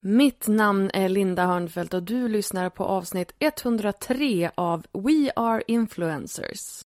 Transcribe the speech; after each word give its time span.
Mitt 0.00 0.48
namn 0.48 0.90
är 0.94 1.08
Linda 1.08 1.46
Hörnfeldt 1.46 1.94
och 1.94 2.02
du 2.02 2.28
lyssnar 2.28 2.70
på 2.70 2.84
avsnitt 2.84 3.32
103 3.38 4.50
av 4.54 4.86
We 4.92 5.30
Are 5.36 5.62
Influencers. 5.66 6.82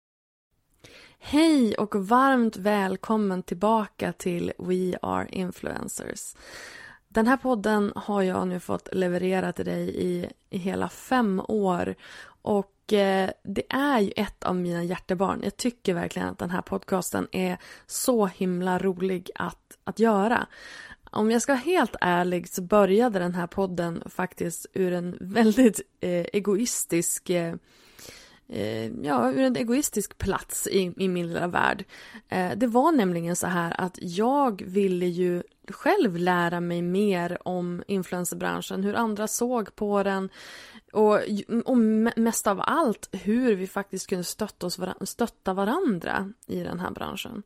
Hej 1.19 1.75
och 1.75 1.95
varmt 1.95 2.57
välkommen 2.57 3.43
tillbaka 3.43 4.13
till 4.13 4.53
We 4.59 4.99
Are 5.03 5.29
Influencers. 5.29 6.37
Den 7.09 7.27
här 7.27 7.37
podden 7.37 7.93
har 7.97 8.23
jag 8.23 8.49
nu 8.49 8.61
fått 8.61 8.89
leverera 8.95 9.53
till 9.53 9.65
dig 9.65 9.97
i, 9.97 10.31
i 10.51 10.59
hela 10.59 10.89
fem 10.89 11.43
år 11.49 11.95
och 12.43 12.93
eh, 12.93 13.31
det 13.43 13.73
är 13.73 14.01
ju 14.01 14.13
ett 14.17 14.45
av 14.45 14.57
mina 14.57 14.85
hjärtebarn. 14.85 15.41
Jag 15.43 15.57
tycker 15.57 15.95
verkligen 15.95 16.29
att 16.29 16.39
den 16.39 16.51
här 16.51 16.63
podcasten 16.63 17.29
är 17.33 17.59
så 17.87 18.27
himla 18.27 18.79
rolig 18.79 19.31
att, 19.35 19.79
att 19.85 19.99
göra. 19.99 20.47
Om 21.15 21.31
jag 21.31 21.43
ska 21.43 21.53
vara 21.53 21.61
helt 21.61 21.97
ärlig 22.01 22.49
så 22.49 22.63
började 22.63 23.19
den 23.19 23.35
här 23.35 23.47
podden 23.47 24.03
faktiskt 24.07 24.67
ur 24.73 24.93
en 24.93 25.17
väldigt 25.21 25.81
eh, 26.01 26.27
egoistisk 26.33 27.31
eh, 27.31 27.55
eh, 28.49 28.87
ja, 28.87 29.33
ur 29.33 29.39
en 29.39 29.57
egoistisk 29.57 30.19
plats 30.19 30.67
i, 30.67 30.93
i 30.97 31.09
min 31.09 31.27
lilla 31.29 31.47
värld. 31.47 31.85
Eh, 32.29 32.51
det 32.57 32.67
var 32.67 32.93
nämligen 32.93 33.37
så 33.37 33.47
här 33.47 33.81
att 33.81 33.99
jag 34.01 34.63
ville 34.67 35.07
ju 35.07 35.43
själv 35.69 36.17
lära 36.17 36.61
mig 36.61 36.83
mer 36.83 37.49
om 37.49 37.83
influencerbranschen, 37.87 38.85
hur 38.85 38.95
andra 38.95 39.29
såg 39.29 39.75
på 39.75 40.03
den, 40.03 40.29
och, 40.93 41.19
och 41.65 41.79
mest 42.17 42.47
av 42.47 42.61
allt 42.65 43.09
hur 43.13 43.55
vi 43.55 43.67
faktiskt 43.67 44.07
kunde 44.07 44.25
stötta, 44.25 44.67
oss, 44.67 44.79
stötta 45.01 45.55
varandra 45.55 46.33
i 46.47 46.63
den 46.63 46.81
här 46.81 46.91
branschen. 46.91 47.43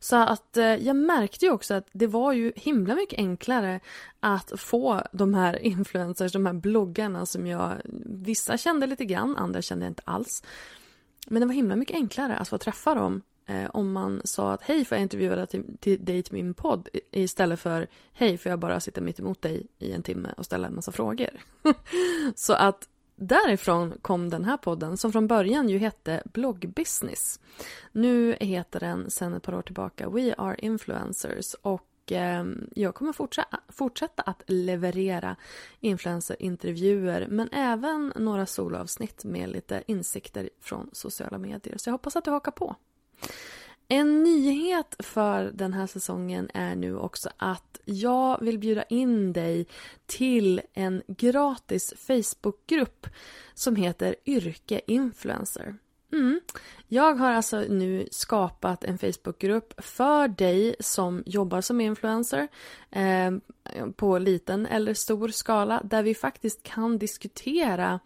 Så 0.00 0.16
att 0.16 0.56
eh, 0.56 0.64
jag 0.64 0.96
märkte 0.96 1.44
ju 1.44 1.52
också 1.52 1.74
att 1.74 1.88
det 1.92 2.06
var 2.06 2.32
ju 2.32 2.52
himla 2.56 2.94
mycket 2.94 3.18
enklare 3.18 3.80
att 4.20 4.52
få 4.60 5.02
de 5.12 5.34
här 5.34 5.58
influencers, 5.62 6.32
de 6.32 6.46
här 6.46 6.52
bloggarna 6.52 7.26
som 7.26 7.46
jag, 7.46 7.72
vissa 8.04 8.56
kände 8.56 8.86
lite 8.86 9.04
grann, 9.04 9.36
andra 9.36 9.62
kände 9.62 9.84
jag 9.84 9.90
inte 9.90 10.02
alls. 10.06 10.42
Men 11.26 11.40
det 11.40 11.46
var 11.46 11.54
himla 11.54 11.76
mycket 11.76 11.96
enklare 11.96 12.36
att 12.36 12.48
få 12.48 12.58
träffa 12.58 12.94
dem 12.94 13.22
eh, 13.46 13.70
om 13.72 13.92
man 13.92 14.20
sa 14.24 14.52
att 14.52 14.62
hej 14.62 14.84
får 14.84 14.96
jag 14.96 15.02
intervjua 15.02 15.36
dig 15.36 15.46
till, 15.46 15.64
till, 15.80 16.04
dig 16.04 16.22
till 16.22 16.34
min 16.34 16.54
podd 16.54 16.88
istället 17.10 17.60
för 17.60 17.86
hej 18.12 18.38
får 18.38 18.50
jag 18.50 18.58
bara 18.58 18.80
sitta 18.80 19.00
mitt 19.00 19.20
emot 19.20 19.42
dig 19.42 19.66
i 19.78 19.92
en 19.92 20.02
timme 20.02 20.34
och 20.36 20.44
ställa 20.44 20.66
en 20.68 20.74
massa 20.74 20.92
frågor. 20.92 21.30
så 22.34 22.52
att 22.52 22.88
därifrån 23.16 23.94
kom 24.02 24.30
den 24.30 24.44
här 24.44 24.56
podden 24.56 24.96
som 24.96 25.12
från 25.12 25.26
början 25.26 25.68
ju 25.68 25.78
hette 25.78 26.22
Bloggbusiness. 26.24 27.40
Nu 27.92 28.36
heter 28.40 28.80
den 28.80 29.10
sedan 29.10 29.34
ett 29.34 29.42
par 29.42 29.54
år 29.54 29.62
tillbaka 29.62 30.08
We 30.08 30.34
Are 30.38 30.56
Influencers 30.58 31.54
och 31.54 31.88
ehm, 32.10 32.70
jag 32.74 32.94
kommer 32.94 33.12
fortsätta, 33.12 33.60
fortsätta 33.68 34.22
att 34.22 34.42
leverera 34.46 35.36
influencerintervjuer 35.80 37.26
men 37.30 37.48
även 37.52 38.12
några 38.16 38.46
solavsnitt 38.46 39.24
med 39.24 39.48
lite 39.48 39.82
insikter 39.86 40.50
från 40.60 40.90
sociala 40.92 41.38
medier. 41.38 41.78
Så 41.78 41.88
jag 41.88 41.92
hoppas 41.92 42.16
att 42.16 42.24
du 42.24 42.30
hakar 42.30 42.52
på. 42.52 42.76
En 43.88 44.22
nyhet 44.22 44.96
för 44.98 45.44
den 45.54 45.72
här 45.72 45.86
säsongen 45.86 46.50
är 46.54 46.76
nu 46.76 46.96
också 46.96 47.30
att 47.36 47.80
jag 47.84 48.40
vill 48.40 48.58
bjuda 48.58 48.82
in 48.82 49.32
dig 49.32 49.66
till 50.06 50.60
en 50.72 51.02
gratis 51.06 51.94
Facebookgrupp 51.96 53.06
som 53.54 53.76
heter 53.76 54.16
Yrke 54.26 54.80
Influencer. 54.86 55.76
Mm. 56.12 56.40
Jag 56.88 57.14
har 57.14 57.32
alltså 57.32 57.60
nu 57.60 58.08
skapat 58.10 58.84
en 58.84 58.98
Facebookgrupp 58.98 59.84
för 59.84 60.28
dig 60.28 60.76
som 60.80 61.22
jobbar 61.26 61.60
som 61.60 61.80
influencer 61.80 62.48
eh, 62.90 63.30
på 63.96 64.18
liten 64.18 64.66
eller 64.66 64.94
stor 64.94 65.28
skala 65.28 65.82
där 65.84 66.02
vi 66.02 66.14
faktiskt 66.14 66.62
kan 66.62 66.98
diskutera 66.98 68.00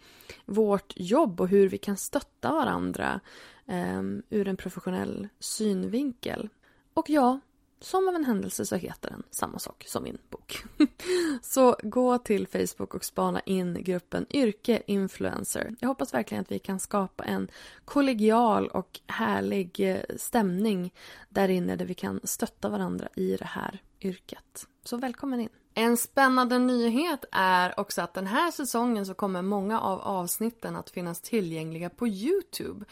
vårt 0.46 0.92
jobb 0.96 1.40
och 1.40 1.48
hur 1.48 1.68
vi 1.68 1.78
kan 1.78 1.96
stötta 1.96 2.52
varandra 2.52 3.20
eh, 3.70 4.02
ur 4.30 4.48
en 4.48 4.56
professionell 4.56 5.28
synvinkel. 5.38 6.48
Och 6.94 7.10
ja, 7.10 7.40
som 7.80 8.08
av 8.08 8.14
en 8.14 8.24
händelse 8.24 8.66
så 8.66 8.76
heter 8.76 9.10
den 9.10 9.22
samma 9.30 9.58
sak 9.58 9.84
som 9.88 10.02
min 10.02 10.18
bok. 10.30 10.64
så 11.42 11.76
gå 11.82 12.18
till 12.18 12.46
Facebook 12.46 12.94
och 12.94 13.04
spana 13.04 13.40
in 13.40 13.84
gruppen 13.84 14.26
Yrke 14.30 14.82
Influencer. 14.86 15.74
Jag 15.80 15.88
hoppas 15.88 16.14
verkligen 16.14 16.42
att 16.42 16.52
vi 16.52 16.58
kan 16.58 16.80
skapa 16.80 17.24
en 17.24 17.50
kollegial 17.84 18.68
och 18.68 19.00
härlig 19.06 19.80
eh, 19.80 20.16
stämning 20.16 20.94
där 21.28 21.48
inne 21.48 21.76
där 21.76 21.86
vi 21.86 21.94
kan 21.94 22.20
stötta 22.24 22.68
varandra 22.68 23.08
i 23.16 23.36
det 23.36 23.44
här 23.44 23.82
yrket. 24.00 24.66
Så 24.84 24.96
välkommen 24.96 25.40
in! 25.40 25.48
En 25.74 25.96
spännande 25.96 26.58
nyhet 26.58 27.24
är 27.32 27.80
också 27.80 28.02
att 28.02 28.14
den 28.14 28.26
här 28.26 28.50
säsongen 28.50 29.06
så 29.06 29.14
kommer 29.14 29.42
många 29.42 29.80
av 29.80 30.00
avsnitten 30.00 30.76
att 30.76 30.90
finnas 30.90 31.20
tillgängliga 31.20 31.90
på 31.90 32.08
Youtube. 32.08 32.84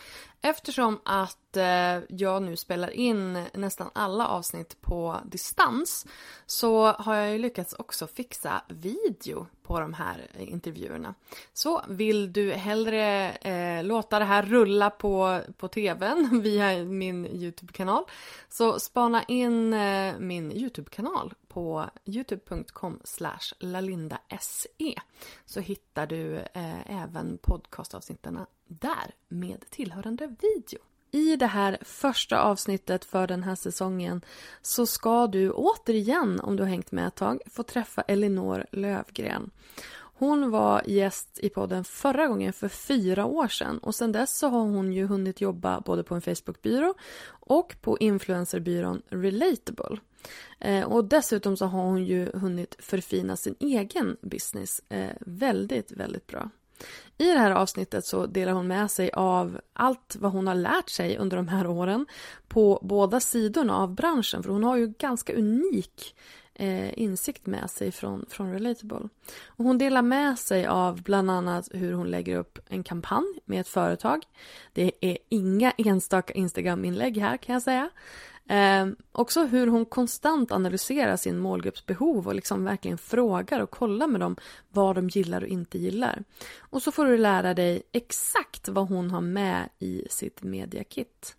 Eftersom 0.43 1.01
att 1.05 1.57
eh, 1.57 1.99
jag 2.09 2.43
nu 2.43 2.57
spelar 2.57 2.91
in 2.91 3.45
nästan 3.55 3.91
alla 3.93 4.29
avsnitt 4.29 4.81
på 4.81 5.21
distans 5.25 6.07
så 6.47 6.87
har 6.87 7.15
jag 7.15 7.33
ju 7.33 7.39
lyckats 7.39 7.73
också 7.73 8.07
fixa 8.07 8.63
video 8.69 9.47
på 9.63 9.81
de 9.81 9.95
här 9.95 10.31
intervjuerna. 10.39 11.15
Så 11.53 11.83
vill 11.89 12.33
du 12.33 12.53
hellre 12.53 13.31
eh, 13.31 13.85
låta 13.85 14.19
det 14.19 14.25
här 14.25 14.43
rulla 14.43 14.91
på, 14.91 15.41
på 15.57 15.69
tvn 15.69 16.41
via 16.43 16.85
min 16.85 17.27
Youtube-kanal 17.27 18.05
så 18.49 18.79
spana 18.81 19.23
in 19.23 19.75
eh, 19.75 20.19
min 20.19 20.53
Youtube-kanal 20.53 21.35
på 21.49 21.91
youtube.com 22.05 23.01
lalindase 23.59 24.69
så 25.47 25.61
hittar 25.61 26.07
du 26.07 26.37
eh, 26.37 27.03
även 27.03 27.39
podcastavsnitten 27.39 28.39
där 28.69 29.15
med 29.29 29.71
tillhörande 29.71 30.27
video. 30.27 30.79
I 31.11 31.37
det 31.37 31.47
här 31.47 31.79
första 31.81 32.41
avsnittet 32.41 33.05
för 33.05 33.27
den 33.27 33.43
här 33.43 33.55
säsongen 33.55 34.25
så 34.63 34.87
ska 34.87 35.27
du 35.27 35.51
återigen, 35.51 36.41
om 36.41 36.57
du 36.57 36.63
har 36.63 36.71
hängt 36.71 36.93
med 36.93 37.07
ett 37.07 37.15
tag, 37.15 37.41
få 37.47 37.63
träffa 37.63 38.03
Elinor 38.03 38.67
Lövgren. 38.73 39.51
Hon 40.19 40.51
var 40.51 40.83
gäst 40.87 41.39
i 41.43 41.49
podden 41.49 41.85
förra 41.85 42.27
gången 42.27 42.53
för 42.53 42.69
fyra 42.69 43.27
år 43.27 43.49
sedan 43.49 43.79
och 43.79 43.95
sedan 43.95 44.13
dess 44.13 44.39
så 44.39 44.49
har 44.49 44.61
hon 44.61 44.93
ju 44.93 45.07
hunnit 45.07 45.41
jobba 45.41 45.81
både 45.81 46.03
på 46.03 46.15
en 46.15 46.21
Facebookbyrå 46.21 46.95
och 47.29 47.77
på 47.81 47.99
influencerbyrån 47.99 49.03
Relatable. 49.09 49.99
Eh, 50.59 50.85
och 50.85 51.05
dessutom 51.05 51.57
så 51.57 51.67
har 51.67 51.83
hon 51.83 52.05
ju 52.05 52.31
hunnit 52.35 52.77
förfina 52.79 53.37
sin 53.37 53.55
egen 53.61 54.17
business 54.21 54.81
eh, 54.89 55.17
väldigt, 55.21 55.93
väldigt 55.93 56.27
bra. 56.27 56.51
I 57.19 57.25
det 57.25 57.39
här 57.39 57.51
avsnittet 57.51 58.05
så 58.05 58.27
delar 58.27 58.53
hon 58.53 58.67
med 58.67 58.91
sig 58.91 59.11
av 59.13 59.61
allt 59.73 60.17
vad 60.19 60.33
hon 60.33 60.47
har 60.47 60.55
lärt 60.55 60.91
sig 60.91 61.19
under 61.19 61.37
de 61.37 61.49
här 61.49 61.67
åren 61.67 62.07
på 62.49 62.81
båda 62.83 63.21
sidorna 63.21 63.77
av 63.77 63.95
branschen, 63.95 64.43
för 64.43 64.51
hon 64.51 64.65
har 64.65 64.77
ju 64.77 64.87
ganska 64.87 65.35
unik 65.35 66.15
eh, 66.55 66.99
insikt 66.99 67.47
med 67.47 67.71
sig 67.71 67.93
från, 67.93 68.27
från 68.29 68.53
Relatable. 68.53 69.09
Och 69.47 69.65
hon 69.65 69.79
delar 69.79 70.03
med 70.03 70.39
sig 70.39 70.67
av 70.67 71.03
bland 71.03 71.31
annat 71.31 71.69
hur 71.73 71.93
hon 71.93 72.07
lägger 72.07 72.37
upp 72.37 72.59
en 72.69 72.83
kampanj 72.83 73.39
med 73.45 73.61
ett 73.61 73.69
företag. 73.69 74.23
Det 74.73 74.93
är 75.01 75.19
inga 75.29 75.71
enstaka 75.71 76.33
Instagram-inlägg 76.33 77.19
här 77.19 77.37
kan 77.37 77.53
jag 77.53 77.63
säga. 77.63 77.91
Eh, 78.49 78.87
också 79.13 79.45
hur 79.45 79.67
hon 79.67 79.87
konstant 79.87 80.53
analyserar 80.53 81.17
sin 81.17 81.39
målgrupps 81.39 81.87
behov 81.87 82.27
och 82.27 82.35
liksom 82.35 82.65
verkligen 82.65 82.99
frågar 82.99 83.61
och 83.61 83.71
kollar 83.71 84.07
med 84.07 84.21
dem 84.21 84.37
vad 84.69 84.95
de 84.95 85.09
gillar 85.09 85.43
och 85.43 85.49
inte 85.49 85.79
gillar. 85.79 86.25
Och 86.59 86.83
så 86.83 86.93
får 86.93 87.05
du 87.05 87.19
lära 87.19 87.55
dig 87.55 87.83
exakt 87.93 88.69
vad 88.69 88.89
hon 88.89 89.11
har 89.11 89.21
med 89.21 89.69
i 89.79 90.05
sitt 90.11 90.43
mediakit. 90.43 91.37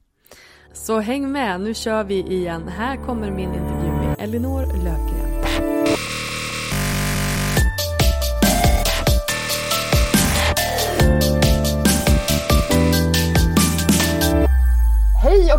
Så 0.73 0.99
häng 0.99 1.31
med, 1.31 1.61
nu 1.61 1.73
kör 1.73 2.03
vi 2.03 2.19
igen. 2.19 2.67
Här 2.67 2.95
kommer 3.05 3.31
min 3.31 3.53
intervju 3.53 3.91
med 3.91 4.15
Elinor 4.19 4.83
Löker. 4.83 5.18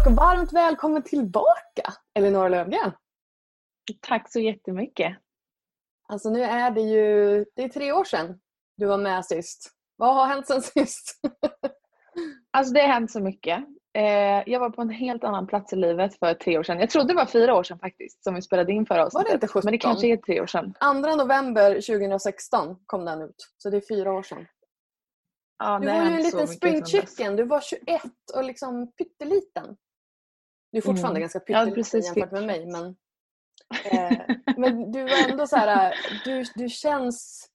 Och 0.06 0.12
varmt 0.12 0.52
välkommen 0.52 1.02
tillbaka 1.02 1.94
Elinor 2.14 2.48
Löfgren. 2.48 2.92
Tack 4.00 4.32
så 4.32 4.40
jättemycket. 4.40 5.16
Alltså 6.08 6.30
nu 6.30 6.42
är 6.42 6.70
det 6.70 6.80
ju 6.80 7.44
det 7.56 7.62
är 7.62 7.68
tre 7.68 7.92
år 7.92 8.04
sedan 8.04 8.40
du 8.76 8.86
var 8.86 8.98
med 8.98 9.24
sist. 9.24 9.70
Vad 9.96 10.14
har 10.14 10.26
hänt 10.26 10.46
sen 10.46 10.62
sist? 10.62 11.20
alltså 12.50 12.74
det 12.74 12.80
har 12.80 12.88
hänt 12.88 13.10
så 13.10 13.20
mycket. 13.20 13.64
Eh, 13.98 14.42
jag 14.46 14.60
var 14.60 14.70
på 14.70 14.82
en 14.82 14.90
helt 14.90 15.24
annan 15.24 15.46
plats 15.46 15.72
i 15.72 15.76
livet 15.76 16.18
för 16.18 16.34
tre 16.34 16.58
år 16.58 16.62
sedan. 16.62 16.80
Jag 16.80 16.90
trodde 16.90 17.08
det 17.08 17.16
var 17.16 17.26
fyra 17.26 17.54
år 17.54 17.62
sedan 17.62 17.78
faktiskt 17.78 18.24
som 18.24 18.34
vi 18.34 18.42
spelade 18.42 18.72
in 18.72 18.86
förra 18.86 19.08
Var 19.12 19.24
det 19.24 19.32
inte 19.32 19.48
17? 19.48 19.60
Men 19.64 19.72
det 19.72 19.78
kanske 19.78 20.06
är 20.06 20.16
tre 20.16 20.40
år 20.40 20.46
sedan. 20.46 20.74
2 20.80 20.92
november 21.16 21.74
2016 21.74 22.76
kom 22.86 23.04
den 23.04 23.22
ut. 23.22 23.52
Så 23.58 23.70
det 23.70 23.76
är 23.76 23.96
fyra 23.96 24.12
år 24.12 24.22
sedan. 24.22 24.46
Ja, 25.58 25.78
du 25.78 25.86
var 25.86 25.94
ju 25.94 26.00
en 26.00 26.22
liten 26.22 26.48
spring 26.48 26.86
chicken. 26.86 27.36
Du 27.36 27.44
var 27.44 27.60
21 27.60 28.02
och 28.34 28.44
liksom 28.44 28.92
pytteliten. 28.92 29.76
Du 30.72 30.78
är 30.78 30.82
fortfarande 30.82 31.18
mm. 31.18 31.20
ganska 31.20 31.40
pytteliten 31.40 32.00
ja, 32.00 32.06
jämfört 32.06 32.32
med 32.32 32.46
mig. 32.46 32.66
Men, 32.66 32.96
eh, 33.84 34.36
men 34.56 34.92
du 34.92 35.02
var 35.02 35.30
ändå 35.30 35.46
så 35.46 35.56
här, 35.56 35.94
du, 36.24 36.44
du 36.54 36.68
känns 36.68 37.48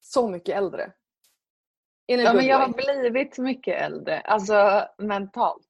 så 0.00 0.28
mycket 0.28 0.56
äldre. 0.56 0.92
Ja, 2.06 2.32
men 2.32 2.46
jag 2.46 2.58
har 2.58 2.68
blivit 2.68 3.38
mycket 3.38 3.82
äldre, 3.82 4.20
alltså 4.20 4.88
mentalt. 4.98 5.60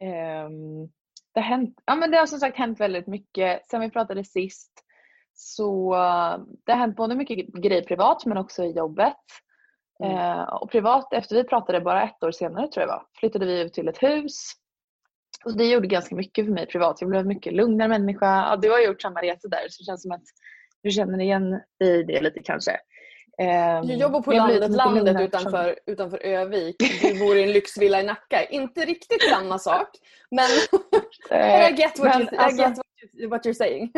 Um, 0.00 0.86
det, 1.34 1.40
har 1.40 1.42
hänt, 1.42 1.80
ja, 1.84 1.94
men 1.94 2.10
det 2.10 2.16
har 2.16 2.26
som 2.26 2.38
sagt 2.38 2.58
hänt 2.58 2.80
väldigt 2.80 3.06
mycket. 3.06 3.66
Sen 3.66 3.80
vi 3.80 3.90
pratade 3.90 4.24
sist 4.24 4.72
så 5.34 5.94
det 6.64 6.72
har 6.72 6.78
hänt 6.78 6.96
både 6.96 7.14
mycket 7.14 7.46
grejer 7.46 7.82
privat 7.82 8.26
men 8.26 8.38
också 8.38 8.64
i 8.64 8.70
jobbet. 8.70 9.16
Mm. 10.04 10.16
Uh, 10.16 10.42
och 10.42 10.70
privat, 10.70 11.12
efter 11.12 11.36
vi 11.36 11.44
pratade 11.44 11.80
bara 11.80 12.02
ett 12.02 12.22
år 12.22 12.30
senare 12.30 12.68
tror 12.68 12.82
jag 12.82 12.88
var, 12.88 13.06
flyttade 13.20 13.46
vi 13.46 13.60
ut 13.60 13.72
till 13.72 13.88
ett 13.88 14.02
hus. 14.02 14.52
Och 15.46 15.56
det 15.56 15.66
gjorde 15.66 15.86
ganska 15.86 16.14
mycket 16.14 16.44
för 16.44 16.52
mig 16.52 16.66
privat. 16.66 17.00
Jag 17.00 17.10
blev 17.10 17.20
en 17.20 17.28
mycket 17.28 17.52
lugnare 17.52 17.88
människa. 17.88 18.26
Ja, 18.26 18.56
du 18.56 18.70
har 18.70 18.80
gjort 18.80 19.02
samma 19.02 19.22
resa 19.22 19.48
där 19.48 19.68
så 19.68 19.82
det 19.82 19.84
känns 19.84 20.02
som 20.02 20.12
att 20.12 20.24
du 20.82 20.90
känner 20.90 21.20
igen 21.20 21.50
dig 21.80 22.00
i 22.00 22.02
det 22.02 22.20
lite 22.20 22.42
kanske. 22.42 22.76
Du 23.82 23.94
jobbar 23.94 24.22
på 24.22 24.32
landet, 24.32 24.70
landet 24.70 25.20
utanför, 25.20 25.78
utanför 25.86 26.18
Övik. 26.18 26.76
Du 27.02 27.18
bor 27.18 27.36
i 27.36 27.42
en 27.42 27.52
lyxvilla 27.52 28.00
i 28.00 28.04
Nacka. 28.04 28.44
Inte 28.44 28.80
riktigt 28.80 29.22
samma 29.30 29.58
sak. 29.58 29.88
Men 30.30 30.46
I 31.70 31.74
get 31.76 31.98
what, 31.98 32.20
you, 32.20 32.28
alltså, 32.36 32.62
I 32.62 32.66
get 32.66 33.30
what 33.30 33.46
you're 33.46 33.52
saying. 33.52 33.92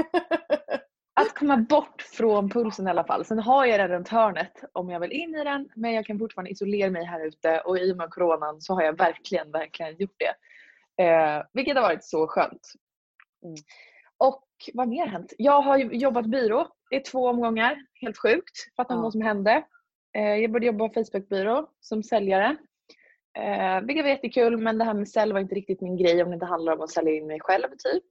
att 1.21 1.35
komma 1.35 1.56
bort 1.56 2.03
från 2.03 2.50
pulsen 2.50 2.87
i 2.87 2.91
alla 2.91 3.05
fall. 3.05 3.25
Sen 3.25 3.39
har 3.39 3.67
jag 3.67 3.81
den 3.81 3.89
runt 3.89 4.09
hörnet 4.09 4.53
om 4.73 4.91
jag 4.91 5.00
vill 5.00 5.12
in 5.12 5.35
i 5.35 5.45
den. 5.45 5.69
Men 5.77 5.93
jag 5.93 6.06
kan 6.06 6.19
fortfarande 6.19 6.50
isolera 6.50 6.91
mig 6.91 7.05
här 7.05 7.27
ute 7.27 7.61
och 7.61 7.79
i 7.79 7.93
och 7.93 7.97
med 7.97 8.11
coronan 8.11 8.61
så 8.61 8.75
har 8.75 8.83
jag 8.83 8.97
verkligen, 8.97 9.50
verkligen 9.50 9.97
gjort 9.97 10.17
det. 10.19 10.35
Eh, 10.99 11.43
vilket 11.53 11.77
har 11.77 11.83
varit 11.83 12.05
så 12.05 12.27
skönt. 12.27 12.73
Mm. 13.45 13.56
Och 14.19 14.45
vad 14.75 14.89
mer 14.89 15.06
hänt? 15.06 15.33
Jag 15.39 15.61
har 15.62 15.79
jobbat 15.79 16.27
byrå 16.27 16.69
i 16.91 17.00
två 17.00 17.29
omgångar. 17.29 17.77
Helt 18.00 18.19
sjukt. 18.19 18.75
Fattar 18.77 18.95
inte 18.95 19.00
ja. 19.00 19.03
vad 19.03 19.12
som 19.12 19.23
hände. 19.23 19.65
Eh, 20.17 20.35
jag 20.35 20.50
började 20.50 20.67
jobba 20.67 20.89
på 20.89 20.95
Facebookbyrå 20.95 21.69
som 21.81 22.03
säljare. 22.03 22.56
Eh, 23.39 23.81
vilket 23.81 24.05
var 24.05 24.11
jättekul 24.11 24.56
men 24.56 24.79
det 24.79 24.85
här 24.85 24.95
med 24.95 25.09
sälj 25.09 25.33
var 25.33 25.41
inte 25.41 25.55
riktigt 25.55 25.81
min 25.81 25.97
grej 25.97 26.23
om 26.23 26.31
det 26.31 26.35
inte 26.35 26.47
handlar 26.47 26.73
om 26.73 26.81
att 26.81 26.91
sälja 26.91 27.12
in 27.12 27.27
mig 27.27 27.41
själv 27.41 27.69
typ. 27.69 28.05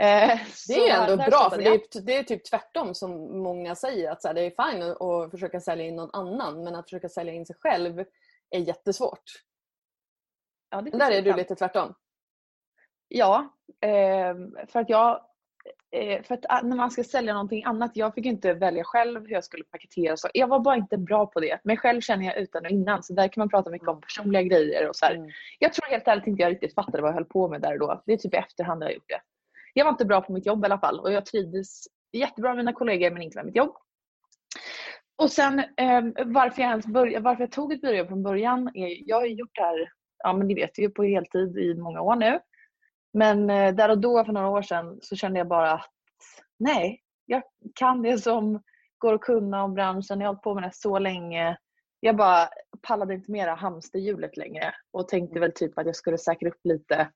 Eh, 0.00 0.40
det 0.68 0.74
är 0.74 0.86
ju 0.86 0.88
ändå 0.88 1.16
bra 1.16 1.50
för 1.50 1.58
det 1.58 1.68
är, 1.68 2.00
det 2.02 2.16
är, 2.16 2.22
typ 2.22 2.44
tvärtom 2.44 2.94
som 2.94 3.42
många 3.42 3.74
säger 3.74 4.10
att 4.10 4.22
så 4.22 4.28
här, 4.28 4.34
det 4.34 4.40
är 4.40 4.70
fine 4.70 4.82
att 4.82 5.30
försöka 5.30 5.60
sälja 5.60 5.84
in 5.84 5.96
någon 5.96 6.10
annan 6.12 6.64
men 6.64 6.74
att 6.74 6.84
försöka 6.84 7.08
sälja 7.08 7.32
in 7.32 7.46
sig 7.46 7.56
själv 7.60 8.04
är 8.50 8.58
jättesvårt. 8.58 9.24
Ja, 10.70 10.82
det 10.82 10.90
Där 10.90 11.10
är 11.10 11.22
du 11.22 11.32
lite 11.32 11.54
tvärtom. 11.54 11.94
Ja, 13.14 13.54
eh, 13.80 14.66
för 14.66 14.80
att 14.80 14.88
jag 14.88 15.20
eh, 15.90 16.22
för 16.22 16.34
att 16.34 16.44
ah, 16.48 16.60
när 16.62 16.76
man 16.76 16.90
ska 16.90 17.04
sälja 17.04 17.32
någonting 17.32 17.64
annat, 17.64 17.90
jag 17.94 18.14
fick 18.14 18.26
inte 18.26 18.54
välja 18.54 18.84
själv 18.84 19.20
hur 19.20 19.32
jag 19.32 19.44
skulle 19.44 19.64
paketera. 19.64 20.16
Så 20.16 20.28
jag 20.34 20.46
var 20.46 20.60
bara 20.60 20.76
inte 20.76 20.98
bra 20.98 21.26
på 21.26 21.40
det. 21.40 21.60
Men 21.64 21.76
själv 21.76 22.00
känner 22.00 22.24
jag 22.24 22.38
utan 22.38 22.64
och 22.64 22.70
innan. 22.70 23.02
Så 23.02 23.12
där 23.12 23.28
kan 23.28 23.40
man 23.40 23.48
prata 23.48 23.70
mycket 23.70 23.88
om 23.88 24.00
personliga 24.00 24.42
grejer. 24.42 24.88
och 24.88 24.96
så 24.96 25.06
mm. 25.06 25.30
Jag 25.58 25.72
tror 25.72 25.90
helt 25.90 26.08
ärligt 26.08 26.26
inte 26.26 26.42
jag 26.42 26.52
riktigt 26.52 26.74
fattade 26.74 27.02
vad 27.02 27.08
jag 27.08 27.14
höll 27.14 27.24
på 27.24 27.48
med 27.48 27.60
där 27.60 27.72
och 27.72 27.78
då. 27.78 28.02
Det 28.06 28.12
är 28.12 28.16
typ 28.16 28.34
i 28.34 28.36
efterhand 28.36 28.82
jag 28.82 28.88
har 28.88 28.92
gjort 28.92 29.08
det. 29.08 29.20
Jag 29.74 29.84
var 29.84 29.92
inte 29.92 30.04
bra 30.04 30.20
på 30.20 30.32
mitt 30.32 30.46
jobb 30.46 30.64
i 30.64 30.66
alla 30.66 30.78
fall. 30.78 31.00
Och 31.00 31.12
jag 31.12 31.26
trivdes 31.26 31.82
jättebra 32.12 32.50
med 32.50 32.56
mina 32.56 32.72
kollegor 32.72 33.10
men 33.10 33.22
inte 33.22 33.36
med 33.36 33.46
mitt 33.46 33.56
jobb. 33.56 33.76
Och 35.16 35.30
sen 35.30 35.58
eh, 35.58 36.02
varför 36.26 36.62
jag 36.62 36.70
ens 36.70 36.86
började, 36.86 37.24
varför 37.24 37.42
jag 37.42 37.52
tog 37.52 37.72
ett 37.72 37.80
byråjobb 37.80 38.08
från 38.08 38.22
början. 38.22 38.70
Är, 38.74 39.08
jag 39.08 39.16
har 39.16 39.26
gjort 39.26 39.54
det 39.54 39.62
här, 39.62 39.92
ja 40.18 40.32
men 40.32 40.46
ni 40.46 40.54
vet 40.54 40.78
ju, 40.78 40.90
på 40.90 41.04
heltid 41.04 41.58
i 41.58 41.74
många 41.74 42.00
år 42.00 42.16
nu. 42.16 42.38
Men 43.12 43.50
eh, 43.50 43.74
där 43.74 43.88
och 43.88 43.98
då 43.98 44.24
för 44.24 44.32
några 44.32 44.48
år 44.48 44.62
sedan 44.62 44.98
så 45.02 45.16
kände 45.16 45.38
jag 45.38 45.48
bara 45.48 45.72
att 45.72 45.90
nej, 46.58 47.00
jag 47.26 47.42
kan 47.74 48.02
det 48.02 48.18
som 48.18 48.62
går 48.98 49.14
att 49.14 49.20
kunna 49.20 49.64
om 49.64 49.74
branschen. 49.74 50.20
Jag 50.20 50.28
har 50.28 50.34
hållit 50.34 50.42
på 50.42 50.54
med 50.54 50.62
det 50.62 50.74
så 50.74 50.98
länge. 50.98 51.56
Jag 52.00 52.16
bara 52.16 52.48
pallade 52.82 53.14
inte 53.14 53.30
mera 53.30 53.54
hamsterhjulet 53.54 54.36
längre 54.36 54.74
och 54.92 55.08
tänkte 55.08 55.40
väl 55.40 55.52
typ 55.52 55.78
att 55.78 55.86
jag 55.86 55.96
skulle 55.96 56.18
säkra 56.18 56.48
upp 56.48 56.60
lite. 56.64 57.10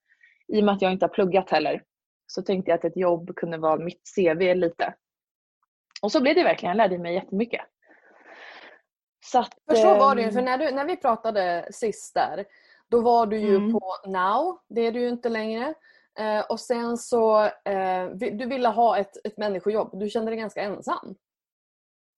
I 0.49 0.61
och 0.61 0.65
med 0.65 0.75
att 0.75 0.83
jag 0.83 0.93
inte 0.93 1.05
har 1.05 1.11
pluggat 1.11 1.51
heller 1.51 1.83
så 2.27 2.43
tänkte 2.43 2.71
jag 2.71 2.79
att 2.79 2.85
ett 2.85 2.97
jobb 2.97 3.37
kunde 3.37 3.59
vara 3.59 3.77
mitt 3.77 4.03
CV 4.17 4.55
lite. 4.55 4.95
Och 6.03 6.13
så 6.13 6.21
blev 6.21 6.35
det 6.35 6.45
verkligen. 6.45 6.77
Jag 6.77 6.77
lärde 6.77 6.99
mig 7.03 7.15
jättemycket. 7.15 7.61
Så 9.25 9.39
att, 9.39 9.55
för 9.71 9.77
så 9.77 9.95
var 9.95 10.15
det 10.15 10.23
ju. 10.23 10.31
För 10.31 10.39
ehm, 10.39 10.45
när, 10.45 10.59
du, 10.59 10.71
när 10.71 10.85
vi 10.85 10.97
pratade 10.97 11.69
sist 11.71 12.15
där 12.15 12.45
då 12.91 13.01
var 13.01 13.27
du 13.27 13.39
ju 13.39 13.57
mm. 13.57 13.73
på 13.73 13.81
Now, 14.07 14.59
det 14.69 14.81
är 14.81 14.93
du 14.93 15.01
ju 15.01 15.09
inte 15.09 15.29
längre. 15.29 15.75
Eh, 16.19 16.41
och 16.41 16.61
sen 16.61 16.97
så, 16.97 17.45
eh, 17.45 18.07
du 18.15 18.47
ville 18.47 18.69
ha 18.69 18.99
ett, 18.99 19.27
ett 19.27 19.39
människojobb. 19.39 20.01
Du 20.01 20.09
kände 20.09 20.31
dig 20.31 20.39
ganska 20.39 20.63
ensam. 20.63 21.15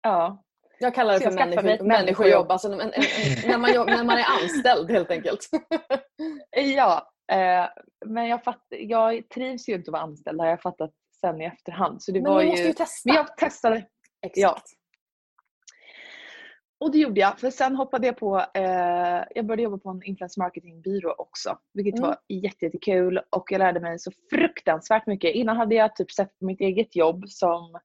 Ja. 0.03 0.45
Jag 0.81 0.95
kallar 0.95 1.15
det 1.15 1.21
för 1.21 1.31
människo, 1.31 1.85
människojobb, 1.85 2.51
alltså 2.51 2.73
en, 2.73 2.81
en, 2.81 2.93
en, 2.93 3.51
när, 3.51 3.59
man, 3.59 3.71
när 3.87 4.05
man 4.05 4.19
är 4.19 4.27
anställd 4.43 4.91
helt 4.91 5.11
enkelt. 5.11 5.41
ja, 6.77 7.11
eh, 7.33 7.67
men 8.07 8.29
jag, 8.29 8.45
fatt, 8.45 8.67
jag 8.69 9.29
trivs 9.29 9.69
ju 9.69 9.75
inte 9.75 9.89
att 9.89 9.93
vara 9.93 10.03
anställd 10.03 10.41
har 10.41 10.47
jag 10.47 10.63
fattat 10.63 10.91
sen 11.21 11.41
i 11.41 11.45
efterhand. 11.45 12.03
Så 12.03 12.13
det 12.13 12.23
men 12.23 12.33
var 12.33 12.43
du 12.43 12.49
måste 12.49 12.67
ju 12.67 12.73
testa. 12.73 13.09
Men 13.09 13.17
jag 13.17 13.37
testade. 13.37 13.77
Exakt. 14.27 14.37
Ja. 14.37 14.78
Och 16.81 16.93
det 16.93 16.99
gjorde 16.99 17.21
jag, 17.21 17.41
för 17.41 17.51
sen 17.51 17.77
hoppade 17.77 18.07
jag 18.07 18.17
på, 18.17 18.39
eh, 18.55 19.25
jag 19.35 19.47
började 19.47 19.63
jobba 19.63 19.79
på 19.79 19.91
en 19.91 20.03
influencer 20.03 20.41
marketingbyrå 20.41 21.15
också, 21.19 21.59
vilket 21.75 21.99
mm. 21.99 22.07
var 22.07 22.17
jättekul 22.29 23.15
jätte 23.15 23.27
och 23.31 23.53
jag 23.53 23.59
lärde 23.59 23.81
mig 23.81 23.99
så 23.99 24.11
fruktansvärt 24.31 25.07
mycket. 25.07 25.35
Innan 25.35 25.57
hade 25.57 25.75
jag 25.75 25.97
typ 25.97 26.11
sett 26.11 26.33
mitt 26.41 26.61
eget 26.61 26.97
jobb 26.97 27.29
som 27.29 27.79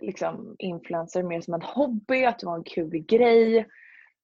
liksom, 0.00 0.56
influencer 0.58 1.22
mer 1.22 1.40
som 1.40 1.54
en 1.54 1.62
hobby, 1.62 2.24
att 2.24 2.38
det 2.38 2.46
var 2.46 2.56
en 2.56 2.64
kul 2.64 2.98
grej. 2.98 3.66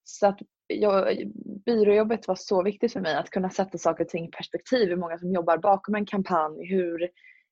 Så 0.04 0.26
att 0.26 0.38
jag, 0.66 1.18
byråjobbet 1.66 2.28
var 2.28 2.34
så 2.34 2.62
viktigt 2.62 2.92
för 2.92 3.00
mig 3.00 3.16
att 3.16 3.30
kunna 3.30 3.50
sätta 3.50 3.78
saker 3.78 4.04
och 4.04 4.10
ting 4.10 4.28
i 4.28 4.30
perspektiv. 4.30 4.88
Hur 4.88 4.96
många 4.96 5.18
som 5.18 5.32
jobbar 5.32 5.58
bakom 5.58 5.94
en 5.94 6.06
kampanj, 6.06 6.68
hur 6.68 7.08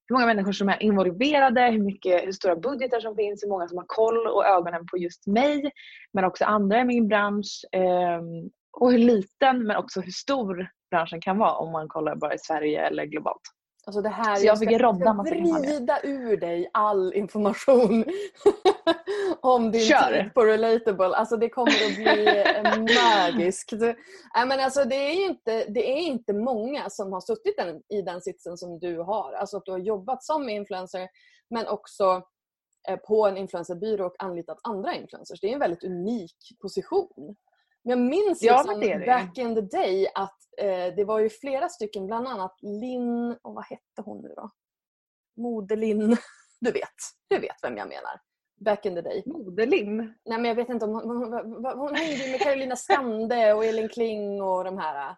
hur 0.08 0.14
många 0.14 0.26
människor 0.26 0.52
som 0.52 0.68
är 0.68 0.82
involverade, 0.82 1.61
hur, 1.61 1.82
mycket, 1.82 2.26
hur 2.26 2.32
stora 2.32 2.56
budgetar 2.56 3.00
som 3.00 3.16
finns, 3.16 3.42
hur 3.42 3.49
många 3.49 3.68
som 3.68 3.78
har 3.78 3.84
koll 3.88 4.26
och 4.26 4.46
ögonen 4.46 4.87
på 4.87 4.99
just 4.99 5.26
mig 5.26 5.70
men 6.12 6.25
också 6.25 6.44
andra 6.44 6.80
i 6.80 6.84
min 6.84 7.08
bransch 7.08 7.64
ehm, 7.73 8.50
och 8.73 8.92
hur 8.92 8.99
liten 8.99 9.66
men 9.66 9.76
också 9.76 10.00
hur 10.00 10.12
stor 10.12 10.68
branschen 10.90 11.20
kan 11.20 11.38
vara 11.38 11.52
om 11.52 11.73
man 11.73 11.88
kollar 11.88 12.16
bara 12.16 12.34
i 12.34 12.38
Sverige 12.38 12.87
eller 12.87 13.04
globalt. 13.04 13.42
Alltså 13.86 14.00
det 14.00 14.08
här, 14.08 14.36
Så 14.36 14.46
jag 14.46 14.82
rodda 14.82 14.98
ska 14.98 15.04
kampanjer. 15.04 15.60
vrida 15.60 16.00
ur 16.02 16.36
dig 16.36 16.70
all 16.72 17.14
information 17.14 18.04
om 19.40 19.70
din 19.70 19.80
Kör. 19.80 20.22
tid 20.22 20.34
på 20.34 20.44
Relatable. 20.44 21.16
Alltså 21.16 21.36
det 21.36 21.48
kommer 21.48 21.72
att 21.72 21.96
bli 21.96 22.26
eh, 22.26 22.78
magiskt. 23.04 23.72
Nej, 24.34 24.46
men 24.46 24.60
alltså 24.60 24.84
det, 24.84 24.94
är 24.96 25.26
inte, 25.26 25.64
det 25.68 25.90
är 25.92 25.98
inte 26.00 26.32
många 26.32 26.90
som 26.90 27.12
har 27.12 27.20
suttit 27.20 27.56
i 27.88 28.02
den 28.02 28.20
sitsen 28.20 28.56
som 28.56 28.78
du 28.78 28.98
har. 28.98 29.32
Alltså 29.32 29.56
att 29.56 29.64
du 29.64 29.70
har 29.72 29.78
jobbat 29.78 30.24
som 30.24 30.48
influencer 30.48 31.08
men 31.50 31.66
också 31.66 32.22
eh, 32.88 32.96
på 32.96 33.26
en 33.26 33.36
influencerbyrå 33.36 34.06
och 34.06 34.14
anlitat 34.18 34.58
andra 34.62 34.94
influencers. 34.94 35.40
Det 35.40 35.48
är 35.48 35.52
en 35.52 35.58
väldigt 35.58 35.84
unik 35.84 36.36
position. 36.62 37.36
Men 37.84 37.90
jag 37.98 38.08
minns 38.10 38.42
Ja, 38.42 38.56
liksom 38.62 38.80
det 38.80 38.98
det. 38.98 39.06
back 39.06 39.38
in 39.38 39.54
the 39.54 39.60
day 39.60 40.06
att 40.14 40.38
eh, 40.58 40.94
det 40.96 41.04
var 41.04 41.18
ju 41.18 41.28
flera 41.30 41.68
stycken, 41.68 42.06
bland 42.06 42.28
annat 42.28 42.56
Linn, 42.62 43.36
och 43.42 43.54
vad 43.54 43.64
hette 43.64 44.02
hon 44.04 44.22
nu 44.22 44.28
då? 44.36 44.50
Modelin. 45.36 46.16
Du 46.60 46.70
vet, 46.72 46.88
du 47.28 47.38
vet 47.38 47.56
vem 47.62 47.76
jag 47.76 47.88
menar. 47.88 48.20
Back 48.60 48.86
in 48.86 48.94
the 48.94 49.00
day. 49.00 49.22
Modelin. 49.26 49.96
Nej 50.24 50.38
men 50.38 50.44
jag 50.44 50.54
vet 50.54 50.68
inte 50.68 50.84
om 50.84 50.92
hon, 50.92 51.10
hon, 51.16 51.32
hon, 51.32 51.78
hon 51.78 51.94
hängde 51.94 52.24
ju 52.24 52.30
med 52.30 52.40
Carolina 52.40 52.76
Skande 52.76 53.52
och 53.54 53.64
Elin 53.64 53.88
Kling 53.88 54.42
och 54.42 54.64
de 54.64 54.78
här. 54.78 55.16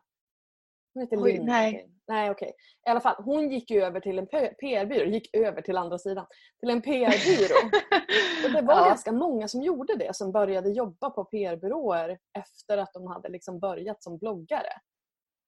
Hon 0.94 1.02
heter 1.02 1.16
Linn. 1.16 1.46
nej. 1.46 1.90
Nej 2.08 2.30
okej. 2.30 2.52
I 2.86 2.90
alla 2.90 3.00
fall, 3.00 3.14
hon 3.24 3.50
gick 3.50 3.70
ju 3.70 3.82
över 3.82 4.00
till 4.00 4.18
en 4.18 4.26
PR-byrå. 4.60 5.04
Gick 5.04 5.36
över 5.36 5.62
till 5.62 5.76
andra 5.76 5.98
sidan. 5.98 6.26
Till 6.60 6.70
en 6.70 6.82
PR-byrå. 6.82 7.70
och 8.44 8.52
det 8.52 8.62
var 8.62 8.74
Ja. 8.80 8.84
ganska 8.88 9.12
många 9.12 9.48
som 9.48 9.62
gjorde 9.62 9.96
det. 9.96 10.16
Som 10.16 10.32
började 10.32 10.70
jobba 10.70 11.10
på 11.10 11.24
PR-byråer 11.24 12.18
efter 12.38 12.78
att 12.78 12.92
de 12.92 13.06
hade 13.06 13.28
liksom 13.28 13.58
börjat 13.58 14.02
som 14.02 14.18
bloggare. 14.18 14.72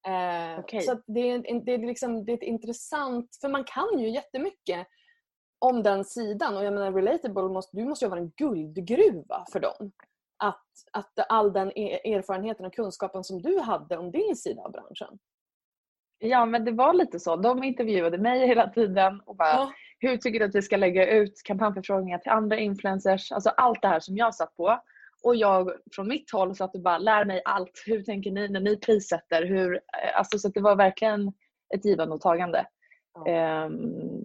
Eh, 0.06 0.60
Okej. 0.60 0.80
Så 0.82 0.98
det, 1.06 1.20
är, 1.20 1.64
det, 1.64 1.72
är 1.74 1.78
liksom, 1.78 2.24
det 2.24 2.32
är 2.32 2.36
ett 2.36 2.42
intressant, 2.42 3.38
för 3.40 3.48
man 3.48 3.64
kan 3.64 3.98
ju 3.98 4.08
jättemycket 4.10 4.86
om 5.58 5.82
den 5.82 6.04
sidan. 6.04 6.56
Och 6.56 6.64
jag 6.64 6.74
menar 6.74 6.92
relatable, 6.92 7.42
måste, 7.48 7.76
du 7.76 7.84
måste 7.84 8.04
ju 8.04 8.08
vara 8.08 8.20
en 8.20 8.30
guldgruva 8.36 9.44
för 9.52 9.60
dem. 9.60 9.92
Att, 10.44 10.64
att 10.92 11.12
all 11.28 11.52
den 11.52 11.72
e- 11.78 12.14
erfarenheten 12.14 12.66
och 12.66 12.74
kunskapen 12.74 13.24
som 13.24 13.42
du 13.42 13.58
hade 13.60 13.96
om 13.96 14.10
din 14.10 14.36
sida 14.36 14.62
av 14.62 14.72
branschen. 14.72 15.18
Ja 16.18 16.46
men 16.46 16.64
det 16.64 16.72
var 16.72 16.94
lite 16.94 17.20
så. 17.20 17.37
De 17.37 17.64
intervjuade 17.64 18.18
mig 18.18 18.46
hela 18.46 18.68
tiden 18.68 19.20
och 19.26 19.37
bara 19.37 19.48
Ja. 19.48 19.72
hur 19.98 20.16
tycker 20.16 20.38
du 20.38 20.44
att 20.44 20.54
vi 20.54 20.62
ska 20.62 20.76
lägga 20.76 21.10
ut 21.10 21.42
kampanjförfrågningar 21.44 22.18
till 22.18 22.30
andra 22.30 22.58
influencers? 22.58 23.32
Alltså 23.32 23.50
allt 23.50 23.82
det 23.82 23.88
här 23.88 24.00
som 24.00 24.16
jag 24.16 24.34
satt 24.34 24.56
på. 24.56 24.80
Och 25.25 25.37
jag 25.37 25.70
från 25.92 26.08
mitt 26.08 26.32
håll 26.32 26.56
satt 26.56 26.75
och 26.75 26.82
bara 26.82 26.98
lär 26.98 27.25
mig 27.25 27.42
allt. 27.44 27.82
Hur 27.87 28.02
tänker 28.02 28.30
ni 28.30 28.48
när 28.48 28.60
ni 28.60 28.76
prissätter? 28.76 29.44
Hur, 29.46 29.75
eh, 29.75 30.18
alltså, 30.18 30.38
så 30.38 30.48
att 30.48 30.54
det 30.54 30.60
var 30.60 30.76
verkligen 30.76 31.32
ett 31.75 31.84
givande 31.84 32.14
och 32.14 32.20
tagande. 32.20 32.66
Ja. 33.14 33.26
Ehm, 33.26 34.25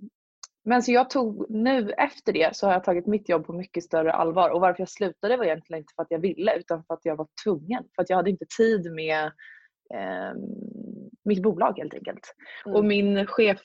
men 0.66 0.84
så 0.84 0.92
jag 0.92 1.10
tog, 1.10 1.50
nu 1.50 1.92
efter 1.92 2.34
det 2.34 2.56
så 2.56 2.66
har 2.68 2.74
jag 2.74 2.84
tagit 2.84 3.08
mitt 3.08 3.30
jobb 3.30 3.46
på 3.46 3.54
mycket 3.54 3.84
större 3.84 4.14
allvar. 4.14 4.50
Och 4.50 4.62
varför 4.62 4.82
jag 4.82 4.90
slutade 4.90 5.38
var 5.38 5.46
egentligen 5.46 5.82
inte 5.82 5.94
för 5.96 6.04
att 6.04 6.12
jag 6.12 6.20
ville 6.20 6.56
utan 6.58 6.84
för 6.84 6.94
att 6.94 7.06
jag 7.06 7.16
var 7.16 7.28
tvungen. 7.44 7.84
För 7.96 8.02
att 8.02 8.10
jag 8.10 8.18
hade 8.18 8.30
inte 8.30 8.46
tid 8.58 8.92
med 8.92 9.32
ehm, 9.94 10.38
mitt 11.24 11.42
bolag 11.42 11.78
helt 11.78 11.94
enkelt. 11.94 12.36
Mm. 12.66 12.76
Och 12.76 12.86
min 12.86 13.28
chef 13.28 13.62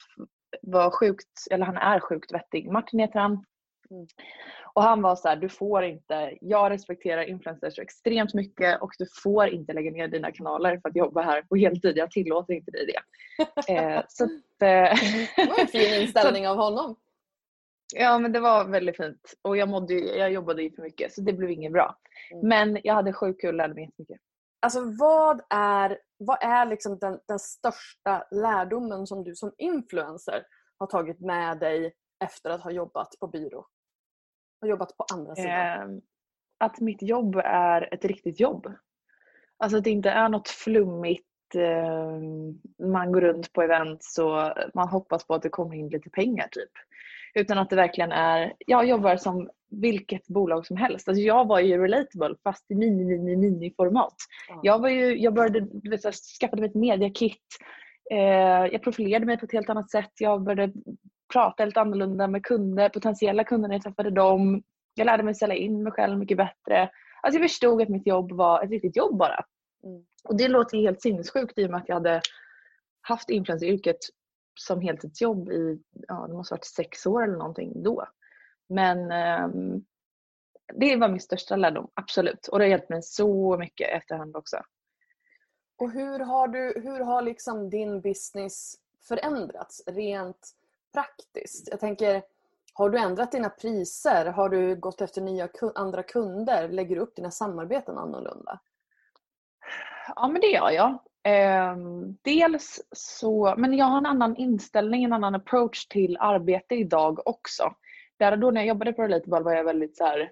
var 0.63 0.91
sjukt, 0.91 1.47
eller 1.51 1.67
han 1.67 1.77
är 1.77 2.01
sjukt 2.01 2.33
vettig. 2.33 2.73
Martin 2.73 3.01
heter 3.01 3.21
han. 3.21 3.45
Mm. 3.91 4.07
Och 4.75 4.83
han 4.83 5.03
var 5.03 5.17
så 5.17 5.29
här, 5.29 5.37
du 5.37 5.49
får 5.49 5.85
inte, 5.85 6.39
jag 6.41 6.71
respekterar 6.71 7.23
influencers 7.23 7.75
så 7.75 7.83
extremt 7.83 8.35
mycket 8.35 8.83
och 8.83 8.91
du 8.99 9.07
får 9.23 9.49
inte 9.49 9.73
lägga 9.73 9.91
ner 9.91 10.09
dina 10.09 10.33
kanaler 10.33 10.81
för 10.83 10.89
att 10.89 10.97
jobba 10.97 11.23
här 11.23 11.43
på 11.43 11.57
heltid. 11.57 11.97
Jag 11.97 12.11
tillåter 12.11 12.55
inte 12.55 12.71
dig 12.71 12.87
det. 12.87 13.73
eh, 13.75 14.03
så 14.09 14.25
att, 14.25 14.31
eh, 14.63 14.99
Det 15.37 15.47
var 15.49 15.61
en 15.61 15.67
fin 15.67 15.95
inställning 16.03 16.49
av 16.49 16.57
honom. 16.57 16.97
Ja 17.95 18.19
men 18.19 18.33
det 18.33 18.41
var 18.41 18.65
väldigt 18.65 18.97
fint. 18.97 19.35
Och 19.43 19.57
jag, 19.57 19.69
mådde, 19.69 19.95
jag 19.95 20.33
jobbade 20.33 20.63
ju 20.63 20.71
för 20.71 20.83
mycket 20.83 21.13
så 21.13 21.21
det 21.21 21.33
blev 21.33 21.51
inget 21.51 21.73
bra. 21.73 21.97
Mm. 22.31 22.49
Men 22.49 22.81
jag 22.85 22.95
hade 22.95 23.13
sjukt 23.13 23.41
kul 23.41 23.49
och 23.49 23.55
lärde 23.55 23.75
mig 23.75 23.85
jättemycket. 23.85 24.21
Alltså 24.61 24.81
vad 24.99 25.41
är, 25.51 25.99
vad 26.19 26.39
är 26.43 26.67
liksom 26.67 26.99
den, 26.99 27.21
den 27.29 27.39
största 27.39 28.25
lärdomen 28.31 29.07
som 29.07 29.25
du 29.25 29.35
som 29.35 29.53
influencer 29.59 30.43
har 30.79 30.87
tagit 30.87 31.21
med 31.21 31.59
dig 31.59 31.95
efter 32.25 32.51
att 32.51 32.63
ha 32.63 32.71
jobbat 32.71 33.15
på 33.21 33.27
byrå? 33.27 33.67
Och 34.63 34.69
jobbat 34.69 34.97
på 34.97 35.05
andra 35.15 35.35
sidan. 35.35 35.97
Eh, 35.97 36.03
att 36.59 36.81
mitt 36.81 37.03
jobb 37.03 37.37
är 37.45 37.95
ett 37.95 38.05
riktigt 38.05 38.41
jobb. 38.41 38.73
Alltså 39.59 39.79
att 39.79 39.85
det 39.85 39.91
inte 39.91 40.11
är 40.11 40.29
något 40.29 40.49
flummigt. 40.49 41.25
Eh, 41.55 42.19
man 42.87 43.13
går 43.13 43.21
runt 43.21 43.53
på 43.53 43.63
events 43.63 44.19
och 44.19 44.53
man 44.75 44.89
hoppas 44.89 45.27
på 45.27 45.35
att 45.35 45.43
det 45.43 45.49
kommer 45.49 45.75
in 45.77 45.89
lite 45.89 46.11
pengar 46.11 46.49
typ. 46.51 46.71
Utan 47.35 47.59
att 47.59 47.71
det 47.71 47.77
verkligen 47.77 48.13
är, 48.13 48.55
jag 48.59 48.87
jobbar 48.87 49.17
som 49.17 49.51
vilket 49.71 50.27
bolag 50.27 50.67
som 50.67 50.77
helst. 50.77 51.09
Alltså 51.09 51.23
jag 51.23 51.47
var 51.47 51.61
ju 51.61 51.83
relatable 51.83 52.35
fast 52.45 52.71
i 52.71 52.75
mini 52.75 53.05
mini 53.05 53.37
mini 53.37 53.75
format. 53.77 54.15
Ja. 54.49 54.61
Jag 54.63 54.79
var 54.79 54.89
ju, 54.89 55.19
jag 55.19 55.35
började, 55.35 55.61
du 55.61 55.91
vet, 55.91 56.01
skaffade 56.41 56.63
mig 56.63 56.71
ett 56.71 56.75
mediakit. 56.77 57.43
Eh, 58.11 58.67
jag 58.73 58.83
profilerade 58.83 59.27
mig 59.27 59.39
på 59.39 59.47
ett 59.47 59.53
helt 59.53 59.71
annat 59.71 59.91
sätt. 59.91 60.13
Jag 60.19 60.43
började 60.43 60.73
prata 61.33 61.63
helt 61.63 61.77
annorlunda 61.77 62.29
med 62.29 62.45
kunder, 62.45 62.89
potentiella 62.89 63.45
kunder 63.45 63.69
när 63.69 63.75
jag 63.75 63.83
träffade 63.83 64.11
dem. 64.11 64.63
Jag 64.95 65.05
lärde 65.05 65.23
mig 65.23 65.35
sälja 65.35 65.57
in 65.57 65.83
mig 65.83 65.93
själv 65.93 66.19
mycket 66.19 66.37
bättre. 66.37 66.91
Alltså 67.23 67.41
jag 67.41 67.51
förstod 67.51 67.83
att 67.83 67.89
mitt 67.89 68.07
jobb 68.07 68.33
var 68.33 68.65
ett 68.65 68.71
riktigt 68.71 68.97
jobb 68.97 69.19
bara. 69.19 69.45
Mm. 69.85 70.03
Och 70.25 70.37
det 70.37 70.49
låter 70.49 70.77
ju 70.77 70.83
helt 70.83 71.03
sinnessjukt 71.03 71.59
i 71.59 71.67
och 71.67 71.71
med 71.71 71.81
att 71.81 71.89
jag 71.89 71.97
hade 71.97 72.21
haft 73.01 73.31
influenceryrket 73.31 73.99
som 74.61 74.81
heltidsjobb 74.81 75.49
i, 75.53 75.79
ja 76.09 76.27
det 76.29 76.35
måste 76.35 76.55
varit 76.55 76.65
sex 76.65 77.07
år 77.07 77.25
eller 77.25 77.37
någonting 77.37 77.83
då. 77.83 78.07
Men 78.69 79.13
ehm, 79.13 79.85
det 80.75 80.97
var 80.97 81.09
min 81.09 81.21
största 81.21 81.57
lärdom, 81.57 81.91
absolut. 81.95 82.49
Och 82.49 82.59
det 82.59 82.65
har 82.65 82.71
hjälpt 82.71 82.89
mig 82.89 83.03
så 83.03 83.57
mycket 83.59 83.89
efterhand 83.89 84.37
också. 84.37 84.57
Och 85.79 85.91
hur 85.91 86.19
har, 86.19 86.49
du, 86.49 86.81
hur 86.85 87.01
har 87.01 87.23
liksom 87.23 87.71
din 87.71 88.01
business 88.01 88.75
förändrats 89.09 89.83
rent 89.87 90.51
praktiskt? 90.93 91.69
Jag 91.71 91.81
tänker, 91.81 92.23
har 92.73 92.91
du 92.91 92.99
ändrat 92.99 93.33
dina 93.33 93.51
priser? 93.51 94.27
Har 94.27 94.49
du 94.49 94.77
gått 94.77 95.01
efter 95.01 95.21
nya 95.21 95.49
andra 95.75 96.03
kunder? 96.03 96.69
Lägger 96.69 96.97
du 96.97 97.03
upp 97.03 97.17
dina 97.17 97.31
samarbeten 97.31 97.99
annorlunda? 97.99 98.61
Ja 100.17 100.29
men 100.29 100.41
det 100.41 100.47
gör 100.47 100.71
jag. 100.71 100.99
Ehm, 101.23 102.17
dels 102.23 102.81
så, 102.93 103.55
men 103.59 103.77
jag 103.77 103.87
har 103.87 103.99
en 103.99 104.07
annan 104.07 104.37
inställning, 104.37 105.05
en 105.05 105.13
annan 105.13 105.35
approach 105.35 105.87
till 105.87 106.17
arbete 106.21 106.75
idag 106.75 107.27
också. 107.27 107.75
Där 108.19 108.33
och 108.33 108.39
då 108.39 108.51
när 108.51 108.61
jag 108.61 108.69
jobbade 108.69 108.93
på 108.93 109.03
Relatable 109.03 109.41
var 109.41 109.53
jag 109.53 109.65
väldigt 109.65 109.97
så 109.97 110.05
här, 110.05 110.31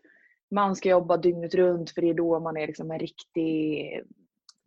man 0.50 0.76
ska 0.76 0.88
jobba 0.88 1.16
dygnet 1.16 1.54
runt 1.54 1.90
för 1.90 2.02
det 2.02 2.10
är 2.10 2.14
då 2.14 2.40
man 2.40 2.56
är 2.56 2.66
liksom 2.66 2.90
en 2.90 2.98
riktig 2.98 3.86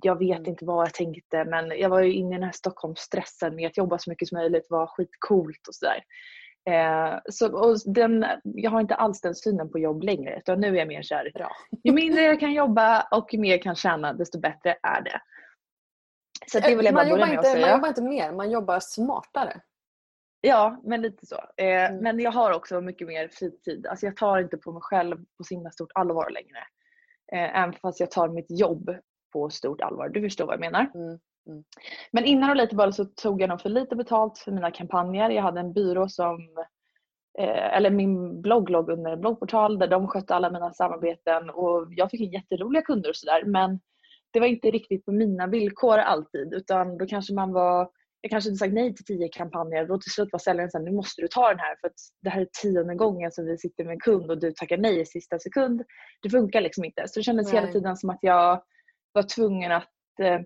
jag 0.04 0.20
vet 0.20 0.38
Mm. 0.38 0.50
inte 0.50 0.66
vad 0.66 0.86
jag 0.86 0.94
tänkte 0.94 1.46
men 1.46 1.70
jag 1.80 1.90
var 1.90 2.00
ju 2.02 2.14
inne 2.14 2.30
i 2.30 2.38
den 2.38 2.44
här 2.44 2.52
Stockholmsstressen 2.52 3.56
med 3.56 3.68
att 3.68 3.78
jobba 3.78 3.98
så 3.98 4.10
mycket 4.10 4.28
som 4.28 4.38
möjligt, 4.38 4.68
vara 4.70 4.88
skitcoolt 4.88 5.68
och 5.68 5.76
sådär. 5.76 6.04
Eh, 6.70 7.20
så, 7.30 7.58
och 7.58 7.78
den, 7.86 8.26
jag 8.44 8.72
har 8.72 8.82
inte 8.82 8.96
alls 8.96 9.22
den 9.22 9.36
synen 9.36 9.72
på 9.72 9.80
jobb 9.80 10.04
längre 10.04 10.38
utan 10.38 10.60
nu 10.60 10.68
är 10.68 10.74
jag 10.80 10.88
mer 10.88 11.02
såhär, 11.02 11.32
ju 11.84 11.92
mindre 11.92 12.22
jag 12.22 12.40
kan 12.40 12.54
jobba 12.54 13.02
och 13.12 13.34
ju 13.34 13.40
mer 13.40 13.52
jag 13.52 13.62
kan 13.64 13.76
tjäna 13.76 14.14
desto 14.14 14.40
bättre 14.40 14.78
är 14.84 15.02
det. 15.02 15.22
Så 16.52 16.60
det 16.60 16.76
vill 16.76 16.86
jag 16.86 16.96
bara 16.96 17.06
man, 17.08 17.12
börja 17.20 17.26
med 17.26 17.40
att 17.40 17.46
inte, 17.46 17.58
man 17.58 17.64
säga. 17.64 17.76
jobbar 17.76 17.88
inte 17.88 18.02
mer, 18.02 18.32
man 18.32 18.52
jobbar 18.52 18.80
smartare. 18.80 19.62
Ja, 20.42 20.82
men 20.84 21.02
lite 21.02 21.26
så. 21.26 21.36
Eh, 21.36 21.92
Mm. 21.92 22.04
Men 22.04 22.20
jag 22.20 22.32
har 22.32 22.54
också 22.54 22.82
mycket 22.82 23.08
mer 23.08 23.28
fritid. 23.28 23.88
Alltså 23.88 24.06
jag 24.06 24.18
tar 24.18 24.40
inte 24.40 24.58
på 24.58 24.72
mig 24.72 24.82
själv 24.82 25.18
på 25.38 25.44
så 25.44 25.56
himla 25.56 25.72
stort 25.72 25.92
allvar 25.96 26.30
längre. 26.30 26.58
Eh, 27.32 27.62
även 27.62 27.74
fast 27.74 28.00
jag 28.00 28.12
tar 28.12 28.28
mitt 28.30 28.60
jobb 28.60 28.96
på 29.34 29.50
stort 29.50 29.82
allvar. 29.82 30.10
Du 30.10 30.22
förstår 30.22 30.46
vad 30.46 30.54
jag 30.54 30.60
menar. 30.60 30.92
Mm. 30.96 31.20
Men 32.12 32.26
innan 32.26 32.50
Relatable 32.50 32.94
så 32.94 33.06
tog 33.06 33.42
jag 33.42 33.50
nog 33.50 33.62
för 33.62 33.70
lite 33.70 33.96
betalt 33.96 34.38
för 34.38 34.52
mina 34.52 34.72
kampanjer. 34.72 35.30
Jag 35.30 35.44
hade 35.44 35.60
en 35.60 35.74
byrå 35.74 36.10
som 36.10 36.38
eh, 37.40 37.78
eller 37.78 37.90
min 37.90 38.42
blogg 38.42 38.70
låg 38.70 38.90
under 38.90 39.12
en 39.12 39.22
bloggportal 39.22 39.80
där 39.80 39.88
de 39.88 40.08
skötte 40.08 40.36
alla 40.36 40.52
mina 40.52 40.74
samarbeten 40.74 41.50
och 41.50 41.88
jag 41.90 42.12
fick 42.12 42.34
jätteroliga 42.34 42.82
kunder 42.82 43.10
och 43.10 43.16
sådär 43.16 43.44
men 43.46 43.80
det 44.32 44.40
var 44.40 44.48
inte 44.48 44.72
riktigt 44.72 45.06
på 45.06 45.12
mina 45.12 45.48
villkor 45.48 45.98
alltid 45.98 46.54
utan 46.54 46.98
då 46.98 47.06
kanske 47.06 47.34
man 47.34 47.54
var 47.54 47.90
jag 48.22 48.32
kanske 48.32 48.50
hade 48.50 48.58
sagt 48.58 48.74
nej 48.74 48.96
till 48.96 49.06
tio 49.06 49.30
kampanjer 49.30 49.86
då 49.86 49.98
till 49.98 50.12
slut 50.12 50.30
var 50.32 50.40
säljaren 50.40 50.72
såhär, 50.72 50.86
nu 50.86 50.92
måste 50.92 51.22
du 51.22 51.28
ta 51.28 51.50
den 51.50 51.60
här 51.60 51.76
för 51.82 51.88
att 51.88 51.94
det 52.22 52.30
här 52.30 52.42
är 52.42 52.48
tionde 52.62 52.96
gången 52.96 53.32
som 53.32 53.46
vi 53.46 53.58
sitter 53.58 53.84
med 53.84 53.94
en 53.94 54.00
kund 54.00 54.32
och 54.32 54.40
du 54.40 54.52
tackar 54.52 54.78
nej 54.78 55.02
i 55.02 55.06
sista 55.06 55.40
sekund. 55.40 55.84
Det 56.22 56.30
funkar 56.30 56.62
liksom 56.62 56.86
inte. 56.86 57.08
Så 57.08 57.20
det 57.20 57.24
kändes 57.24 57.54
hela 57.54 57.64
Nej. 57.64 57.74
tiden 57.74 57.98
som 57.98 58.10
att 58.10 58.20
jag 58.22 58.64
var 59.12 59.24
tvungen 59.24 59.72
att 59.72 60.20
eh, 60.22 60.40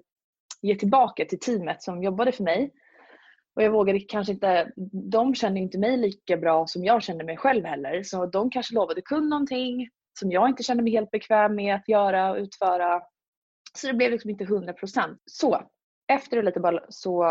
ge 0.61 0.75
tillbaka 0.75 1.25
till 1.25 1.39
teamet 1.39 1.83
som 1.83 2.03
jobbade 2.03 2.31
för 2.31 2.43
mig. 2.43 2.71
Och 3.55 3.63
jag 3.63 3.71
vågade 3.71 3.99
kanske 3.99 4.33
inte, 4.33 4.71
de 5.11 5.35
kände 5.35 5.59
inte 5.59 5.77
mig 5.77 5.97
lika 5.97 6.37
bra 6.37 6.67
som 6.67 6.83
jag 6.83 7.03
kände 7.03 7.23
mig 7.23 7.37
själv 7.37 7.65
heller. 7.65 8.03
Så 8.03 8.25
de 8.25 8.49
kanske 8.49 8.75
lovade 8.75 9.01
kund 9.01 9.29
någonting 9.29 9.89
som 10.19 10.31
jag 10.31 10.49
inte 10.49 10.63
kände 10.63 10.83
mig 10.83 10.93
helt 10.93 11.11
bekväm 11.11 11.55
med 11.55 11.75
att 11.75 11.89
göra 11.89 12.31
och 12.31 12.37
utföra. 12.37 13.01
Så 13.77 13.87
det 13.87 13.93
blev 13.93 14.11
liksom 14.11 14.29
inte 14.29 14.43
100%. 14.43 15.17
Så 15.25 15.61
efter 16.07 16.37
Relatable 16.37 16.79
så 16.89 17.23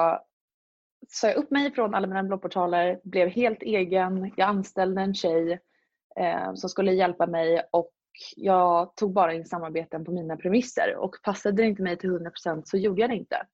sa 1.08 1.28
jag 1.28 1.36
upp 1.36 1.50
mig 1.50 1.74
från 1.74 1.94
alla 1.94 2.06
mina 2.06 2.22
bloggportaler, 2.22 3.00
blev 3.04 3.28
helt 3.28 3.62
egen. 3.62 4.32
Jag 4.36 4.48
anställde 4.48 5.02
en 5.02 5.14
tjej 5.14 5.60
eh, 6.16 6.54
som 6.54 6.70
skulle 6.70 6.92
hjälpa 6.92 7.26
mig 7.26 7.62
och 7.70 7.90
jag 8.36 8.96
tog 8.96 9.12
bara 9.12 9.32
in 9.34 9.46
samarbeten 9.46 10.04
på 10.04 10.12
mina 10.12 10.36
premisser 10.36 10.96
och 10.96 11.16
passade 11.22 11.62
det 11.62 11.68
inte 11.68 11.82
mig 11.82 11.98
till 11.98 12.10
100% 12.10 12.62
så 12.64 12.76
gjorde 12.76 13.00
jag 13.00 13.10
det 13.10 13.16
inte. 13.16 13.46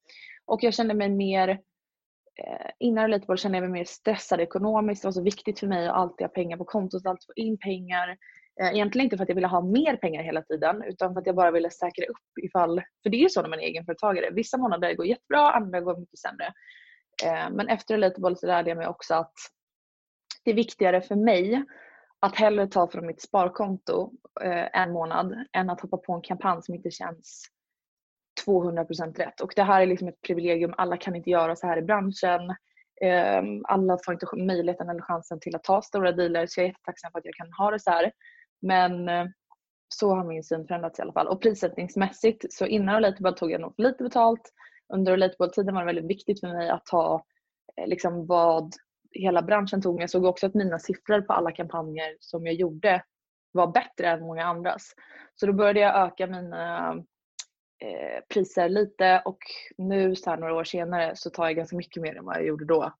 Och 0.44 0.62
jag 0.62 0.74
kände 0.74 0.94
mig 0.94 1.08
mer, 1.08 1.48
eh, 1.48 2.70
innan 2.78 3.04
Relatable 3.04 3.36
kände 3.36 3.58
jag 3.58 3.62
mig 3.62 3.80
mer 3.80 3.84
stressad 3.84 4.40
ekonomiskt. 4.40 5.02
Det 5.02 5.06
var 5.06 5.12
så 5.12 5.22
viktigt 5.22 5.60
för 5.60 5.66
mig 5.66 5.88
att 5.88 5.94
alltid 5.94 6.24
ha 6.24 6.28
pengar 6.28 6.56
på 6.56 6.64
kontot, 6.64 7.06
alltid 7.06 7.26
få 7.26 7.32
in 7.36 7.58
pengar. 7.58 8.16
Eh, 8.60 8.68
egentligen 8.74 9.04
inte 9.04 9.16
för 9.16 9.22
att 9.22 9.28
jag 9.28 9.34
ville 9.34 9.46
ha 9.46 9.60
mer 9.60 9.96
pengar 9.96 10.22
hela 10.22 10.42
tiden 10.42 10.82
utan 10.82 11.12
för 11.12 11.20
att 11.20 11.26
jag 11.26 11.36
bara 11.36 11.50
ville 11.50 11.70
säkra 11.70 12.04
upp 12.04 12.44
ifall, 12.44 12.82
för 13.02 13.10
det 13.10 13.16
är 13.16 13.22
ju 13.22 13.28
så 13.28 13.42
när 13.42 13.48
man 13.48 13.60
är 13.60 13.64
egenföretagare. 13.64 14.30
Vissa 14.30 14.56
månader 14.58 14.94
går 14.94 15.06
jättebra, 15.06 15.50
andra 15.50 15.80
går 15.80 15.96
mycket 15.96 16.18
sämre. 16.18 16.52
Eh, 17.24 17.50
men 17.50 17.68
efter 17.68 17.94
Relatable 17.94 18.36
så 18.36 18.46
lärde 18.46 18.70
jag 18.70 18.76
mig 18.76 18.86
också 18.86 19.14
att 19.14 19.32
det 20.44 20.50
är 20.50 20.54
viktigare 20.54 21.00
för 21.00 21.16
mig 21.16 21.64
att 22.20 22.36
hellre 22.36 22.66
ta 22.66 22.88
från 22.88 23.06
mitt 23.06 23.22
sparkonto 23.22 24.12
eh, 24.40 24.80
en 24.80 24.92
månad 24.92 25.44
än 25.52 25.70
att 25.70 25.80
hoppa 25.80 25.96
på 25.96 26.12
en 26.12 26.22
kampanj 26.22 26.62
som 26.62 26.74
inte 26.74 26.90
känns 26.90 27.44
200% 28.46 29.16
rätt. 29.16 29.40
Och 29.40 29.52
det 29.56 29.62
här 29.62 29.82
är 29.82 29.86
liksom 29.86 30.08
ett 30.08 30.22
privilegium. 30.22 30.74
Alla 30.76 30.96
kan 30.96 31.16
inte 31.16 31.30
göra 31.30 31.56
så 31.56 31.66
här 31.66 31.76
i 31.76 31.82
branschen. 31.82 32.50
Eh, 33.02 33.42
alla 33.64 33.98
får 34.04 34.14
inte 34.14 34.26
möjligheten 34.36 34.88
eller 34.88 35.02
chansen 35.02 35.40
till 35.40 35.56
att 35.56 35.64
ta 35.64 35.82
stora 35.82 36.12
dealer 36.12 36.46
så 36.46 36.60
jag 36.60 36.64
är 36.64 36.68
jättetacksam 36.68 37.12
för 37.12 37.18
att 37.18 37.24
jag 37.24 37.34
kan 37.34 37.52
ha 37.52 37.70
det 37.70 37.80
så 37.80 37.90
här. 37.90 38.12
Men 38.62 39.08
eh, 39.08 39.26
så 39.88 40.14
har 40.14 40.24
min 40.24 40.44
syn 40.44 40.66
förändrats 40.66 40.98
i 40.98 41.02
alla 41.02 41.12
fall. 41.12 41.28
Och 41.28 41.42
prissättningsmässigt 41.42 42.52
så 42.52 42.66
innan 42.66 42.94
Relatable 42.94 43.32
tog 43.32 43.50
jag 43.50 43.60
nog 43.60 43.76
för 43.76 43.82
lite 43.82 44.04
betalt. 44.04 44.52
Under 44.92 45.12
Relatable-tiden 45.12 45.74
var 45.74 45.80
det 45.80 45.86
väldigt 45.86 46.10
viktigt 46.10 46.40
för 46.40 46.48
mig 46.48 46.68
att 46.68 46.86
ta 46.86 47.24
eh, 47.76 47.86
liksom 47.86 48.26
vad 48.26 48.72
hela 49.12 49.42
branschen 49.42 49.82
tog. 49.82 49.94
Men 49.94 50.00
jag 50.00 50.10
såg 50.10 50.24
också 50.24 50.46
att 50.46 50.54
mina 50.54 50.78
siffror 50.78 51.20
på 51.20 51.32
alla 51.32 51.52
kampanjer 51.52 52.16
som 52.20 52.46
jag 52.46 52.54
gjorde 52.54 53.04
var 53.52 53.66
bättre 53.66 54.08
än 54.08 54.20
många 54.20 54.44
andras. 54.44 54.92
Så 55.34 55.46
då 55.46 55.52
började 55.52 55.80
jag 55.80 56.06
öka 56.06 56.26
mina 56.26 56.90
eh, 57.84 58.20
priser 58.28 58.68
lite 58.68 59.22
och 59.24 59.38
nu 59.78 60.16
så 60.16 60.30
här 60.30 60.36
några 60.36 60.54
år 60.54 60.64
senare 60.64 61.16
så 61.16 61.30
tar 61.30 61.46
jag 61.46 61.56
ganska 61.56 61.76
mycket 61.76 62.02
mer 62.02 62.16
än 62.16 62.24
vad 62.24 62.36
jag 62.36 62.46
gjorde 62.46 62.64
då. 62.64 62.92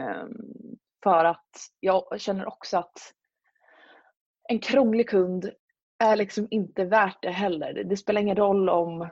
Um, 0.00 0.78
för 1.02 1.24
att 1.24 1.50
jag 1.80 2.20
känner 2.20 2.48
också 2.48 2.78
att 2.78 3.14
en 4.48 4.58
krånglig 4.58 5.08
kund 5.08 5.50
är 5.98 6.16
liksom 6.16 6.48
inte 6.50 6.84
värt 6.84 7.22
det 7.22 7.30
heller. 7.30 7.84
Det 7.84 7.96
spelar 7.96 8.20
ingen 8.20 8.36
roll 8.36 8.68
om 8.68 9.08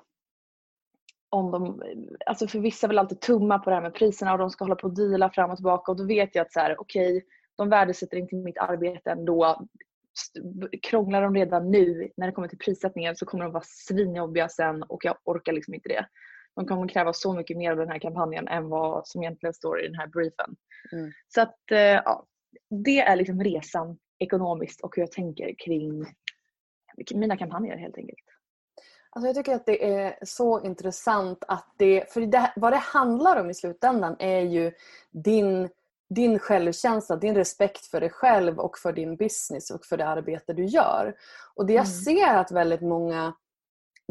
om 1.30 1.50
de, 1.50 1.82
alltså 2.26 2.49
för 2.49 2.58
vissa 2.58 2.88
vill 2.88 2.99
alltid 2.99 3.20
tumma 3.20 3.58
på 3.58 3.70
det 3.70 3.76
här 3.76 3.82
med 3.82 3.94
priserna 3.94 4.32
och 4.32 4.38
de 4.38 4.50
ska 4.50 4.64
hålla 4.64 4.76
på 4.76 4.87
och 4.87 4.94
deala 4.94 5.30
fram 5.30 5.50
och 5.50 5.56
tillbaka 5.56 5.92
och 5.92 5.97
då 5.99 6.04
vet 6.04 6.35
jag 6.35 6.42
att 6.42 6.52
så 6.52 6.61
här, 6.61 6.80
okej, 6.80 7.16
okay, 7.16 7.28
de 7.56 7.68
värdesätter 7.68 8.16
inte 8.16 8.37
mitt 8.37 8.58
arbete 8.58 9.11
ändå. 9.11 9.66
Krånglar 10.82 11.23
de 11.23 11.35
redan 11.35 11.70
nu 11.70 12.11
när 12.16 12.26
det 12.26 12.32
kommer 12.32 12.49
till 12.49 12.58
prissättningen 12.58 13.16
så 13.16 13.26
kommer 13.26 13.44
de 13.44 13.52
vara 13.52 13.64
svinjobbiga 13.66 14.49
sen 14.49 14.82
och 14.82 15.04
jag 15.04 15.16
orkar 15.25 15.52
liksom 15.52 15.75
inte 15.75 15.88
det. 15.88 16.06
De 16.54 16.66
kommer 16.66 16.88
kräva 16.88 17.12
så 17.12 17.35
mycket 17.35 17.56
mer 17.56 17.70
av 17.70 17.76
den 17.76 17.88
här 17.88 17.99
kampanjen 17.99 18.49
än 18.49 18.68
vad 18.68 19.08
som 19.08 19.23
egentligen 19.23 19.54
står 19.54 19.80
i 19.80 19.87
den 19.87 19.94
här 19.94 20.06
briefen. 20.06 20.56
Mm. 20.92 21.12
Så 21.28 21.40
att 21.40 21.70
eh, 21.70 21.78
ja, 21.78 22.26
det 22.85 23.00
är 23.00 23.16
liksom 23.16 23.44
resan 23.44 23.99
ekonomiskt 24.18 24.80
och 24.80 24.97
hur 24.97 25.02
jag 25.02 25.12
tänker 25.12 25.54
kring 25.58 26.06
mina 27.14 27.37
kampanjer 27.37 27.76
helt 27.76 27.99
enkelt. 27.99 28.18
Alltså 29.18 29.26
jag 29.28 29.37
tycker 29.37 29.54
att 29.54 29.66
det 29.66 29.94
är 29.94 30.18
så 30.22 30.60
intressant 30.60 31.44
att 31.48 31.75
det, 31.76 32.12
för 32.12 32.20
det, 32.20 32.52
vad 32.56 32.72
det 32.72 32.76
handlar 32.76 33.40
om 33.40 33.50
i 33.50 33.54
slutändan 33.54 34.16
är 34.18 34.40
ju 34.40 34.72
din, 35.10 35.68
din 36.10 36.38
självkänsla, 36.38 37.16
din 37.16 37.34
respekt 37.34 37.87
för 37.87 38.00
dig 38.00 38.10
själv 38.10 38.58
och 38.58 38.78
för 38.78 38.92
din 38.92 39.16
business 39.16 39.70
och 39.70 39.84
för 39.84 39.96
det 39.96 40.06
arbete 40.06 40.52
du 40.52 40.64
gör. 40.64 41.14
Och 41.54 41.66
det 41.66 41.72
jag 41.72 41.84
mm. 41.84 41.92
ser 41.92 42.37
att 42.37 42.52
väldigt 42.52 42.82
många 42.82 43.34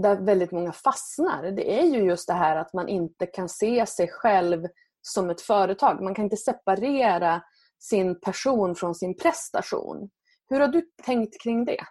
där 0.02 0.16
väldigt 0.16 0.52
många 0.52 0.72
fastnar, 0.72 1.52
det 1.52 1.80
är 1.80 1.86
ju 1.86 2.04
just 2.04 2.28
det 2.28 2.34
här 2.34 2.56
att 2.56 2.74
man 2.74 2.88
inte 2.88 3.26
kan 3.26 3.50
se 3.50 3.86
sig 3.86 4.08
själv 4.08 4.68
som 5.02 5.30
ett 5.30 5.42
företag. 5.42 6.02
Man 6.02 6.16
kan 6.16 6.24
inte 6.24 6.38
separera 6.38 7.42
sin 7.80 8.20
person 8.20 8.76
från 8.76 8.96
sin 8.96 9.18
prestation. 9.18 10.10
Hur 10.50 10.60
har 10.60 10.68
du 10.68 10.82
tänkt 11.04 11.42
kring 11.42 11.66
det? 11.66 11.84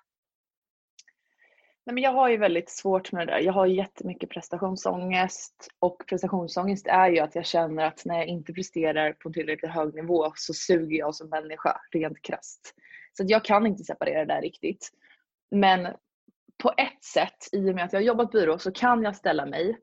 Nej, 1.86 1.94
men 1.94 2.02
jag 2.02 2.12
har 2.12 2.28
ju 2.28 2.36
väldigt 2.36 2.70
svårt 2.70 3.12
med 3.12 3.26
det 3.26 3.32
där. 3.32 3.40
Jag 3.40 3.52
har 3.52 3.66
jättemycket 3.66 4.30
prestationsångest 4.30 5.68
och 5.78 6.02
prestationsångest 6.08 6.86
är 6.86 7.10
ju 7.10 7.18
att 7.18 7.34
jag 7.34 7.46
känner 7.46 7.84
att 7.84 8.04
när 8.04 8.14
jag 8.14 8.26
inte 8.26 8.52
presterar 8.52 9.12
på 9.12 9.30
tillräckligt 9.30 9.70
hög 9.70 9.94
nivå 9.94 10.32
så 10.34 10.54
suger 10.54 10.98
jag 10.98 11.14
som 11.14 11.28
människa 11.28 11.80
rent 11.92 12.22
krasst. 12.22 12.74
Så 13.12 13.24
jag 13.26 13.44
kan 13.44 13.66
inte 13.66 13.84
separera 13.84 14.24
det 14.24 14.34
där 14.34 14.42
riktigt. 14.42 14.90
Men 15.50 15.88
på 16.62 16.72
ett 16.76 17.04
sätt, 17.04 17.48
i 17.52 17.70
och 17.70 17.74
med 17.74 17.84
att 17.84 17.92
jag 17.92 18.00
har 18.00 18.04
jobbat 18.06 18.32
byrå, 18.32 18.58
så 18.58 18.72
kan 18.72 19.02
jag 19.02 19.16
ställa 19.16 19.46
mig 19.46 19.76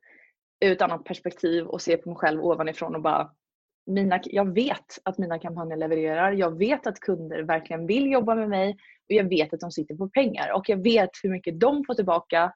ur 0.66 0.72
ett 0.72 0.82
annat 0.82 1.04
perspektiv 1.04 1.66
och 1.66 1.82
se 1.82 1.98
på 1.98 2.10
mig 2.10 2.18
själv 2.18 2.46
ovanifrån 2.46 2.96
och 2.96 3.02
bara 3.02 3.32
mina, 3.86 4.20
jag 4.24 4.54
vet 4.54 5.00
att 5.04 5.18
mina 5.18 5.40
kampanjer 5.40 5.78
levererar. 5.78 6.32
Jag 6.32 6.58
vet 6.58 6.88
att 6.88 7.00
kunder 7.00 7.44
verkligen 7.44 7.88
vill 7.88 8.12
jobba 8.12 8.36
med 8.36 8.50
mig 8.50 8.70
och 9.10 9.12
jag 9.12 9.30
vet 9.30 9.54
att 9.54 9.60
de 9.60 9.72
sitter 9.72 9.96
på 9.96 10.10
pengar 10.10 10.52
och 10.54 10.70
jag 10.70 10.84
vet 10.84 11.10
hur 11.24 11.30
mycket 11.30 11.60
de 11.60 11.84
får 11.86 11.94
tillbaka 11.94 12.54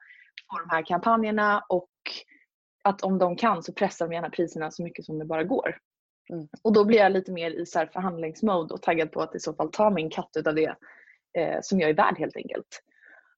på 0.50 0.58
de 0.58 0.74
här 0.74 0.82
kampanjerna 0.86 1.64
och 1.68 1.90
att 2.84 3.02
om 3.02 3.18
de 3.18 3.36
kan 3.36 3.62
så 3.62 3.72
pressar 3.72 4.08
de 4.08 4.14
gärna 4.14 4.30
priserna 4.30 4.70
så 4.70 4.82
mycket 4.82 5.04
som 5.04 5.18
det 5.18 5.24
bara 5.24 5.44
går. 5.44 5.76
Mm. 6.32 6.48
Och 6.62 6.72
då 6.72 6.84
blir 6.84 6.98
jag 6.98 7.12
lite 7.12 7.32
mer 7.32 7.50
i 7.50 7.66
så 7.66 7.86
förhandlingsmode 7.92 8.74
och 8.74 8.82
taggad 8.82 9.12
på 9.12 9.20
att 9.20 9.34
i 9.34 9.40
så 9.40 9.54
fall 9.54 9.70
ta 9.70 9.90
min 9.90 10.10
katt 10.10 10.30
utav 10.36 10.54
det 10.54 10.76
eh, 11.38 11.58
som 11.62 11.80
jag 11.80 11.90
är 11.90 11.94
värd 11.94 12.18
helt 12.18 12.36
enkelt. 12.36 12.82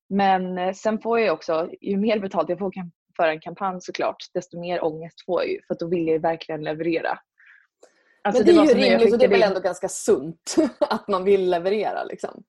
Men 0.08 0.58
eh, 0.58 0.72
sen 0.72 0.98
får 0.98 1.20
jag 1.20 1.34
också, 1.34 1.70
ju 1.80 1.96
mer 1.96 2.18
betalt 2.18 2.48
jag 2.48 2.58
får 2.58 2.72
för 3.16 3.28
en 3.28 3.40
kampanj 3.40 3.80
såklart, 3.80 4.16
desto 4.34 4.60
mer 4.60 4.84
ångest 4.84 5.24
får 5.26 5.42
jag 5.42 5.50
ju 5.50 5.60
för 5.68 5.76
då 5.78 5.86
vill 5.88 6.08
jag 6.08 6.20
verkligen 6.20 6.64
leverera. 6.64 7.18
Alltså, 8.24 8.44
men 8.44 8.56
det, 8.56 8.74
det 8.74 8.80
är 8.80 8.84
ju 8.84 8.90
rimligt 8.90 9.12
och 9.12 9.18
det 9.18 9.24
är 9.24 9.28
väl 9.28 9.42
ändå 9.42 9.60
ganska 9.60 9.88
sunt 9.88 10.56
att 10.80 11.08
man 11.08 11.24
vill 11.24 11.50
leverera 11.50 12.04
liksom. 12.04 12.42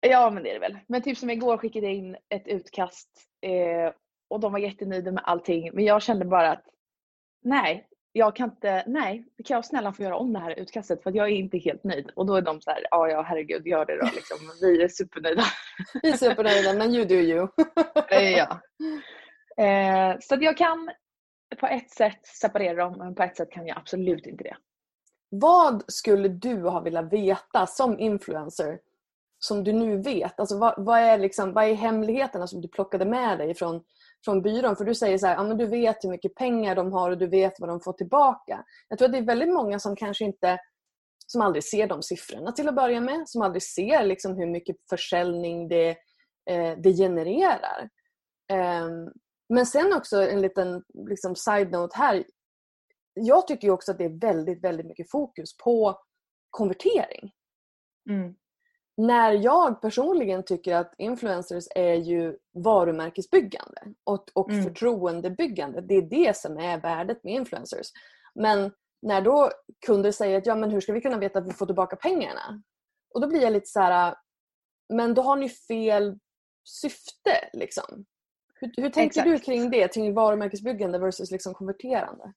Ja 0.00 0.30
men 0.30 0.42
det 0.42 0.50
är 0.50 0.54
det 0.54 0.60
väl. 0.60 0.78
Men 0.86 1.02
typ 1.02 1.18
som 1.18 1.30
igår 1.30 1.58
skickade 1.58 1.86
jag 1.86 1.94
in 1.94 2.16
ett 2.28 2.48
utkast 2.48 3.08
eh, 3.42 3.92
och 4.30 4.40
de 4.40 4.52
var 4.52 4.58
jättenöjda 4.58 5.12
med 5.12 5.22
allting 5.26 5.70
men 5.74 5.84
jag 5.84 6.02
kände 6.02 6.24
bara 6.24 6.50
att 6.50 6.64
nej, 7.44 7.88
jag 8.12 8.36
kan 8.36 8.50
inte, 8.50 8.84
nej, 8.86 9.24
kan 9.44 9.54
jag 9.54 9.64
snälla 9.64 9.92
få 9.92 10.02
göra 10.02 10.16
om 10.16 10.32
det 10.32 10.38
här 10.38 10.58
utkastet 10.58 11.02
för 11.02 11.16
jag 11.16 11.26
är 11.28 11.32
inte 11.32 11.58
helt 11.58 11.84
nöjd. 11.84 12.10
Och 12.14 12.26
då 12.26 12.34
är 12.34 12.42
de 12.42 12.60
så 12.60 12.70
här, 12.70 12.86
ja 12.90 13.08
ja 13.08 13.22
herregud 13.22 13.66
gör 13.66 13.86
det 13.86 13.96
då 13.96 14.08
liksom. 14.14 14.38
Vi 14.60 14.82
är 14.82 14.88
supernöjda. 14.88 15.44
Vi 16.02 16.10
är 16.10 16.16
supernöjda 16.16 16.74
men 16.74 16.94
you 16.94 17.04
do 17.04 17.14
you. 17.14 17.48
Eh, 18.10 18.30
ja. 18.30 18.60
Eh, 19.64 20.16
så 20.20 20.34
att 20.34 20.42
jag 20.42 20.56
kan 20.56 20.90
på 21.56 21.66
ett 21.66 21.90
sätt 21.90 22.26
separera 22.26 22.84
dem 22.84 22.98
men 22.98 23.14
på 23.14 23.22
ett 23.22 23.36
sätt 23.36 23.50
kan 23.50 23.66
jag 23.66 23.78
absolut 23.78 24.26
inte 24.26 24.44
det. 24.44 24.56
Vad 25.28 25.84
skulle 25.86 26.28
du 26.28 26.62
ha 26.62 26.80
velat 26.80 27.12
veta 27.12 27.66
som 27.66 27.98
influencer 27.98 28.78
som 29.38 29.64
du 29.64 29.72
nu 29.72 30.02
vet? 30.02 30.40
Alltså 30.40 30.58
vad, 30.58 30.74
vad, 30.76 30.98
är, 30.98 31.18
liksom, 31.18 31.52
vad 31.52 31.64
är 31.64 31.74
hemligheterna 31.74 32.46
som 32.46 32.60
du 32.60 32.68
plockade 32.68 33.04
med 33.04 33.38
dig 33.38 33.54
från, 33.54 33.82
från 34.24 34.42
byrån? 34.42 34.76
För 34.76 34.84
du 34.84 34.94
säger 34.94 35.18
så 35.18 35.26
här, 35.26 35.34
ja, 35.34 35.44
men 35.44 35.58
du 35.58 35.66
vet 35.66 36.04
hur 36.04 36.10
mycket 36.10 36.34
pengar 36.34 36.74
de 36.74 36.92
har 36.92 37.10
och 37.10 37.18
du 37.18 37.26
vet 37.26 37.60
vad 37.60 37.68
de 37.68 37.80
får 37.80 37.92
tillbaka. 37.92 38.64
Jag 38.88 38.98
tror 38.98 39.06
att 39.06 39.12
det 39.12 39.18
är 39.18 39.22
väldigt 39.22 39.52
många 39.54 39.78
som 39.78 39.96
kanske 39.96 40.24
inte 40.24 40.58
som 41.26 41.40
aldrig 41.40 41.64
ser 41.64 41.86
de 41.86 42.02
siffrorna 42.02 42.52
till 42.52 42.68
att 42.68 42.74
börja 42.74 43.00
med. 43.00 43.28
Som 43.28 43.42
aldrig 43.42 43.62
ser 43.62 44.02
liksom 44.02 44.36
hur 44.36 44.46
mycket 44.46 44.76
försäljning 44.90 45.68
det, 45.68 45.90
eh, 46.50 46.78
det 46.78 46.92
genererar. 46.92 47.88
Um, 48.52 49.12
men 49.48 49.66
sen 49.66 49.92
också 49.92 50.22
en 50.22 50.40
liten 50.40 50.82
liksom, 51.08 51.36
side-note 51.36 51.96
här. 51.96 52.24
Jag 53.26 53.46
tycker 53.46 53.70
också 53.70 53.92
att 53.92 53.98
det 53.98 54.04
är 54.04 54.20
väldigt, 54.20 54.64
väldigt 54.64 54.86
mycket 54.86 55.10
fokus 55.10 55.56
på 55.56 56.00
konvertering. 56.50 57.32
Mm 58.10 58.34
när 58.98 59.32
jag 59.32 59.80
personligen 59.80 60.42
tycker 60.42 60.74
att 60.74 60.94
influencers 60.98 61.64
är 61.74 61.94
ju 61.94 62.36
varumärkesbyggande 62.54 63.80
och, 64.04 64.30
och 64.34 64.50
mm. 64.50 64.64
förtroendebyggande. 64.64 65.80
Det 65.80 65.94
är 65.94 66.02
det 66.02 66.36
som 66.36 66.58
är 66.58 66.80
värdet 66.80 67.24
med 67.24 67.34
influencers. 67.34 67.86
Men 68.34 68.72
när 69.02 69.20
då 69.20 69.50
kunder 69.86 70.12
säger 70.12 70.38
att 70.38 70.46
ja, 70.46 70.54
men 70.54 70.70
hur 70.70 70.80
ska 70.80 70.92
vi 70.92 71.00
kunna 71.00 71.18
veta 71.18 71.38
att 71.38 71.48
vi 71.48 71.52
får 71.52 71.66
tillbaka 71.66 71.96
pengarna? 71.96 72.62
Och 73.14 73.20
då 73.20 73.28
blir 73.28 73.42
jag 73.42 73.52
lite 73.52 73.66
så 73.66 73.80
här, 73.80 74.16
men 74.88 75.14
då 75.14 75.22
har 75.22 75.36
ni 75.36 75.48
fel 75.48 76.18
syfte. 76.64 77.48
Liksom. 77.52 78.04
Hur, 78.54 78.72
hur 78.76 78.90
tänker 78.90 79.20
Exakt. 79.20 79.28
du 79.28 79.38
kring 79.38 79.70
det? 79.70 79.94
Kring 79.94 80.14
varumärkesbyggande 80.14 80.98
versus 80.98 81.30
liksom 81.30 81.54
konverterande? 81.54 82.32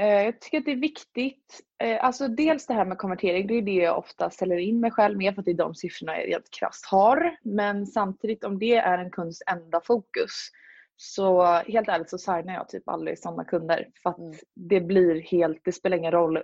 Eh, 0.00 0.24
jag 0.24 0.40
tycker 0.40 0.58
att 0.58 0.64
det 0.64 0.72
är 0.72 0.76
viktigt. 0.76 1.60
Eh, 1.82 2.04
alltså 2.04 2.28
dels 2.28 2.66
det 2.66 2.74
här 2.74 2.84
med 2.84 2.98
konvertering, 2.98 3.46
det 3.46 3.54
är 3.54 3.62
det 3.62 3.72
jag 3.72 3.98
ofta 3.98 4.30
ställer 4.30 4.56
in 4.56 4.80
mig 4.80 4.90
själv 4.90 5.18
med 5.18 5.34
för 5.34 5.42
att 5.42 5.46
det 5.46 5.50
är 5.50 5.54
de 5.54 5.74
siffrorna 5.74 6.18
jag 6.20 6.28
rent 6.28 6.50
krasst 6.50 6.86
har. 6.86 7.36
Men 7.42 7.86
samtidigt 7.86 8.44
om 8.44 8.58
det 8.58 8.76
är 8.76 8.98
en 8.98 9.10
kunds 9.10 9.42
enda 9.46 9.80
fokus 9.84 10.50
så 10.96 11.42
helt 11.44 11.88
ärligt 11.88 12.10
så 12.10 12.18
signar 12.18 12.54
jag 12.54 12.68
typ 12.68 12.88
aldrig 12.88 13.18
sådana 13.18 13.44
kunder 13.44 13.88
för 14.02 14.10
att 14.10 14.18
Mm. 14.18 14.38
det 14.54 14.80
blir 14.80 15.20
helt, 15.20 15.60
det 15.64 15.72
spelar 15.72 15.96
ingen 15.96 16.12
roll 16.12 16.42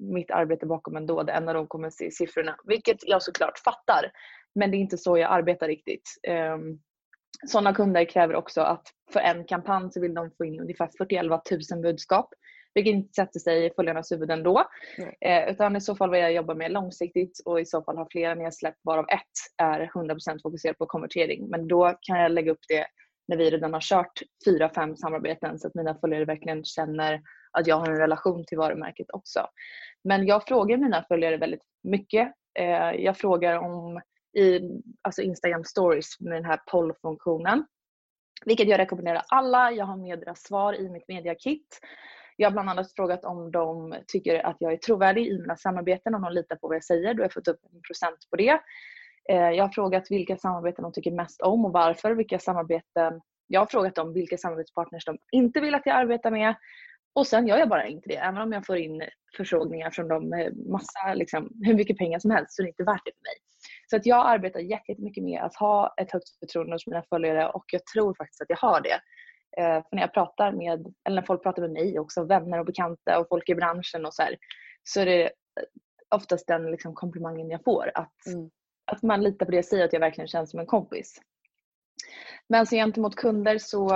mitt 0.00 0.30
arbete 0.30 0.66
bakom 0.66 0.96
ändå. 0.96 1.22
Det 1.22 1.32
enda 1.32 1.52
de 1.52 1.66
kommer 1.66 1.90
se 1.90 2.10
siffrorna. 2.10 2.56
Vilket 2.64 3.08
jag 3.08 3.22
såklart 3.22 3.58
fattar. 3.58 4.10
Men 4.54 4.70
det 4.70 4.76
är 4.76 4.78
inte 4.78 4.98
så 4.98 5.18
jag 5.18 5.32
arbetar 5.32 5.68
riktigt. 5.68 6.10
Um, 6.54 6.80
sådana 7.46 7.74
kunder 7.74 8.04
kräver 8.04 8.34
också 8.34 8.60
att 8.60 8.88
för 9.12 9.20
en 9.20 9.44
kampanj 9.44 9.92
så 9.92 10.00
vill 10.00 10.14
de 10.14 10.30
få 10.30 10.44
in 10.44 10.60
ungefär 10.60 10.90
41 10.98 11.26
000 11.72 11.82
budskap. 11.82 12.34
Vilket 12.76 12.94
inte 12.94 13.14
sätter 13.14 13.40
sig 13.40 13.66
i 13.66 13.70
följarnas 13.76 14.12
huvuden 14.12 14.42
då. 14.42 14.64
Eh, 15.20 15.50
utan 15.50 15.76
i 15.76 15.80
så 15.80 15.96
fall 15.96 16.10
vill 16.10 16.20
jag 16.20 16.32
jobba 16.32 16.54
mer 16.54 16.68
långsiktigt 16.68 17.40
och 17.44 17.60
i 17.60 17.64
så 17.64 17.82
fall 17.82 17.96
ha 17.96 18.08
flera 18.10 18.34
nedsläpp 18.34 18.74
varav 18.82 19.06
ett 19.08 19.62
är 19.62 19.90
100% 19.94 20.42
fokuserat 20.42 20.78
på 20.78 20.86
konvertering. 20.86 21.48
Men 21.48 21.68
då 21.68 21.94
kan 22.00 22.20
jag 22.20 22.32
lägga 22.32 22.52
upp 22.52 22.64
det 22.68 22.86
när 23.28 23.36
vi 23.36 23.50
redan 23.50 23.72
har 23.72 23.80
kört 23.80 24.20
fyra, 24.44 24.70
fem 24.74 24.96
samarbeten 24.96 25.58
så 25.58 25.68
att 25.68 25.74
mina 25.74 25.94
följare 25.94 26.24
verkligen 26.24 26.64
känner 26.64 27.20
att 27.50 27.66
jag 27.66 27.76
har 27.76 27.90
en 27.90 27.98
relation 27.98 28.44
till 28.46 28.58
varumärket 28.58 29.06
också. 29.12 29.46
Men 30.04 30.26
jag 30.26 30.46
frågar 30.46 30.76
mina 30.76 31.04
följare 31.08 31.36
väldigt 31.36 31.62
mycket. 31.82 32.32
Eh, 32.58 32.92
jag 32.92 33.16
frågar 33.16 33.58
om 33.58 34.00
i 34.38 34.60
alltså 35.02 35.22
Instagram 35.22 35.64
stories 35.64 36.20
med 36.20 36.32
den 36.32 36.44
här 36.44 36.60
poll-funktionen. 36.70 37.66
Vilket 38.44 38.68
jag 38.68 38.78
rekommenderar 38.78 39.22
alla. 39.28 39.72
Jag 39.72 39.84
har 39.84 39.96
med 39.96 40.20
deras 40.20 40.42
svar 40.42 40.74
i 40.74 40.88
mitt 40.88 41.08
mediakit. 41.08 41.80
Jag 42.36 42.46
har 42.48 42.52
bland 42.52 42.70
annat 42.70 42.92
frågat 42.92 43.24
om 43.24 43.52
de 43.52 43.94
tycker 44.06 44.46
att 44.46 44.56
jag 44.58 44.72
är 44.72 44.76
trovärdig 44.76 45.26
i 45.26 45.38
mina 45.38 45.56
samarbeten, 45.56 46.14
om 46.14 46.22
de 46.22 46.32
litar 46.32 46.56
på 46.56 46.68
vad 46.68 46.76
jag 46.76 46.84
säger. 46.84 47.14
Då 47.14 47.20
har 47.20 47.24
jag 47.24 47.32
fått 47.32 47.48
upp 47.48 47.60
en 47.72 47.82
procent 47.88 48.18
på 48.30 48.36
det. 48.36 48.60
Eh, 49.28 49.50
jag 49.50 49.64
har 49.64 49.72
frågat 49.72 50.10
vilka 50.10 50.36
samarbeten 50.36 50.82
de 50.82 50.92
tycker 50.92 51.10
mest 51.10 51.42
om 51.42 51.64
och 51.64 51.72
varför. 51.72 52.10
Vilka 52.14 52.38
samarbeten 52.38 53.20
jag 53.46 53.60
har 53.60 53.66
frågat 53.66 53.94
dem 53.94 54.12
vilka 54.12 54.38
samarbetspartners 54.38 55.04
de 55.04 55.18
inte 55.32 55.60
vill 55.60 55.74
att 55.74 55.86
jag 55.86 55.96
arbetar 55.96 56.30
med. 56.30 56.54
Och 57.12 57.26
sen 57.26 57.46
gör 57.46 57.58
jag 57.58 57.68
bara 57.68 57.86
inte 57.86 58.08
det. 58.08 58.16
Även 58.16 58.40
om 58.40 58.52
jag 58.52 58.66
får 58.66 58.76
in 58.76 59.02
förfrågningar 59.36 59.90
från 59.90 60.08
dem 60.08 60.28
med 60.28 60.56
massa, 60.56 61.14
liksom, 61.14 61.50
hur 61.62 61.74
mycket 61.74 61.98
pengar 61.98 62.18
som 62.18 62.30
helst 62.30 62.56
så 62.56 62.62
det 62.62 62.66
är 62.66 62.70
inte 62.70 62.84
värt 62.84 63.04
det 63.04 63.12
för 63.12 63.22
mig. 63.22 63.36
Så 63.90 63.96
att 63.96 64.06
jag 64.06 64.26
arbetar 64.26 64.60
jättemycket 64.60 65.24
med 65.24 65.42
att 65.42 65.56
ha 65.56 65.94
ett 65.96 66.12
högt 66.12 66.38
förtroende 66.38 66.74
hos 66.74 66.86
mina 66.86 67.02
följare 67.02 67.48
och 67.48 67.64
jag 67.72 67.86
tror 67.86 68.14
faktiskt 68.14 68.42
att 68.42 68.50
jag 68.50 68.56
har 68.56 68.80
det. 68.80 69.00
Eh, 69.60 69.82
för 69.88 69.96
när 69.96 70.02
jag 70.02 70.14
pratar 70.14 70.52
med, 70.52 70.94
eller 71.04 71.14
när 71.20 71.26
folk 71.26 71.42
pratar 71.42 71.62
med 71.62 71.72
mig 71.72 71.98
också, 71.98 72.24
vänner 72.24 72.58
och 72.58 72.66
bekanta 72.66 73.18
och 73.20 73.28
folk 73.28 73.48
i 73.48 73.54
branschen 73.54 74.06
och 74.06 74.14
så 74.14 74.22
här, 74.22 74.36
så 74.82 75.00
är 75.00 75.06
det 75.06 75.30
oftast 76.14 76.46
den 76.46 76.70
liksom 76.70 76.94
komplimangen 76.94 77.50
jag 77.50 77.64
får. 77.64 77.90
Att, 77.94 78.26
Mm. 78.26 78.50
att 78.92 79.02
man 79.02 79.22
litar 79.22 79.46
på 79.46 79.50
det 79.50 79.56
jag 79.56 79.64
säger, 79.64 79.84
att 79.84 79.92
jag 79.92 80.00
verkligen 80.00 80.28
känns 80.28 80.50
som 80.50 80.60
en 80.60 80.66
kompis. 80.66 81.20
Men 82.48 82.66
så 82.66 82.76
gentemot 82.76 83.16
kunder 83.16 83.58
så 83.58 83.88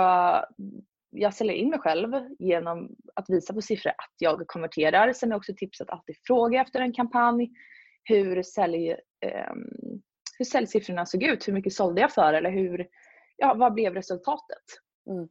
jag 1.09 1.33
säljer 1.33 1.53
in 1.55 1.69
mig 1.69 1.79
själv 1.79 2.09
genom 2.39 2.95
att 3.15 3.29
visa 3.29 3.53
på 3.53 3.61
siffror 3.61 3.89
att 3.89 4.15
jag 4.17 4.47
konverterar. 4.47 5.13
Sen 5.13 5.31
är 5.31 5.35
också 5.35 5.53
tips 5.57 5.81
att 5.81 5.89
alltid 5.89 6.15
fråga 6.27 6.61
efter 6.61 6.79
en 6.79 6.93
kampanj 6.93 7.49
hur, 8.03 8.43
sälj, 8.43 8.91
eh, 9.25 9.53
hur 10.37 10.45
säljsiffrorna 10.45 11.05
såg 11.05 11.23
ut. 11.23 11.47
Hur 11.47 11.53
mycket 11.53 11.73
sålde 11.73 12.01
jag 12.01 12.13
för 12.13 12.33
eller 12.33 12.51
hur, 12.51 12.87
ja, 13.37 13.53
vad 13.53 13.73
blev 13.73 13.93
resultatet? 13.93 14.63
Mm. 15.09 15.29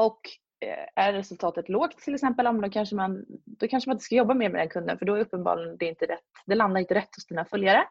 Och 0.00 0.20
eh, 0.60 1.04
är 1.04 1.12
resultatet 1.12 1.68
lågt 1.68 1.98
till 1.98 2.14
exempel, 2.14 2.60
då 2.62 2.70
kanske, 2.70 2.96
man, 2.96 3.24
då 3.46 3.68
kanske 3.68 3.90
man 3.90 3.94
inte 3.94 4.04
ska 4.04 4.14
jobba 4.14 4.34
mer 4.34 4.50
med 4.50 4.60
den 4.60 4.68
kunden 4.68 4.98
för 4.98 5.06
då 5.06 5.14
är 5.14 5.20
uppenbarligen 5.20 5.76
det 5.76 5.86
inte 5.86 6.06
rätt. 6.06 6.30
Det 6.46 6.54
landar 6.54 6.80
inte 6.80 6.94
rätt 6.94 7.16
hos 7.16 7.26
dina 7.26 7.44
följare. 7.44 7.84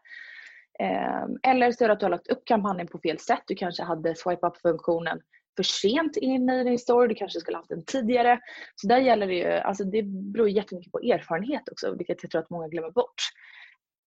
Ehm, 0.80 1.38
eller 1.44 1.72
så 1.72 1.84
är 1.84 1.88
det 1.88 1.94
att 1.94 2.00
du 2.00 2.06
har 2.06 2.12
lagt 2.12 2.28
upp 2.28 2.46
kampanjen 2.46 2.88
på 2.88 3.00
fel 3.00 3.20
sätt. 3.20 3.44
Du 3.48 3.56
kanske 3.56 3.84
hade 3.84 4.16
swipe 4.16 4.48
up-funktionen 4.48 5.22
för 5.56 5.64
sent 5.64 6.18
in 6.18 6.50
i 6.50 6.64
din 6.64 6.80
story. 6.80 7.08
Du 7.08 7.16
kanske 7.16 7.40
skulle 7.40 7.58
haft 7.58 7.70
den 7.70 7.86
tidigare. 7.86 8.40
Så 8.76 8.88
där 8.88 8.98
gäller 8.98 9.28
det 9.28 9.34
ju, 9.34 9.52
alltså 9.52 9.84
det 9.84 10.04
beror 10.04 10.50
jättemycket 10.50 10.92
på 10.92 11.00
erfarenhet 11.00 11.70
också, 11.72 11.96
vilket 11.96 12.24
jag 12.24 12.32
tror 12.32 12.42
att 12.42 12.50
många 12.50 12.68
glömmer 12.68 12.92
bort. 12.92 13.22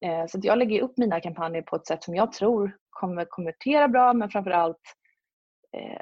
Ehm, 0.05 0.29
så 0.29 0.39
att 0.39 0.45
jag 0.45 0.59
lägger 0.59 0.83
upp 0.83 0.99
mina 0.99 1.21
kampanjer 1.21 1.63
på 1.63 1.77
ett 1.77 1.87
sätt 1.87 2.03
som 2.05 2.15
jag 2.15 2.33
tror 2.33 2.77
kommer 2.91 3.25
konvertera 3.25 3.89
bra, 3.89 4.13
men 4.13 4.31
framförallt 4.31 4.77
allt 4.77 4.95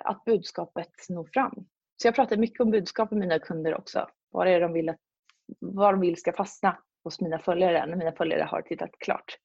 att 0.05 0.25
budskapet 0.25 0.91
når 1.09 1.25
fram. 1.25 1.67
Så 2.03 2.09
jag 2.09 2.15
pratar 2.15 2.37
mycket 2.37 2.61
om 2.61 2.71
budskap 2.71 3.11
med 3.11 3.21
mina 3.21 3.39
kunder 3.39 3.79
också. 3.79 4.09
Vad 4.31 4.49
är 4.49 4.53
det 4.53 4.59
de 4.59 4.73
vill, 4.73 4.89
att, 4.89 5.01
vad 5.61 5.95
de 5.95 6.01
vill 6.01 6.17
ska 6.17 6.33
fastna 6.33 6.79
hos 7.05 7.21
mina 7.21 7.39
följare 7.39 7.87
när 7.87 7.97
mina 7.97 8.13
följare 8.13 8.43
har 8.43 8.63
tittat 8.63 8.91
klart. 8.99 9.39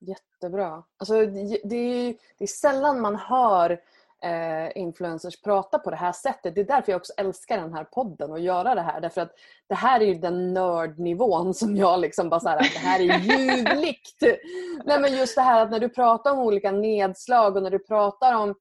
Jättebra. 0.00 0.84
Alltså, 0.98 1.26
det, 1.26 1.60
det, 1.64 1.76
är, 1.76 2.14
det 2.38 2.44
är 2.44 2.46
sällan 2.46 3.00
man 3.00 3.16
hör 3.16 3.80
eh, 4.22 4.76
influencers 4.76 5.42
prata 5.42 5.78
på 5.78 5.90
det 5.90 5.96
här 5.96 6.12
sättet. 6.12 6.54
Det 6.54 6.60
är 6.60 6.64
därför 6.64 6.92
jag 6.92 6.98
också 6.98 7.12
älskar 7.16 7.58
den 7.58 7.74
här 7.74 7.84
podden 7.84 8.30
och 8.30 8.40
göra 8.40 8.74
det 8.74 8.80
här. 8.80 9.00
Därför 9.00 9.20
att 9.20 9.32
det 9.68 9.74
här 9.74 10.00
är 10.00 10.04
ju 10.04 10.14
den 10.14 10.54
nördnivån 10.54 11.54
som 11.60 11.76
jag 11.76 12.00
liksom 12.00 12.28
bara 12.28 12.40
såhär, 12.40 12.58
det 12.58 12.78
här 12.78 13.00
är 13.00 13.18
ljuvligt. 13.18 14.22
Nej 14.84 15.00
men 15.00 15.16
just 15.16 15.36
det 15.36 15.42
här 15.42 15.62
att 15.62 15.70
när 15.70 15.80
du 15.80 15.88
pratar 15.88 16.32
om 16.32 16.38
olika 16.38 16.70
nedslag 16.70 17.56
och 17.56 17.62
när 17.62 17.70
du 17.70 17.78
pratar 17.78 18.34
om 18.34 18.54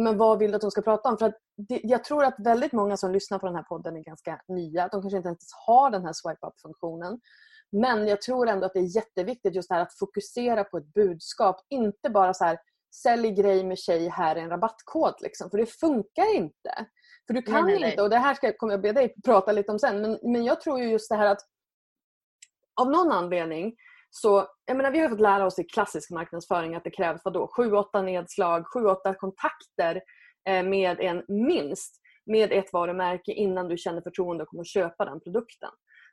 men 0.00 0.18
vad 0.18 0.38
vill 0.38 0.50
du 0.50 0.56
att 0.56 0.60
de 0.60 0.70
ska 0.70 0.82
prata 0.82 1.08
om? 1.08 1.18
För 1.18 1.34
det, 1.56 1.80
jag 1.82 2.04
tror 2.04 2.24
att 2.24 2.34
väldigt 2.38 2.72
många 2.72 2.96
som 2.96 3.12
lyssnar 3.12 3.38
på 3.38 3.46
den 3.46 3.56
här 3.56 3.62
podden 3.62 3.96
är 3.96 4.00
ganska 4.00 4.40
nya. 4.48 4.88
De 4.88 5.02
kanske 5.02 5.16
inte 5.16 5.28
ens 5.28 5.52
har 5.66 5.90
den 5.90 6.04
här 6.04 6.12
swipe 6.12 6.46
up-funktionen. 6.46 7.20
Men 7.72 8.06
jag 8.06 8.22
tror 8.22 8.48
ändå 8.48 8.66
att 8.66 8.74
det 8.74 8.80
är 8.80 8.96
jätteviktigt 8.96 9.54
just 9.54 9.68
det 9.68 9.74
här 9.74 9.82
att 9.82 9.98
fokusera 9.98 10.64
på 10.64 10.78
ett 10.78 10.94
budskap. 10.94 11.56
Inte 11.68 12.10
bara 12.10 12.34
så 12.34 12.44
här 12.44 12.58
sälj 13.02 13.30
grej 13.30 13.64
med 13.64 13.78
tjej, 13.78 14.08
här 14.08 14.36
är 14.36 14.40
en 14.40 14.50
rabattkod. 14.50 15.14
Liksom. 15.20 15.50
För 15.50 15.58
det 15.58 15.66
funkar 15.66 16.36
inte. 16.36 16.86
För 17.26 17.34
du 17.34 17.42
kan 17.42 17.54
Nej, 17.54 17.62
nej, 17.62 17.80
nej. 17.80 17.90
inte, 17.90 18.02
och 18.02 18.10
det 18.10 18.18
här 18.18 18.34
ska, 18.34 18.52
kommer 18.52 18.72
jag 18.72 18.82
be 18.82 18.92
dig 18.92 19.14
prata 19.24 19.52
lite 19.52 19.72
om 19.72 19.78
sen, 19.78 20.02
men, 20.02 20.18
men 20.22 20.44
jag 20.44 20.60
tror 20.60 20.78
ju 20.78 20.90
just 20.90 21.10
det 21.10 21.16
här 21.16 21.26
att 21.26 21.40
av 22.80 22.90
någon 22.90 23.12
anledning 23.12 23.76
så, 24.22 24.46
jag 24.66 24.76
menar, 24.76 24.90
vi 24.90 24.98
har 24.98 25.08
fått 25.08 25.20
lära 25.20 25.46
oss 25.46 25.58
i 25.58 25.64
klassisk 25.64 26.10
marknadsföring 26.10 26.74
att 26.74 26.84
det 26.84 26.90
krävs 26.90 27.20
vadå, 27.24 27.50
7-8 27.58 28.02
nedslag, 28.02 28.64
7-8 28.76 29.14
kontakter 29.16 30.02
eh, 30.48 30.62
med 30.62 31.00
en 31.00 31.22
minst 31.28 32.00
med 32.26 32.52
ett 32.52 32.72
varumärke 32.72 33.32
innan 33.32 33.68
du 33.68 33.76
känner 33.76 34.00
förtroende 34.00 34.42
och 34.42 34.48
kommer 34.48 34.60
att 34.60 34.68
köpa 34.68 35.04
den 35.04 35.20
produkten. 35.20 35.70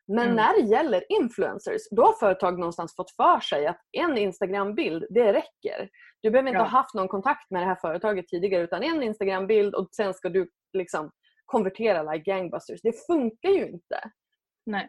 Men 0.08 0.24
Mm. 0.24 0.36
när 0.36 0.62
det 0.62 0.68
gäller 0.70 1.04
influencers, 1.10 1.82
då 1.92 2.02
har 2.06 2.14
företag 2.14 2.60
någonstans 2.60 2.96
fått 2.96 3.12
för 3.12 3.40
sig 3.40 3.68
att 3.68 3.80
en 3.92 4.18
Instagram-bild, 4.18 5.06
det 5.10 5.34
räcker. 5.34 5.90
Du 6.22 6.32
behöver 6.32 6.50
inte 6.50 6.58
Ja. 6.60 6.64
ha 6.64 6.70
haft 6.70 6.94
någon 6.94 7.08
kontakt 7.08 7.52
med 7.52 7.62
det 7.62 7.66
här 7.66 7.76
företaget 7.82 8.28
tidigare 8.28 8.64
utan 8.64 8.84
en 8.84 9.04
Instagram-bild 9.04 9.76
och 9.76 9.88
sen 9.92 10.14
ska 10.14 10.30
du 10.30 10.50
liksom 10.78 11.12
konvertera 11.46 12.12
like 12.14 12.32
gangbusters. 12.32 12.82
Det 12.82 13.06
funkar 13.08 13.50
ju 13.50 13.68
inte. 13.68 14.00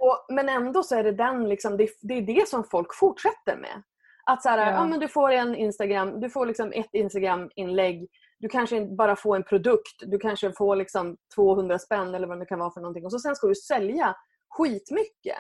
Och, 0.01 0.27
men 0.29 0.49
ändå 0.49 0.83
så 0.83 0.95
är 0.97 1.05
det 1.05 1.13
den 1.13 1.49
liksom, 1.49 1.77
det, 1.77 1.89
det 2.01 2.15
är 2.15 2.23
det 2.23 2.49
som 2.49 2.65
folk 2.65 2.95
fortsätter 2.95 3.57
med. 3.57 3.83
Att 4.27 4.43
så 4.43 4.49
här, 4.49 4.59
Ja. 4.59 4.73
ja. 4.73 4.85
men 4.87 5.01
du 5.01 5.09
får 5.09 5.31
en 5.33 5.55
Instagram, 5.55 6.21
du 6.21 6.31
får 6.31 6.47
liksom 6.47 6.73
ett 6.73 6.91
Instagram-inlägg. 6.93 8.09
Du 8.39 8.49
kanske 8.49 8.87
bara 8.87 9.17
får 9.17 9.37
en 9.37 9.43
produkt. 9.45 10.03
Du 10.07 10.19
kanske 10.19 10.53
får 10.53 10.77
liksom 10.77 11.17
200 11.35 11.79
spänn 11.79 12.15
eller 12.15 12.27
vad 12.27 12.39
det 12.41 12.47
kan 12.47 12.59
vara 12.59 12.71
för 12.71 12.81
någonting. 12.81 13.05
Och 13.05 13.13
så 13.13 13.19
sen 13.19 13.37
ska 13.37 13.47
du 13.47 13.55
sälja 13.55 14.17
skitmycket. 14.51 15.39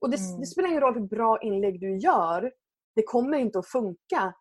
Och 0.00 0.10
det, 0.10 0.16
Mm. 0.16 0.40
det 0.40 0.46
spelar 0.46 0.68
ingen 0.68 0.80
roll 0.80 0.94
hur 0.94 1.06
bra 1.08 1.38
inlägg 1.42 1.80
du 1.80 1.96
gör. 1.98 2.52
Det 2.94 3.02
kommer 3.02 3.38
inte 3.38 3.58
att 3.58 3.66
funka 3.68 4.34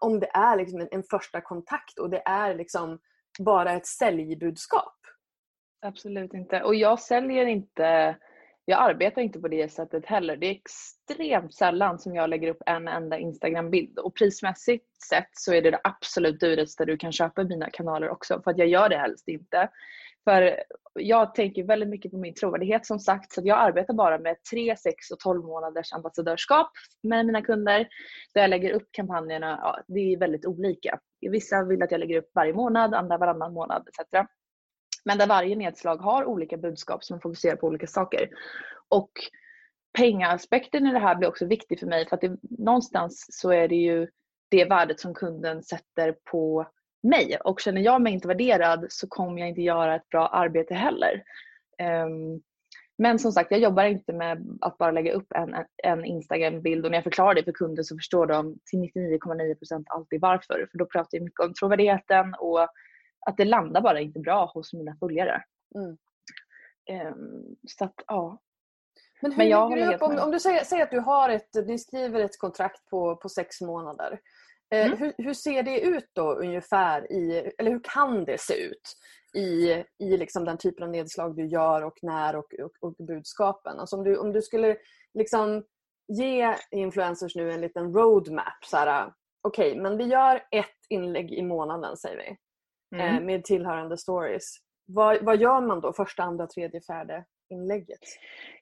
om 0.00 0.20
det 0.20 0.30
är 0.34 0.56
liksom 0.56 0.80
en, 0.80 0.88
en 0.90 1.02
första 1.10 1.40
kontakt 1.40 1.98
och 1.98 2.10
det 2.10 2.22
är 2.26 2.54
liksom 2.54 2.98
bara 3.38 3.72
ett 3.72 3.86
säljbudskap. 3.86 4.94
Absolut 5.86 6.34
inte. 6.34 6.62
Och 6.62 6.74
jag 6.74 7.00
säljer 7.00 7.46
inte, 7.46 8.16
jag 8.68 8.90
arbetar 8.90 9.22
inte 9.22 9.40
på 9.40 9.48
det 9.48 9.72
sättet 9.72 10.06
heller. 10.06 10.36
Det 10.36 10.46
är 10.46 10.50
extremt 10.50 11.54
sällan 11.54 11.98
som 11.98 12.14
jag 12.14 12.30
lägger 12.30 12.48
upp 12.48 12.62
en 12.66 12.88
enda 12.88 13.18
Instagram-bild. 13.18 13.98
Och 13.98 14.16
prismässigt 14.16 15.02
sett 15.08 15.30
så 15.32 15.54
är 15.54 15.62
det 15.62 15.70
det 15.70 15.80
absolut 15.84 16.40
dyraste 16.40 16.84
du 16.84 16.96
kan 16.96 17.12
köpa 17.12 17.42
i 17.42 17.44
mina 17.44 17.70
kanaler 17.70 18.10
också. 18.10 18.40
För 18.44 18.50
att 18.50 18.58
jag 18.58 18.68
gör 18.68 18.88
det 18.88 18.96
helst 18.96 19.28
inte. 19.28 19.68
För 20.24 20.62
jag 20.94 21.34
tänker 21.34 21.64
väldigt 21.64 21.88
mycket 21.88 22.10
på 22.10 22.18
min 22.18 22.34
trovärdighet 22.34 22.86
som 22.86 22.98
sagt. 22.98 23.32
Så 23.32 23.40
att 23.40 23.46
jag 23.46 23.58
arbetar 23.58 23.94
bara 23.94 24.18
med 24.18 24.36
3, 24.50 24.76
6 24.76 25.10
och 25.10 25.18
12 25.18 25.44
månaders 25.44 25.92
ambassadörskap 25.92 26.70
med 27.02 27.26
mina 27.26 27.42
kunder. 27.42 27.88
Där 28.34 28.40
jag 28.40 28.50
lägger 28.50 28.72
upp 28.72 28.88
kampanjerna, 28.90 29.58
ja, 29.62 29.80
det 29.88 30.00
är 30.00 30.18
väldigt 30.18 30.46
olika. 30.46 30.98
Vissa 31.30 31.64
vill 31.64 31.82
att 31.82 31.90
jag 31.90 31.98
lägger 31.98 32.18
upp 32.18 32.30
varje 32.34 32.52
månad, 32.52 32.94
andra 32.94 33.18
varannan 33.18 33.52
månad 33.52 33.88
etc. 33.88 34.28
Men 35.06 35.18
där 35.18 35.26
varje 35.26 35.56
nedslag 35.56 35.96
har 35.96 36.24
olika 36.24 36.56
budskap 36.56 37.04
som 37.04 37.20
fokuserar 37.20 37.56
på 37.56 37.66
olika 37.66 37.86
saker. 37.86 38.28
Och 38.88 39.10
pengaspekten 39.98 40.86
i 40.86 40.92
det 40.92 40.98
här 40.98 41.14
blir 41.14 41.28
också 41.28 41.46
viktig 41.46 41.80
för 41.80 41.86
mig 41.86 42.08
för 42.08 42.16
att 42.16 42.20
det, 42.20 42.36
någonstans 42.58 43.26
så 43.30 43.50
är 43.50 43.68
det 43.68 43.76
ju 43.76 44.08
det 44.50 44.64
värdet 44.64 45.00
som 45.00 45.14
kunden 45.14 45.62
sätter 45.62 46.16
på 46.30 46.66
mig. 47.02 47.38
Och 47.44 47.60
känner 47.60 47.80
jag 47.80 48.02
mig 48.02 48.12
inte 48.12 48.28
värderad 48.28 48.86
så 48.88 49.06
kommer 49.08 49.40
jag 49.40 49.48
inte 49.48 49.62
göra 49.62 49.96
ett 49.96 50.08
bra 50.08 50.28
arbete 50.28 50.74
heller. 50.74 51.22
Um, 52.06 52.42
men 52.98 53.18
som 53.18 53.32
sagt, 53.32 53.50
jag 53.50 53.60
jobbar 53.60 53.84
inte 53.84 54.12
med 54.12 54.58
att 54.60 54.78
bara 54.78 54.90
lägga 54.90 55.12
upp 55.12 55.32
en, 55.34 55.54
en 55.82 56.04
Instagram-bild 56.04 56.84
och 56.84 56.90
när 56.90 56.98
jag 56.98 57.04
förklarar 57.04 57.34
det 57.34 57.44
för 57.44 57.52
kunden 57.52 57.84
så 57.84 57.96
förstår 57.96 58.26
de 58.26 58.58
till 58.64 58.78
99,9% 58.78 59.84
alltid 59.86 60.20
varför. 60.20 60.68
För 60.70 60.78
då 60.78 60.86
pratar 60.86 61.08
jag 61.18 61.24
mycket 61.24 61.40
om 61.40 61.54
trovärdigheten 61.54 62.34
och 62.34 62.68
att 63.26 63.36
det 63.36 63.44
landar 63.44 63.80
bara 63.80 64.00
inte 64.00 64.20
bra 64.20 64.50
hos 64.54 64.72
mina 64.72 64.96
följare. 64.96 65.42
Mm. 65.74 65.96
Um, 67.06 67.56
så 67.66 67.84
att 67.84 67.94
ja. 68.06 68.38
Men 69.20 69.30
hur 69.30 69.38
Men 69.38 69.48
jag 69.48 69.70
lägger 69.70 69.86
du 69.86 69.94
upp, 69.94 70.02
om, 70.02 70.18
om 70.18 70.30
du 70.30 70.40
säger, 70.40 70.64
säger 70.64 70.82
att 70.82 70.90
du 70.90 71.00
har 71.00 71.28
ett, 71.28 71.48
du 71.52 71.78
skriver 71.78 72.20
ett 72.20 72.38
kontrakt 72.38 72.90
på, 72.90 73.16
på 73.16 73.28
sex 73.28 73.60
månader. 73.60 74.20
Eh, 74.74 74.86
Mm. 74.86 74.98
hur, 74.98 75.12
hur 75.18 75.34
ser 75.34 75.62
det 75.62 75.80
ut 75.80 76.10
då 76.12 76.34
ungefär 76.34 77.12
i, 77.12 77.52
eller 77.58 77.70
hur 77.70 77.80
kan 77.84 78.24
det 78.24 78.40
se 78.40 78.54
ut 78.54 78.96
i, 79.36 79.70
i 79.98 80.16
liksom 80.16 80.44
den 80.44 80.58
typen 80.58 80.84
av 80.84 80.90
nedslag 80.90 81.36
du 81.36 81.46
gör 81.46 81.82
och 81.82 81.98
när 82.02 82.36
och, 82.36 82.54
och, 82.62 82.72
och 82.80 83.06
budskapen? 83.06 83.78
Alltså 83.78 83.96
om, 83.96 84.04
du, 84.04 84.16
om 84.16 84.32
du 84.32 84.42
skulle 84.42 84.76
liksom 85.14 85.64
ge 86.08 86.56
influencers 86.70 87.36
nu 87.36 87.52
en 87.52 87.60
liten 87.60 87.94
roadmap. 87.94 88.64
Okej, 89.42 89.80
men 89.80 89.96
vi 89.96 90.04
gör 90.04 90.36
ett 90.50 90.86
inlägg 90.88 91.32
i 91.32 91.42
månaden 91.42 91.96
säger 91.96 92.16
vi. 92.16 92.36
Mm. 92.94 93.16
Eh, 93.16 93.22
med 93.22 93.44
tillhörande 93.44 93.96
stories. 93.96 94.56
Vad, 94.86 95.24
vad 95.24 95.40
gör 95.40 95.60
man 95.60 95.80
då 95.80 95.92
första, 95.92 96.22
andra, 96.22 96.46
tredje, 96.46 96.80
fjärde 96.80 97.24
inlägget? 97.50 98.00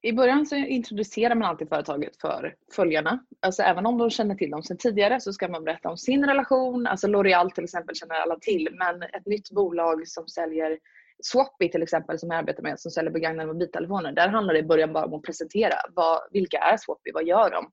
I 0.03 0.13
början 0.13 0.47
så 0.47 0.57
introducerar 0.57 1.35
man 1.35 1.49
alltid 1.49 1.69
företaget 1.69 2.21
för 2.21 2.55
följarna. 2.77 3.25
Alltså 3.41 3.63
även 3.63 3.87
om 3.87 3.99
de 3.99 4.11
känner 4.11 4.35
till 4.35 4.51
dem 4.51 4.63
sedan 4.63 4.77
tidigare 4.77 5.21
så 5.21 5.33
ska 5.33 5.49
man 5.49 5.65
berätta 5.65 5.89
om 5.89 5.97
sin 5.97 6.25
relation. 6.27 6.87
Alltså 6.87 7.07
L'Oreal 7.07 7.51
till 7.51 7.65
exempel 7.65 7.97
känner 7.97 8.15
alla 8.15 8.39
till 8.41 8.69
men 8.79 9.03
ett 9.03 9.27
nytt 9.27 9.51
bolag 9.51 10.09
som 10.09 10.29
säljer 10.29 10.79
Swappy 11.23 11.69
till 11.69 11.83
exempel 11.83 12.19
som 12.19 12.31
jag 12.31 12.39
arbetar 12.39 12.63
med 12.63 12.81
som 12.81 12.91
säljer 12.91 13.13
begagnade 13.13 13.53
mobiltelefoner. 13.53 14.13
Där 14.13 14.29
handlar 14.29 14.55
det 14.55 14.61
i 14.61 14.67
början 14.67 14.93
bara 14.93 15.05
om 15.05 15.15
att 15.15 15.23
presentera 15.23 15.75
vad, 15.95 16.21
vilka 16.31 16.59
är 16.59 16.77
Swappy, 16.77 17.13
vad 17.15 17.27
gör 17.27 17.51
de? 17.51 17.71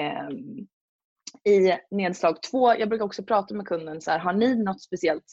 Ehm, 0.00 0.66
I 1.54 1.78
nedslag 1.90 2.42
två, 2.42 2.74
jag 2.74 2.88
brukar 2.88 3.04
också 3.04 3.22
prata 3.22 3.54
med 3.54 3.66
kunden 3.66 4.00
så 4.00 4.10
här, 4.10 4.18
har 4.18 4.32
ni 4.32 4.54
något 4.54 4.82
speciellt 4.82 5.24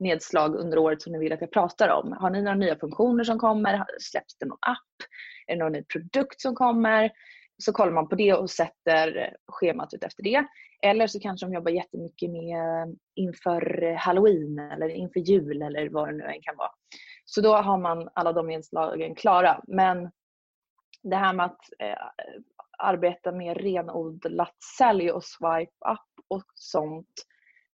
nedslag 0.00 0.54
under 0.56 0.78
året 0.78 1.02
som 1.02 1.12
ni 1.12 1.18
vill 1.18 1.32
att 1.32 1.40
jag 1.40 1.52
pratar 1.52 1.88
om? 1.88 2.12
Har 2.12 2.30
ni 2.30 2.42
några 2.42 2.56
nya 2.56 2.76
funktioner 2.76 3.24
som 3.24 3.38
kommer? 3.38 3.84
Släpps 4.00 4.38
det 4.38 4.46
någon 4.46 4.58
app? 4.60 5.08
Är 5.46 5.56
det 5.56 5.64
någon 5.64 5.72
ny 5.72 5.82
produkt 5.82 6.40
som 6.40 6.54
kommer? 6.54 7.10
Så 7.58 7.72
kollar 7.72 7.92
man 7.92 8.08
på 8.08 8.14
det 8.14 8.34
och 8.34 8.50
sätter 8.50 9.36
schemat 9.48 9.94
ut 9.94 10.04
efter 10.04 10.22
det. 10.22 10.44
Eller 10.82 11.06
så 11.06 11.20
kanske 11.20 11.46
de 11.46 11.52
jobbar 11.54 11.70
jättemycket 11.70 12.30
med 12.30 12.98
inför 13.14 13.94
halloween 13.94 14.58
eller 14.58 14.88
inför 14.88 15.20
jul 15.20 15.62
eller 15.62 15.88
vad 15.88 16.08
det 16.08 16.16
nu 16.16 16.24
än 16.24 16.42
kan 16.42 16.56
vara. 16.56 16.70
Så 17.24 17.40
då 17.40 17.54
har 17.54 17.78
man 17.78 18.08
alla 18.14 18.32
de 18.32 18.50
inslagen 18.50 19.14
klara. 19.14 19.62
Men 19.66 20.10
det 21.02 21.16
här 21.16 21.32
med 21.32 21.46
att 21.46 21.60
eh, 21.78 22.26
arbeta 22.78 23.32
med 23.32 23.56
renodlat 23.56 24.56
sälj 24.78 25.12
och 25.12 25.24
swipe 25.24 25.90
up 25.90 26.24
och 26.28 26.44
sånt. 26.54 27.26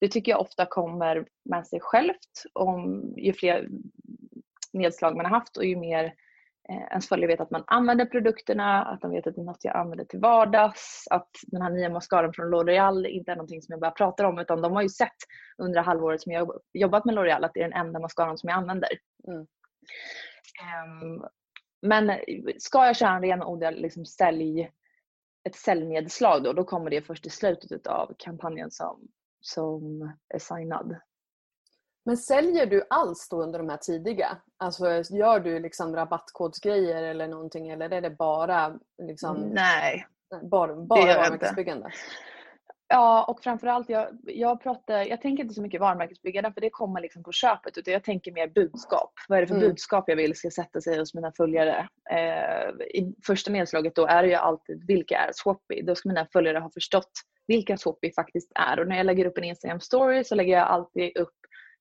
Det 0.04 0.08
tycker 0.08 0.32
jag 0.32 0.40
ofta 0.40 0.66
kommer 0.66 1.26
med 1.44 1.66
sig 1.66 1.80
självt. 1.80 2.42
Om, 2.52 3.02
ju 3.16 3.32
fler 3.32 3.68
nedslag 4.72 5.16
man 5.16 5.26
har 5.26 5.38
haft 5.38 5.56
och 5.56 5.64
ju 5.64 5.76
mer 5.76 6.04
eh, 6.68 6.82
ens 6.90 7.08
följare 7.08 7.28
vet 7.28 7.40
att 7.40 7.50
man 7.50 7.64
använder 7.66 8.06
produkterna, 8.06 8.84
att 8.84 9.00
de 9.00 9.10
vet 9.10 9.26
att 9.26 9.34
det 9.34 9.40
är 9.40 9.44
något 9.44 9.64
jag 9.64 9.76
använder 9.76 10.04
till 10.04 10.20
vardags, 10.20 11.04
att 11.10 11.30
den 11.46 11.62
här 11.62 11.70
nya 11.70 11.88
mascaran 11.88 12.32
från 12.32 12.54
L'Oreal 12.54 13.06
inte 13.06 13.32
är 13.32 13.36
någonting 13.36 13.62
som 13.62 13.72
jag 13.72 13.80
bara 13.80 13.90
pratar 13.90 14.24
om 14.24 14.38
utan 14.38 14.62
de 14.62 14.72
har 14.72 14.82
ju 14.82 14.88
sett 14.88 15.16
under 15.58 15.82
halvåret 15.82 16.22
som 16.22 16.32
jag 16.32 16.50
jobbat 16.72 17.04
med 17.04 17.14
L'Oreal 17.14 17.44
att 17.44 17.54
det 17.54 17.60
är 17.60 17.68
den 17.68 17.86
enda 17.86 18.00
mascaran 18.00 18.38
som 18.38 18.48
jag 18.48 18.56
använder. 18.56 18.90
Mm. 19.28 19.46
Ehm, 20.62 21.24
men 21.82 22.18
ska 22.58 22.86
jag 22.86 22.96
köra 22.96 23.10
en 23.10 23.22
renodlad 23.22 23.74
liksom 23.74 24.06
sälj, 24.06 24.70
ett 25.48 25.56
säljnedslag 25.56 26.42
då, 26.42 26.52
då 26.52 26.64
kommer 26.64 26.90
det 26.90 27.02
först 27.02 27.26
i 27.26 27.30
slutet 27.30 27.86
av 27.86 28.14
kampanjen 28.18 28.70
som, 28.70 29.08
som 29.44 30.12
är 30.34 30.38
signad. 30.38 30.96
Men 32.04 32.16
säljer 32.16 32.66
du 32.66 32.86
alls 32.90 33.28
då 33.28 33.42
under 33.42 33.58
de 33.58 33.68
här 33.68 33.76
tidiga? 33.76 34.36
Alltså 34.56 35.02
gör 35.10 35.40
du 35.40 35.58
liksom 35.58 35.96
rabattkodsgrejer 35.96 37.02
eller 37.02 37.28
någonting 37.28 37.68
eller 37.68 37.92
är 37.92 38.00
det 38.00 38.10
bara 38.10 38.78
liksom, 39.02 39.36
Nej. 39.40 40.06
bara, 40.42 40.74
bara 40.74 41.06
varumärkesbyggande? 41.06 41.90
Ja, 42.88 43.24
och 43.24 43.42
framförallt 43.42 43.88
jag, 43.88 44.08
jag, 44.22 44.62
pratar, 44.62 45.04
jag 45.04 45.20
tänker 45.20 45.42
inte 45.42 45.54
så 45.54 45.62
mycket 45.62 45.80
varumärkesbyggande 45.80 46.52
för 46.52 46.60
det 46.60 46.70
kommer 46.70 47.00
liksom 47.00 47.22
på 47.22 47.32
köpet 47.32 47.78
utan 47.78 47.92
jag 47.92 48.04
tänker 48.04 48.32
mer 48.32 48.48
budskap. 48.48 49.12
Vad 49.28 49.38
är 49.38 49.42
det 49.42 49.48
för 49.48 49.54
Mm. 49.54 49.68
budskap 49.68 50.04
jag 50.06 50.16
vill 50.16 50.36
ska 50.36 50.50
sätta 50.50 50.80
sig 50.80 50.98
hos 50.98 51.14
mina 51.14 51.32
följare? 51.32 51.88
Eh, 52.10 52.68
I 53.00 53.14
första 53.26 53.50
nedslaget 53.52 53.94
då 53.94 54.06
är 54.06 54.22
det 54.22 54.28
ju 54.28 54.34
alltid 54.34 54.86
vilka 54.86 55.16
är 55.18 55.30
Swappy? 55.34 55.82
Då 55.82 55.94
ska 55.94 56.08
mina 56.08 56.26
följare 56.32 56.58
ha 56.58 56.70
förstått 56.70 57.10
vilka 57.46 57.76
Swappy 57.76 58.12
faktiskt 58.12 58.52
är 58.54 58.80
och 58.80 58.88
när 58.88 58.96
jag 58.96 59.06
lägger 59.06 59.26
upp 59.26 59.38
en 59.38 59.44
Instagram 59.44 59.80
story 59.80 60.24
så 60.24 60.34
lägger 60.34 60.52
jag 60.52 60.68
alltid 60.68 61.16
upp 61.16 61.34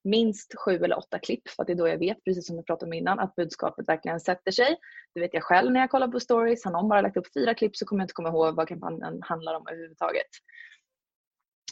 minst 0.04 0.54
sju 0.66 0.76
eller 0.84 0.98
åtta 0.98 1.20
klipp 1.20 1.50
för 1.50 1.64
att 1.64 1.68
det 1.68 1.74
är 1.74 1.78
då 1.78 1.88
jag 1.88 1.98
vet, 1.98 2.24
precis 2.24 2.48
som 2.48 2.56
jag 2.56 2.66
pratade 2.66 2.90
om 2.90 2.94
innan, 2.94 3.20
att 3.20 3.36
budskapet 3.36 3.88
verkligen 3.88 4.20
sätter 4.20 4.52
sig. 4.52 4.78
Det 5.14 5.20
vet 5.20 5.34
jag 5.34 5.44
själv 5.44 5.72
när 5.72 5.80
jag 5.80 5.90
kollar 5.92 6.08
på 6.08 6.20
stories. 6.20 6.66
Har 6.66 6.72
någon 6.72 6.90
bara 6.90 7.02
lagt 7.02 7.18
upp 7.18 7.34
fyra 7.34 7.54
klipp 7.54 7.76
så 7.76 7.86
kommer 7.86 8.02
jag 8.02 8.06
inte 8.06 8.14
komma 8.14 8.30
ihåg 8.30 8.56
vad 8.56 8.68
kampanjen 8.68 9.22
handlar 9.22 9.54
om 9.54 9.68
överhuvudtaget. 9.68 10.28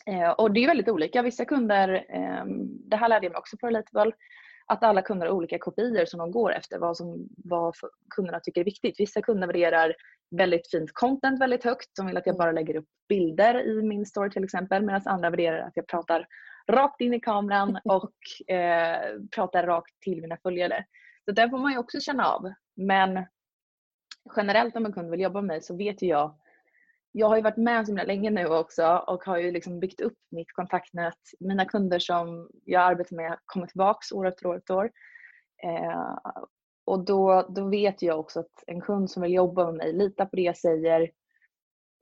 Eh, 0.05 0.29
och 0.29 0.51
det 0.51 0.63
är 0.63 0.67
väldigt 0.67 0.89
olika. 0.89 1.21
Vissa 1.21 1.45
kunder, 1.45 2.05
eh, 2.09 2.45
det 2.89 2.95
här 2.95 3.09
lärde 3.09 3.25
jag 3.25 3.31
mig 3.31 3.39
också 3.39 3.57
på 3.57 3.67
Relatable, 3.67 4.11
att 4.65 4.83
alla 4.83 5.01
kunder 5.01 5.27
har 5.27 5.33
olika 5.33 5.59
kopior 5.59 6.05
som 6.05 6.19
de 6.19 6.31
går 6.31 6.53
efter 6.53 6.79
vad, 6.79 6.97
som, 6.97 7.27
vad 7.37 7.75
kunderna 8.15 8.39
tycker 8.39 8.61
är 8.61 8.65
viktigt. 8.65 8.99
Vissa 8.99 9.21
kunder 9.21 9.47
värderar 9.47 9.95
väldigt 10.31 10.71
fint 10.71 10.93
content 10.93 11.41
väldigt 11.41 11.63
högt. 11.63 11.89
De 11.97 12.07
vill 12.07 12.17
att 12.17 12.25
jag 12.25 12.37
bara 12.37 12.51
lägger 12.51 12.75
upp 12.75 12.87
bilder 13.09 13.67
i 13.67 13.81
min 13.81 14.05
story 14.05 14.29
till 14.29 14.43
exempel. 14.43 14.83
Medan 14.83 15.01
andra 15.05 15.29
värderar 15.29 15.59
att 15.59 15.75
jag 15.75 15.87
pratar 15.87 16.27
rakt 16.67 17.01
in 17.01 17.13
i 17.13 17.19
kameran 17.19 17.79
och 17.85 18.53
eh, 18.53 19.19
pratar 19.35 19.63
rakt 19.63 19.99
till 19.99 20.21
mina 20.21 20.37
följare. 20.37 20.85
Så 21.25 21.31
där 21.31 21.49
får 21.49 21.57
man 21.57 21.71
ju 21.71 21.77
också 21.77 21.99
känna 21.99 22.25
av. 22.25 22.53
Men 22.75 23.25
generellt 24.35 24.75
om 24.75 24.85
en 24.85 24.93
kund 24.93 25.11
vill 25.11 25.19
jobba 25.19 25.41
med 25.41 25.47
mig 25.47 25.61
så 25.61 25.77
vet 25.77 26.01
ju 26.01 26.07
jag 26.07 26.35
jag 27.11 27.27
har 27.27 27.35
ju 27.35 27.41
varit 27.41 27.57
med 27.57 27.85
så 27.85 27.89
himla 27.89 28.03
länge 28.03 28.29
nu 28.29 28.45
också 28.45 29.03
och 29.07 29.23
har 29.23 29.37
ju 29.37 29.51
liksom 29.51 29.79
byggt 29.79 30.01
upp 30.01 30.17
mitt 30.31 30.51
kontaktnät. 30.51 31.17
Mina 31.39 31.65
kunder 31.65 31.99
som 31.99 32.49
jag 32.65 32.81
arbetar 32.81 33.15
med 33.15 33.39
kommer 33.45 33.67
tillbaks 33.67 34.11
år 34.11 34.27
efter 34.27 34.45
år 34.45 34.57
efter 34.57 34.75
år. 34.75 34.91
Eh, 35.63 36.17
och 36.85 37.05
då, 37.05 37.47
då 37.49 37.69
vet 37.69 38.01
jag 38.01 38.19
också 38.19 38.39
att 38.39 38.63
en 38.67 38.81
kund 38.81 39.11
som 39.11 39.23
vill 39.23 39.33
jobba 39.33 39.65
med 39.65 39.75
mig 39.75 39.93
litar 39.93 40.25
på 40.25 40.35
det 40.35 40.41
jag 40.41 40.57
säger. 40.57 41.11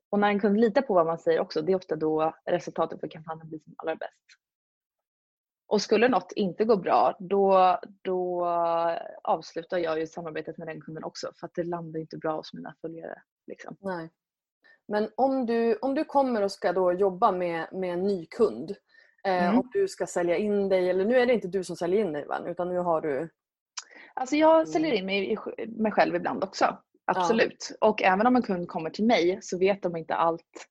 Och 0.10 0.20
när 0.20 0.30
en 0.30 0.40
kund 0.40 0.60
litar 0.60 0.82
på 0.82 0.94
vad 0.94 1.06
man 1.06 1.20
säger 1.20 1.40
också, 1.40 1.62
det 1.62 1.72
är 1.72 1.76
ofta 1.76 1.96
då 1.96 2.34
resultatet 2.46 3.00
för 3.00 3.08
kampanjen 3.08 3.50
blir 3.50 3.60
som 3.60 3.74
allra 3.78 3.96
bäst. 3.96 4.26
Och 5.68 5.82
skulle 5.82 6.10
något 6.10 6.32
inte 6.36 6.66
gå 6.66 6.78
bra, 6.78 7.16
då, 7.20 7.80
då 8.02 8.46
avslutar 9.24 9.78
jag 9.78 10.00
ju 10.00 10.08
samarbetet 10.08 10.58
med 10.58 10.68
den 10.68 10.82
kunden 10.82 11.04
också 11.04 11.32
för 11.40 11.48
att 11.48 11.54
det 11.56 11.64
landar 11.64 12.00
inte 12.00 12.18
bra 12.18 12.36
hos 12.36 12.54
mina 12.54 12.76
följare. 12.82 13.22
Liksom. 13.48 13.76
Nej. 13.80 14.10
Men 14.90 15.10
om 15.16 15.46
du, 15.46 15.76
om 15.76 15.96
du 15.96 16.06
kommer 16.06 16.42
och 16.42 16.52
ska 16.52 16.74
då 16.74 16.94
jobba 16.94 17.32
med, 17.32 17.68
med 17.72 17.94
en 17.94 18.04
ny 18.04 18.26
kund. 18.26 18.72
Eh, 18.72 18.78
Mm. 19.24 19.60
Om 19.60 19.70
du 19.74 19.88
ska 19.88 20.06
sälja 20.06 20.38
in 20.38 20.70
dig, 20.70 20.90
eller 20.90 21.06
nu 21.06 21.16
är 21.16 21.26
det 21.26 21.34
inte 21.34 21.48
du 21.48 21.64
som 21.64 21.76
säljer 21.76 22.02
in 22.06 22.14
dig 22.14 22.26
va? 22.26 22.42
utan 22.46 22.70
nu 22.70 22.78
har 22.78 23.02
du... 23.02 23.30
Alltså 24.14 24.36
jag 24.36 24.68
säljer 24.68 24.94
in 24.94 25.06
mig, 25.06 25.38
mig 25.68 25.92
själv 25.92 26.16
ibland 26.16 26.44
också. 26.44 26.78
Absolut. 27.06 27.78
Och 27.82 28.04
även 28.04 28.28
om 28.28 28.36
en 28.36 28.42
kund 28.42 28.68
kommer 28.68 28.90
till 28.90 29.06
mig 29.06 29.40
så 29.42 29.58
vet 29.58 29.84
de 29.84 29.96
inte 29.96 30.16
allt 30.16 30.68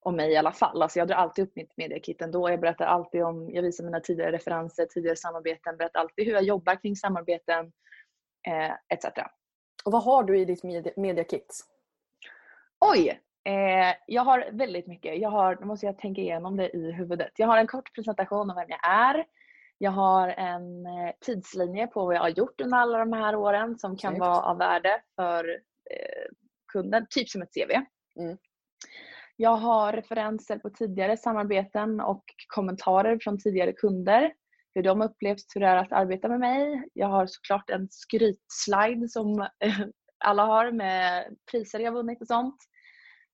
om 0.00 0.16
mig 0.16 0.32
i 0.32 0.36
alla 0.36 0.52
fall. 0.52 0.82
Alltså 0.82 0.98
jag 0.98 1.08
drar 1.08 1.16
alltid 1.16 1.44
upp 1.44 1.56
mitt 1.56 1.76
mediakit 1.76 2.22
ändå. 2.22 2.50
Jag 2.50 2.60
berättar 2.60 2.86
alltid 2.86 3.24
om, 3.24 3.50
jag 3.50 3.62
visar 3.62 3.84
mina 3.84 4.00
tidigare 4.00 4.32
referenser, 4.32 4.86
tidigare 4.86 5.16
samarbeten, 5.16 5.76
berättar 5.76 6.00
alltid 6.00 6.24
hur 6.26 6.32
jag 6.32 6.42
jobbar 6.42 6.82
kring 6.82 6.96
samarbeten 6.96 7.72
eh, 8.48 8.70
etc. 8.70 9.06
Och 9.84 9.92
vad 9.92 10.04
har 10.04 10.22
du 10.22 10.38
i 10.38 10.44
ditt 10.44 10.62
media, 10.62 10.92
mediakit? 10.96 11.60
Oj! 12.80 13.20
Eh, 13.44 13.94
jag 14.06 14.22
har 14.22 14.48
väldigt 14.52 14.86
mycket. 14.86 15.18
Jag 15.18 15.30
har, 15.30 15.56
nu 15.60 15.66
måste 15.66 15.86
jag 15.86 15.98
tänka 15.98 16.20
igenom 16.20 16.56
det 16.56 16.76
i 16.76 16.92
huvudet. 16.92 17.32
Jag 17.36 17.46
har 17.46 17.58
en 17.58 17.66
kort 17.66 17.94
presentation 17.94 18.50
om 18.50 18.56
vem 18.56 18.68
jag 18.68 18.92
är. 18.92 19.24
Jag 19.78 19.90
har 19.90 20.28
en 20.28 20.86
eh, 20.86 21.12
tidslinje 21.20 21.86
på 21.86 22.04
vad 22.06 22.14
jag 22.14 22.20
har 22.20 22.28
gjort 22.28 22.60
under 22.60 22.78
alla 22.78 22.98
de 22.98 23.12
här 23.12 23.36
åren 23.36 23.78
som 23.78 23.96
kan 23.96 24.10
Snyggt. 24.12 24.20
vara 24.20 24.40
av 24.40 24.58
värde 24.58 25.02
för 25.16 25.48
eh, 25.90 26.30
kunden, 26.72 27.06
typ 27.10 27.28
som 27.28 27.42
ett 27.42 27.54
CV. 27.54 27.72
Mm. 28.20 28.38
Jag 29.36 29.56
har 29.56 29.92
referenser 29.92 30.58
på 30.58 30.70
tidigare 30.70 31.16
samarbeten 31.16 32.00
och 32.00 32.24
kommentarer 32.46 33.18
från 33.22 33.38
tidigare 33.38 33.72
kunder. 33.72 34.32
Hur 34.74 34.82
de 34.82 35.02
upplevt 35.02 35.44
hur 35.54 35.60
det 35.60 35.66
är 35.66 35.76
att 35.76 35.92
arbeta 35.92 36.28
med 36.28 36.40
mig. 36.40 36.88
Jag 36.92 37.06
har 37.08 37.26
såklart 37.26 37.70
en 37.70 37.88
skrytslide 37.90 39.08
som 39.08 39.40
eh, 39.40 39.80
alla 40.24 40.44
har 40.44 40.72
med 40.72 41.36
priser 41.50 41.80
jag 41.80 41.92
vunnit 41.92 42.20
och 42.20 42.26
sånt. 42.26 42.56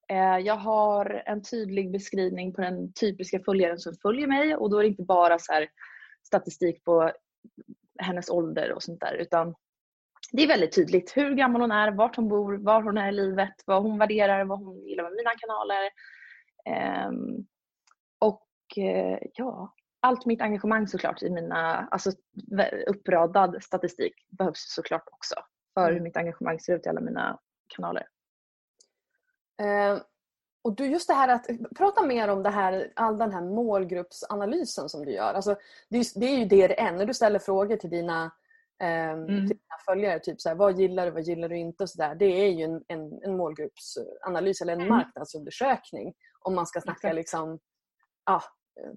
Eh, 0.08 0.38
Jag 0.38 0.56
har 0.56 1.22
en 1.26 1.42
tydlig 1.42 1.92
beskrivning 1.92 2.52
på 2.52 2.60
den 2.60 2.92
typiska 2.92 3.40
följaren 3.40 3.78
som 3.78 3.94
följer 4.02 4.26
mig 4.26 4.56
och 4.56 4.70
då 4.70 4.78
är 4.78 4.82
det 4.82 4.88
inte 4.88 5.02
bara 5.02 5.38
så 5.38 5.52
statistik 6.26 6.84
på 6.84 7.12
hennes 7.98 8.30
ålder 8.30 8.72
och 8.72 8.82
sånt 8.82 9.00
där 9.00 9.14
utan 9.14 9.54
det 10.32 10.42
är 10.42 10.48
väldigt 10.48 10.74
tydligt 10.74 11.16
hur 11.16 11.34
gammal 11.34 11.60
hon 11.60 11.72
är, 11.72 11.90
vart 11.90 12.16
hon 12.16 12.28
bor, 12.28 12.56
var 12.56 12.82
hon 12.82 12.98
är 12.98 13.08
i 13.08 13.12
livet, 13.12 13.54
vad 13.66 13.82
hon 13.82 13.98
värderar, 13.98 14.44
vad 14.44 14.58
hon 14.58 14.86
gillar 14.86 15.04
med 15.04 15.12
mina 15.12 15.30
kanaler. 15.30 15.90
Ehm, 16.64 17.46
och 18.18 18.48
eh, 18.76 19.18
ja, 19.34 19.74
allt 20.00 20.26
mitt 20.26 20.40
engagemang 20.40 20.88
såklart 20.88 21.22
i 21.22 21.30
mina, 21.30 21.88
alltså 21.90 22.12
uppradad 22.86 23.62
statistik 23.62 24.14
behövs 24.38 24.74
såklart 24.74 25.08
också 25.12 25.34
för 25.74 25.84
hur 25.84 25.92
mm. 25.92 26.02
mitt 26.02 26.16
engagemang 26.16 26.60
ser 26.60 26.76
ut 26.76 26.86
i 26.86 26.88
alla 26.88 27.00
mina 27.00 27.38
kanaler. 27.76 28.06
Eh, 29.62 30.02
och 30.62 30.76
du, 30.76 30.86
just 30.86 31.08
det 31.08 31.14
här 31.14 31.28
att 31.28 31.46
prata 31.76 32.06
mer 32.06 32.28
om 32.28 32.42
det 32.42 32.50
här, 32.50 32.92
all 32.96 33.18
den 33.18 33.32
här 33.32 33.40
målgruppsanalysen 33.40 34.88
som 34.88 35.04
du 35.04 35.12
gör. 35.12 35.34
Alltså, 35.34 35.56
det, 35.88 35.98
är, 35.98 36.20
det 36.20 36.26
är 36.26 36.38
ju 36.38 36.44
det 36.44 36.68
det 36.68 36.80
är. 36.80 36.92
När 36.92 37.06
du 37.06 37.14
ställer 37.14 37.38
frågor 37.38 37.76
till 37.76 37.90
dina, 37.90 38.24
eh, 38.82 39.10
mm. 39.10 39.26
till 39.26 39.56
dina 39.56 39.78
följare, 39.86 40.18
typ 40.18 40.40
så 40.40 40.48
här, 40.48 40.56
vad 40.56 40.80
gillar 40.80 41.06
du, 41.06 41.12
vad 41.12 41.22
gillar 41.22 41.48
du 41.48 41.56
inte 41.58 41.82
och 41.82 41.90
så 41.90 42.02
där. 42.02 42.14
Det 42.14 42.24
är 42.24 42.52
ju 42.52 42.64
en, 42.64 42.84
en, 42.88 43.22
en 43.22 43.36
målgruppsanalys 43.36 44.60
eller 44.60 44.72
en 44.72 44.80
mm. 44.80 44.94
marknadsundersökning. 44.94 46.14
Om 46.40 46.54
man 46.54 46.66
ska 46.66 46.80
snacka 46.80 47.12
liksom, 47.12 47.58
ja, 48.26 48.42
eh, 48.80 48.92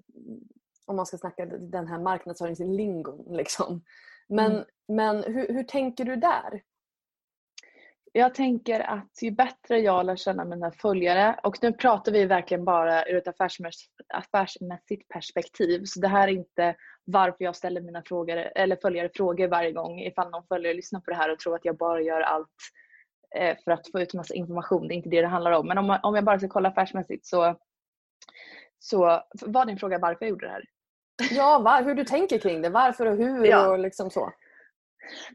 om 0.86 0.96
man 0.96 1.06
ska 1.06 1.18
snacka 1.18 1.46
den 1.46 1.86
här 1.86 1.98
marknadsföringslingon. 1.98 3.36
Liksom. 3.36 3.84
Men, 4.28 4.52
mm. 4.52 4.64
men 4.88 5.22
hur, 5.22 5.48
hur 5.48 5.64
tänker 5.64 6.04
du 6.04 6.16
där? 6.16 6.62
Jag 8.14 8.34
tänker 8.34 8.80
att 8.80 9.22
ju 9.22 9.30
bättre 9.30 9.78
jag 9.78 10.06
lär 10.06 10.16
känna 10.16 10.44
mina 10.44 10.72
följare 10.72 11.40
och 11.42 11.58
nu 11.62 11.72
pratar 11.72 12.12
vi 12.12 12.24
verkligen 12.24 12.64
bara 12.64 13.04
ur 13.04 13.16
ett 13.16 13.28
affärsmässigt 14.08 15.08
perspektiv 15.08 15.82
så 15.84 16.00
det 16.00 16.08
här 16.08 16.28
är 16.28 16.32
inte 16.32 16.76
varför 17.04 17.44
jag 17.44 17.56
ställer 17.56 17.80
mina 17.80 18.02
frågor, 18.02 18.36
eller 18.36 18.76
följare 18.76 19.10
frågor 19.14 19.48
varje 19.48 19.72
gång 19.72 20.00
ifall 20.00 20.30
någon 20.30 20.46
följare 20.46 20.74
lyssnar 20.74 21.00
på 21.00 21.10
det 21.10 21.16
här 21.16 21.32
och 21.32 21.38
tror 21.38 21.54
att 21.54 21.64
jag 21.64 21.76
bara 21.76 22.00
gör 22.00 22.20
allt 22.20 22.48
eh, 23.36 23.56
för 23.64 23.70
att 23.70 23.90
få 23.92 24.00
ut 24.00 24.14
massa 24.14 24.34
information. 24.34 24.88
Det 24.88 24.94
är 24.94 24.96
inte 24.96 25.08
det 25.08 25.20
det 25.20 25.26
handlar 25.26 25.52
om. 25.52 25.66
Men 25.66 25.78
om, 25.78 25.98
om 26.02 26.14
jag 26.14 26.24
bara 26.24 26.38
ska 26.38 26.48
kolla 26.48 26.68
affärsmässigt 26.68 27.26
så, 27.26 27.56
så 28.78 29.22
var 29.32 29.66
din 29.66 29.78
fråga 29.78 29.98
varför 29.98 30.24
jag 30.24 30.30
gjorde 30.30 30.46
det 30.46 30.52
här? 30.52 30.64
Ja, 31.30 31.58
var, 31.58 31.82
hur 31.82 31.94
du 31.94 32.04
tänker 32.04 32.38
kring 32.38 32.62
det. 32.62 32.68
Varför 32.68 33.06
och 33.06 33.16
hur 33.16 33.44
ja. 33.44 33.68
och 33.68 33.78
liksom 33.78 34.10
så. 34.10 34.32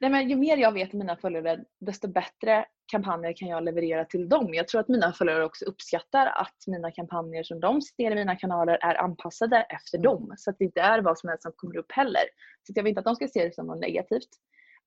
Nej, 0.01 0.11
men 0.11 0.29
ju 0.29 0.35
mer 0.35 0.57
jag 0.57 0.71
vet 0.71 0.93
om 0.93 0.99
mina 0.99 1.15
följare 1.15 1.63
desto 1.79 2.07
bättre 2.07 2.65
kampanjer 2.91 3.33
kan 3.33 3.47
jag 3.47 3.63
leverera 3.63 4.05
till 4.05 4.29
dem. 4.29 4.53
Jag 4.53 4.67
tror 4.67 4.81
att 4.81 4.87
mina 4.87 5.13
följare 5.13 5.45
också 5.45 5.65
uppskattar 5.65 6.25
att 6.25 6.55
mina 6.67 6.91
kampanjer 6.91 7.43
som 7.43 7.59
de 7.59 7.81
ser 7.81 8.11
i 8.11 8.15
mina 8.15 8.35
kanaler 8.35 8.77
är 8.81 8.95
anpassade 8.95 9.61
efter 9.69 9.97
dem. 9.97 10.33
Så 10.37 10.49
att 10.49 10.57
det 10.59 10.65
inte 10.65 10.81
är 10.81 11.01
vad 11.01 11.19
som 11.19 11.29
helst 11.29 11.43
som 11.43 11.51
kommer 11.55 11.77
upp 11.77 11.91
heller. 11.91 12.23
Så 12.63 12.73
jag 12.75 12.83
vill 12.83 12.89
inte 12.89 12.99
att 12.99 13.05
de 13.05 13.15
ska 13.15 13.27
se 13.27 13.45
det 13.45 13.55
som 13.55 13.67
något 13.67 13.79
negativt. 13.79 14.29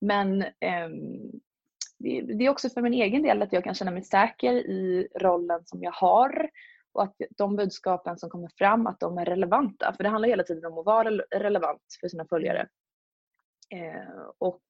Men 0.01 0.43
eh, 0.43 0.89
det 1.99 2.47
är 2.47 2.49
också 2.49 2.69
för 2.69 2.83
min 2.83 2.95
egen 2.95 3.23
del 3.23 3.43
att 3.43 3.53
jag 3.53 3.65
kan 3.65 3.75
känna 3.75 3.91
mig 3.91 4.03
säker 4.03 4.55
i 4.55 5.09
rollen 5.21 5.61
som 5.65 5.83
jag 5.83 5.93
har 5.93 6.51
och 6.93 7.03
att 7.03 7.17
de 7.31 7.57
budskapen 7.57 8.19
som 8.19 8.31
kommer 8.31 8.49
fram 8.59 8.87
att 8.87 9.01
de 9.01 9.19
är 9.19 9.25
relevanta. 9.25 9.93
För 9.97 10.03
det 10.03 10.11
handlar 10.11 10.29
hela 10.29 10.43
tiden 10.43 10.73
om 10.73 10.79
att 10.79 10.87
vara 10.87 11.11
relevant 11.31 11.83
för 12.01 12.09
sina 12.09 12.25
följare. 12.25 12.69
Eh, 13.71 14.27
och 14.39 14.63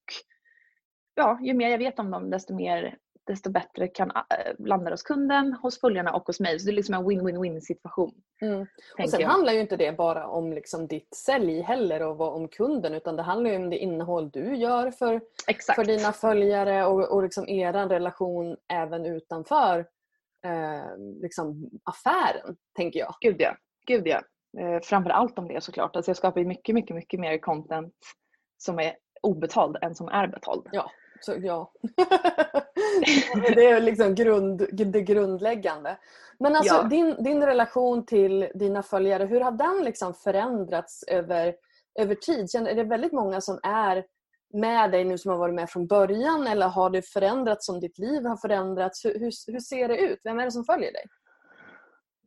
ja, 1.14 1.38
ju 1.42 1.54
mer 1.54 1.70
jag 1.70 1.78
vet 1.78 1.98
om 1.98 2.10
dem 2.10 2.30
desto 2.30 2.54
mer 2.54 2.98
desto 3.26 3.50
bättre 3.50 3.88
kan 3.88 4.10
äh, 4.10 4.52
landa 4.58 4.90
hos 4.90 5.02
kunden, 5.02 5.52
hos 5.52 5.80
följarna 5.80 6.12
och 6.12 6.26
hos 6.26 6.40
mig. 6.40 6.58
Så 6.58 6.66
det 6.66 6.72
är 6.72 6.76
liksom 6.76 6.94
en 6.94 7.08
win-win-win 7.08 7.60
situation. 7.60 8.14
Mm. 8.40 8.66
Och 8.98 9.10
sen 9.10 9.20
jag. 9.20 9.28
handlar 9.28 9.52
ju 9.52 9.60
inte 9.60 9.76
det 9.76 9.92
bara 9.92 10.26
om 10.26 10.52
liksom 10.52 10.86
ditt 10.86 11.14
sälj 11.14 11.60
heller 11.60 12.02
och 12.02 12.36
om 12.36 12.48
kunden 12.48 12.94
utan 12.94 13.16
det 13.16 13.22
handlar 13.22 13.50
ju 13.50 13.56
om 13.56 13.70
det 13.70 13.78
innehåll 13.78 14.30
du 14.30 14.56
gör 14.56 14.90
för, 14.90 15.20
för 15.74 15.84
dina 15.84 16.12
följare 16.12 16.86
och, 16.86 17.12
och 17.12 17.22
liksom 17.22 17.48
er 17.48 17.72
relation 17.72 18.56
även 18.68 19.06
utanför 19.06 19.78
eh, 20.46 20.96
liksom 21.22 21.70
affären, 21.84 22.56
tänker 22.76 23.00
jag. 23.00 23.14
Gud 23.20 23.36
ja. 23.38 23.56
Gud 23.86 24.06
ja. 24.06 24.22
Eh, 24.58 24.80
framför 24.82 25.10
allt 25.10 25.38
om 25.38 25.48
det 25.48 25.60
såklart. 25.60 25.96
Alltså 25.96 26.10
jag 26.10 26.16
skapar 26.16 26.44
mycket, 26.44 26.74
mycket, 26.74 26.96
mycket 26.96 27.20
mer 27.20 27.38
content 27.38 27.94
som 28.62 28.78
är 28.78 28.94
obetald 29.22 29.76
än 29.82 29.94
som 29.94 30.08
är 30.08 30.26
betald. 30.26 30.68
Ja, 30.72 30.90
så, 31.20 31.34
ja. 31.38 31.72
det 33.54 33.66
är 33.66 33.80
liksom 33.80 34.14
grund, 34.14 34.66
det 34.72 35.02
grundläggande. 35.02 35.96
Men 36.38 36.56
alltså 36.56 36.74
ja. 36.74 36.82
din, 36.82 37.24
din 37.24 37.42
relation 37.42 38.06
till 38.06 38.48
dina 38.54 38.82
följare, 38.82 39.24
hur 39.24 39.40
har 39.40 39.52
den 39.52 39.84
liksom 39.84 40.14
förändrats 40.14 41.04
över, 41.08 41.54
över 41.98 42.14
tid? 42.14 42.54
Är 42.54 42.74
det 42.74 42.84
väldigt 42.84 43.12
många 43.12 43.40
som 43.40 43.60
är 43.62 44.04
med 44.52 44.90
dig 44.90 45.04
nu 45.04 45.18
som 45.18 45.30
har 45.30 45.38
varit 45.38 45.54
med 45.54 45.70
från 45.70 45.86
början 45.86 46.46
eller 46.46 46.68
har 46.68 46.90
det 46.90 47.02
förändrats 47.02 47.66
som 47.66 47.80
ditt 47.80 47.98
liv 47.98 48.24
har 48.24 48.36
förändrats? 48.36 49.04
Hur, 49.04 49.18
hur, 49.18 49.52
hur 49.52 49.60
ser 49.60 49.88
det 49.88 49.98
ut? 49.98 50.20
Vem 50.24 50.38
är 50.38 50.44
det 50.44 50.52
som 50.52 50.64
följer 50.64 50.92
dig? 50.92 51.04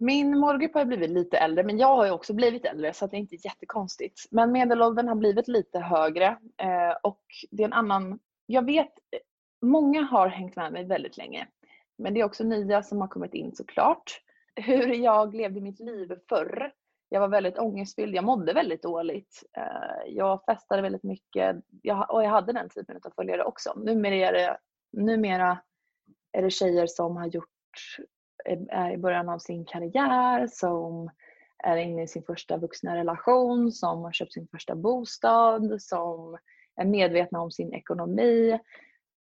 Min 0.04 0.40
målgrupp 0.40 0.74
har 0.74 0.86
blivit 0.86 1.10
lite 1.10 1.38
äldre 1.38 1.64
men 1.64 1.78
jag 1.78 1.96
har 1.96 2.06
ju 2.06 2.12
också 2.12 2.34
blivit 2.34 2.66
äldre 2.66 2.94
så 2.94 3.08
det 3.08 3.18
är 3.18 3.20
inte 3.20 3.36
jättekonstigt. 3.36 4.28
Men 4.32 4.52
medelåldern 4.52 5.08
har 5.08 5.16
blivit 5.16 5.48
lite 5.48 5.80
högre 5.80 6.28
eh, 6.58 6.98
och 7.04 7.22
det 7.52 7.64
är 7.64 7.68
en 7.68 7.74
annan... 7.74 8.20
Jag 8.46 8.66
vet, 8.66 8.88
eh, 8.88 9.20
många 9.62 10.02
har 10.02 10.28
hängt 10.28 10.56
med 10.56 10.74
mig 10.74 10.86
väldigt 10.86 11.18
länge. 11.18 11.48
Men 11.98 12.14
det 12.14 12.20
är 12.20 12.24
också 12.24 12.44
nya 12.44 12.84
som 12.84 13.02
har 13.02 13.08
kommit 13.08 13.34
in 13.34 13.56
såklart. 13.56 14.22
Hur 14.56 14.94
jag 14.94 15.36
levde 15.36 15.62
mitt 15.62 15.80
liv 15.80 16.14
förr. 16.30 16.72
Jag 17.10 17.20
var 17.20 17.28
väldigt 17.28 17.60
ångestfylld, 17.60 18.16
jag 18.16 18.24
mådde 18.24 18.54
väldigt 18.54 18.84
dåligt. 18.84 19.44
Eh, 19.58 20.14
jag 20.14 20.46
festade 20.46 20.82
väldigt 20.82 21.04
mycket 21.04 21.56
och 22.08 22.24
jag 22.24 22.30
hade 22.30 22.54
den 22.54 22.70
typen 22.70 23.00
av 23.04 23.12
följare 23.16 23.44
också. 23.44 23.74
Numera 23.76 24.16
är 24.16 24.34
det, 24.34 24.58
numera 24.92 25.58
är 26.32 26.42
det 26.42 26.50
tjejer 26.50 26.88
som 26.88 27.18
har 27.18 27.28
gjort 27.28 27.50
är 28.70 28.92
i 28.92 28.98
början 28.98 29.30
av 29.30 29.40
sin 29.40 29.66
karriär, 29.66 30.48
som 30.52 31.10
är 31.64 31.78
inne 31.78 32.04
i 32.04 32.08
sin 32.08 32.24
första 32.24 32.58
vuxna 32.58 32.96
relation, 32.96 33.72
som 33.72 34.02
har 34.02 34.12
köpt 34.12 34.34
sin 34.34 34.48
första 34.48 34.76
bostad, 34.76 35.82
som 35.82 36.38
är 36.76 36.86
medvetna 36.86 37.42
om 37.42 37.52
sin 37.52 37.74
ekonomi. 37.74 38.60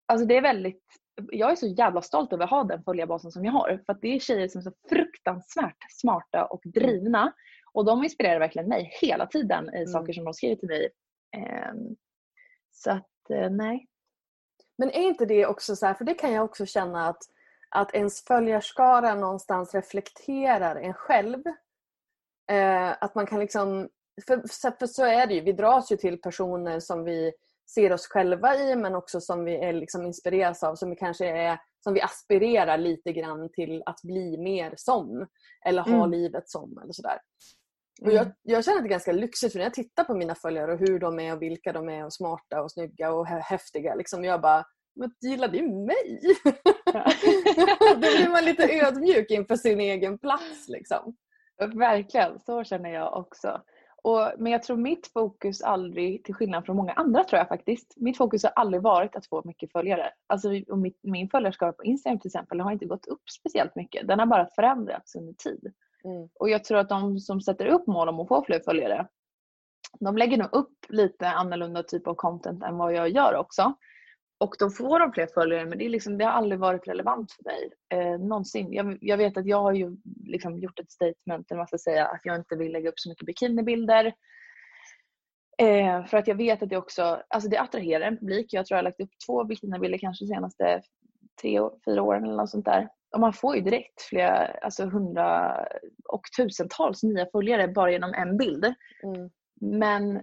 Alltså 0.07 0.27
det 0.27 0.37
är 0.37 0.43
väldigt, 0.43 0.85
jag 1.31 1.51
är 1.51 1.57
så 1.57 1.67
jävla 1.67 2.03
stolt 2.03 2.33
över 2.33 2.45
att 2.45 2.51
ha 2.51 2.65
den 2.65 2.83
följarbasen 2.83 3.33
som 3.33 3.45
jag 3.45 3.53
har. 3.53 3.83
För 3.87 3.93
att 3.93 4.01
det 4.01 4.15
är 4.15 4.19
tjejer 4.19 4.49
som 4.49 4.59
är 4.59 4.63
så 4.63 4.73
fruktansvärt 4.89 5.77
smarta 5.91 6.45
och 6.45 6.63
drivna. 6.65 7.33
Och 7.73 7.85
de 7.85 8.05
inspirerar 8.05 8.39
verkligen 8.39 8.69
mig 8.69 8.91
hela 9.01 9.27
tiden 9.27 9.75
i 9.75 9.77
mm. 9.77 9.87
saker 9.87 10.13
som 10.13 10.25
de 10.25 10.35
skriver 10.35 10.57
till 10.57 10.69
mig. 10.69 10.89
Um, 11.73 11.97
så 12.71 12.91
att, 12.91 13.11
uh, 13.31 13.51
nej. 13.51 13.87
Men 14.79 14.91
är 14.91 15.03
inte 15.03 15.27
det 15.27 15.47
också 15.47 15.77
så 15.77 15.87
här, 15.87 15.95
för 15.95 16.05
det 16.05 16.15
kan 16.15 16.33
jag 16.33 16.45
också 16.45 16.67
känna 16.67 17.09
att 17.09 17.23
att 17.71 17.95
ens 17.95 18.25
följarskara 18.25 19.15
någonstans 19.15 19.75
reflekterar 19.75 20.77
en 20.77 20.95
själv. 20.95 21.43
Eh, 22.51 22.91
att 23.01 23.15
man 23.15 23.27
kan 23.27 23.41
liksom, 23.41 23.89
för, 24.27 24.37
för, 24.79 24.87
så 24.87 25.05
är 25.05 25.27
det 25.27 25.35
ju, 25.35 25.41
vi 25.41 25.53
dras 25.53 25.93
ju 25.93 25.97
till 25.97 26.21
personer 26.21 26.81
som 26.81 27.05
vi 27.05 27.33
ser 27.75 27.93
oss 27.93 28.07
själva 28.07 28.57
i 28.57 28.77
men 28.77 28.95
också 28.95 29.21
som 29.21 29.45
vi 29.45 29.57
är 29.57 29.73
liksom 29.73 30.07
inspireras 30.07 30.63
av, 30.63 30.75
som 30.75 30.91
vi 30.91 30.97
kanske 30.97 31.27
är 31.27 31.59
som 31.85 31.95
vi 31.95 32.01
aspirerar 32.01 32.79
lite 32.79 33.13
grann 33.13 33.49
till 33.53 33.83
att 33.87 34.03
bli 34.03 34.37
mer 34.39 34.75
som. 34.77 35.27
Eller 35.65 35.83
ha 35.83 35.97
mm. 35.97 36.11
livet 36.11 36.51
som 36.51 36.79
eller 36.83 36.93
sådär. 36.93 37.19
Och 38.03 38.13
jag, 38.13 38.23
mm. 38.23 38.35
jag 38.43 38.65
känner 38.65 38.79
att 38.79 38.85
det 38.85 38.89
är 38.89 38.91
ganska 38.91 39.13
lyxigt 39.13 39.53
för 39.53 39.59
när 39.59 39.67
jag 39.67 39.75
tittar 39.75 40.05
på 40.05 40.15
mina 40.15 40.35
följare 40.35 40.73
och 40.73 40.79
hur 40.79 40.99
de 40.99 41.21
är 41.21 41.35
och 41.35 41.43
vilka 41.43 41.73
de 41.73 41.89
är 41.89 42.05
och 42.05 42.15
smarta 42.15 42.63
och 42.63 42.73
snygga 42.73 43.13
och 43.13 43.27
häftiga. 43.27 43.95
Liksom, 43.95 44.25
jag 44.25 44.41
bara, 44.41 44.65
men 44.95 45.11
gillar 45.21 45.49
du 45.49 45.63
mig? 45.63 46.21
Då 47.95 47.99
blir 47.99 48.31
man 48.31 48.45
lite 48.45 48.87
ödmjuk 48.87 49.31
inför 49.31 49.57
sin 49.57 49.81
egen 49.81 50.19
plats. 50.19 50.69
Liksom. 50.69 51.17
Verkligen, 51.75 52.41
så 52.41 52.65
känner 52.65 52.91
jag 52.91 53.17
också. 53.17 53.63
Och, 54.03 54.33
men 54.39 54.53
jag 54.53 54.63
tror 54.63 54.77
mitt 54.77 55.07
fokus 55.07 55.63
aldrig, 55.63 56.25
till 56.25 56.35
skillnad 56.35 56.67
från 56.67 56.77
många 56.77 56.93
andra 56.93 57.25
tror 57.25 57.39
jag 57.39 57.49
faktiskt, 57.49 57.95
mitt 57.97 58.17
fokus 58.17 58.43
har 58.43 58.51
aldrig 58.51 58.83
varit 58.83 59.17
att 59.17 59.27
få 59.27 59.43
mycket 59.45 59.73
följare. 59.73 60.13
Alltså 60.27 60.49
och 60.69 60.79
mitt, 60.79 60.99
min 61.03 61.29
följarskara 61.29 61.73
på 61.73 61.85
Instagram 61.85 62.21
till 62.21 62.29
exempel 62.29 62.61
har 62.61 62.73
inte 62.73 62.87
gått 62.87 63.07
upp 63.07 63.31
speciellt 63.31 63.77
mycket. 63.77 64.09
Den 64.09 64.19
har 64.19 64.27
bara 64.27 64.49
förändrats 64.55 65.15
under 65.15 65.33
tid. 65.33 65.73
Mm. 66.05 66.29
Och 66.35 66.51
jag 66.51 66.65
tror 66.65 66.79
att 66.79 66.89
de 66.89 67.19
som 67.19 67.41
sätter 67.41 67.67
upp 67.67 67.87
mål 67.87 68.09
om 68.09 68.21
att 68.21 68.29
få 68.29 68.45
fler 68.45 68.61
följare, 68.65 69.09
de 70.01 70.17
lägger 70.17 70.37
nog 70.37 70.49
upp 70.53 70.87
lite 70.89 71.29
annorlunda 71.29 71.83
typ 71.83 72.07
av 72.07 72.15
content 72.15 72.63
än 72.63 72.77
vad 72.77 72.95
jag 72.95 73.09
gör 73.09 73.37
också. 73.37 73.75
Och 74.41 74.55
då 74.59 74.71
får 74.71 74.99
de 74.99 75.13
fler 75.13 75.27
följare 75.27 75.67
men 75.67 75.79
det, 75.79 75.85
är 75.85 75.89
liksom, 75.89 76.19
det 76.19 76.25
har 76.25 76.33
aldrig 76.33 76.61
varit 76.61 76.89
relevant 76.89 77.33
för 77.33 77.45
mig. 77.45 77.71
Eh, 77.95 78.21
någonsin. 78.21 78.73
Jag, 78.73 78.99
jag, 79.01 79.17
vet 79.17 79.37
att 79.37 79.47
jag 79.47 79.63
har 79.63 79.73
ju 79.73 79.97
liksom 80.25 80.59
gjort 80.59 80.79
ett 80.79 80.91
statement, 80.91 81.51
eller 81.51 81.59
vad 81.59 81.69
ska 81.69 81.79
säga, 81.79 82.07
att 82.07 82.21
jag 82.25 82.37
inte 82.37 82.57
vill 82.57 82.73
lägga 82.73 82.89
upp 82.89 82.99
så 82.99 83.09
mycket 83.09 83.27
bikinibilder. 83.27 84.15
Eh, 85.59 86.05
för 86.05 86.17
att 86.17 86.29
jag 86.29 86.35
vet 86.35 86.63
att 86.63 86.69
det 86.69 86.77
också 86.77 87.23
alltså 87.29 87.49
det 87.49 87.61
attraherar 87.61 88.07
en 88.07 88.19
publik. 88.19 88.53
Jag 88.53 88.67
tror 88.67 88.77
jag 88.77 88.79
har 88.79 88.91
lagt 88.91 89.01
upp 89.01 89.11
två 89.27 89.45
bikinibilder 89.45 89.99
kanske 89.99 90.25
de 90.25 90.29
senaste 90.29 90.83
tre, 91.43 91.61
fyra 91.85 92.03
åren 92.03 92.25
eller 92.25 92.37
något 92.37 92.51
sånt 92.51 92.65
där. 92.65 92.89
Och 93.15 93.21
man 93.21 93.33
får 93.33 93.57
ju 93.57 93.63
direkt 93.63 94.03
flera, 94.03 94.47
alltså 94.47 94.85
hundra 94.85 95.57
och 96.05 96.23
tusentals 96.37 97.03
nya 97.03 97.27
följare 97.33 97.69
bara 97.69 97.93
genom 97.93 98.15
en 98.15 98.37
bild. 98.37 98.65
Mm. 99.05 99.31
Men 99.61 100.21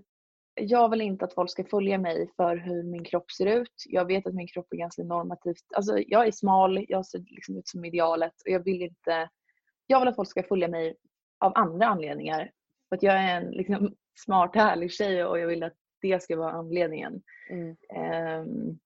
jag 0.60 0.90
vill 0.90 1.02
inte 1.02 1.26
att 1.26 1.34
folk 1.34 1.50
ska 1.52 1.64
följa 1.64 1.98
mig 1.98 2.30
för 2.36 2.56
hur 2.58 2.84
min 2.84 3.04
kropp 3.04 3.32
ser 3.32 3.46
ut. 3.46 3.84
Jag 3.86 4.06
vet 4.06 4.28
att 4.28 4.34
min 4.34 4.48
kropp 4.48 4.68
är 4.70 4.78
ganska 4.78 5.04
normativt. 5.04 5.64
Alltså, 5.76 6.00
jag 6.08 6.28
är 6.28 6.32
smal, 6.32 6.86
jag 6.90 7.06
ser 7.06 7.20
liksom 7.20 7.58
ut 7.58 7.68
som 7.68 7.86
idealet 7.86 8.34
och 8.46 8.52
jag 8.52 8.64
vill 8.64 8.82
inte... 8.82 9.30
Jag 9.88 10.00
vill 10.00 10.08
att 10.08 10.16
folk 10.16 10.30
ska 10.30 10.44
följa 10.44 10.68
mig 10.68 10.96
av 11.40 11.52
andra 11.56 11.86
anledningar. 11.86 12.52
För 12.90 12.96
att 12.96 13.04
jag 13.04 13.16
är 13.16 13.42
en 13.42 13.52
liksom, 13.52 13.96
smart, 14.26 14.56
härlig 14.56 14.92
tjej 14.92 15.26
och 15.26 15.40
jag 15.40 15.48
vill 15.48 15.64
att 15.64 15.76
det 16.02 16.24
ska 16.24 16.38
vara 16.38 16.52
anledningen. 16.52 17.22
Mm. 17.50 17.76
Ehm, 17.94 18.80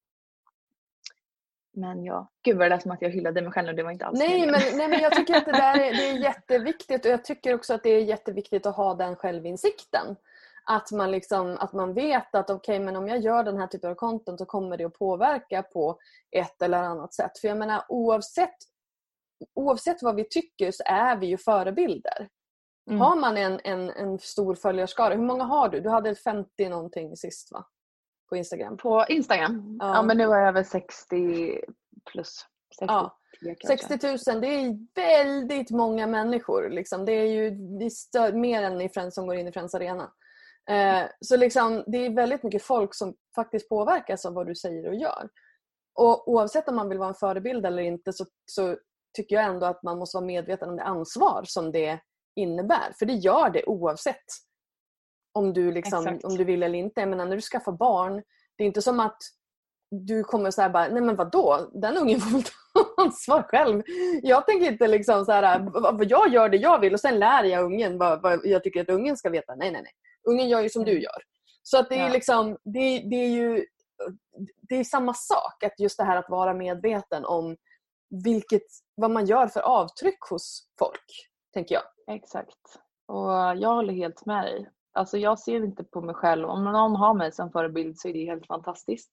men 1.73 2.03
ja, 2.03 2.31
gud 2.41 2.57
vad 2.57 2.65
det 2.65 2.69
lät 2.69 2.81
som 2.81 2.91
att 2.91 3.01
jag 3.01 3.09
hyllade 3.09 3.41
mig 3.41 3.51
själv 3.51 3.69
och 3.69 3.75
det 3.75 3.83
var 3.83 3.91
inte 3.91 4.05
alls 4.05 4.19
Nej 4.19 4.45
men, 4.45 4.61
nej 4.77 4.87
men 4.87 4.99
jag 4.99 5.15
tycker 5.15 5.35
att 5.35 5.45
det 5.45 5.51
där 5.51 5.79
är, 5.79 5.91
det 5.93 6.09
är 6.09 6.17
jätteviktigt 6.23 7.05
och 7.05 7.11
jag 7.11 7.25
tycker 7.25 7.53
också 7.53 7.73
att 7.73 7.83
det 7.83 7.89
är 7.89 8.03
jätteviktigt 8.03 8.65
att 8.65 8.75
ha 8.75 8.93
den 8.95 9.15
självinsikten. 9.15 10.15
Att 10.63 10.91
man, 10.91 11.11
liksom, 11.11 11.57
att 11.59 11.73
man 11.73 11.93
vet 11.93 12.35
att 12.35 12.49
okej 12.49 12.79
men 12.79 12.95
om 12.95 13.07
jag 13.07 13.19
gör 13.19 13.43
den 13.43 13.57
här 13.57 13.67
typen 13.67 13.91
av 13.91 13.95
content 13.95 14.39
så 14.39 14.45
kommer 14.45 14.77
det 14.77 14.83
att 14.83 14.93
påverka 14.99 15.63
på 15.63 15.99
ett 16.31 16.61
eller 16.61 16.83
annat 16.83 17.13
sätt. 17.13 17.37
För 17.39 17.47
jag 17.47 17.57
menar 17.57 17.85
oavsett, 17.89 18.55
oavsett 19.53 20.03
vad 20.03 20.15
vi 20.15 20.23
tycker 20.29 20.71
så 20.71 20.83
är 20.85 21.15
vi 21.15 21.27
ju 21.27 21.37
förebilder. 21.37 22.29
Mm. 22.89 23.01
Har 23.01 23.15
man 23.15 23.37
en, 23.37 23.59
en, 23.63 23.89
en 23.89 24.19
stor 24.19 24.55
följarskara, 24.55 25.13
hur 25.13 25.23
många 25.23 25.43
har 25.43 25.69
du? 25.69 25.79
Du 25.79 25.89
hade 25.89 26.15
50 26.15 26.69
någonting 26.69 27.17
sist 27.17 27.51
va? 27.51 27.65
På 28.29 28.35
Instagram. 28.35 28.77
På 28.77 29.05
Instagram? 29.09 29.77
Ja. 29.79 29.95
Ja. 29.95 30.01
men 30.01 30.17
nu 30.17 30.23
är 30.23 30.39
jag 30.39 30.47
över 30.47 30.63
60 30.63 31.61
plus. 32.11 32.45
63 32.79 32.95
Ja. 32.95 33.17
kanske. 33.41 33.87
60 33.97 34.31
000 34.31 34.41
det 34.41 34.47
är 34.47 34.77
väldigt 34.95 35.71
många 35.71 36.07
människor. 36.07 36.69
Liksom. 36.69 37.05
Det 37.05 37.11
är 37.11 37.25
ju 37.25 37.49
det 37.49 37.85
är 37.85 38.33
mer 38.33 38.63
än 38.63 38.81
i 38.81 38.89
Friends 38.89 39.15
som 39.15 39.27
går 39.27 39.35
in 39.35 39.47
i 39.47 39.51
Friends 39.51 39.75
Arena. 39.75 40.11
Eh, 40.69 41.03
så 41.21 41.37
liksom, 41.37 41.83
det 41.87 41.97
är 42.05 42.09
väldigt 42.15 42.43
mycket 42.43 42.63
folk 42.63 42.95
som 42.95 43.15
faktiskt 43.35 43.69
påverkas 43.69 44.25
av 44.25 44.33
vad 44.33 44.47
du 44.47 44.55
säger 44.55 44.87
och 44.87 44.95
gör. 44.95 45.29
Och 45.99 46.31
Oavsett 46.31 46.67
om 46.69 46.75
man 46.75 46.89
vill 46.89 46.97
vara 46.97 47.09
en 47.09 47.15
förebild 47.15 47.65
eller 47.65 47.83
inte 47.83 48.13
så, 48.13 48.25
så 48.45 48.77
tycker 49.17 49.35
jag 49.35 49.45
ändå 49.45 49.65
att 49.65 49.83
man 49.83 49.97
måste 49.97 50.17
vara 50.17 50.25
medveten 50.25 50.69
om 50.69 50.75
det 50.75 50.83
ansvar 50.83 51.43
som 51.45 51.71
det 51.71 51.99
innebär. 52.35 52.93
För 52.99 53.05
det 53.05 53.13
gör 53.13 53.49
det 53.49 53.65
oavsett 53.65 54.25
om 55.33 55.53
du, 55.53 55.71
liksom, 55.71 56.07
Exakt. 56.07 56.23
om 56.25 56.35
du 56.37 56.43
vill 56.43 56.63
eller 56.63 56.79
inte. 56.79 56.99
Jag 57.01 57.09
menar, 57.09 57.25
när 57.25 57.35
du 57.35 57.41
skaffar 57.41 57.71
barn, 57.71 58.23
det 58.57 58.63
är 58.63 58.67
inte 58.67 58.81
som 58.81 58.99
att 58.99 59.17
du 59.91 60.23
kommer 60.23 60.51
säga 60.51 60.69
bara, 60.69 60.87
nej 60.87 61.01
men 61.01 61.15
vadå, 61.15 61.69
den 61.73 61.97
ungen 61.97 62.19
får 62.19 62.31
väl 62.31 62.43
ta 62.43 62.51
ansvar 63.03 63.43
själv. 63.43 63.83
Jag 64.23 64.45
tänker 64.45 64.71
inte 64.71 64.87
liksom 64.87 65.25
så 65.25 65.31
här, 65.31 65.59
"V- 65.59 65.71
vad 65.73 66.05
jag 66.11 66.29
gör 66.33 66.49
det 66.49 66.57
jag 66.57 66.79
vill 66.79 66.93
och 66.93 66.99
sen 66.99 67.19
lär 67.19 67.43
jag 67.43 67.63
ungen 67.65 67.97
vad, 67.97 68.21
vad 68.21 68.39
jag 68.43 68.63
tycker 68.63 68.81
att 68.81 68.89
ungen 68.89 69.17
ska 69.17 69.29
veta. 69.29 69.55
Nej, 69.55 69.71
nej, 69.71 69.81
nej. 69.81 69.91
Ungen 70.29 70.49
gör 70.49 70.61
ju 70.61 70.69
som 70.69 70.83
du 70.85 71.01
gör. 71.01 71.21
Så 71.63 71.77
att 71.79 71.89
det 71.89 71.95
är 71.95 72.07
Ja. 72.07 72.13
liksom, 72.13 72.57
det, 72.63 72.99
det 73.09 73.15
är 73.15 73.29
ju 73.29 73.65
det 74.61 74.75
är 74.75 74.83
samma 74.83 75.13
sak, 75.13 75.63
att 75.63 75.79
just 75.79 75.97
det 75.97 76.03
här 76.03 76.17
att 76.17 76.29
vara 76.29 76.53
medveten 76.53 77.25
om 77.25 77.57
vilket, 78.23 78.63
vad 78.95 79.11
man 79.11 79.25
gör 79.25 79.47
för 79.47 79.59
avtryck 79.59 80.19
hos 80.29 80.67
folk, 80.79 81.29
tänker 81.53 81.75
jag. 81.75 82.15
Exakt. 82.15 82.57
Och 83.07 83.31
jag 83.57 83.73
håller 83.73 83.93
helt 83.93 84.25
med 84.25 84.43
dig. 84.43 84.69
Alltså 84.93 85.17
jag 85.17 85.39
ser 85.39 85.63
inte 85.63 85.83
på 85.83 86.01
mig 86.01 86.15
själv, 86.15 86.49
om 86.49 86.63
någon 86.63 86.95
har 86.95 87.13
mig 87.13 87.31
som 87.31 87.51
förebild 87.51 87.99
så 87.99 88.07
är 88.07 88.13
det 88.13 88.25
helt 88.25 88.47
fantastiskt. 88.47 89.11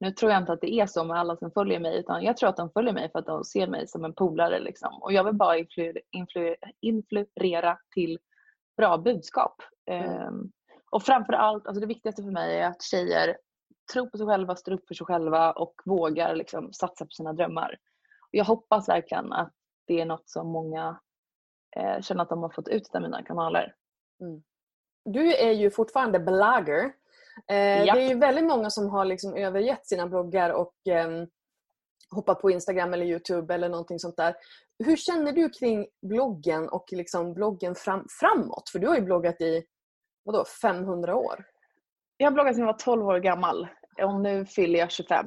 Nu 0.00 0.10
tror 0.10 0.32
jag 0.32 0.42
inte 0.42 0.52
att 0.52 0.60
det 0.60 0.72
är 0.72 0.86
så 0.86 1.04
med 1.04 1.18
alla 1.18 1.36
som 1.36 1.50
följer 1.50 1.80
mig 1.80 1.98
utan 1.98 2.22
jag 2.22 2.36
tror 2.36 2.48
att 2.48 2.56
de 2.56 2.70
följer 2.70 2.92
mig 2.92 3.10
för 3.12 3.18
att 3.18 3.26
de 3.26 3.44
ser 3.44 3.66
mig 3.66 3.88
som 3.88 4.04
en 4.04 4.14
polare. 4.14 4.58
Liksom. 4.60 5.02
Och 5.02 5.12
jag 5.12 5.24
vill 5.24 5.34
bara 5.34 5.56
influ- 5.56 6.00
influ- 6.16 6.56
influera 6.80 7.78
till 7.94 8.18
bra 8.76 8.98
budskap. 8.98 9.62
Mm. 9.90 10.10
Ehm, 10.10 10.50
och 10.90 11.02
framför 11.02 11.32
allt, 11.32 11.66
alltså 11.66 11.80
det 11.80 11.86
viktigaste 11.86 12.22
för 12.22 12.30
mig 12.30 12.58
är 12.58 12.68
att 12.68 12.82
tjejer 12.82 13.36
tror 13.92 14.06
på 14.06 14.18
sig 14.18 14.26
själva, 14.26 14.56
står 14.56 14.72
upp 14.72 14.88
för 14.88 14.94
sig 14.94 15.06
själva 15.06 15.52
och 15.52 15.74
vågar 15.84 16.34
liksom 16.34 16.72
satsa 16.72 17.04
på 17.04 17.10
sina 17.10 17.32
drömmar. 17.32 17.76
Och 18.20 18.34
jag 18.34 18.44
hoppas 18.44 18.88
verkligen 18.88 19.32
att 19.32 19.52
det 19.86 20.00
är 20.00 20.06
något 20.06 20.28
som 20.28 20.48
många 20.48 21.00
eh, 21.76 22.00
känner 22.00 22.22
att 22.22 22.28
de 22.28 22.42
har 22.42 22.50
fått 22.50 22.68
ut 22.68 22.94
av 22.94 23.02
mina 23.02 23.22
kanaler. 23.22 23.74
Du 25.04 25.34
är 25.34 25.52
ju 25.52 25.70
fortfarande 25.70 26.18
blogger. 26.18 26.84
Eh. 27.48 27.84
Det 27.94 28.02
är 28.02 28.08
ju 28.08 28.18
väldigt 28.18 28.44
många 28.44 28.70
som 28.70 28.90
har 28.90 29.04
liksom 29.04 29.34
övergett 29.34 29.86
sina 29.86 30.06
bloggar 30.06 30.50
och 30.50 30.74
ehm, 30.88 31.26
hoppat 32.14 32.40
på 32.40 32.50
Instagram 32.50 32.94
eller 32.94 33.06
Youtube 33.06 33.54
eller 33.54 33.68
någonting 33.68 33.98
sånt 33.98 34.16
där. 34.16 34.34
Hur 34.84 34.96
känner 34.96 35.32
du 35.32 35.48
kring 35.48 35.86
bloggen 36.02 36.68
och 36.68 36.84
liksom 36.92 37.34
bloggen 37.34 37.74
fram, 37.74 38.06
framåt? 38.20 38.68
För 38.72 38.78
du 38.78 38.88
har 38.88 38.96
ju 38.96 39.02
bloggat 39.02 39.40
i 39.40 39.64
vadå, 40.24 40.44
500 40.62 41.16
år. 41.16 41.44
Jag 42.16 42.26
har 42.26 42.32
bloggat 42.32 42.54
sedan 42.54 42.60
jag 42.60 42.72
var 42.72 42.78
12 42.78 43.06
år 43.06 43.18
gammal 43.18 43.68
och 44.02 44.20
nu 44.20 44.46
fyller 44.46 44.78
jag 44.78 44.90
25. 44.90 45.26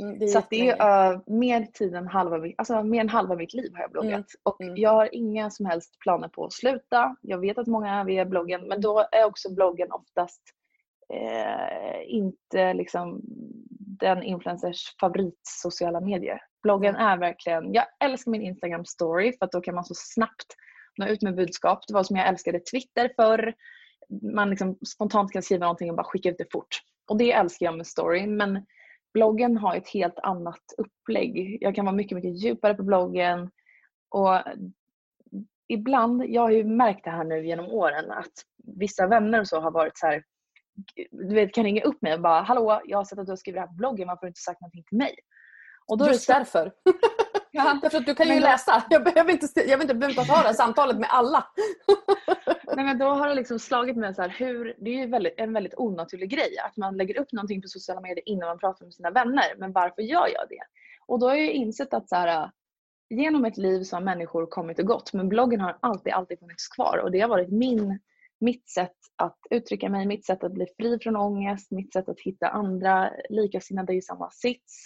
Mm, 0.00 0.18
det 0.18 0.28
Så 0.28 0.42
det 0.50 0.68
är 0.68 1.12
uh, 1.12 1.20
mer, 1.26 1.66
tid 1.66 1.94
än 1.94 2.06
halva, 2.06 2.48
alltså, 2.56 2.82
mer 2.82 3.00
än 3.00 3.08
halva 3.08 3.36
mitt 3.36 3.54
liv 3.54 3.72
har 3.74 3.80
jag 3.80 3.90
bloggat. 3.90 4.12
Mm, 4.12 4.24
Och 4.42 4.60
mm. 4.60 4.76
jag 4.76 4.90
har 4.90 5.14
inga 5.14 5.50
som 5.50 5.66
helst 5.66 5.98
planer 5.98 6.28
på 6.28 6.44
att 6.44 6.52
sluta. 6.52 7.16
Jag 7.20 7.38
vet 7.38 7.58
att 7.58 7.66
många 7.66 8.00
är 8.00 8.04
via 8.04 8.24
bloggen 8.24 8.68
men 8.68 8.80
då 8.80 9.06
är 9.12 9.24
också 9.24 9.54
bloggen 9.54 9.92
oftast 9.92 10.42
eh, 11.12 12.14
inte 12.14 12.74
liksom 12.74 13.22
den 14.04 14.22
influencers 14.22 14.96
favorit 15.00 15.40
sociala 15.42 16.00
medier. 16.00 16.40
Bloggen 16.62 16.96
är 16.96 17.16
verkligen, 17.16 17.72
jag 17.72 17.84
älskar 18.04 18.30
min 18.30 18.42
Instagram 18.42 18.84
story 18.84 19.32
för 19.38 19.46
att 19.46 19.52
då 19.52 19.60
kan 19.60 19.74
man 19.74 19.84
så 19.84 19.94
snabbt 19.96 20.46
nå 20.98 21.06
ut 21.06 21.22
med 21.22 21.36
budskap. 21.36 21.78
Det 21.88 21.94
var 21.94 22.02
som 22.02 22.16
jag 22.16 22.28
älskade 22.28 22.60
Twitter 22.60 23.10
förr. 23.16 23.54
Man 24.34 24.50
liksom 24.50 24.78
spontant 24.86 25.32
kan 25.32 25.42
skriva 25.42 25.66
någonting 25.66 25.90
och 25.90 25.96
bara 25.96 26.04
skicka 26.06 26.30
ut 26.30 26.38
det 26.38 26.52
fort. 26.52 26.80
Och 27.10 27.18
det 27.18 27.32
älskar 27.32 27.66
jag 27.66 27.76
med 27.76 27.86
story. 27.86 28.26
Men 28.26 28.66
bloggen 29.14 29.56
har 29.56 29.76
ett 29.76 29.88
helt 29.88 30.18
annat 30.18 30.62
upplägg. 30.78 31.58
Jag 31.60 31.74
kan 31.74 31.84
vara 31.84 31.96
mycket, 31.96 32.16
mycket 32.16 32.42
djupare 32.42 32.74
på 32.74 32.82
bloggen. 32.82 33.50
Och 34.08 34.42
ibland, 35.68 36.24
jag 36.26 36.42
har 36.42 36.50
ju 36.50 36.64
märkt 36.64 37.04
det 37.04 37.10
här 37.10 37.24
nu 37.24 37.46
genom 37.46 37.66
åren 37.66 38.10
att 38.10 38.32
vissa 38.64 39.06
vänner 39.06 39.40
och 39.40 39.48
så 39.48 39.60
har 39.60 39.70
varit 39.70 39.98
så 39.98 40.06
här 40.06 40.22
du 41.10 41.34
vet, 41.34 41.54
kan 41.54 41.64
ringa 41.64 41.82
upp 41.82 42.02
mig 42.02 42.14
och 42.14 42.20
bara 42.20 42.42
hallå 42.42 42.80
jag 42.84 42.98
har 42.98 43.04
sett 43.04 43.18
att 43.18 43.26
du 43.26 43.32
har 43.32 43.36
skrivit 43.36 43.56
det 43.56 43.60
här 43.60 43.68
på 43.68 43.74
bloggen 43.74 44.08
varför 44.08 44.20
har 44.20 44.26
du 44.26 44.30
inte 44.30 44.40
sagt 44.40 44.60
någonting 44.60 44.84
till 44.88 44.98
mig? 44.98 45.14
Och 45.86 45.98
då 45.98 46.04
är 46.04 46.08
det 46.08 46.14
Just 46.14 46.26
så- 46.26 46.32
därför. 46.32 46.72
Ja. 47.56 47.78
Därför 47.82 47.98
att 47.98 48.06
du 48.06 48.14
kan 48.14 48.26
ju 48.26 48.32
Men 48.32 48.42
läsa. 48.42 48.84
Jag 48.90 49.04
behöver 49.04 49.32
inte, 49.32 49.46
jag 49.56 49.78
behöver 49.78 50.08
inte, 50.08 50.24
ta 50.24 50.32
det 50.36 50.46
här 50.46 50.52
samtalet 50.52 50.98
med 50.98 51.08
alla. 51.12 51.44
Nej, 52.76 52.84
men 52.84 52.98
då 52.98 53.04
har 53.06 53.28
det 53.28 53.34
liksom 53.34 53.58
slagit 53.58 53.96
mig 53.96 54.14
så 54.14 54.22
här, 54.22 54.28
hur, 54.28 54.74
det 54.78 54.90
är 54.90 54.94
ju 54.94 55.06
väldigt, 55.06 55.34
en 55.36 55.52
väldigt 55.52 55.74
onaturlig 55.76 56.30
grej 56.30 56.58
att 56.66 56.76
man 56.76 56.96
lägger 56.96 57.18
upp 57.20 57.32
någonting 57.32 57.62
på 57.62 57.68
sociala 57.68 58.00
medier 58.00 58.28
innan 58.28 58.48
man 58.48 58.58
pratar 58.58 58.84
med 58.84 58.94
sina 58.94 59.10
vänner. 59.10 59.54
Men 59.58 59.72
varför 59.72 60.02
gör 60.02 60.26
jag 60.26 60.48
det? 60.48 60.60
Och 61.06 61.18
då 61.18 61.28
har 61.28 61.34
jag 61.34 61.50
insett 61.50 61.94
att 61.94 62.08
så 62.08 62.16
här, 62.16 62.50
genom 63.10 63.44
ett 63.44 63.56
liv 63.56 63.82
så 63.82 63.96
har 63.96 64.00
människor 64.00 64.46
kommit 64.46 64.78
och 64.78 64.86
gått 64.86 65.12
men 65.12 65.28
bloggen 65.28 65.60
har 65.60 65.78
alltid, 65.80 66.12
alltid 66.12 66.38
funnits 66.38 66.68
kvar 66.68 66.98
och 66.98 67.10
det 67.10 67.20
har 67.20 67.28
varit 67.28 67.50
min, 67.52 67.98
mitt 68.40 68.68
sätt 68.68 68.96
att 69.16 69.38
uttrycka 69.50 69.88
mig, 69.88 70.06
mitt 70.06 70.26
sätt 70.26 70.44
att 70.44 70.52
bli 70.52 70.66
fri 70.76 70.98
från 71.02 71.16
ångest, 71.16 71.70
mitt 71.70 71.92
sätt 71.92 72.08
att 72.08 72.20
hitta 72.20 72.48
andra 72.48 73.10
likasinnade 73.28 73.94
i 73.94 74.02
samma 74.02 74.30
sits. 74.30 74.84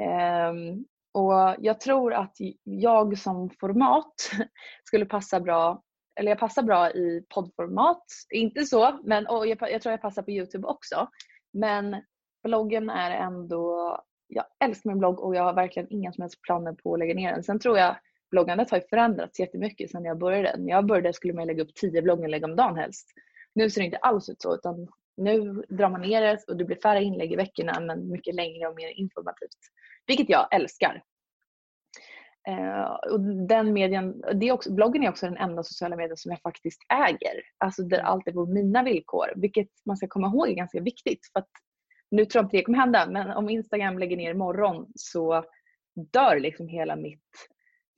Ehm, 0.00 0.84
och 1.12 1.56
jag 1.58 1.80
tror 1.80 2.12
att 2.14 2.36
jag 2.64 3.18
som 3.18 3.50
format 3.60 4.14
skulle 4.84 5.06
passa 5.06 5.40
bra 5.40 5.82
eller 6.18 6.30
jag 6.30 6.38
passar 6.38 6.62
bra 6.62 6.90
i 6.90 7.24
poddformat. 7.34 8.04
Inte 8.34 8.64
så, 8.64 9.00
men 9.04 9.26
och 9.26 9.46
jag, 9.46 9.72
jag 9.72 9.82
tror 9.82 9.90
jag 9.90 10.02
passar 10.02 10.22
på 10.22 10.30
Youtube 10.30 10.66
också. 10.66 11.08
Men 11.52 11.96
bloggen 12.42 12.90
är 12.90 13.10
ändå, 13.10 13.98
jag 14.26 14.44
älskar 14.64 14.90
min 14.90 14.98
blogg 14.98 15.20
och 15.20 15.36
jag 15.36 15.42
har 15.42 15.52
verkligen 15.52 15.92
inga 15.92 16.12
som 16.12 16.22
helst 16.22 16.42
planer 16.42 16.72
på 16.72 16.92
att 16.94 16.98
lägga 16.98 17.14
ner 17.14 17.32
den. 17.32 17.42
Sen 17.42 17.58
tror 17.58 17.78
jag 17.78 17.96
bloggandet 18.30 18.70
har 18.70 18.78
ju 18.78 18.84
förändrats 18.90 19.40
jättemycket 19.40 19.90
sedan 19.90 20.04
jag 20.04 20.18
började. 20.18 20.58
När 20.58 20.70
jag 20.70 20.86
började 20.86 21.12
skulle 21.12 21.32
man 21.32 21.46
lägga 21.46 21.62
upp 21.62 21.74
tio 21.74 22.02
blogginlägg 22.02 22.44
om 22.44 22.56
dagen 22.56 22.76
helst. 22.76 23.08
Nu 23.54 23.70
ser 23.70 23.80
det 23.80 23.84
inte 23.84 23.96
alls 23.96 24.28
ut 24.28 24.42
så 24.42 24.54
utan 24.54 24.88
nu 25.16 25.64
drar 25.68 25.90
man 25.90 26.00
ner 26.00 26.20
det 26.20 26.38
och 26.48 26.56
det 26.56 26.64
blir 26.64 26.76
färre 26.76 27.02
inlägg 27.02 27.32
i 27.32 27.36
veckorna 27.36 27.80
men 27.80 28.10
mycket 28.10 28.34
längre 28.34 28.66
och 28.66 28.76
mer 28.76 28.88
informativt. 28.88 29.58
Vilket 30.06 30.28
jag 30.28 30.54
älskar. 30.54 31.02
Eh, 32.48 33.12
och 33.12 33.20
den 33.48 33.72
medien, 33.72 34.22
det 34.34 34.48
är 34.48 34.52
också, 34.52 34.72
bloggen 34.72 35.02
är 35.02 35.08
också 35.08 35.26
den 35.26 35.36
enda 35.36 35.62
sociala 35.62 35.96
medien 35.96 36.16
som 36.16 36.32
jag 36.32 36.40
faktiskt 36.40 36.80
äger. 36.92 37.42
Alltså 37.58 37.82
där 37.82 37.98
allt 37.98 38.28
är 38.28 38.32
på 38.32 38.46
mina 38.46 38.82
villkor. 38.82 39.32
Vilket 39.36 39.68
man 39.86 39.96
ska 39.96 40.06
komma 40.08 40.26
ihåg 40.26 40.48
är 40.48 40.54
ganska 40.54 40.80
viktigt. 40.80 41.20
För 41.32 41.40
att, 41.40 41.48
nu 42.10 42.24
tror 42.24 42.40
jag 42.40 42.46
inte 42.46 42.56
det 42.56 42.62
kommer 42.62 42.78
hända 42.78 43.06
men 43.10 43.30
om 43.30 43.48
Instagram 43.48 43.98
lägger 43.98 44.16
ner 44.16 44.30
imorgon 44.30 44.86
så 44.94 45.44
dör 46.12 46.40
liksom 46.40 46.68
hela 46.68 46.96
mitt 46.96 47.48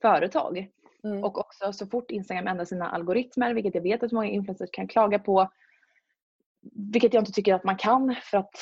företag. 0.01 0.67
Mm. 1.03 1.23
Och 1.23 1.39
också 1.39 1.73
så 1.73 1.87
fort 1.87 2.11
Instagram 2.11 2.47
ändrar 2.47 2.65
sina 2.65 2.89
algoritmer, 2.89 3.53
vilket 3.53 3.75
jag 3.75 3.81
vet 3.81 4.03
att 4.03 4.11
många 4.11 4.27
influencers 4.27 4.69
kan 4.71 4.87
klaga 4.87 5.19
på, 5.19 5.51
vilket 6.93 7.13
jag 7.13 7.21
inte 7.21 7.31
tycker 7.31 7.53
att 7.53 7.63
man 7.63 7.77
kan 7.77 8.15
för 8.23 8.37
att 8.37 8.55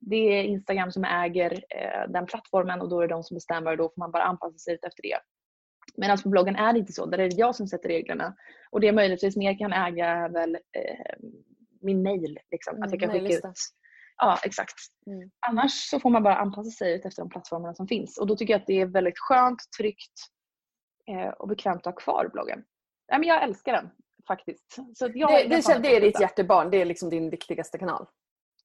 det 0.00 0.16
är 0.16 0.44
Instagram 0.44 0.92
som 0.92 1.04
äger 1.04 1.52
eh, 1.52 2.10
den 2.12 2.26
plattformen 2.26 2.80
och 2.80 2.88
då 2.88 3.00
är 3.00 3.08
det 3.08 3.14
de 3.14 3.22
som 3.22 3.34
bestämmer 3.34 3.70
och 3.70 3.76
då 3.76 3.88
får 3.88 4.00
man 4.00 4.10
bara 4.10 4.22
anpassa 4.22 4.58
sig 4.58 4.74
ut 4.74 4.84
efter 4.84 5.02
det. 5.02 5.18
Medan 5.96 6.18
på 6.18 6.28
bloggen 6.28 6.56
är 6.56 6.72
det 6.72 6.78
inte 6.78 6.92
så. 6.92 7.06
Där 7.06 7.18
är 7.18 7.30
det 7.30 7.36
jag 7.36 7.56
som 7.56 7.66
sätter 7.66 7.88
reglerna. 7.88 8.34
Och 8.70 8.80
det 8.80 8.86
jag 8.86 8.94
möjligtvis 8.94 9.36
mer 9.36 9.58
kan 9.58 9.72
äga 9.72 10.06
är 10.06 10.28
väl 10.28 10.54
eh, 10.54 11.28
min 11.80 12.02
mail. 12.02 12.38
Liksom. 12.50 12.76
Mm, 12.76 12.82
att 12.82 12.90
jag 12.90 13.00
kan 13.00 13.10
skicka 13.10 13.48
ut. 13.48 13.54
Ja, 14.16 14.38
exakt. 14.44 14.74
Mm. 15.06 15.30
Annars 15.48 15.72
så 15.72 16.00
får 16.00 16.10
man 16.10 16.22
bara 16.22 16.36
anpassa 16.36 16.70
sig 16.70 16.94
ut 16.94 17.04
efter 17.04 17.22
de 17.22 17.28
plattformarna 17.28 17.74
som 17.74 17.88
finns. 17.88 18.18
Och 18.18 18.26
då 18.26 18.36
tycker 18.36 18.54
jag 18.54 18.60
att 18.60 18.66
det 18.66 18.80
är 18.80 18.86
väldigt 18.86 19.18
skönt, 19.18 19.58
tryggt 19.78 20.12
och 21.38 21.48
bekvämt 21.48 21.78
att 21.78 21.84
ha 21.84 21.92
kvar 21.92 22.28
bloggen. 22.32 22.64
Nej, 23.10 23.18
men 23.20 23.28
jag 23.28 23.42
älskar 23.42 23.72
den. 23.72 23.90
faktiskt. 24.26 24.78
Så 24.94 25.10
jag 25.14 25.30
Det, 25.30 25.48
det, 25.48 25.78
det, 25.82 25.96
är 25.96 26.00
ditt 26.00 26.20
hjärtebarn, 26.20 26.70
det 26.70 26.80
är 26.80 26.84
liksom 26.84 27.10
din 27.10 27.30
viktigaste 27.30 27.78
kanal. 27.78 28.06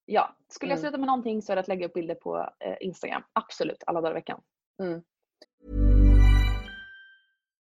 Ja, 0.06 0.36
skulle 0.50 0.72
jag 0.72 0.78
Mm. 0.80 0.82
sluta 0.84 0.98
med 0.98 1.08
någonting 1.08 1.42
så 1.42 1.52
är 1.52 1.56
det 1.56 1.60
att 1.60 1.68
lägga 1.68 1.86
upp 1.86 1.94
bilder 1.94 2.16
på 2.16 2.38
eh, 2.60 2.76
Instagram. 2.82 3.24
Absolut, 3.34 3.84
alla 3.88 4.02
dagar 4.02 4.12
i 4.12 4.14
veckan. 4.14 4.42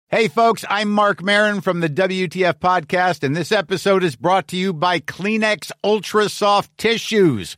Hey, 0.09 0.29
folks, 0.29 0.63
I'm 0.65 0.89
Mark 0.89 1.21
Marin 1.21 1.61
from 1.61 1.81
the 1.81 1.87
WTF 1.89 2.59
Podcast, 2.59 3.23
and 3.23 3.35
this 3.35 3.51
episode 3.51 4.03
is 4.03 4.15
brought 4.15 4.47
to 4.47 4.55
you 4.55 4.73
by 4.73 4.99
Kleenex 4.99 5.71
Ultra 5.83 6.29
Soft 6.29 6.77
Tissues, 6.77 7.57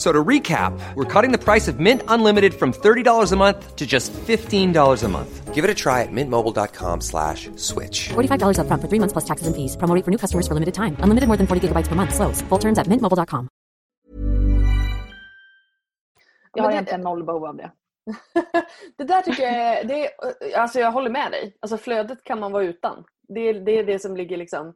F- 0.00 0.06
So 0.06 0.12
to 0.12 0.24
recap, 0.28 0.72
we're 0.96 1.04
cutting 1.22 1.30
the 1.38 1.44
price 1.44 1.68
of 1.68 1.78
Mint 1.78 2.02
Unlimited 2.08 2.54
from 2.54 2.72
$30 2.72 3.32
a 3.32 3.36
month 3.36 3.76
to 3.76 3.86
just 3.86 4.12
$15 4.26 5.04
a 5.04 5.08
month. 5.08 5.54
Give 5.54 5.62
it 5.62 5.70
a 5.70 5.74
try 5.74 6.02
at 6.02 6.08
mintmobile.com 6.10 7.00
slash 7.02 7.50
switch. 7.56 8.08
$45 8.14 8.56
upfront 8.58 8.80
for 8.80 8.88
three 8.88 8.98
months 8.98 9.12
plus 9.12 9.26
taxes 9.26 9.46
and 9.46 9.54
fees. 9.54 9.76
Promo 9.76 10.02
for 10.04 10.10
new 10.10 10.16
customers 10.18 10.46
for 10.48 10.54
limited 10.54 10.72
time. 10.74 10.96
Unlimited 11.04 11.28
more 11.28 11.36
than 11.36 11.46
40 11.46 11.60
gigabytes 11.68 11.88
per 11.88 11.96
month. 11.96 12.14
Slows. 12.14 12.40
Full 12.48 12.58
terms 12.58 12.78
at 12.78 12.86
mintmobile.com. 12.88 13.48
Jag 16.54 16.62
Men 16.62 16.64
har 16.64 16.70
det- 16.70 16.74
egentligen 16.76 17.00
noll 17.00 17.24
behov 17.24 17.44
av 17.44 17.56
det. 17.56 17.70
det 18.98 19.04
där 19.04 19.22
tycker 19.22 19.42
jag 19.42 19.52
är, 19.52 19.84
det 19.84 20.06
är, 20.06 20.10
alltså 20.58 20.80
jag 20.80 20.92
håller 20.92 21.10
med 21.10 21.32
dig. 21.32 21.56
Alltså 21.60 21.76
flödet 21.78 22.24
kan 22.24 22.40
man 22.40 22.52
vara 22.52 22.64
utan. 22.64 23.04
Det 23.28 23.40
är 23.40 23.54
det, 23.54 23.78
är 23.78 23.84
det 23.84 23.98
som 23.98 24.16
ligger 24.16 24.36
liksom, 24.36 24.74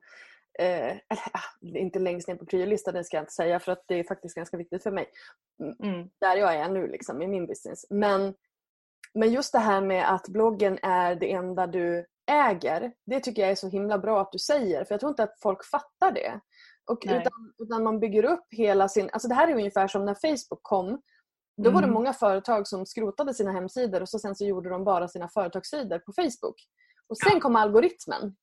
eh, 0.58 0.90
eller, 0.90 1.24
ah, 1.32 1.66
inte 1.78 1.98
längst 1.98 2.28
ner 2.28 2.36
på 2.36 2.46
priolistan, 2.46 2.94
det 2.94 3.04
ska 3.04 3.16
jag 3.16 3.22
inte 3.22 3.32
säga 3.32 3.60
för 3.60 3.72
att 3.72 3.84
det 3.86 3.94
är 3.94 4.04
faktiskt 4.04 4.34
ganska 4.34 4.56
viktigt 4.56 4.82
för 4.82 4.90
mig. 4.90 5.06
Mm. 5.82 6.08
Där 6.20 6.36
jag 6.36 6.54
är 6.54 6.68
nu 6.68 6.86
liksom, 6.86 7.22
i 7.22 7.26
min 7.26 7.46
business. 7.46 7.86
Men, 7.90 8.34
men 9.14 9.32
just 9.32 9.52
det 9.52 9.58
här 9.58 9.80
med 9.80 10.14
att 10.14 10.28
bloggen 10.28 10.78
är 10.82 11.14
det 11.14 11.32
enda 11.32 11.66
du 11.66 12.06
äger, 12.30 12.92
det 13.06 13.20
tycker 13.20 13.42
jag 13.42 13.50
är 13.50 13.54
så 13.54 13.68
himla 13.68 13.98
bra 13.98 14.20
att 14.20 14.32
du 14.32 14.38
säger. 14.38 14.84
För 14.84 14.94
jag 14.94 15.00
tror 15.00 15.10
inte 15.10 15.22
att 15.22 15.40
folk 15.42 15.64
fattar 15.64 16.12
det. 16.12 16.40
Och 16.90 16.98
utan, 17.04 17.52
utan 17.58 17.82
man 17.82 18.00
bygger 18.00 18.24
upp 18.24 18.46
hela 18.50 18.88
sin... 18.88 19.10
Alltså 19.12 19.28
det 19.28 19.34
här 19.34 19.48
är 19.48 19.54
ungefär 19.54 19.88
som 19.88 20.04
när 20.04 20.14
Facebook 20.14 20.62
kom. 20.62 21.02
Då 21.62 21.70
var 21.70 21.80
det 21.80 21.86
Mm. 21.86 21.94
många 21.94 22.12
företag 22.12 22.68
som 22.68 22.86
skrotade 22.86 23.34
sina 23.34 23.52
hemsidor 23.52 24.02
och 24.02 24.08
så 24.08 24.18
sen 24.18 24.34
så 24.36 24.44
gjorde 24.44 24.70
de 24.70 24.84
bara 24.84 25.08
sina 25.08 25.28
företagssidor 25.28 25.98
på 25.98 26.12
Facebook. 26.12 26.56
Och 27.08 27.18
sen 27.18 27.40
kom 27.40 27.56
algoritmen. 27.56 28.36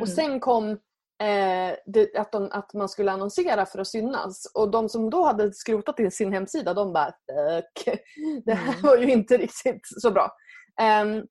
Och 0.00 0.06
Mm. 0.06 0.16
sen 0.16 0.40
kom 0.40 0.78
eh, 1.22 1.76
det, 1.86 2.16
att, 2.16 2.32
de, 2.32 2.48
att 2.52 2.74
man 2.74 2.88
skulle 2.88 3.12
annonsera 3.12 3.66
för 3.66 3.78
att 3.78 3.88
synas. 3.88 4.42
Och 4.54 4.70
de 4.70 4.88
som 4.88 5.10
då 5.10 5.24
hade 5.24 5.52
skrotat 5.52 5.96
till 5.96 6.12
sin 6.12 6.32
hemsida, 6.32 6.74
de 6.74 6.92
bara 6.92 7.06
Fuck. 7.06 7.98
Det 8.44 8.54
här 8.54 8.68
Mm. 8.72 8.82
var 8.82 8.96
ju 8.96 9.12
inte 9.12 9.36
riktigt 9.36 9.80
så 9.84 10.10
bra. 10.10 10.32
Ehm, 10.80 11.22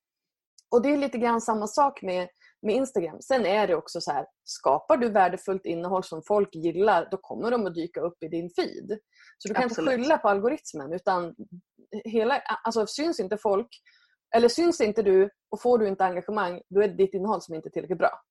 och 0.72 0.82
det 0.82 0.90
är 0.94 0.98
lite 0.98 1.18
grann 1.18 1.42
samma 1.42 1.68
sak 1.68 2.02
med, 2.02 2.28
med 2.62 2.76
Instagram. 2.76 3.22
Sen 3.22 3.46
är 3.46 3.68
det 3.68 3.76
också 3.76 4.02
så 4.02 4.12
här, 4.12 4.26
skapar 4.44 4.98
du 4.98 5.10
värdefullt 5.10 5.66
innehåll 5.66 6.04
som 6.04 6.22
folk 6.28 6.56
gillar, 6.56 7.08
då 7.12 7.18
kommer 7.18 7.52
de 7.52 7.66
att 7.66 7.76
dyka 7.76 8.02
upp 8.02 8.24
i 8.24 8.28
din 8.28 8.50
feed. 8.50 9.00
Så 9.38 9.48
du 9.48 9.54
kan 9.54 9.64
Absolut. 9.64 9.92
inte 9.94 10.04
skylla 10.04 10.18
på 10.18 10.30
algoritmen 10.30 10.94
utan 10.94 11.36
hela, 12.06 12.40
alltså 12.64 12.88
syns 12.88 13.20
inte 13.20 13.38
folk, 13.38 13.68
eller 14.36 14.48
syns 14.48 14.82
inte 14.82 15.04
du 15.04 15.30
och 15.52 15.62
får 15.62 15.78
du 15.78 15.88
inte 15.88 16.06
engagemang, 16.06 16.62
då 16.70 16.82
är 16.82 16.88
det 16.88 16.94
ditt 16.94 17.14
innehåll 17.14 17.42
som 17.42 17.56
inte 17.56 17.70
är 17.70 17.72
tillräckligt 17.72 18.00
bra. 18.00 18.22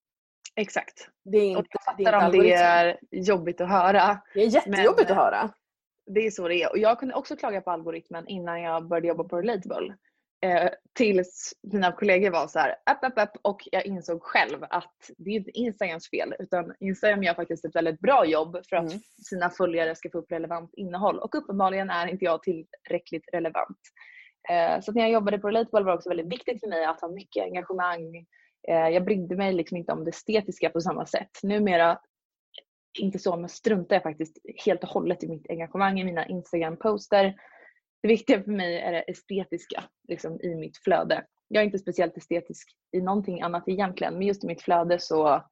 Exakt. 0.57 1.09
Det 1.25 1.39
är 1.39 1.57
Och 1.57 1.59
inte, 1.59 1.71
jag 1.87 1.97
det 1.99 2.03
är 2.03 2.13
fattar 2.13 2.27
om 2.27 2.33
det 2.45 2.53
är 2.53 2.99
jobbigt 3.11 3.61
att 3.61 3.69
höra. 3.69 4.21
Det 4.35 4.41
är 4.41 4.47
jättejobbigt 4.47 5.09
men- 5.09 5.19
att 5.19 5.25
höra. 5.25 5.51
Det 6.07 6.21
är 6.27 6.31
så 6.31 6.49
det 6.49 6.63
är. 6.63 6.71
Och 6.73 6.79
jag 6.79 6.99
kunde 6.99 7.15
också 7.15 7.37
klaga 7.37 7.61
på 7.61 7.71
algoritmen 7.71 8.29
innan 8.29 8.63
jag 8.63 8.89
började 8.89 9.09
jobba 9.09 9.25
på 9.25 9.37
Relatable. 9.41 9.95
Eh, 10.45 10.71
tills 10.93 11.53
mina 11.73 11.93
kollegor 11.93 12.31
var 12.31 12.47
så 12.47 12.59
här, 12.59 12.77
app, 12.87 13.05
app, 13.05 13.19
app, 13.19 13.37
och 13.43 13.61
jag 13.73 13.87
insåg 13.87 14.23
själv 14.23 14.59
att 14.71 14.95
det 15.19 15.31
är 15.31 15.35
inte 15.35 15.51
Instagrams 15.51 16.11
fel 16.11 16.35
utan 16.39 16.75
Instagram 16.81 17.23
gör 17.23 17.35
faktiskt 17.35 17.65
ett 17.65 17.75
väldigt 17.77 18.01
bra 18.01 18.27
jobb 18.27 18.57
för 18.69 18.77
att 18.77 18.91
Mm. 18.93 19.01
sina 19.29 19.51
följare 19.51 19.95
ska 19.95 20.11
få 20.11 20.19
upp 20.19 20.33
relevant 20.33 20.71
innehåll 20.75 21.19
och 21.19 21.35
uppenbarligen 21.35 21.91
är 21.91 22.07
inte 22.07 22.25
jag 22.25 22.43
tillräckligt 22.43 23.25
relevant. 23.33 23.79
Eh, 24.51 24.81
så 24.81 24.93
när 24.93 25.03
jag 25.03 25.11
jobbade 25.11 25.39
på 25.39 25.49
Relatable 25.49 25.81
var 25.85 25.91
det 25.93 25.97
också 25.97 26.09
väldigt 26.09 26.33
viktigt 26.33 26.61
för 26.61 26.69
mig 26.69 26.85
att 26.85 27.01
ha 27.01 27.09
mycket 27.09 27.43
engagemang. 27.45 28.27
Eh, 28.69 28.89
jag 28.89 29.05
brydde 29.05 29.37
mig 29.37 29.53
liksom 29.53 29.77
inte 29.77 29.93
om 29.93 30.05
det 30.05 30.11
estetiska 30.11 30.71
på 30.71 30.81
samma 30.81 31.07
sätt. 31.07 31.31
Numera 31.43 31.99
inte 32.99 33.19
så, 33.19 33.37
men 33.37 33.49
struntar 33.49 33.97
jag 33.97 34.03
faktiskt 34.03 34.39
helt 34.65 34.83
och 34.83 34.89
hållet 34.89 35.25
i 35.25 35.29
mitt 35.29 35.51
engagemang 35.51 36.01
i 36.01 36.05
mina 36.05 36.27
Instagram-poster. 36.27 37.35
Det 38.03 38.09
viktiga 38.09 38.43
för 38.43 38.51
mig 38.51 38.79
är 38.81 38.93
det 38.93 39.01
estetiska 39.01 39.85
liksom, 40.09 40.41
i 40.41 40.55
mitt 40.55 40.77
flöde. 40.77 41.25
Jag 41.49 41.61
är 41.61 41.65
inte 41.65 41.79
speciellt 41.79 42.17
estetisk 42.17 42.69
i 42.93 43.01
någonting 43.01 43.43
annat 43.43 43.69
egentligen, 43.69 44.15
men 44.15 44.23
just 44.23 44.45
i 44.45 44.47
mitt 44.47 44.63
flöde 44.63 44.99
så 44.99 45.43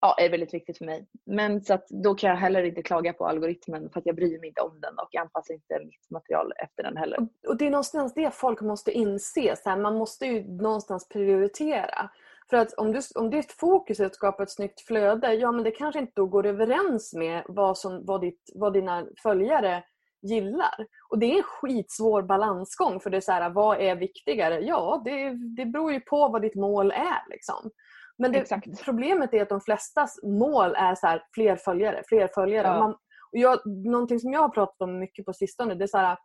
ja, 0.00 0.16
är 0.18 0.22
det 0.22 0.28
väldigt 0.28 0.54
viktigt 0.54 0.78
för 0.78 0.84
mig. 0.84 1.06
Men 1.26 1.64
så 1.64 1.74
att 1.74 1.88
då 1.88 2.14
kan 2.14 2.30
jag 2.30 2.36
heller 2.36 2.62
inte 2.62 2.82
klaga 2.82 3.12
på 3.12 3.26
algoritmen 3.26 3.90
för 3.90 4.00
att 4.00 4.06
jag 4.06 4.16
bryr 4.16 4.38
mig 4.38 4.48
inte 4.48 4.60
om 4.60 4.80
den 4.80 4.98
och 4.98 5.08
jag 5.10 5.20
anpassar 5.20 5.54
inte 5.54 5.78
mitt 5.84 6.10
material 6.10 6.52
efter 6.64 6.82
den 6.82 6.96
heller. 6.96 7.20
Och, 7.20 7.48
och 7.48 7.56
det 7.58 7.66
är 7.66 7.70
någonstans 7.70 8.14
det 8.14 8.34
folk 8.34 8.60
måste 8.60 8.92
inse. 8.92 9.56
Så 9.56 9.70
här, 9.70 9.76
man 9.76 9.96
måste 9.96 10.26
ju 10.26 10.48
någonstans 10.48 11.08
prioritera. 11.08 12.10
För 12.50 12.56
att 12.56 12.72
om, 12.72 12.92
du, 12.92 13.00
om 13.14 13.30
ditt 13.30 13.52
fokus 13.52 14.00
är 14.00 14.06
att 14.06 14.14
skapa 14.14 14.42
ett 14.42 14.50
snyggt 14.50 14.80
flöde, 14.80 15.34
ja 15.34 15.52
men 15.52 15.64
det 15.64 15.70
kanske 15.70 16.00
inte 16.00 16.12
då 16.14 16.26
går 16.26 16.46
överens 16.46 17.14
med 17.14 17.42
vad, 17.48 17.78
som, 17.78 18.04
vad, 18.06 18.20
ditt, 18.20 18.50
vad 18.54 18.72
dina 18.72 19.06
följare 19.22 19.84
gillar. 20.22 20.86
Och 21.08 21.18
det 21.18 21.26
är 21.26 21.36
en 21.36 21.42
skitsvår 21.42 22.22
balansgång 22.22 23.00
för 23.00 23.10
det 23.10 23.16
är 23.16 23.20
så 23.20 23.32
här, 23.32 23.50
vad 23.50 23.80
är 23.80 23.96
viktigare? 23.96 24.60
Ja, 24.60 25.02
det, 25.04 25.30
det 25.56 25.66
beror 25.66 25.92
ju 25.92 26.00
på 26.00 26.28
vad 26.28 26.42
ditt 26.42 26.54
mål 26.54 26.90
är. 26.90 27.30
Liksom. 27.30 27.70
Men 28.18 28.32
det, 28.32 28.60
problemet 28.84 29.34
är 29.34 29.42
att 29.42 29.48
de 29.48 29.60
flestas 29.60 30.22
mål 30.22 30.74
är 30.76 30.94
så 30.94 31.06
här, 31.06 31.22
fler 31.34 31.56
följare, 31.56 32.02
fler 32.08 32.28
följare. 32.34 32.66
Ja. 32.66 32.78
Man, 32.78 32.90
och 33.32 33.38
jag, 33.38 33.66
någonting 33.66 34.20
som 34.20 34.32
jag 34.32 34.40
har 34.40 34.48
pratat 34.48 34.80
om 34.80 34.98
mycket 34.98 35.24
på 35.24 35.32
sistone, 35.32 35.74
det 35.74 35.84
är 35.84 35.88
så 35.88 35.98
här, 35.98 36.18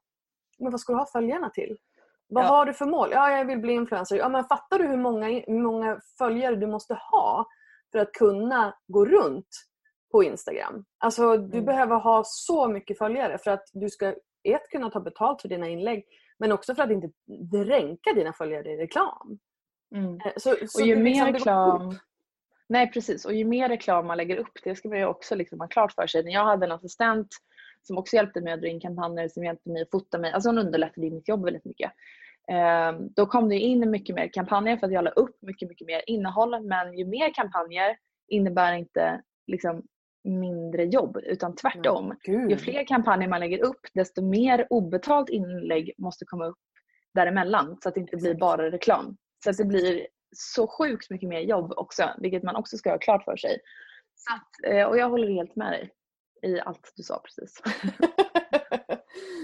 men 0.60 0.72
vad 0.72 0.80
ska 0.80 0.94
du 0.94 1.00
ha 1.00 1.06
följarna 1.06 1.50
till? 1.50 1.78
Vad 2.34 2.44
Ja. 2.44 2.48
har 2.48 2.66
du 2.66 2.74
för 2.74 2.86
mål? 2.86 3.10
Ja, 3.12 3.38
jag 3.38 3.46
vill 3.46 3.60
bli 3.60 3.74
influencer. 3.74 4.16
Ja, 4.18 4.30
men 4.30 4.44
fattar 4.44 4.80
du 4.80 4.88
hur 4.88 4.98
många, 4.98 5.28
hur 5.28 5.60
många 5.62 6.00
följare 6.18 6.56
du 6.56 6.68
måste 6.68 6.94
ha 6.94 7.46
för 7.92 8.00
att 8.00 8.12
kunna 8.12 8.76
gå 8.88 9.06
runt 9.06 9.48
på 10.12 10.24
Instagram? 10.24 10.86
Alltså, 11.00 11.38
du 11.38 11.54
Mm. 11.58 11.66
behöver 11.66 11.96
ha 11.96 12.24
så 12.26 12.68
mycket 12.68 12.98
följare 12.98 13.38
för 13.38 13.52
att 13.52 13.64
du 13.74 13.90
ska 13.90 14.08
ett, 14.44 14.70
kunna 14.72 14.90
ta 14.90 15.00
betalt 15.00 15.42
för 15.42 15.50
dina 15.50 15.68
inlägg 15.68 16.06
men 16.40 16.52
också 16.52 16.76
för 16.76 16.84
att 16.84 16.92
inte 16.92 17.10
dränka 17.52 18.14
dina 18.14 18.34
följare 18.34 18.72
i 18.72 18.78
reklam. 18.78 19.40
Mm. 19.96 20.16
Eh, 20.26 20.32
Så, 20.38 20.56
så 20.68 20.82
Och 20.82 20.88
ju 20.88 20.96
mer 20.96 21.04
liksom, 21.04 21.26
går 21.26 21.34
reklam. 21.34 22.00
Nej 22.70 22.92
precis 22.92 23.26
och 23.26 23.34
ju 23.34 23.46
mer 23.46 23.70
reklam 23.70 24.08
man 24.08 24.18
lägger 24.18 24.38
upp 24.38 24.52
det 24.64 24.76
ska 24.76 24.90
man 24.90 24.98
ju 24.98 25.06
också 25.06 25.36
liksom 25.36 25.60
ha 25.60 25.68
klart 25.68 25.92
för 25.92 26.08
sig. 26.08 26.24
När 26.24 26.32
jag 26.32 26.46
hade 26.46 26.66
en 26.66 26.72
assistent 26.72 27.28
som 27.82 27.98
också 27.98 28.16
hjälpte 28.16 28.42
mig 28.42 28.54
att 28.54 28.62
dra 28.62 28.68
in 28.68 28.80
kampanjer, 28.80 29.28
som 29.30 29.44
hjälpte 29.44 29.70
mig 29.70 29.82
att 29.82 29.92
fota 29.92 30.18
mig. 30.18 30.32
Alltså 30.32 30.50
hon 30.50 30.58
underlättade 30.58 31.10
mitt 31.10 31.28
jobb 31.28 31.44
väldigt 31.46 31.66
mycket. 31.66 31.92
Ehm, 32.52 33.10
då 33.16 33.26
kom 33.26 33.50
det 33.50 33.60
in 33.60 33.92
mycket 33.92 34.16
mer 34.16 34.30
kampanjer 34.34 34.78
för 34.78 34.88
att 34.88 34.94
jag 34.94 35.04
la 35.04 35.10
upp 35.12 35.38
mycket, 35.42 35.70
mycket 35.70 35.88
mer 35.88 36.02
innehåll. 36.08 36.64
Men 36.64 36.98
ju 36.98 37.06
mer 37.06 37.34
kampanjer 37.34 37.98
innebär 38.28 38.74
inte 38.74 39.22
liksom 39.48 39.84
mindre 40.24 40.84
jobb 40.84 41.18
utan 41.24 41.56
tvärtom. 41.56 42.16
Gud. 42.24 42.52
Ju 42.52 42.58
fler 42.58 42.88
kampanjer 42.88 43.30
man 43.30 43.40
lägger 43.40 43.64
upp 43.64 43.82
desto 43.94 44.22
mer 44.22 44.68
obetalt 44.70 45.30
inlägg 45.30 45.94
måste 45.98 46.26
komma 46.26 46.46
upp 46.46 46.60
däremellan 47.14 47.78
så 47.82 47.90
att 47.90 47.96
det 47.96 48.02
inte 48.02 48.18
blir 48.18 48.36
bara 48.36 48.72
reklam. 48.72 49.18
Så 49.44 49.50
att 49.50 49.58
det 49.58 49.66
blir 49.66 50.08
så 50.36 50.68
sjukt 50.68 51.10
mycket 51.10 51.30
mer 51.30 51.40
jobb 51.40 51.74
också 51.76 52.10
vilket 52.18 52.44
man 52.44 52.56
också 52.56 52.78
ska 52.78 52.92
ha 52.92 52.98
klart 52.98 53.24
för 53.24 53.38
sig. 53.38 53.60
Så 54.16 54.34
att, 54.34 54.74
eh, 54.74 54.88
och 54.88 54.98
jag 54.98 55.10
håller 55.10 55.28
helt 55.28 55.56
med 55.56 55.72
dig 55.72 55.92
i 56.42 56.60
allt 56.60 56.94
du 56.96 57.04
sa 57.04 57.22
precis. 57.26 57.62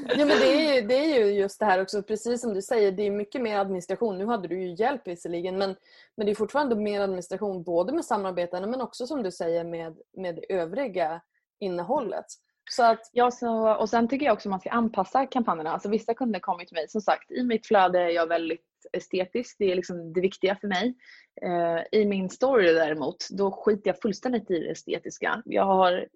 ja, 0.08 0.26
men 0.26 0.28
det, 0.28 0.54
är 0.54 0.76
ju, 0.76 0.88
det 0.88 0.96
är 0.96 1.20
ju 1.20 1.32
just 1.32 1.60
det 1.60 1.66
här 1.66 1.82
också, 1.82 2.04
precis 2.04 2.42
som 2.42 2.54
du 2.54 2.62
säger, 2.62 2.92
det 2.92 3.04
är 3.04 3.12
mycket 3.12 3.42
mer 3.42 3.58
administration. 3.58 4.18
Nu 4.18 4.26
hade 4.26 4.48
du 4.48 4.62
ju 4.62 4.76
hjälp 4.76 5.02
visserligen 5.08 5.58
men, 5.58 5.76
men 6.18 6.26
det 6.26 6.32
är 6.32 6.36
fortfarande 6.36 6.76
mer 6.76 7.02
administration 7.02 7.64
både 7.64 7.94
med 7.94 8.06
samarbetarna 8.06 8.68
men 8.68 8.82
också 8.82 9.08
som 9.08 9.24
du 9.24 9.32
säger 9.32 9.64
med, 9.64 9.98
med 10.18 10.36
det 10.36 10.54
övriga 10.54 11.22
innehållet. 11.60 12.26
Så 12.72 12.84
att, 12.84 13.10
ja, 13.14 13.32
så, 13.32 13.76
och 13.76 13.90
sen 13.90 14.08
tycker 14.08 14.26
jag 14.26 14.34
också 14.34 14.50
att 14.50 14.52
man 14.52 14.60
ska 14.60 14.70
anpassa 14.70 15.26
kampanjerna. 15.26 15.72
Alltså, 15.72 15.90
vissa 15.90 16.14
kunder 16.14 16.40
kommer 16.40 16.66
till 16.66 16.76
mig, 16.76 16.88
som 16.90 17.02
sagt, 17.02 17.32
i 17.32 17.44
mitt 17.44 17.68
flöde 17.68 18.00
är 18.00 18.10
jag 18.10 18.28
väldigt 18.28 18.66
estetisk. 18.94 19.56
Det 19.60 19.72
är 19.72 19.76
liksom 19.76 20.14
det 20.14 20.22
viktiga 20.22 20.56
för 20.56 20.68
mig. 20.68 20.96
Eh, 21.42 22.00
I 22.00 22.06
min 22.06 22.30
story 22.30 22.74
däremot, 22.74 23.28
då 23.30 23.52
skiter 23.52 23.90
jag 23.90 24.02
fullständigt 24.02 24.52
i 24.52 24.60
det 24.60 24.72
estetiska. 24.72 25.42
Jag 25.46 25.66
har 25.66 26.08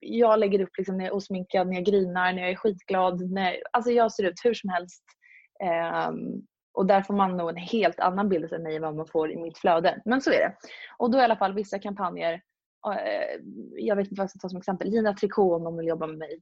jag 0.00 0.38
lägger 0.38 0.60
upp 0.60 0.78
liksom 0.78 0.96
när 0.96 1.04
jag 1.04 1.12
är 1.12 1.16
osminkad, 1.16 1.68
när 1.68 1.74
jag 1.74 1.84
grinar, 1.84 2.32
när 2.32 2.42
jag 2.42 2.50
är 2.50 2.56
skitglad. 2.56 3.30
När, 3.30 3.62
alltså 3.72 3.90
jag 3.90 4.12
ser 4.12 4.24
ut 4.24 4.40
hur 4.44 4.54
som 4.54 4.70
helst. 4.70 5.04
Um, 6.08 6.46
och 6.72 6.86
där 6.86 7.02
får 7.02 7.14
man 7.14 7.36
nog 7.36 7.48
en 7.48 7.56
helt 7.56 8.00
annan 8.00 8.28
bild 8.28 8.52
av 8.52 8.60
mig 8.60 8.76
än 8.76 8.82
vad 8.82 8.96
man 8.96 9.06
får 9.06 9.32
i 9.32 9.36
mitt 9.36 9.58
flöde. 9.58 10.02
Men 10.04 10.20
så 10.20 10.30
är 10.30 10.38
det. 10.38 10.56
Och 10.98 11.10
då 11.10 11.18
i 11.18 11.22
alla 11.22 11.36
fall 11.36 11.54
vissa 11.54 11.78
kampanjer. 11.78 12.34
Uh, 12.86 13.44
jag 13.76 13.96
vet 13.96 14.06
inte 14.06 14.20
vad 14.20 14.24
jag 14.24 14.30
ska 14.30 14.38
ta 14.38 14.48
som 14.48 14.58
exempel. 14.58 14.90
Lina 14.90 15.14
Tricot 15.14 15.56
om 15.56 15.64
de 15.64 15.76
vill 15.76 15.88
jobba 15.88 16.06
med 16.06 16.18
mig. 16.18 16.40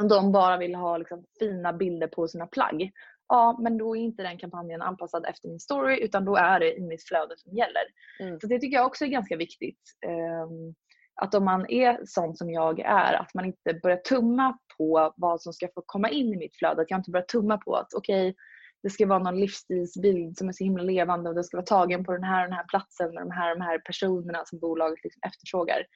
Om 0.00 0.08
de 0.08 0.32
bara 0.32 0.56
vill 0.56 0.74
ha 0.74 0.98
liksom, 0.98 1.24
fina 1.38 1.72
bilder 1.72 2.06
på 2.06 2.28
sina 2.28 2.46
plagg. 2.46 2.90
Ja, 3.28 3.58
men 3.60 3.78
då 3.78 3.96
är 3.96 4.00
inte 4.00 4.22
den 4.22 4.38
kampanjen 4.38 4.82
anpassad 4.82 5.26
efter 5.26 5.48
min 5.48 5.60
story 5.60 6.04
utan 6.04 6.24
då 6.24 6.36
är 6.36 6.60
det 6.60 6.76
i 6.76 6.80
mitt 6.80 7.04
flöde 7.04 7.34
som 7.36 7.52
gäller. 7.52 7.82
Mm. 8.20 8.40
Så 8.40 8.46
det 8.46 8.58
tycker 8.58 8.76
jag 8.76 8.86
också 8.86 9.04
är 9.04 9.08
ganska 9.08 9.36
viktigt. 9.36 9.80
Um, 10.06 10.74
att 11.16 11.34
om 11.34 11.44
man 11.44 11.70
är 11.70 12.00
sån 12.04 12.36
som 12.36 12.50
jag 12.50 12.80
är, 12.80 13.14
att 13.14 13.34
man 13.34 13.44
inte 13.44 13.74
börjar 13.82 13.96
tumma 13.96 14.58
på 14.78 15.14
vad 15.16 15.42
som 15.42 15.52
ska 15.52 15.68
få 15.74 15.82
komma 15.86 16.10
in 16.10 16.34
i 16.34 16.36
mitt 16.36 16.56
flöde. 16.56 16.82
Att 16.82 16.90
jag 16.90 16.98
inte 16.98 17.10
börjar 17.10 17.26
tumma 17.26 17.58
på 17.58 17.74
att 17.74 17.94
okej, 17.94 18.28
okay, 18.28 18.34
det 18.82 18.90
ska 18.90 19.06
vara 19.06 19.18
någon 19.18 19.40
livsstilsbild 19.40 20.38
som 20.38 20.48
är 20.48 20.52
så 20.52 20.64
himla 20.64 20.82
levande 20.82 21.28
och 21.28 21.34
det 21.34 21.44
ska 21.44 21.56
vara 21.56 21.66
tagen 21.66 22.04
på 22.04 22.12
den 22.12 22.24
här 22.24 22.42
och 22.42 22.48
den 22.48 22.56
här 22.56 22.64
platsen 22.68 23.14
med 23.14 23.22
de 23.22 23.30
här 23.30 23.52
och 23.52 23.58
de 23.58 23.64
här 23.64 23.78
personerna 23.78 24.44
som 24.44 24.58
bolaget 24.58 25.04
liksom 25.04 25.20
efterfrågar. 25.26 25.86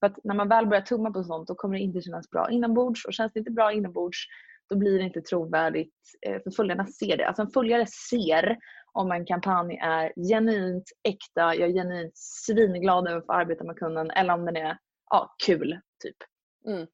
För 0.00 0.06
att 0.06 0.24
när 0.24 0.34
man 0.34 0.48
väl 0.48 0.66
börjar 0.66 0.82
tumma 0.82 1.10
på 1.10 1.24
sånt 1.24 1.48
då 1.48 1.54
kommer 1.54 1.74
det 1.74 1.82
inte 1.82 2.00
kännas 2.00 2.30
bra 2.30 2.50
inombords 2.50 3.04
och 3.04 3.14
känns 3.14 3.32
det 3.32 3.38
inte 3.38 3.50
bra 3.50 3.72
inombords 3.72 4.18
då 4.68 4.76
blir 4.76 4.98
det 4.98 5.04
inte 5.04 5.20
trovärdigt 5.20 5.94
eh, 6.26 6.42
för 6.42 6.50
följarna 6.50 6.86
ser 6.86 7.16
det. 7.16 7.26
Alltså 7.26 7.42
en 7.42 7.50
följare 7.50 7.86
ser 7.86 8.58
om 8.92 9.12
en 9.12 9.26
kampanj 9.26 9.78
är 9.82 10.12
genuint 10.28 10.90
äkta, 11.02 11.54
jag 11.54 11.68
är 11.68 11.72
genuint 11.72 12.16
svinglad 12.16 13.08
över 13.08 13.18
att 13.18 13.26
få 13.26 13.32
arbeta 13.32 13.64
med 13.64 13.76
kunden 13.76 14.10
eller 14.10 14.34
om 14.34 14.44
den 14.44 14.56
är 14.56 14.78
ja, 15.10 15.34
kul. 15.46 15.80
typ. 16.02 16.16
Mm. 16.66 16.86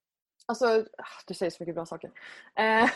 Alltså, 0.46 0.66
ah, 0.98 1.22
du 1.26 1.34
säger 1.34 1.50
så 1.50 1.56
mycket 1.62 1.74
bra 1.74 1.86
saker. 1.86 2.10
Eh, 2.58 2.90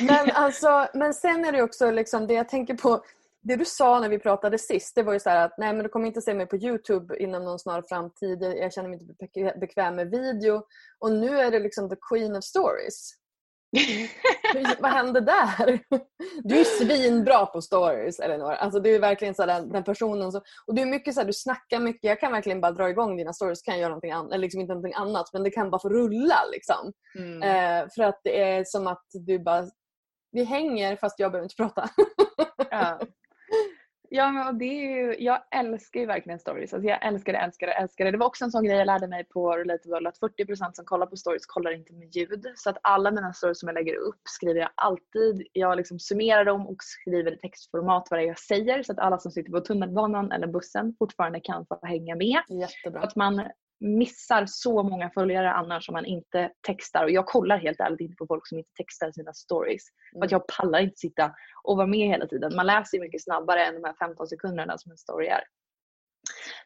men, 0.06 0.30
alltså, 0.34 0.88
men 0.94 1.14
sen 1.14 1.44
är 1.44 1.52
det 1.52 1.62
också 1.62 1.90
liksom 1.90 2.26
det 2.26 2.34
jag 2.34 2.48
tänker 2.48 2.74
på 2.74 3.04
det 3.42 3.56
du 3.56 3.64
sa 3.64 4.00
när 4.00 4.08
vi 4.08 4.18
pratade 4.18 4.58
sist, 4.58 4.94
det 4.94 5.02
var 5.02 5.12
ju 5.12 5.20
så 5.20 5.30
att 5.30 5.58
nej 5.58 5.72
men 5.72 5.82
du 5.82 5.88
kommer 5.88 6.06
inte 6.06 6.20
se 6.20 6.34
mig 6.34 6.46
på 6.46 6.56
Youtube 6.56 7.18
inom 7.18 7.44
någon 7.44 7.58
snar 7.58 7.82
framtid. 7.82 8.42
Jag 8.42 8.72
känner 8.72 8.88
mig 8.88 9.00
inte 9.00 9.58
bekväm 9.58 9.96
med 9.96 10.10
video. 10.10 10.62
Och 10.98 11.12
nu 11.12 11.38
är 11.38 11.50
det 11.50 11.58
liksom 11.58 11.88
the 11.88 11.96
queen 12.10 12.36
of 12.36 12.44
stories. 12.44 13.21
Vad 14.78 14.90
hände 14.90 15.20
där? 15.20 15.80
Du 16.42 16.60
är 16.60 16.64
svinbra 16.64 17.46
på 17.46 17.62
stories 17.62 18.20
Elinor. 18.20 18.52
Alltså, 18.52 18.80
du 18.80 18.94
är 18.94 19.00
verkligen 19.00 19.34
så 19.34 19.46
den, 19.46 19.72
den, 19.72 19.84
personen. 19.84 20.32
Så, 20.32 20.42
och 20.66 20.74
du 20.74 20.82
är 20.82 20.86
mycket 20.86 21.14
så 21.14 21.20
här, 21.20 21.26
du 21.26 21.32
snackar 21.32 21.80
mycket. 21.80 22.08
Jag 22.08 22.20
kan 22.20 22.32
verkligen 22.32 22.60
bara 22.60 22.72
dra 22.72 22.90
igång 22.90 23.16
dina 23.16 23.32
stories. 23.32 23.62
kan 23.62 23.74
jag 23.74 23.80
göra 23.80 23.88
någonting 23.88 24.12
annat. 24.12 24.32
Eller 24.32 24.42
liksom 24.42 24.60
inte 24.60 24.74
någonting 24.74 24.94
annat 24.94 25.32
men 25.32 25.42
det 25.42 25.50
kan 25.50 25.70
bara 25.70 25.80
få 25.80 25.88
rulla. 25.88 26.38
Liksom. 26.52 26.92
Mm. 27.18 27.42
Eh, 27.42 27.88
för 27.94 28.02
att 28.02 28.20
det 28.24 28.42
är 28.42 28.64
som 28.64 28.86
att 28.86 29.06
du 29.12 29.38
bara... 29.38 29.64
Vi 30.32 30.44
hänger 30.44 30.96
fast 30.96 31.18
jag 31.18 31.32
behöver 31.32 31.44
inte 31.44 31.56
prata. 31.56 31.88
ja. 32.70 33.00
Ja, 34.14 34.32
men 34.32 34.58
det 34.58 34.64
är 34.64 34.96
ju, 34.96 35.16
jag 35.18 35.42
älskar 35.50 36.00
ju 36.00 36.06
verkligen 36.06 36.38
stories. 36.38 36.74
Alltså 36.74 36.88
jag 36.88 37.06
älskar 37.06 37.32
det, 37.32 37.38
älskar 37.38 37.66
det, 37.66 37.72
älskar 37.72 38.04
det. 38.04 38.10
Det 38.10 38.18
var 38.18 38.26
också 38.26 38.44
en 38.44 38.50
sån 38.50 38.64
grej 38.64 38.76
jag 38.76 38.86
lärde 38.86 39.08
mig 39.08 39.24
på 39.24 39.52
Relatable 39.52 40.08
att 40.08 40.18
40% 40.20 40.72
som 40.72 40.84
kollar 40.84 41.06
på 41.06 41.16
stories 41.16 41.46
kollar 41.46 41.70
inte 41.74 41.92
med 41.92 42.16
ljud. 42.16 42.46
Så 42.56 42.70
att 42.70 42.78
alla 42.82 43.10
mina 43.10 43.32
stories 43.32 43.60
som 43.60 43.68
jag 43.68 43.74
lägger 43.74 43.96
upp 43.96 44.20
skriver 44.24 44.60
jag 44.60 44.70
alltid. 44.74 45.46
Jag 45.52 45.76
liksom 45.76 45.98
summerar 45.98 46.44
dem 46.44 46.66
och 46.66 46.76
skriver 46.78 47.32
i 47.32 47.38
textformat 47.38 48.06
vad 48.10 48.20
det 48.20 48.24
är 48.24 48.26
jag 48.26 48.38
säger 48.38 48.82
så 48.82 48.92
att 48.92 48.98
alla 48.98 49.18
som 49.18 49.32
sitter 49.32 49.52
på 49.52 49.60
tunnelbanan 49.60 50.32
eller 50.32 50.46
bussen 50.46 50.94
fortfarande 50.98 51.40
kan 51.40 51.66
få 51.66 51.78
hänga 51.82 52.16
med. 52.16 52.40
Jättebra. 52.48 53.00
Att 53.00 53.16
man 53.16 53.42
missar 53.82 54.44
så 54.46 54.82
många 54.82 55.10
följare 55.10 55.52
annars 55.52 55.88
om 55.88 55.92
man 55.92 56.06
inte 56.06 56.50
textar. 56.66 57.04
Och 57.04 57.10
jag 57.10 57.26
kollar 57.26 57.56
helt 57.58 57.80
ärligt 57.80 58.00
inte 58.00 58.16
på 58.16 58.26
folk 58.26 58.48
som 58.48 58.58
inte 58.58 58.70
textar 58.76 59.12
sina 59.12 59.32
stories. 59.32 59.82
Mm. 60.12 60.20
För 60.20 60.26
att 60.26 60.32
jag 60.32 60.46
pallar 60.46 60.80
inte 60.80 60.96
sitta 60.96 61.34
och 61.62 61.76
vara 61.76 61.86
med 61.86 62.08
hela 62.08 62.26
tiden. 62.26 62.56
Man 62.56 62.66
läser 62.66 63.00
mycket 63.00 63.24
snabbare 63.24 63.64
än 63.64 63.74
de 63.74 63.84
här 63.84 63.94
15 64.08 64.26
sekunderna 64.26 64.78
som 64.78 64.92
en 64.92 64.98
story 64.98 65.26
är. 65.26 65.42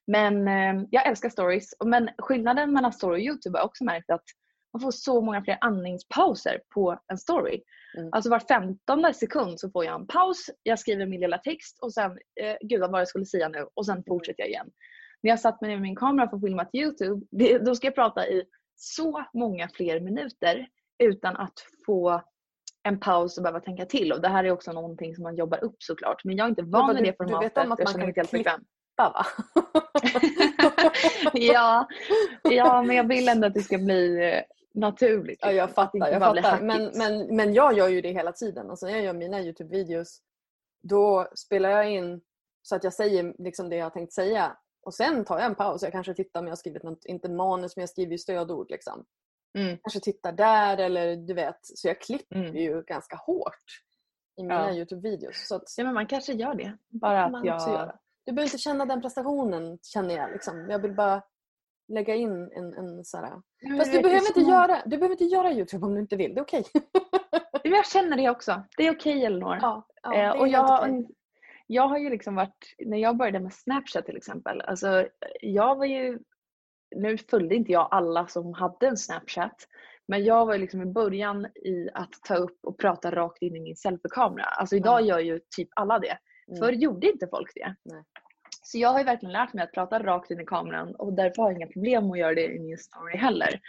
Men 0.06 0.48
eh, 0.48 0.86
jag 0.90 1.06
älskar 1.06 1.28
stories. 1.28 1.74
Men 1.84 2.10
skillnaden 2.18 2.72
mellan 2.72 2.92
story 2.92 3.16
och 3.16 3.24
Youtube 3.24 3.58
har 3.58 3.60
jag 3.60 3.66
också 3.66 3.84
märkt 3.84 4.10
att 4.10 4.24
man 4.72 4.80
får 4.80 4.90
så 4.90 5.20
många 5.20 5.44
fler 5.44 5.58
andningspauser 5.60 6.60
på 6.74 6.98
en 7.12 7.18
story. 7.18 7.62
Mm. 7.98 8.08
Alltså 8.12 8.30
var 8.30 8.40
femtonde 8.40 9.14
sekund 9.14 9.60
så 9.60 9.70
får 9.70 9.84
jag 9.84 10.00
en 10.00 10.06
paus, 10.06 10.50
jag 10.62 10.78
skriver 10.78 11.06
min 11.06 11.20
lilla 11.20 11.38
text 11.38 11.78
och 11.82 11.92
sen, 11.92 12.10
eh, 12.40 12.56
gud 12.60 12.80
vad 12.80 13.00
jag 13.00 13.08
skulle 13.08 13.26
säga 13.26 13.48
nu 13.48 13.66
och 13.74 13.86
sen 13.86 14.04
fortsätter 14.06 14.42
jag 14.42 14.48
igen 14.48 14.70
när 15.22 15.30
jag 15.30 15.40
satt 15.40 15.60
mig 15.60 15.70
med 15.70 15.80
min 15.80 15.96
kamera 15.96 16.28
för 16.28 16.36
att 16.36 16.42
filma 16.42 16.64
till 16.64 16.80
Youtube, 16.80 17.26
det, 17.30 17.58
då 17.58 17.74
ska 17.74 17.86
jag 17.86 17.94
prata 17.94 18.28
i 18.28 18.44
så 18.76 19.24
många 19.34 19.68
fler 19.68 20.00
minuter 20.00 20.68
utan 20.98 21.36
att 21.36 21.54
få 21.86 22.22
en 22.82 23.00
paus 23.00 23.36
och 23.36 23.42
behöva 23.42 23.60
tänka 23.60 23.86
till. 23.86 24.12
Och 24.12 24.20
det 24.20 24.28
här 24.28 24.44
är 24.44 24.50
också 24.50 24.72
någonting 24.72 25.14
som 25.14 25.22
man 25.22 25.36
jobbar 25.36 25.64
upp 25.64 25.76
såklart. 25.78 26.24
Men 26.24 26.36
jag 26.36 26.44
är 26.44 26.48
inte 26.48 26.62
van 26.62 26.94
med 26.94 27.04
det 27.04 27.16
formatet. 27.16 27.54
Du 27.54 27.60
vet 27.60 27.66
om 27.66 27.72
att 27.72 27.96
man 27.96 28.12
kan 28.12 28.26
klippa 28.26 28.36
bekväm. 28.38 28.64
va? 28.96 29.26
ja, 31.32 31.88
ja, 32.42 32.82
men 32.82 32.96
jag 32.96 33.08
vill 33.08 33.28
ändå 33.28 33.46
att 33.46 33.54
det 33.54 33.62
ska 33.62 33.78
bli 33.78 34.32
eh, 34.32 34.42
naturligt. 34.74 35.38
Ja, 35.42 35.52
jag 35.52 35.70
fattar. 35.70 36.08
Jag 36.08 36.20
fattar. 36.20 36.60
Men, 36.60 36.90
men, 36.94 37.36
men 37.36 37.54
jag 37.54 37.78
gör 37.78 37.88
ju 37.88 38.00
det 38.00 38.12
hela 38.12 38.32
tiden. 38.32 38.70
Alltså, 38.70 38.86
när 38.86 38.92
jag 38.92 39.02
gör 39.04 39.12
mina 39.12 39.40
Youtube-videos 39.40 40.20
då 40.82 41.28
spelar 41.34 41.70
jag 41.70 41.90
in 41.90 42.20
så 42.62 42.76
att 42.76 42.84
jag 42.84 42.92
säger 42.92 43.34
liksom 43.38 43.68
det 43.68 43.76
jag 43.76 43.84
har 43.84 43.90
tänkt 43.90 44.12
säga 44.12 44.56
och 44.86 44.94
sen 44.94 45.24
tar 45.24 45.38
jag 45.38 45.46
en 45.46 45.54
paus. 45.54 45.82
Jag 45.82 45.92
kanske 45.92 46.14
tittar 46.14 46.40
om 46.40 46.46
jag 46.46 46.50
har 46.50 46.56
skrivit 46.56 46.82
något, 46.82 47.04
inte 47.04 47.28
manus 47.28 47.76
men 47.76 47.82
jag 47.82 47.88
skriver 47.88 48.16
stödord. 48.16 48.70
Liksom. 48.70 49.04
Mm. 49.58 49.78
Kanske 49.82 50.00
tittar 50.00 50.32
där 50.32 50.78
eller 50.78 51.16
du 51.16 51.34
vet. 51.34 51.58
Så 51.62 51.88
jag 51.88 52.00
klipper 52.00 52.36
mm. 52.36 52.56
ju 52.56 52.82
ganska 52.82 53.16
hårt 53.16 53.82
i 54.36 54.42
mina 54.42 54.54
ja. 54.54 54.72
Youtube-videos. 54.72 55.52
att, 55.54 55.74
ja 55.76 55.84
men 55.84 55.94
man 55.94 56.06
kanske 56.06 56.32
gör 56.32 56.54
det. 56.54 56.78
Bara 56.88 57.24
att 57.24 57.44
jag... 57.44 57.92
Du 58.24 58.32
behöver 58.32 58.46
inte 58.46 58.58
känna 58.58 58.84
den 58.84 59.02
prestationen 59.02 59.78
känner 59.82 60.16
jag. 60.16 60.30
Liksom. 60.32 60.70
Jag 60.70 60.78
vill 60.78 60.94
bara 60.94 61.22
lägga 61.88 62.14
in 62.14 62.52
en, 62.52 62.74
en 62.74 63.04
sån 63.04 63.42
Fast 63.78 63.92
du 63.92 64.02
behöver, 64.02 64.38
inte 64.38 64.50
göra, 64.50 64.82
du 64.84 64.98
behöver 64.98 65.14
inte 65.14 65.24
göra 65.24 65.52
Youtube 65.52 65.86
om 65.86 65.94
du 65.94 66.00
inte 66.00 66.16
vill. 66.16 66.34
Det 66.34 66.40
är 66.40 66.42
okej. 66.42 66.64
Okay. 66.72 67.72
jag 67.72 67.86
känner 67.86 68.16
det 68.16 68.30
också. 68.30 68.62
Det 68.76 68.86
är 68.86 68.90
okej 68.90 69.16
okay, 69.16 69.24
Elinor. 69.24 69.58
Ja, 69.62 69.86
ja, 70.02 70.14
eh, 70.14 70.40
och 70.40 70.48
jag, 70.48 70.82
okay 70.82 71.06
jag 71.66 71.88
har 71.88 71.98
ju 71.98 72.10
liksom 72.10 72.34
varit, 72.34 72.74
när 72.78 72.98
jag 72.98 73.16
började 73.16 73.40
med 73.40 73.52
Snapchat 73.52 74.06
till 74.06 74.16
exempel, 74.16 74.60
alltså 74.60 75.08
jag 75.40 75.76
var 75.76 75.86
ju, 75.86 76.18
nu 76.96 77.18
följde 77.18 77.54
inte 77.54 77.72
jag 77.72 77.88
alla 77.90 78.26
som 78.26 78.54
hade 78.54 78.86
en 78.86 78.96
Snapchat, 78.96 79.68
men 80.08 80.24
jag 80.24 80.46
var 80.46 80.58
liksom 80.58 80.82
i 80.82 80.86
början 80.86 81.46
i 81.46 81.88
att 81.94 82.12
ta 82.24 82.36
upp 82.36 82.58
och 82.62 82.78
prata 82.78 83.10
rakt 83.10 83.42
in 83.42 83.56
i 83.56 83.60
min 83.60 83.76
selfiekamera. 83.76 84.44
Alltså 84.44 84.76
idag 84.76 85.02
gör 85.02 85.18
ju 85.18 85.40
typ 85.56 85.68
alla 85.76 85.98
det. 85.98 86.18
Mm. 86.48 86.60
Förr 86.60 86.72
gjorde 86.72 87.10
inte 87.10 87.28
folk 87.28 87.52
det. 87.54 87.74
Nej. 87.82 88.02
Så 88.62 88.78
jag 88.78 88.88
har 88.88 88.98
ju 88.98 89.04
verkligen 89.04 89.32
lärt 89.32 89.52
mig 89.52 89.64
att 89.64 89.72
prata 89.72 90.02
rakt 90.02 90.30
in 90.30 90.40
i 90.40 90.44
kameran 90.44 90.94
och 90.94 91.12
därför 91.12 91.42
har 91.42 91.50
jag 91.50 91.58
inga 91.58 91.66
problem 91.66 92.10
att 92.10 92.18
göra 92.18 92.34
det 92.34 92.54
i 92.54 92.58
min 92.58 92.78
story 92.78 93.16
heller. 93.16 93.60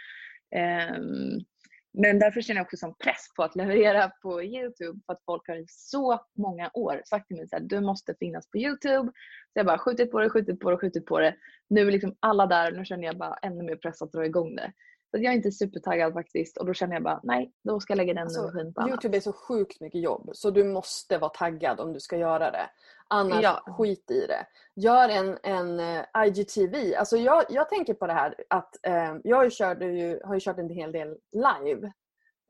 Um, 0.90 1.44
men 1.92 2.18
därför 2.18 2.40
känner 2.40 2.58
jag 2.58 2.64
också 2.64 2.76
som 2.76 2.94
press 3.04 3.26
på 3.36 3.42
att 3.42 3.56
leverera 3.56 4.10
på 4.22 4.42
Youtube 4.42 5.00
för 5.06 5.12
att 5.12 5.24
folk 5.24 5.48
har 5.48 5.56
i 5.56 5.64
så 5.68 6.20
många 6.36 6.70
år 6.74 7.02
sagt 7.04 7.28
till 7.28 7.36
mig 7.36 7.48
att 7.52 7.68
du 7.68 7.80
måste 7.80 8.14
finnas 8.18 8.50
på 8.50 8.58
Youtube. 8.58 9.12
Så 9.52 9.52
jag 9.52 9.66
bara 9.66 9.78
skjutit 9.78 10.10
på 10.10 10.20
det, 10.20 10.30
skjutit 10.30 10.60
på 10.60 10.70
det, 10.70 10.76
skjutit 10.76 11.06
på 11.06 11.20
det. 11.20 11.36
Nu 11.68 11.80
är 11.80 11.92
liksom 11.92 12.16
alla 12.20 12.46
där 12.46 12.72
och 12.72 12.78
nu 12.78 12.84
känner 12.84 13.04
jag 13.04 13.18
bara 13.18 13.34
ännu 13.42 13.62
mer 13.64 13.76
press 13.76 14.02
att 14.02 14.12
dra 14.12 14.26
igång 14.26 14.56
det. 14.56 14.72
Så 15.10 15.16
att 15.16 15.22
jag 15.22 15.32
är 15.32 15.36
inte 15.36 15.52
supertaggad 15.52 16.12
faktiskt 16.12 16.56
och 16.56 16.66
då 16.66 16.74
känner 16.74 16.94
jag 16.94 17.02
bara 17.02 17.20
nej, 17.22 17.52
då 17.64 17.80
ska 17.80 17.92
jag 17.92 17.96
lägga 17.96 18.14
den 18.14 18.22
Alltså, 18.22 18.40
energin 18.40 18.74
på 18.74 18.80
annat. 18.80 18.90
Youtube 18.90 19.16
är 19.16 19.20
så 19.20 19.32
sjukt 19.32 19.80
mycket 19.80 20.00
jobb 20.02 20.30
så 20.32 20.50
du 20.50 20.64
måste 20.64 21.18
vara 21.18 21.30
taggad 21.30 21.80
om 21.80 21.92
du 21.92 22.00
ska 22.00 22.16
göra 22.16 22.50
det. 22.50 22.70
Annars 23.08 23.42
Ja. 23.42 23.62
skit 23.78 24.10
i 24.10 24.26
det. 24.26 24.46
Gör 24.74 25.08
en, 25.08 25.38
en 25.42 25.80
eh, 25.80 26.04
IGTV. 26.26 26.94
Alltså 26.96 27.16
jag, 27.16 27.44
jag 27.48 27.68
tänker 27.68 27.94
på 27.94 28.06
det 28.06 28.12
här 28.12 28.34
att 28.50 28.86
eh, 28.86 29.14
jag 29.24 29.52
körde 29.52 29.86
ju, 29.86 30.20
har 30.24 30.34
ju 30.34 30.40
kört 30.40 30.58
en 30.58 30.70
hel 30.70 30.92
del 30.92 31.16
live 31.32 31.92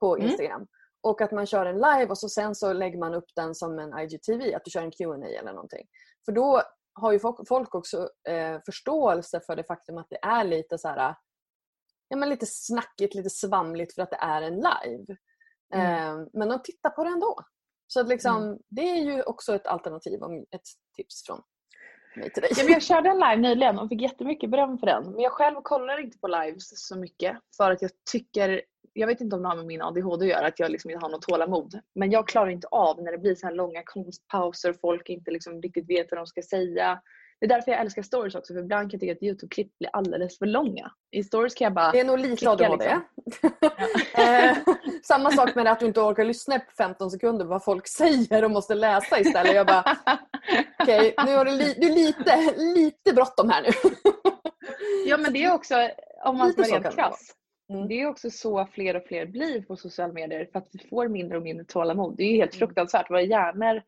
på 0.00 0.16
Mm. 0.16 0.28
Instagram. 0.30 0.66
Och 1.00 1.20
att 1.20 1.32
man 1.32 1.46
kör 1.46 1.66
en 1.66 1.76
live 1.76 2.06
och 2.06 2.18
så 2.18 2.28
sen 2.28 2.54
så 2.54 2.72
lägger 2.72 2.98
man 2.98 3.14
upp 3.14 3.28
den 3.36 3.54
som 3.54 3.78
en 3.78 3.98
IGTV, 3.98 4.54
att 4.54 4.64
du 4.64 4.70
kör 4.70 4.82
en 4.82 4.90
Q&A 4.90 5.26
eller 5.26 5.52
någonting. 5.52 5.86
För 6.24 6.32
då 6.32 6.62
har 6.94 7.12
ju 7.12 7.18
folk, 7.18 7.48
folk 7.48 7.74
också 7.74 8.09
eh, 8.28 8.59
förståelse 8.66 9.40
för 9.46 9.56
det 9.56 9.64
faktum 9.64 9.98
att 9.98 10.06
det 10.11 10.18
är 10.22 10.44
lite 10.44 10.78
så 10.78 10.88
här 10.88 11.14
ja, 12.09 12.16
men 12.16 12.28
lite 12.28 12.46
snackigt, 12.46 13.14
lite 13.14 13.30
svamligt 13.30 13.94
för 13.94 14.02
att 14.02 14.11
det 14.11 14.18
är 14.20 14.42
en 14.42 14.54
live. 14.54 15.16
Mm. 15.74 16.20
Eh, 16.20 16.26
men 16.32 16.48
de 16.48 16.62
tittar 16.62 16.90
på 16.90 17.04
det 17.04 17.11
ändå. 17.11 17.36
Så 17.86 18.00
att 18.00 18.09
liksom, 18.09 18.59
det 18.68 18.82
är 18.82 19.02
ju 19.02 19.22
också 19.22 19.54
ett 19.54 19.66
alternativ 19.66 20.20
och 20.22 20.32
ett 20.32 20.68
tips 20.96 21.26
från 21.26 21.42
mig 22.16 22.32
till 22.32 22.42
dig. 22.42 22.50
Ja, 22.56 22.64
jag 22.68 22.82
körde 22.82 23.09
en 23.09 23.18
live 23.18 23.36
nyligen 23.36 23.78
och 23.78 23.88
fick 23.88 24.02
jättemycket 24.02 24.50
beröm 24.50 24.78
för 24.78 24.86
den. 24.86 25.12
Men 25.12 25.20
jag 25.20 25.32
själv 25.32 25.56
kollar 25.62 26.00
inte 26.00 26.18
på 26.18 26.28
lives 26.28 26.88
så 26.88 26.98
mycket 26.98 27.36
för 27.56 27.70
att 27.70 27.82
jag 27.82 27.90
tycker, 28.12 28.62
jag 28.92 29.06
vet 29.06 29.20
inte 29.20 29.36
om 29.36 29.42
det 29.42 29.48
har 29.48 29.56
med 29.56 29.66
min 29.66 29.82
ADHD 29.82 30.24
att 30.24 30.30
göra, 30.30 30.46
att 30.46 30.59
jag 30.59 30.70
liksom 30.70 30.90
inte 30.90 31.04
har 31.04 31.11
något 31.11 31.22
tålamod. 31.22 31.80
Men 31.94 32.11
jag 32.11 32.28
klarar 32.28 32.50
inte 32.50 32.66
av 32.66 33.02
när 33.02 33.12
det 33.12 33.18
blir 33.18 33.34
så 33.34 33.46
här 33.46 33.54
långa 33.54 33.82
konstpauser 33.84 34.70
och 34.70 34.80
folk 34.80 35.09
inte 35.09 35.30
liksom 35.30 35.62
riktigt 35.62 35.90
vet 35.90 36.06
vad 36.11 36.18
de 36.18 36.26
ska 36.26 36.42
säga. 36.42 37.00
Det 37.41 37.47
är 37.47 37.49
därför 37.49 37.70
jag 37.72 37.80
älskar 37.80 38.03
stories 38.03 38.34
också 38.34 38.55
för 38.55 38.61
ibland 38.61 38.91
kan 38.91 38.97
jag 38.97 39.01
tycka 39.01 39.12
att 39.12 39.22
Youtube-klipp 39.22 39.78
blir 39.78 39.91
alldeles 39.93 40.39
för 40.39 40.47
långa. 40.47 40.91
I 41.11 41.24
stories 41.24 41.55
kan 41.55 41.64
jag 41.64 41.72
bara 41.74 41.93
Det 41.93 42.01
är 42.01 42.05
nog 42.05 42.18
lite 42.18 42.51
ADHD. 42.51 42.97
liksom. 43.26 43.51
eh, 44.24 44.57
samma 45.03 45.30
sak 45.30 45.55
med 45.55 45.66
att 45.66 45.80
du 45.80 45.86
inte 45.86 46.01
orkar 46.01 46.24
lyssna 46.24 46.59
på 46.59 46.70
15 46.78 47.11
sekunder 47.11 47.45
vad 47.45 47.64
folk 47.64 47.89
säger 47.89 48.45
och 48.45 48.51
måste 48.51 48.74
läsa 48.74 49.20
istället. 49.20 49.55
Jag 49.55 49.66
bara, 49.66 49.97
okej, 50.82 51.14
nu 51.26 51.36
har 51.36 51.45
du, 51.45 51.51
li- 51.51 51.74
du 51.78 51.86
är 51.86 51.95
lite, 51.95 52.55
lite 52.57 53.12
bråttom 53.14 53.51
här 53.51 53.62
nu. 53.62 53.68
Ja 55.07 55.16
men 55.18 55.32
det 55.32 55.45
är 55.45 55.55
också, 55.55 55.74
om 56.24 56.36
man 56.39 56.53
ska 56.53 56.64
så 56.64 56.70
vara 56.70 56.80
rent 56.82 56.95
krass. 56.95 57.34
Mm. 57.72 57.89
Det 57.89 58.01
är 58.03 58.07
också 58.07 58.30
så 58.30 58.66
fler 58.72 58.97
och 58.97 59.03
fler 59.09 59.26
blir 59.26 59.62
på 59.62 59.76
sociala 59.76 60.12
medier 60.12 60.49
för 60.53 60.59
att 60.59 60.68
vi 60.72 60.89
får 60.89 61.09
mindre 61.09 61.36
och 61.36 61.43
mindre 61.43 61.64
tålamod. 61.64 62.14
Det 62.16 62.22
är 62.22 62.30
ju 62.30 62.36
helt 62.36 62.55
fruktansvärt. 62.55 63.11
Våra 63.11 63.22
hjärnor 63.22 63.82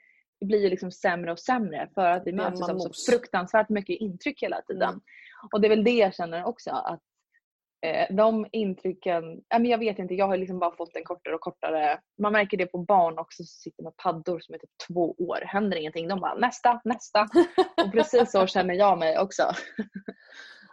blir 0.47 0.63
ju 0.63 0.71
liksom 0.71 0.91
sämre 0.91 1.33
och 1.33 1.39
sämre 1.39 1.89
för 1.95 2.07
att 2.07 2.27
vi 2.27 2.33
möts 2.33 2.63
av 2.63 2.79
så 2.79 2.91
fruktansvärt 3.11 3.69
mycket 3.69 4.01
intryck 4.01 4.43
hela 4.43 4.63
tiden. 4.63 4.89
Mm. 4.89 5.01
Och 5.53 5.61
det 5.61 5.67
är 5.67 5.69
väl 5.69 5.85
det 5.85 5.91
jag 5.91 6.15
känner 6.15 6.45
också 6.45 6.71
att 6.71 7.01
eh, 7.87 8.17
de 8.17 8.47
intrycken, 8.53 9.43
ja, 9.49 9.59
men 9.59 9.71
jag 9.71 9.79
vet 9.79 9.99
inte, 9.99 10.15
jag 10.15 10.27
har 10.27 10.37
liksom 10.37 10.59
bara 10.59 10.77
fått 10.77 10.97
en 10.97 11.05
kortare 11.05 11.35
och 11.35 11.41
kortare, 11.41 12.01
man 12.19 12.33
märker 12.33 12.57
det 12.57 12.67
på 12.67 12.79
barn 12.79 13.19
också 13.19 13.37
som 13.37 13.47
sitter 13.47 13.83
med 13.83 13.97
paddor 13.97 14.41
som 14.41 14.55
är 14.55 14.59
typ 14.59 14.71
två 14.89 15.15
år, 15.19 15.43
händer 15.47 15.77
ingenting, 15.77 16.09
de 16.09 16.21
bara 16.21 16.35
nästa, 16.35 16.81
nästa. 16.85 17.29
Och 17.85 17.93
precis 17.93 18.33
så 18.33 18.47
känner 18.55 18.75
jag 18.75 18.99
mig 18.99 19.19
också. 19.19 19.43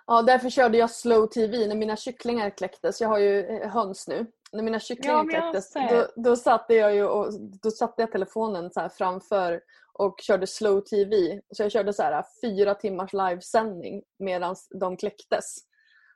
Ja, 0.07 0.21
därför 0.21 0.49
körde 0.49 0.77
jag 0.77 0.91
slow 0.91 1.27
tv 1.27 1.67
när 1.67 1.75
mina 1.75 1.95
kycklingar 1.95 2.49
kläcktes. 2.49 3.01
Jag 3.01 3.09
har 3.09 3.19
ju 3.19 3.45
eh, 3.45 3.69
höns 3.69 4.07
nu. 4.07 4.25
När 4.51 4.63
mina 4.63 4.79
kycklingar 4.79 5.29
kläcktes 5.29 5.73
då, 5.73 6.07
då 6.15 6.35
satte 6.35 6.73
jag 6.73 6.95
ju 6.95 7.05
och, 7.05 7.33
då 7.61 7.71
satte 7.71 8.01
jag 8.01 8.11
telefonen 8.11 8.71
så 8.71 8.89
framför 8.89 9.61
och 9.93 10.19
körde 10.21 10.47
slow 10.47 10.81
tv. 10.81 11.41
Så 11.55 11.63
jag 11.63 11.71
körde 11.71 11.93
så 11.93 12.03
här 12.03 12.25
fyra 12.41 12.75
timmars 12.75 13.13
livesändning 13.13 14.03
medan 14.19 14.55
de 14.69 14.97
kläcktes. 14.97 15.55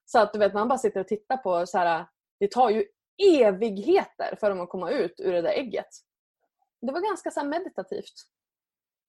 Så 0.05 0.19
att 0.19 0.33
du 0.33 0.39
vet, 0.39 0.53
man 0.53 0.67
bara 0.67 0.79
sitter 0.79 0.99
och 0.99 1.07
tittar 1.07 1.37
på 1.37 1.65
så 1.65 1.77
här. 1.77 2.05
Det 2.39 2.51
tar 2.51 2.69
ju 2.69 2.85
evigheter 3.23 4.35
för 4.39 4.49
dem 4.49 4.61
att 4.61 4.69
komma 4.69 4.91
ut 4.91 5.19
ur 5.19 5.33
det 5.33 5.41
där 5.41 5.53
ägget. 5.53 5.87
Det 6.81 6.91
var 6.91 7.01
ganska 7.01 7.31
så 7.31 7.45
meditativt. 7.45 8.13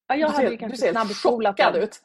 Ja, 0.06 0.14
jag 0.14 0.30
du 0.30 0.34
hade 0.34 0.48
ser, 0.48 0.56
kanske 0.56 0.76
du 0.76 0.80
ser 0.80 0.92
snabbspolat 0.92 1.76
ut. 1.76 2.00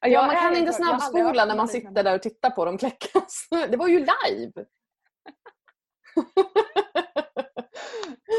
Ja, 0.00 0.26
man 0.26 0.36
kan 0.36 0.56
inte 0.56 0.72
snabbspola 0.72 1.44
när 1.44 1.56
man 1.56 1.68
sitter 1.68 2.02
där 2.02 2.14
och 2.14 2.22
tittar 2.22 2.50
på 2.50 2.64
dem 2.64 2.78
kläckas. 2.78 3.48
Det 3.70 3.76
var 3.76 3.88
ju 3.88 3.98
live! 3.98 4.64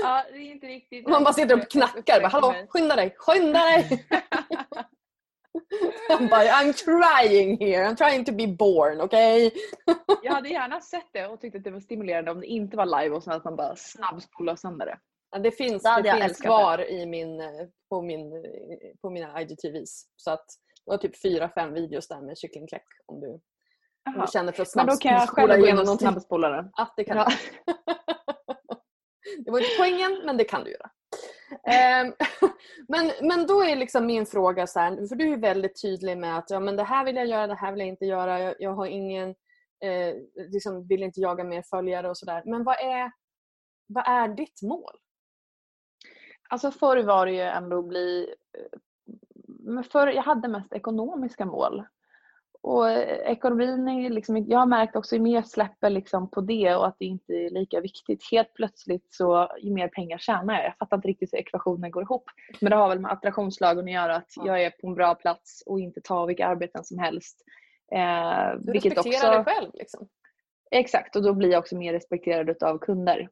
Ja, 0.03 0.23
det 0.33 0.37
är 0.37 0.51
inte 0.51 0.67
riktigt. 0.67 1.07
Man 1.07 1.23
bara 1.23 1.33
sitter 1.33 1.61
och 1.61 1.71
knackar. 1.71 2.19
Bara, 2.21 2.27
Hallå, 2.27 2.53
skynda 2.69 2.95
dig, 2.95 3.15
skynda 3.17 3.59
dig! 3.59 4.07
Han 6.09 6.27
bara, 6.27 6.43
I'm 6.43 6.73
trying 6.73 7.57
here, 7.59 7.89
I'm 7.89 7.95
trying 7.95 8.25
to 8.25 8.31
be 8.31 8.47
born, 8.47 9.01
okej? 9.01 9.53
Jag 10.23 10.33
hade 10.33 10.49
gärna 10.49 10.81
sett 10.81 11.07
det 11.13 11.27
och 11.27 11.41
tyckt 11.41 11.55
att 11.55 11.63
det 11.63 11.71
var 11.71 11.79
stimulerande 11.79 12.31
om 12.31 12.39
det 12.39 12.47
inte 12.47 12.77
var 12.77 13.01
live 13.01 13.15
och 13.15 13.23
så 13.23 13.31
att 13.31 13.43
man 13.43 13.55
bara 13.55 13.75
snabbspolar 13.75 14.55
sönder 14.55 14.85
det. 14.85 14.99
Ja, 15.31 15.39
det 15.39 15.51
finns, 15.51 15.83
Det 15.83 16.01
det 16.01 16.21
finns 16.21 16.41
kvar 16.41 16.89
i 16.89 17.05
min, 17.05 17.41
på, 17.89 18.01
min, 18.01 18.43
på 19.01 19.09
mina 19.09 19.41
IGTVs. 19.41 20.05
Så 20.15 20.31
att 20.31 20.45
det 20.85 20.91
var 20.91 20.97
typ 20.97 21.21
fyra, 21.21 21.49
fem 21.49 21.73
videos 21.73 22.07
där 22.07 22.21
med 22.21 22.37
kycklingkläck 22.37 22.87
om 23.05 23.19
du, 23.19 23.39
om 24.07 24.13
Jaha. 24.15 24.25
du 24.25 24.31
känner 24.31 24.51
för 24.51 24.63
att 24.63 24.75
Men 24.75 24.85
då 24.87 24.95
kan 24.95 25.11
jag 25.13 25.21
snabbspola 25.21 25.57
igenom 25.57 25.79
och 25.79 25.85
någonting. 25.85 26.07
snabbspola 26.07 26.49
den. 26.49 26.71
Ja, 26.75 26.93
det 26.97 27.03
kan 27.03 27.17
Ja. 27.17 27.27
det 29.45 29.51
var 29.51 29.59
inte 29.59 29.71
poängen, 29.79 30.21
men 30.25 30.37
det 30.37 30.43
kan 30.43 30.63
du 30.63 30.71
göra. 30.71 30.89
Ehm, 31.67 32.13
men, 32.87 33.11
men 33.21 33.47
då 33.47 33.63
är 33.63 33.75
liksom 33.75 34.05
min 34.05 34.25
fråga 34.25 34.67
så 34.67 34.79
här, 34.79 35.07
för 35.07 35.15
du 35.15 35.33
är 35.33 35.37
väldigt 35.37 35.81
tydlig 35.81 36.17
med 36.17 36.37
att 36.37 36.49
ja, 36.49 36.59
men 36.59 36.75
det 36.75 36.83
här 36.83 37.05
vill 37.05 37.15
jag 37.15 37.25
göra, 37.27 37.47
det 37.47 37.55
här 37.55 37.71
vill 37.71 37.79
jag 37.79 37.87
inte 37.89 38.05
göra. 38.05 38.39
Jag, 38.39 38.55
jag 38.59 38.73
har 38.73 38.85
ingen, 38.85 39.29
eh, 39.83 40.15
liksom 40.51 40.87
vill 40.87 41.03
inte 41.03 41.19
jaga 41.21 41.43
mer 41.43 41.61
följare 41.69 42.09
och 42.09 42.17
sådär. 42.17 42.43
Men 42.45 42.63
vad 42.63 42.75
är, 42.79 43.11
vad 43.87 44.07
är 44.07 44.27
ditt 44.27 44.61
mål? 44.61 44.93
Alltså 46.49 46.71
förr 46.71 47.03
var 47.03 47.25
det 47.25 47.31
ju 47.31 47.41
ändå 47.41 47.79
att 47.79 47.87
bli... 47.87 48.35
eh, 48.57 48.79
Men 49.59 49.83
förr, 49.83 50.07
jag 50.07 50.23
hade 50.23 50.47
mest 50.47 50.73
ekonomiska 50.73 51.45
mål. 51.45 51.83
Och 52.63 52.89
eh, 52.89 53.31
ekonomin 53.31 53.87
är 53.87 54.09
liksom, 54.09 54.37
jag 54.37 54.59
har 54.59 54.65
märkt 54.65 54.95
också 54.95 55.15
ju 55.15 55.21
mer 55.21 55.35
jag 55.35 55.47
släpper 55.47 55.89
liksom 55.89 56.29
på 56.29 56.41
det 56.41 56.75
och 56.75 56.87
att 56.87 56.95
det 56.99 57.05
inte 57.05 57.33
är 57.33 57.49
lika 57.49 57.81
viktigt. 57.81 58.27
Helt 58.31 58.53
plötsligt 58.53 59.07
så 59.09 59.49
ju 59.61 59.73
mer 59.73 59.87
pengar 59.87 60.17
tjänar 60.17 60.53
jag. 60.53 60.65
Jag 60.65 60.77
fattar 60.77 60.97
inte 60.97 61.07
riktigt 61.07 61.33
hur 61.33 61.39
ekvationen 61.39 61.91
går 61.91 62.03
ihop. 62.03 62.23
Men 62.61 62.69
det 62.69 62.75
har 62.75 62.89
väl 62.89 62.99
med 62.99 63.11
attraktionslagen 63.11 63.85
att 63.85 63.91
göra 63.91 64.15
att 64.15 64.33
jag 64.35 64.63
är 64.63 64.69
på 64.69 64.87
en 64.87 64.95
bra 64.95 65.15
plats 65.15 65.63
och 65.65 65.79
inte 65.79 66.01
tar 66.01 66.27
vilka 66.27 66.47
arbeten 66.47 66.83
som 66.83 66.99
helst. 66.99 67.45
Eh, 67.91 68.59
Du 68.59 68.71
vilket 68.71 68.97
respekterar 68.97 69.39
också, 69.39 69.51
dig 69.51 69.55
själv. 69.55 69.71
Liksom. 69.73 70.07
Exakt 70.71 71.15
och 71.15 71.23
då 71.23 71.33
blir 71.33 71.51
jag 71.51 71.59
också 71.59 71.77
mer 71.77 71.93
respekterad 71.93 72.63
av 72.63 72.77
kunder. 72.77 73.29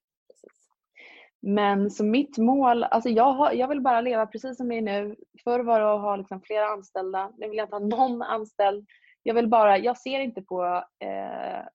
Men 1.42 1.92
så 1.92 2.04
mitt 2.04 2.38
mål, 2.38 2.84
alltså 2.84 3.10
jag, 3.10 3.34
har, 3.34 3.52
jag 3.52 3.68
vill 3.68 3.82
bara 3.82 4.02
leva 4.02 4.26
precis 4.26 4.58
som 4.58 4.70
det 4.70 4.76
är 4.76 4.82
nu. 4.82 5.16
Förr 5.44 5.60
var 5.60 5.80
det 5.80 5.94
att 5.94 6.02
ha 6.02 6.16
liksom 6.16 6.42
flera 6.42 6.68
anställda. 6.68 7.32
Nu 7.38 7.50
vill 7.50 7.58
jag 7.58 7.66
inte 7.66 7.76
ha 7.76 8.08
någon 8.08 8.22
anställd. 8.22 8.88
Jag 9.30 9.34
vill 9.36 9.48
bara, 9.48 9.78
jag 9.78 9.98
ser 9.98 10.20
inte 10.20 10.42
på, 10.42 10.84
eh, 11.00 11.66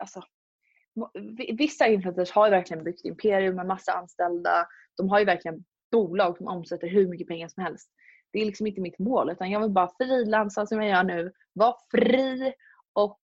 alltså 0.00 0.22
vissa 1.58 1.86
influencers 1.86 2.30
har 2.30 2.46
ju 2.46 2.50
verkligen 2.50 2.84
byggt 2.84 3.04
imperium 3.04 3.56
med 3.56 3.66
massa 3.66 3.92
anställda. 3.92 4.66
De 4.96 5.08
har 5.08 5.18
ju 5.18 5.24
verkligen 5.24 5.64
bolag 5.92 6.36
som 6.36 6.46
omsätter 6.46 6.88
hur 6.88 7.08
mycket 7.08 7.28
pengar 7.28 7.48
som 7.48 7.62
helst. 7.62 7.90
Det 8.32 8.40
är 8.40 8.46
liksom 8.46 8.66
inte 8.66 8.80
mitt 8.80 8.98
mål 8.98 9.30
utan 9.30 9.50
jag 9.50 9.60
vill 9.60 9.70
bara 9.70 9.90
frilansa 9.98 10.66
som 10.66 10.82
jag 10.82 10.90
gör 10.90 11.04
nu. 11.04 11.32
Vara 11.52 11.74
fri 11.90 12.52
och 12.92 13.20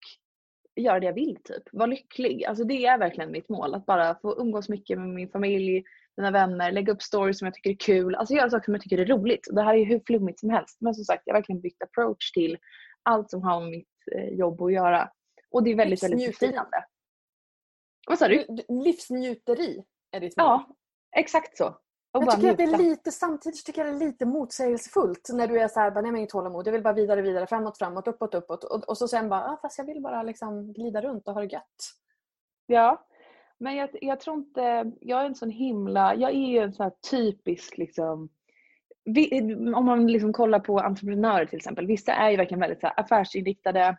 göra 0.76 1.00
det 1.00 1.06
jag 1.06 1.14
vill 1.14 1.38
typ. 1.44 1.62
Vara 1.72 1.86
lycklig. 1.86 2.44
Alltså 2.44 2.64
det 2.64 2.86
är 2.86 2.98
verkligen 2.98 3.32
mitt 3.32 3.48
mål. 3.48 3.74
Att 3.74 3.86
bara 3.86 4.14
få 4.14 4.40
umgås 4.40 4.68
mycket 4.68 4.98
med 4.98 5.08
min 5.08 5.30
familj, 5.30 5.84
mina 6.16 6.30
vänner, 6.30 6.72
lägga 6.72 6.92
upp 6.92 7.02
stories 7.02 7.38
som 7.38 7.46
jag 7.46 7.54
tycker 7.54 7.70
är 7.70 7.74
kul. 7.74 8.14
Alltså 8.14 8.34
göra 8.34 8.50
saker 8.50 8.64
som 8.64 8.74
jag 8.74 8.82
tycker 8.82 8.98
är 8.98 9.06
roligt. 9.06 9.48
Det 9.50 9.62
här 9.62 9.74
är 9.74 9.78
ju 9.78 9.84
hur 9.84 10.00
flummigt 10.06 10.40
som 10.40 10.50
helst. 10.50 10.76
Men 10.80 10.94
som 10.94 11.04
sagt, 11.04 11.22
jag 11.24 11.34
har 11.34 11.38
verkligen 11.38 11.60
bytt 11.60 11.82
approach 11.82 12.32
till 12.32 12.58
allt 13.02 13.30
som 13.30 13.42
har 13.42 13.60
med 13.60 13.70
mitt 13.70 13.88
eh, 14.16 14.28
jobb 14.28 14.62
att 14.62 14.72
göra. 14.72 15.10
Och 15.50 15.62
det 15.62 15.70
är 15.70 15.76
väldigt, 15.76 16.02
väldigt 16.02 16.26
befriande. 16.26 16.84
Vad 18.06 18.18
sa 18.18 18.28
du? 18.28 18.46
Livsnjuteri 18.68 19.84
är 20.10 20.20
ditt 20.20 20.36
mål. 20.36 20.46
Ja, 20.46 20.68
exakt 21.16 21.56
så. 21.56 21.66
Och 22.12 22.22
Jag 22.22 22.34
tycker 22.34 22.50
att 22.50 22.56
det 22.56 22.62
är 22.62 22.78
lite, 22.78 23.12
samtidigt 23.12 23.64
tycker 23.64 23.84
jag 23.84 23.94
det 23.94 24.04
är 24.04 24.06
lite 24.06 24.26
motsägelsefullt 24.26 25.28
när 25.32 25.48
du 25.48 25.60
är 25.60 25.68
så 25.68 25.80
här, 25.80 25.90
bara, 25.90 26.00
nej 26.00 26.10
men 26.10 26.18
inget 26.18 26.30
tålamod, 26.30 26.66
jag 26.66 26.72
vill 26.72 26.82
bara 26.82 26.94
vidare, 26.94 27.22
vidare, 27.22 27.46
framåt, 27.46 27.78
framåt, 27.78 28.08
uppåt, 28.08 28.34
uppåt. 28.34 28.64
Och, 28.64 28.88
och 28.88 28.98
så 28.98 29.08
sen 29.08 29.28
bara, 29.28 29.44
ah, 29.44 29.58
fast 29.62 29.78
jag 29.78 29.84
vill 29.84 30.02
bara 30.02 30.22
liksom 30.22 30.72
glida 30.72 31.02
runt 31.02 31.28
och 31.28 31.34
ha 31.34 31.40
det 31.40 31.52
gött. 31.52 31.94
Ja, 32.66 33.06
men 33.58 33.76
jag, 33.76 33.90
jag 33.92 34.20
tror 34.20 34.36
inte, 34.36 34.92
jag 35.00 35.20
är 35.20 35.24
en 35.24 35.34
sån 35.34 35.50
himla, 35.50 36.14
jag 36.14 36.30
är 36.30 36.48
ju 36.48 36.58
en 36.58 36.72
sån 36.72 36.84
här 36.84 36.92
typisk 37.10 37.78
liksom, 37.78 38.28
vi, 39.04 39.54
om 39.74 39.84
man 39.84 40.06
liksom 40.06 40.32
kollar 40.32 40.60
på 40.60 40.78
entreprenörer 40.78 41.46
till 41.46 41.56
exempel, 41.56 41.86
vissa 41.86 42.12
är 42.12 42.30
ju 42.30 42.36
verkligen 42.36 42.60
väldigt 42.60 42.80
så 42.80 42.86
här, 42.86 43.00
affärsinriktade. 43.00 43.96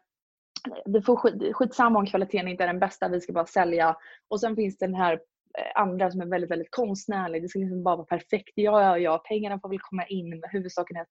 Det 0.86 1.02
får 1.02 1.16
skit, 1.16 1.56
skitsamma 1.56 1.99
om 1.99 2.06
kvaliteten 2.06 2.47
inte 2.47 2.64
är 2.64 2.68
den 2.68 2.80
bästa, 2.80 3.10
vi 3.10 3.22
ska 3.22 3.34
bara 3.34 3.45
sälja. 3.45 3.95
Och 4.28 4.39
sen 4.39 4.56
finns 4.56 4.78
det 4.78 4.86
den 4.86 4.95
här 4.95 5.14
eh, 5.14 5.82
andra 5.82 6.12
som 6.12 6.22
är 6.22 6.26
väldigt, 6.26 6.52
väldigt 6.52 6.72
konstnärlig. 6.72 7.41
Det 7.41 7.47
ska 7.47 7.60
liksom 7.60 7.84
bara 7.84 7.95
vara 7.95 8.06
perfekt. 8.06 8.52
Ja, 8.56 8.82
ja, 8.82 8.97
ja, 8.97 9.24
pengarna 9.28 9.60
får 9.60 9.70
väl 9.70 9.80
komma 9.80 10.06
in. 10.06 10.43
Huvudsaken 10.52 10.97
är 10.97 11.02
att 11.02 11.08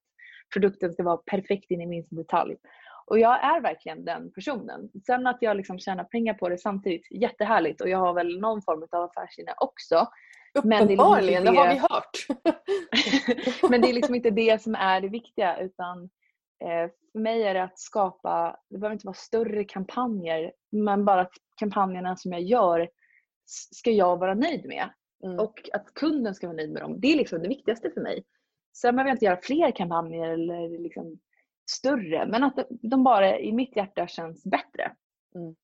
produkten 0.52 0.92
ska 0.92 1.02
vara 1.02 1.16
perfekt 1.16 1.70
in 1.70 1.80
i 1.80 1.86
minsta 1.86 2.16
detalj. 2.16 2.56
Och 3.06 3.18
jag 3.18 3.44
är 3.44 3.60
verkligen 3.60 4.04
den 4.04 4.32
personen. 4.32 4.90
Sen 5.06 5.26
att 5.26 5.38
jag 5.40 5.56
liksom 5.56 5.78
tjänar 5.78 6.04
pengar 6.04 6.34
på 6.34 6.48
det 6.48 6.58
samtidigt, 6.58 7.06
jättehärligt. 7.10 7.80
Och 7.80 7.88
jag 7.88 7.98
har 7.98 8.14
väl 8.14 8.40
någon 8.40 8.62
form 8.62 8.86
av 8.90 9.02
affärsinne 9.02 9.54
också. 9.60 10.06
Uppenbarligen, 10.54 11.44
det, 11.44 11.50
liksom 11.50 11.54
det, 11.54 11.60
har 11.60 11.68
vi 11.68 11.78
hört. 11.78 12.26
men 13.70 13.80
det 13.80 13.88
är 13.90 13.92
liksom 13.92 14.14
inte 14.14 14.30
det 14.30 14.62
som 14.62 14.74
är 14.74 15.00
det 15.00 15.08
viktiga 15.08 15.60
utan 15.60 16.02
eh, 16.64 16.90
för 17.12 17.18
mig 17.18 17.42
är 17.42 17.54
det 17.54 17.62
att 17.62 17.78
skapa, 17.78 18.56
det 18.70 18.78
behöver 18.78 18.94
inte 18.94 19.06
vara 19.06 19.14
större 19.14 19.64
kampanjer, 19.64 20.52
men 20.70 21.04
bara 21.04 21.20
att 21.20 21.32
kampanjerna 21.56 22.16
som 22.16 22.32
jag 22.32 22.42
gör 22.42 22.88
ska 23.74 23.90
jag 23.90 24.18
vara 24.18 24.34
nöjd 24.34 24.66
med. 24.66 24.90
Mm. 25.24 25.38
Och 25.38 25.70
att 25.72 25.94
kunden 25.94 26.34
ska 26.34 26.46
vara 26.46 26.56
nöjd 26.56 26.72
med 26.72 26.82
dem. 26.82 27.00
Det 27.00 27.12
är 27.12 27.16
liksom 27.16 27.42
det 27.42 27.48
viktigaste 27.48 27.90
för 27.90 28.00
mig. 28.00 28.24
Sen 28.76 28.96
behöver 28.96 29.10
jag 29.10 29.14
inte 29.14 29.24
göra 29.24 29.40
fler 29.42 29.70
kampanjer 29.70 30.28
eller 30.28 30.78
liksom 30.78 31.18
större, 31.70 32.26
men 32.26 32.44
att 32.44 32.68
de 32.68 33.04
bara 33.04 33.38
i 33.38 33.52
mitt 33.52 33.76
hjärta 33.76 34.06
känns 34.06 34.44
bättre. 34.44 34.92
Mm. 35.34 35.54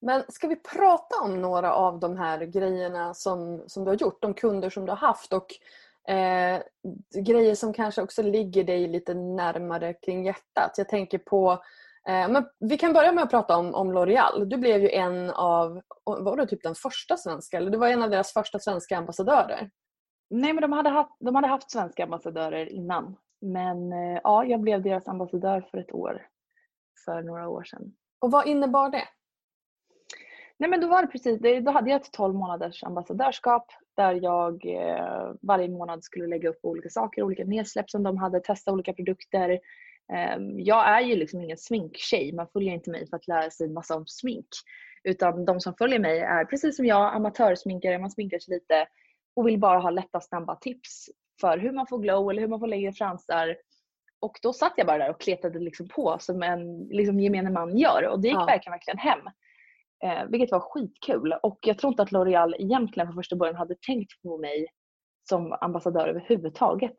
Men 0.00 0.24
ska 0.28 0.48
vi 0.48 0.56
prata 0.56 1.20
om 1.22 1.42
några 1.42 1.74
av 1.74 2.00
de 2.00 2.16
här 2.16 2.38
grejerna 2.38 3.14
som, 3.14 3.64
som 3.66 3.84
du 3.84 3.90
har 3.90 3.96
gjort, 3.96 4.22
de 4.22 4.34
kunder 4.34 4.70
som 4.70 4.84
du 4.84 4.92
har 4.92 4.96
haft 4.96 5.32
och 5.32 5.46
eh, 6.12 6.62
grejer 7.24 7.54
som 7.54 7.72
kanske 7.72 8.02
också 8.02 8.22
ligger 8.22 8.64
dig 8.64 8.88
lite 8.88 9.14
närmare 9.14 9.94
kring 9.94 10.24
hjärtat. 10.24 10.74
Jag 10.76 10.88
tänker 10.88 11.18
på 11.18 11.52
eh, 12.08 12.28
men 12.28 12.48
vi 12.58 12.78
kan 12.78 12.92
börja 12.92 13.12
med 13.12 13.24
att 13.24 13.30
prata 13.30 13.56
om, 13.56 13.74
om 13.74 13.92
L'Oreal. 13.92 14.44
Du 14.44 14.56
blev 14.56 14.82
ju 14.82 14.90
en 14.90 15.30
av, 15.30 15.82
var 16.04 16.36
du 16.36 16.46
typ 16.46 16.62
den 16.62 16.74
första 16.74 17.16
svenska, 17.16 17.56
eller 17.56 17.70
du 17.70 17.78
var 17.78 17.88
en 17.88 18.02
av 18.02 18.10
deras 18.10 18.32
första 18.32 18.58
svenska 18.58 18.98
ambassadörer. 18.98 19.70
Nej 20.30 20.52
men 20.52 20.62
de 20.62 20.72
hade 20.72 20.90
haft, 20.90 21.16
de 21.20 21.34
hade 21.34 21.48
haft 21.48 21.70
svenska 21.70 22.04
ambassadörer 22.04 22.72
innan. 22.72 23.16
Men 23.40 23.92
eh, 23.92 24.20
ja, 24.24 24.44
jag 24.44 24.60
blev 24.60 24.82
deras 24.82 25.08
ambassadör 25.08 25.60
för 25.70 25.78
ett 25.78 25.94
år. 25.94 26.26
För 27.04 27.22
några 27.22 27.48
år 27.48 27.64
sedan. 27.64 27.92
Och 28.20 28.30
vad 28.30 28.46
innebar 28.46 28.90
det? 28.90 29.04
Nej 30.58 30.70
men 30.70 30.80
då 30.80 30.88
var 30.88 31.02
det 31.02 31.08
precis, 31.08 31.40
då 31.64 31.70
hade 31.70 31.90
jag 31.90 32.00
ett 32.00 32.12
12 32.12 32.34
månaders 32.34 32.84
ambassadörskap 32.84 33.66
där 33.96 34.20
jag 34.22 34.66
eh, 34.66 35.32
varje 35.42 35.68
månad 35.68 36.04
skulle 36.04 36.26
lägga 36.26 36.48
upp 36.48 36.58
olika 36.62 36.88
saker, 36.88 37.22
olika 37.22 37.44
nedsläpp 37.44 37.90
som 37.90 38.02
de 38.02 38.16
hade, 38.16 38.40
testa 38.40 38.72
olika 38.72 38.92
produkter. 38.92 39.50
Eh, 40.12 40.38
jag 40.56 40.88
är 40.88 41.00
ju 41.00 41.16
liksom 41.16 41.40
ingen 41.40 41.58
sminktjej, 41.58 42.32
man 42.32 42.48
följer 42.52 42.74
inte 42.74 42.90
mig 42.90 43.08
för 43.08 43.16
att 43.16 43.28
lära 43.28 43.50
sig 43.50 43.68
massa 43.68 43.96
om 43.96 44.06
smink. 44.06 44.48
Utan 45.04 45.44
de 45.44 45.60
som 45.60 45.74
följer 45.74 45.98
mig 45.98 46.18
är 46.18 46.44
precis 46.44 46.76
som 46.76 46.86
jag, 46.86 47.14
amatörsminkare, 47.14 47.98
man 47.98 48.10
sminkar 48.10 48.38
sig 48.38 48.54
lite 48.54 48.86
och 49.36 49.48
vill 49.48 49.58
bara 49.58 49.78
ha 49.78 49.90
lätta 49.90 50.20
snabba 50.20 50.56
tips 50.56 51.06
för 51.40 51.58
hur 51.58 51.72
man 51.72 51.86
får 51.86 51.98
glow 51.98 52.30
eller 52.30 52.42
hur 52.42 52.48
man 52.48 52.60
får 52.60 52.66
längre 52.66 52.92
fransar. 52.92 53.56
Och 54.20 54.38
då 54.42 54.52
satt 54.52 54.72
jag 54.76 54.86
bara 54.86 54.98
där 54.98 55.10
och 55.10 55.20
kletade 55.20 55.58
liksom 55.58 55.88
på 55.88 56.16
som 56.20 56.42
en 56.42 56.78
liksom 56.78 57.20
gemene 57.20 57.50
man 57.50 57.78
gör 57.78 58.08
och 58.08 58.20
det 58.20 58.28
gick 58.28 58.36
ja. 58.36 58.44
verkligen, 58.44 58.72
verkligen 58.72 58.98
hem. 58.98 59.20
Eh, 60.04 60.24
vilket 60.28 60.52
var 60.52 60.60
skitkul. 60.60 61.34
Och 61.42 61.58
jag 61.62 61.78
tror 61.78 61.92
inte 61.92 62.02
att 62.02 62.12
L'Oreal 62.12 62.54
egentligen 62.58 63.06
från 63.06 63.16
första 63.16 63.36
början 63.36 63.56
hade 63.56 63.74
tänkt 63.86 64.22
på 64.22 64.38
mig 64.38 64.66
som 65.28 65.56
ambassadör 65.60 66.08
överhuvudtaget. 66.08 66.96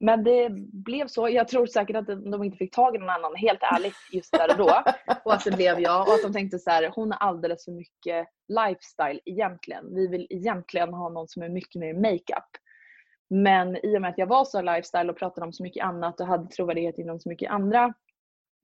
Men 0.00 0.24
det 0.24 0.50
blev 0.72 1.06
så. 1.06 1.28
Jag 1.28 1.48
tror 1.48 1.66
säkert 1.66 1.96
att 1.96 2.06
de 2.06 2.44
inte 2.44 2.56
fick 2.56 2.74
tag 2.74 2.96
i 2.96 2.98
någon 2.98 3.10
annan, 3.10 3.36
helt 3.36 3.62
ärligt, 3.62 3.96
just 4.12 4.32
där 4.32 4.50
och 4.50 4.66
då. 4.66 4.82
Och 5.24 5.34
att 5.34 5.44
det 5.44 5.56
blev 5.56 5.80
jag. 5.80 6.08
Och 6.08 6.14
att 6.14 6.22
de 6.22 6.32
tänkte 6.32 6.58
så 6.58 6.70
här, 6.70 6.92
hon 6.94 7.12
har 7.12 7.18
alldeles 7.18 7.64
för 7.64 7.72
mycket 7.72 8.28
lifestyle 8.48 9.20
egentligen. 9.24 9.94
Vi 9.94 10.06
vill 10.06 10.26
egentligen 10.30 10.94
ha 10.94 11.08
någon 11.08 11.28
som 11.28 11.42
är 11.42 11.48
mycket 11.48 11.80
mer 11.80 11.94
makeup. 11.94 12.50
Men 13.30 13.86
i 13.86 13.96
och 13.96 14.00
med 14.02 14.10
att 14.10 14.18
jag 14.18 14.26
var 14.26 14.44
så 14.44 14.62
lifestyle 14.62 15.10
och 15.10 15.16
pratade 15.16 15.46
om 15.46 15.52
så 15.52 15.62
mycket 15.62 15.84
annat 15.84 16.20
och 16.20 16.26
hade 16.26 16.48
trovärdighet 16.48 16.98
inom 16.98 17.20
så 17.20 17.28
mycket 17.28 17.50
andra 17.50 17.94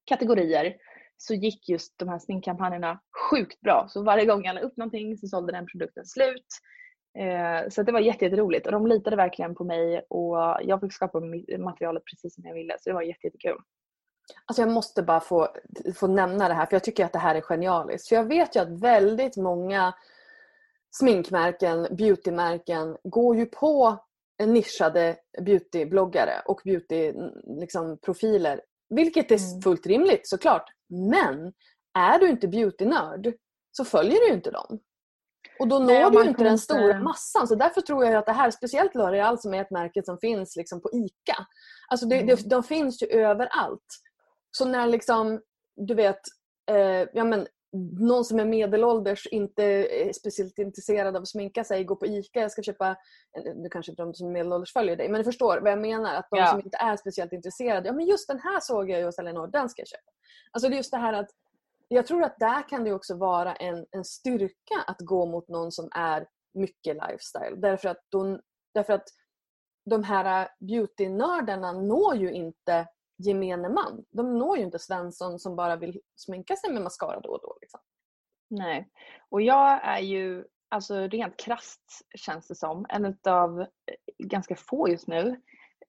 kategorier 0.04 0.76
så 1.22 1.34
gick 1.34 1.68
just 1.68 1.98
de 1.98 2.08
här 2.08 2.18
sminkkampanjerna 2.18 3.00
sjukt 3.30 3.60
bra. 3.60 3.86
Så 3.88 4.02
varje 4.02 4.24
gång 4.24 4.44
jag 4.44 4.54
la 4.54 4.60
upp 4.60 4.76
någonting 4.76 5.16
så 5.16 5.26
sålde 5.26 5.52
den 5.52 5.66
produkten 5.66 6.06
slut. 6.06 6.46
Eh, 7.18 7.68
så 7.68 7.82
det 7.82 7.92
var 7.92 8.00
jätteroligt 8.00 8.66
och 8.66 8.72
de 8.72 8.86
litade 8.86 9.16
verkligen 9.16 9.54
på 9.54 9.64
mig 9.64 10.06
och 10.08 10.36
jag 10.62 10.80
fick 10.80 10.92
skapa 10.92 11.20
materialet 11.58 12.02
precis 12.04 12.34
som 12.34 12.44
jag 12.46 12.54
ville 12.54 12.76
så 12.80 12.90
det 12.90 12.94
var 12.94 13.02
jättekul. 13.02 13.58
Alltså 14.44 14.62
jag 14.62 14.70
måste 14.70 15.02
bara 15.02 15.20
få, 15.20 15.48
få 15.94 16.06
nämna 16.06 16.48
det 16.48 16.54
här 16.54 16.66
för 16.66 16.74
jag 16.74 16.84
tycker 16.84 17.04
att 17.04 17.12
det 17.12 17.18
här 17.18 17.34
är 17.34 17.40
genialiskt. 17.40 18.08
För 18.08 18.16
jag 18.16 18.24
vet 18.24 18.56
ju 18.56 18.60
att 18.60 18.80
väldigt 18.82 19.36
många 19.36 19.94
sminkmärken, 20.90 21.86
beautymärken 21.90 22.96
går 23.04 23.36
ju 23.36 23.46
på 23.46 23.98
nischade 24.46 25.16
beautybloggare 25.40 26.42
och 26.44 26.60
beautyprofiler. 26.64 28.54
Liksom, 28.54 28.66
vilket 28.90 29.30
är 29.30 29.38
mm. 29.38 29.62
fullt 29.62 29.86
rimligt 29.86 30.28
såklart. 30.28 30.64
Men 30.90 31.52
är 31.94 32.18
du 32.18 32.28
inte 32.28 32.48
beautynörd 32.48 33.32
så 33.72 33.84
följer 33.84 34.28
du 34.28 34.34
inte 34.34 34.50
dem. 34.50 34.80
Och 35.58 35.68
då 35.68 35.78
når 35.78 35.86
Nej, 35.86 36.10
du 36.10 36.24
inte 36.24 36.44
den 36.44 36.58
stora 36.58 37.00
massan. 37.00 37.48
Så 37.48 37.54
därför 37.54 37.80
tror 37.80 38.04
jag 38.04 38.14
att 38.14 38.26
det 38.26 38.32
här, 38.32 38.50
speciellt 38.50 38.94
L'Oreal 38.94 39.36
som 39.36 39.54
är 39.54 39.62
ett 39.62 39.70
märke 39.70 40.02
som 40.04 40.18
finns 40.18 40.56
liksom 40.56 40.82
på 40.82 40.90
ICA. 40.92 41.46
Alltså 41.88 42.06
det, 42.06 42.16
mm. 42.16 42.26
det, 42.26 42.50
de 42.50 42.62
finns 42.62 43.02
ju 43.02 43.06
överallt. 43.06 43.86
Så 44.50 44.64
när 44.64 44.86
liksom, 44.86 45.40
du 45.76 45.94
vet, 45.94 46.20
eh, 46.70 47.06
ja 47.12 47.24
men 47.24 47.46
någon 47.98 48.24
som 48.24 48.40
är 48.40 48.44
medelålders, 48.44 49.26
inte 49.26 49.64
är 49.64 50.12
speciellt 50.12 50.58
intresserad 50.58 51.16
av 51.16 51.22
att 51.22 51.28
sminka 51.28 51.64
sig, 51.64 51.84
går 51.84 51.96
på 51.96 52.06
ICA, 52.06 52.40
jag 52.40 52.52
ska 52.52 52.62
köpa, 52.62 52.96
nu 53.54 53.68
kanske 53.68 53.92
inte 53.92 54.02
de 54.02 54.14
som 54.14 54.28
är 54.28 54.32
medelålders 54.32 54.72
följer 54.72 54.96
dig, 54.96 55.08
men 55.08 55.20
du 55.20 55.24
förstår 55.24 55.60
vad 55.60 55.72
jag 55.72 55.80
menar. 55.80 56.14
Att 56.14 56.28
de 56.30 56.38
ja. 56.38 56.46
som 56.46 56.60
inte 56.60 56.76
är 56.76 56.96
speciellt 56.96 57.32
intresserade, 57.32 57.88
ja 57.88 57.92
men 57.92 58.06
just 58.06 58.28
den 58.28 58.40
här 58.40 58.60
såg 58.60 58.90
jag 58.90 59.04
hos 59.04 59.18
Elinor, 59.18 59.46
den 59.46 59.68
ska 59.68 59.80
jag 59.80 59.88
köpa. 59.88 60.10
Alltså 60.50 60.68
det 60.68 60.74
är 60.74 60.76
just 60.76 60.90
det 60.90 60.98
här 60.98 61.12
att 61.12 61.30
jag 61.88 62.06
tror 62.06 62.22
att 62.22 62.38
där 62.38 62.68
kan 62.68 62.84
det 62.84 62.92
också 62.92 63.16
vara 63.16 63.54
en, 63.54 63.86
en 63.90 64.04
styrka 64.04 64.84
att 64.86 65.00
gå 65.00 65.26
mot 65.26 65.48
någon 65.48 65.72
som 65.72 65.88
är 65.92 66.26
mycket 66.54 66.96
lifestyle. 66.96 67.56
Därför 67.56 67.88
att, 67.88 68.00
de, 68.08 68.40
därför 68.74 68.92
att 68.92 69.08
de 69.90 70.04
här 70.04 70.48
beautynördarna 70.60 71.72
når 71.72 72.16
ju 72.16 72.32
inte 72.32 72.86
gemene 73.26 73.68
man. 73.68 74.04
De 74.10 74.38
når 74.38 74.58
ju 74.58 74.64
inte 74.64 74.78
Svensson 74.78 75.38
som 75.38 75.56
bara 75.56 75.76
vill 75.76 76.00
sminka 76.16 76.56
sig 76.56 76.72
med 76.72 76.82
mascara 76.82 77.20
då 77.20 77.28
och 77.28 77.40
då. 77.42 77.58
Liksom. 77.60 77.80
Nej, 78.50 78.88
och 79.28 79.42
jag 79.42 79.80
är 79.84 80.00
ju 80.00 80.44
alltså 80.68 80.94
rent 80.94 81.36
krast 81.36 82.06
känns 82.14 82.48
det 82.48 82.54
som 82.54 82.86
en 82.88 83.16
av 83.24 83.66
ganska 84.18 84.56
få 84.56 84.88
just 84.88 85.08
nu 85.08 85.40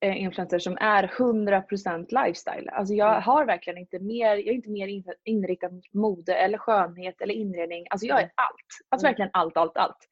eh, 0.02 0.22
influencers 0.22 0.64
som 0.64 0.78
är 0.78 1.08
100% 1.08 2.26
lifestyle. 2.26 2.70
Alltså 2.70 2.94
jag 2.94 3.12
mm. 3.12 3.24
har 3.24 3.46
verkligen 3.46 3.78
inte 3.78 4.00
mer, 4.00 4.36
jag 4.36 4.48
är 4.48 4.54
inte 4.54 4.70
mer 4.70 5.04
inriktad 5.24 5.70
mot 5.70 5.94
mode 5.94 6.36
eller 6.36 6.58
skönhet 6.58 7.22
eller 7.22 7.34
inredning. 7.34 7.88
Alltså 7.90 8.08
jag 8.08 8.18
är 8.18 8.24
mm. 8.24 8.34
allt. 8.36 8.90
Alltså 8.90 9.08
mm. 9.08 9.12
verkligen 9.12 9.30
allt, 9.34 9.58
allt, 9.58 9.78
allt. 9.78 10.08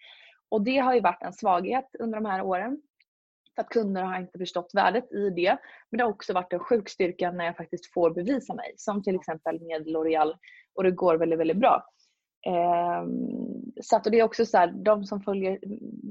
Och 0.49 0.61
det 0.61 0.77
har 0.77 0.93
ju 0.93 1.01
varit 1.01 1.23
en 1.23 1.33
svaghet 1.33 1.95
under 1.99 2.19
de 2.19 2.25
här 2.25 2.41
åren. 2.41 2.81
För 3.59 3.63
att 3.63 3.69
kunder 3.69 4.03
har 4.03 4.19
inte 4.19 4.39
förstått 4.39 4.71
värdet 4.73 5.11
i 5.11 5.29
det. 5.29 5.57
Men 5.91 5.97
det 5.97 6.03
har 6.03 6.11
också 6.11 6.33
varit 6.33 6.53
en 6.53 6.59
sjuk 6.59 6.89
styrka 6.89 7.31
när 7.31 7.45
jag 7.45 7.57
faktiskt 7.57 7.93
får 7.93 8.11
bevisa 8.11 8.53
mig. 8.53 8.73
Som 8.77 9.03
till 9.03 9.15
exempel 9.15 9.59
med 9.61 9.87
L'Oreal. 9.87 10.33
Och 10.75 10.83
det 10.83 10.91
går 10.91 11.17
väldigt, 11.17 11.39
väldigt 11.39 11.57
bra. 11.57 11.83
Eh, 12.47 13.03
så 13.81 13.95
att, 13.95 14.05
och 14.05 14.11
det 14.11 14.19
är 14.19 14.23
också 14.23 14.45
så 14.45 14.57
här, 14.57 14.73
de 14.85 15.03
som 15.03 15.21
följer 15.21 15.59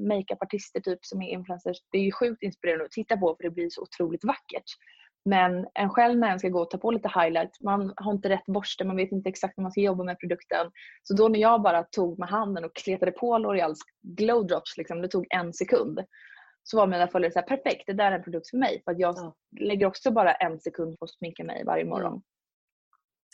makeupartister 0.09 0.81
typ 0.81 0.99
som 1.03 1.23
är 1.23 1.29
influencers, 1.29 1.77
det 1.93 1.99
är 1.99 2.03
ju 2.03 2.13
sjukt 2.13 2.43
inspirerande 2.43 2.85
att 2.85 2.91
titta 2.91 3.17
på 3.17 3.37
för 3.37 3.43
det 3.43 3.51
blir 3.51 3.71
så 3.71 3.83
otroligt 3.83 4.25
vackert. 4.25 4.71
Men 5.25 5.67
en 5.75 5.91
själv 5.91 6.19
när 6.19 6.31
en 6.31 6.39
ska 6.39 6.49
gå 6.49 6.61
och 6.61 6.71
ta 6.71 6.79
på 6.79 6.91
lite 6.91 7.21
highlight, 7.21 7.61
man 7.65 7.93
har 7.97 8.13
inte 8.13 8.29
rätt 8.29 8.47
borste, 8.47 8.85
man 8.85 8.97
vet 8.97 9.13
inte 9.13 9.29
exakt 9.29 9.59
hur 9.59 9.63
man 9.63 9.73
ska 9.73 9.81
jobba 9.81 10.05
med 10.05 10.21
produkten. 10.21 10.67
Så 11.03 11.15
då 11.15 11.29
när 11.29 11.39
jag 11.39 11.63
bara 11.63 11.83
tog 11.83 12.19
med 12.19 12.29
handen 12.29 12.65
och 12.65 12.77
kletade 12.77 13.13
på 13.13 13.39
L'Oreals 13.39 13.79
glow 14.03 14.47
drops, 14.47 14.77
liksom, 14.77 15.03
det 15.03 15.09
tog 15.09 15.27
en 15.31 15.53
sekund 15.53 16.01
så 16.71 16.77
var 16.77 16.87
mina 16.87 17.09
följare 17.09 17.33
så 17.33 17.39
här, 17.39 17.47
perfekt, 17.47 17.87
det 17.87 17.93
där 17.93 18.13
är 18.13 18.17
en 18.17 18.23
produkt 18.23 18.51
för 18.51 18.57
mig. 18.57 18.83
För 18.85 18.93
att 18.93 18.99
jag 18.99 19.15
ja. 19.17 19.35
lägger 19.61 19.87
också 19.87 20.11
bara 20.11 20.35
en 20.35 20.61
sekund 20.61 20.99
på 20.99 21.05
att 21.05 21.11
sminka 21.11 21.45
mig 21.45 21.65
varje 21.65 21.83
mm. 21.83 21.91
morgon. 21.91 22.23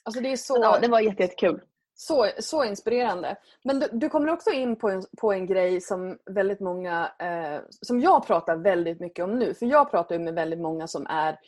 Alltså 0.04 0.20
det 0.20 0.32
är 0.32 0.36
så... 0.36 0.58
Ja, 0.62 0.78
det 0.82 0.88
var 0.88 1.00
jättekul. 1.00 1.60
Så, 1.94 2.30
så 2.38 2.64
inspirerande. 2.64 3.36
Men 3.64 3.80
du, 3.80 3.88
du, 3.92 4.08
kommer 4.08 4.28
också 4.28 4.50
in 4.50 4.76
på 4.76 4.88
en, 4.88 5.02
på 5.20 5.32
en 5.32 5.46
grej 5.46 5.80
som 5.80 6.18
väldigt 6.30 6.60
många, 6.60 7.12
eh, 7.18 7.60
som 7.70 8.00
jag 8.00 8.26
pratar 8.26 8.56
väldigt 8.56 9.00
mycket 9.00 9.24
om 9.24 9.38
nu. 9.38 9.54
För 9.54 9.66
jag 9.66 9.90
pratar 9.90 10.18
med 10.18 10.34
väldigt 10.34 10.60
många 10.60 10.86
som 10.86 11.06
är 11.06 11.38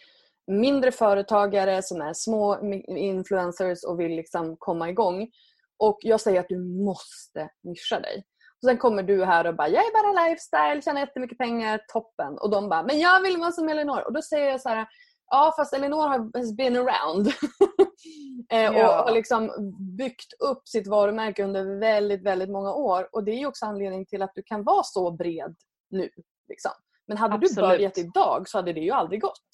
mindre 0.46 0.92
företagare, 0.92 1.82
som 1.82 2.00
är 2.00 2.12
små 2.14 2.60
influencers 2.88 3.84
och 3.84 4.00
vill 4.00 4.12
liksom 4.16 4.56
komma 4.58 4.90
igång. 4.90 5.30
Och 5.78 5.98
jag 6.00 6.20
säger 6.20 6.40
att 6.40 6.48
du 6.48 6.58
måste 6.58 7.50
nischa 7.62 8.00
dig. 8.00 8.24
Och 8.66 8.70
sen 8.70 8.78
kommer 8.78 9.02
du 9.02 9.24
här 9.24 9.46
och 9.46 9.54
bara 9.54 9.68
“jag 9.68 9.84
är 9.84 9.92
bara 9.92 10.28
lifestyle, 10.28 10.82
tjänar 10.82 11.00
jättemycket 11.00 11.38
pengar, 11.38 11.80
toppen” 11.92 12.38
och 12.38 12.50
de 12.50 12.68
bara 12.68 12.82
“men 12.82 12.98
jag 12.98 13.22
vill 13.22 13.36
vara 13.36 13.52
som 13.52 13.68
Elinor” 13.68 14.06
och 14.06 14.12
då 14.12 14.22
säger 14.22 14.50
jag 14.50 14.60
så 14.60 14.68
här 14.68 14.86
Ja 15.30 15.52
fast 15.56 15.74
Elinor 15.74 16.08
har 16.08 16.56
been 16.56 16.76
around 16.76 17.26
eh, 18.52 18.60
ja. 18.60 18.70
och 18.70 19.04
har 19.04 19.12
liksom 19.12 19.50
byggt 19.98 20.32
upp 20.38 20.68
sitt 20.68 20.86
varumärke 20.86 21.44
under 21.44 21.78
väldigt, 21.78 22.22
väldigt 22.22 22.50
många 22.50 22.74
år. 22.74 23.08
Och 23.12 23.24
det 23.24 23.30
är 23.30 23.46
också 23.46 23.66
anledningen 23.66 24.06
till 24.06 24.22
att 24.22 24.32
du 24.34 24.42
kan 24.42 24.64
vara 24.64 24.82
så 24.82 25.10
bred 25.10 25.56
nu. 25.90 26.10
Liksom. 26.48 26.72
Men 27.06 27.16
hade 27.16 27.34
Absolut. 27.34 27.56
du 27.56 27.60
börjat 27.62 27.98
idag 27.98 28.48
så 28.48 28.58
hade 28.58 28.72
det 28.72 28.80
ju 28.80 28.90
aldrig 28.90 29.20
gått. 29.20 29.50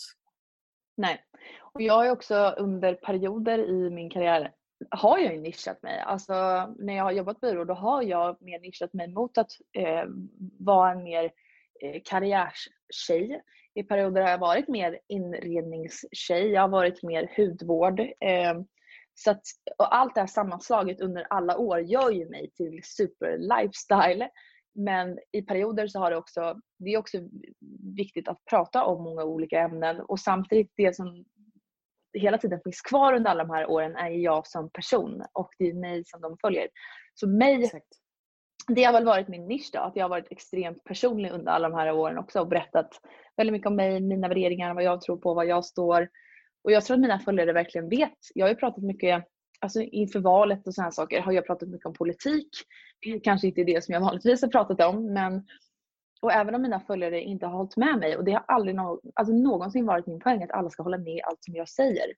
Nej. 0.97 1.25
Och 1.75 1.83
jag 1.83 1.95
har 1.95 2.05
ju 2.05 2.11
också 2.11 2.55
under 2.59 2.95
perioder 2.95 3.59
i 3.59 3.91
min 3.91 4.11
karriär 4.11 4.53
har 4.91 5.19
jag 5.19 5.35
ju 5.35 5.41
nischat 5.41 5.83
mig. 5.83 6.01
Alltså 6.01 6.33
när 6.79 6.97
jag 6.97 7.05
har 7.05 7.13
jobbat 7.13 7.41
byrå 7.41 7.65
då 7.65 7.75
har 7.75 8.03
jag 8.03 8.43
mer 8.43 8.61
nischat 8.61 8.93
mig 8.93 9.09
mot 9.09 9.39
att 9.39 9.51
eh, 9.73 10.05
vara 10.59 10.93
en 10.93 11.03
mer 11.03 11.25
eh, 11.83 12.03
karriärstjej. 12.05 13.43
I 13.75 13.83
perioder 13.83 14.23
har 14.23 14.31
jag 14.31 14.39
varit 14.39 14.69
mer 14.69 14.99
inredningstjej, 15.09 16.51
jag 16.51 16.61
har 16.61 16.69
varit 16.69 17.03
mer 17.03 17.33
hudvård. 17.37 18.01
Eh, 18.01 18.61
så 19.15 19.31
att, 19.31 19.43
och 19.79 19.97
allt 19.97 20.15
det 20.15 20.21
här 20.21 20.27
sammanslaget 20.27 21.01
under 21.01 21.27
alla 21.31 21.59
år 21.59 21.81
gör 21.81 22.11
ju 22.11 22.29
mig 22.29 22.51
till 22.51 22.81
super 22.83 23.39
lifestyle. 23.39 24.29
Men 24.75 25.19
i 25.33 25.43
perioder 25.43 25.87
så 25.87 25.99
har 25.99 26.11
det 26.11 26.17
också, 26.17 26.61
det 26.79 26.91
är 26.91 26.99
också 26.99 27.19
viktigt 27.97 28.29
att 28.29 28.45
prata 28.45 28.85
om 28.85 29.03
många 29.03 29.25
olika 29.25 29.61
ämnen 29.61 30.01
och 30.01 30.21
samtidigt 30.21 30.73
det 30.77 30.97
som 30.97 31.25
hela 32.15 32.39
tiden 32.39 32.61
finns 32.65 32.81
kvar 32.81 33.13
under 33.13 33.31
alla 33.31 33.45
de 33.45 33.51
här 33.51 33.71
åren 33.71 33.97
är 33.97 34.11
jag 34.11 34.47
som 34.47 34.71
person 34.71 35.23
och 35.33 35.51
det 35.59 35.69
är 35.69 35.75
mig 35.75 36.03
som 36.05 36.21
de 36.21 36.37
följer. 36.41 36.69
Så 37.15 37.29
mig, 37.29 37.65
Exakt. 37.65 37.87
det 38.69 38.85
har 38.85 38.93
väl 38.93 39.05
varit 39.05 39.29
min 39.29 39.47
nisch 39.47 39.71
då, 39.73 39.79
att 39.79 39.97
jag 39.97 40.05
har 40.05 40.11
varit 40.11 40.33
extremt 40.33 40.85
personlig 40.85 41.31
under 41.31 41.53
alla 41.53 41.69
de 41.69 41.75
här 41.75 41.93
åren 41.93 42.19
också 42.19 42.41
och 42.41 42.49
berättat 42.49 42.89
väldigt 43.37 43.53
mycket 43.53 43.67
om 43.67 43.77
mig, 43.77 44.01
mina 44.01 44.29
värderingar, 44.29 44.75
vad 44.75 44.85
jag 44.85 45.01
tror 45.01 45.17
på, 45.17 45.35
vad 45.35 45.47
jag 45.47 45.65
står. 45.65 46.09
Och 46.65 46.73
jag 46.73 46.85
tror 46.85 46.95
att 46.95 47.01
mina 47.01 47.19
följare 47.19 47.53
verkligen 47.53 47.89
vet. 47.89 48.19
Jag 48.35 48.47
har 48.47 48.51
ju 48.51 48.57
pratat 48.57 48.85
mycket 48.85 49.25
Alltså 49.63 49.81
inför 49.81 50.21
valet 50.21 50.67
och 50.67 50.75
sådana 50.75 50.91
saker 50.91 51.21
har 51.21 51.33
jag 51.33 51.47
pratat 51.47 51.69
mycket 51.69 51.87
om 51.87 51.93
politik. 51.93 52.49
Det 53.01 53.11
är 53.11 53.21
kanske 53.21 53.47
inte 53.47 53.65
det 53.65 53.85
som 53.85 53.93
jag 53.93 54.01
vanligtvis 54.01 54.43
har 54.43 54.49
pratat 54.49 54.81
om 54.81 55.13
men 55.13 55.47
och 56.23 56.33
även 56.33 56.55
om 56.55 56.63
mina 56.63 56.81
följare 56.81 57.21
inte 57.21 57.47
har 57.47 57.57
hållit 57.57 57.77
med 57.77 57.99
mig 57.99 58.17
och 58.17 58.25
det 58.25 58.33
har 58.33 58.45
aldrig 58.47 58.77
no 58.77 59.01
alltså 59.15 59.35
någonsin 59.35 59.87
varit 59.87 60.07
min 60.07 60.21
poäng 60.21 60.43
att 60.43 60.51
alla 60.51 60.71
ska 60.71 60.83
hålla 60.83 60.99
med 60.99 61.15
i 61.15 61.23
allt 61.23 61.45
som 61.45 61.55
jag 61.55 61.69
säger. 61.69 62.13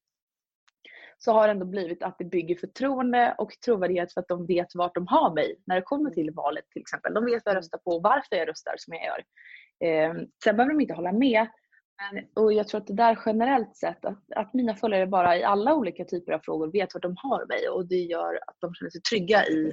Så 1.19 1.33
har 1.33 1.47
det 1.49 1.51
ändå 1.51 1.67
blivit 1.67 2.03
att 2.03 2.19
det 2.19 2.25
bygger 2.25 2.57
förtroende 2.57 3.35
och 3.39 3.51
trovärdighet 3.65 4.13
för 4.13 4.21
att 4.21 4.29
de 4.29 4.47
vet 4.47 4.75
vart 4.75 4.95
de 4.95 5.07
har 5.07 5.35
mig 5.35 5.57
när 5.67 5.77
det 5.77 5.83
kommer 5.83 6.11
till 6.11 6.31
valet 6.31 6.71
till 6.71 6.81
exempel. 6.83 7.15
De 7.15 7.25
vet 7.25 7.43
vad 7.45 7.55
jag 7.55 7.59
röstar 7.59 7.79
på 7.79 7.91
och 7.91 8.03
varför 8.03 8.37
jag 8.37 8.49
röstar 8.49 8.75
som 8.79 8.95
jag 8.95 9.05
gör. 9.05 9.25
Eh, 9.89 10.15
sen 10.45 10.57
behöver 10.57 10.75
de 10.75 10.81
inte 10.81 10.95
hålla 10.95 11.13
med. 11.13 11.47
Men, 12.13 12.25
och 12.45 12.53
jag 12.53 12.69
tror 12.69 12.81
att 12.81 12.87
det 12.87 12.95
där 12.95 13.19
generellt 13.27 13.77
sett, 13.77 14.05
att, 14.05 14.33
att 14.37 14.55
mina 14.55 14.75
följare 14.75 15.07
bara 15.07 15.37
i 15.37 15.45
alla 15.45 15.75
olika 15.75 16.05
typer 16.05 16.33
av 16.33 16.39
frågor 16.39 16.73
vet 16.73 16.95
vart 16.95 17.03
de 17.03 17.15
har 17.17 17.47
mig 17.47 17.69
och 17.69 17.87
det 17.87 18.01
gör 18.01 18.35
att 18.47 18.57
de 18.61 18.75
känner 18.75 18.91
sig 18.91 19.01
trygga 19.01 19.47
i, 19.47 19.73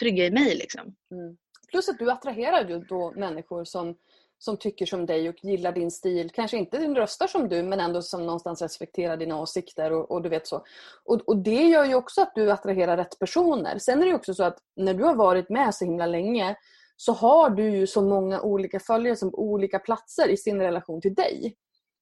trygga 0.00 0.26
i 0.26 0.30
mig. 0.30 0.54
Liksom. 0.54 0.94
Mm. 1.10 1.36
Plus 1.72 1.88
att 1.88 1.98
du 1.98 2.10
attraherar 2.10 2.68
ju 2.68 2.78
då 2.78 3.12
människor 3.16 3.64
som, 3.64 3.94
som 4.38 4.56
tycker 4.56 4.86
som 4.86 5.06
dig 5.06 5.28
och 5.28 5.44
gillar 5.44 5.72
din 5.72 5.90
stil. 5.90 6.30
Kanske 6.30 6.56
inte 6.56 6.78
röstar 6.78 7.26
som 7.26 7.48
du 7.48 7.62
men 7.62 7.80
ändå 7.80 8.02
som 8.02 8.26
någonstans 8.26 8.62
respekterar 8.62 9.16
dina 9.16 9.40
åsikter 9.40 9.92
och, 9.92 10.10
och 10.10 10.22
du 10.22 10.28
vet 10.28 10.46
så. 10.46 10.64
Och, 11.04 11.28
och 11.28 11.36
det 11.36 11.62
gör 11.62 11.84
ju 11.84 11.94
också 11.94 12.22
att 12.22 12.34
du 12.34 12.52
attraherar 12.52 12.96
rätt 12.96 13.18
personer. 13.18 13.78
Sen 13.78 14.02
är 14.02 14.06
det 14.06 14.14
också 14.14 14.34
så 14.34 14.44
att 14.44 14.58
när 14.76 14.94
du 14.94 15.04
har 15.04 15.14
varit 15.14 15.48
med 15.48 15.74
så 15.74 15.84
himla 15.84 16.06
länge 16.06 16.56
så 16.96 17.12
har 17.12 17.50
du 17.50 17.70
ju 17.70 17.86
så 17.86 18.02
många 18.02 18.40
olika 18.40 18.80
följare 18.80 19.16
som 19.16 19.30
på 19.30 19.38
olika 19.38 19.78
platser 19.78 20.28
i 20.28 20.36
sin 20.36 20.60
relation 20.60 21.00
till 21.00 21.14
dig. 21.14 21.56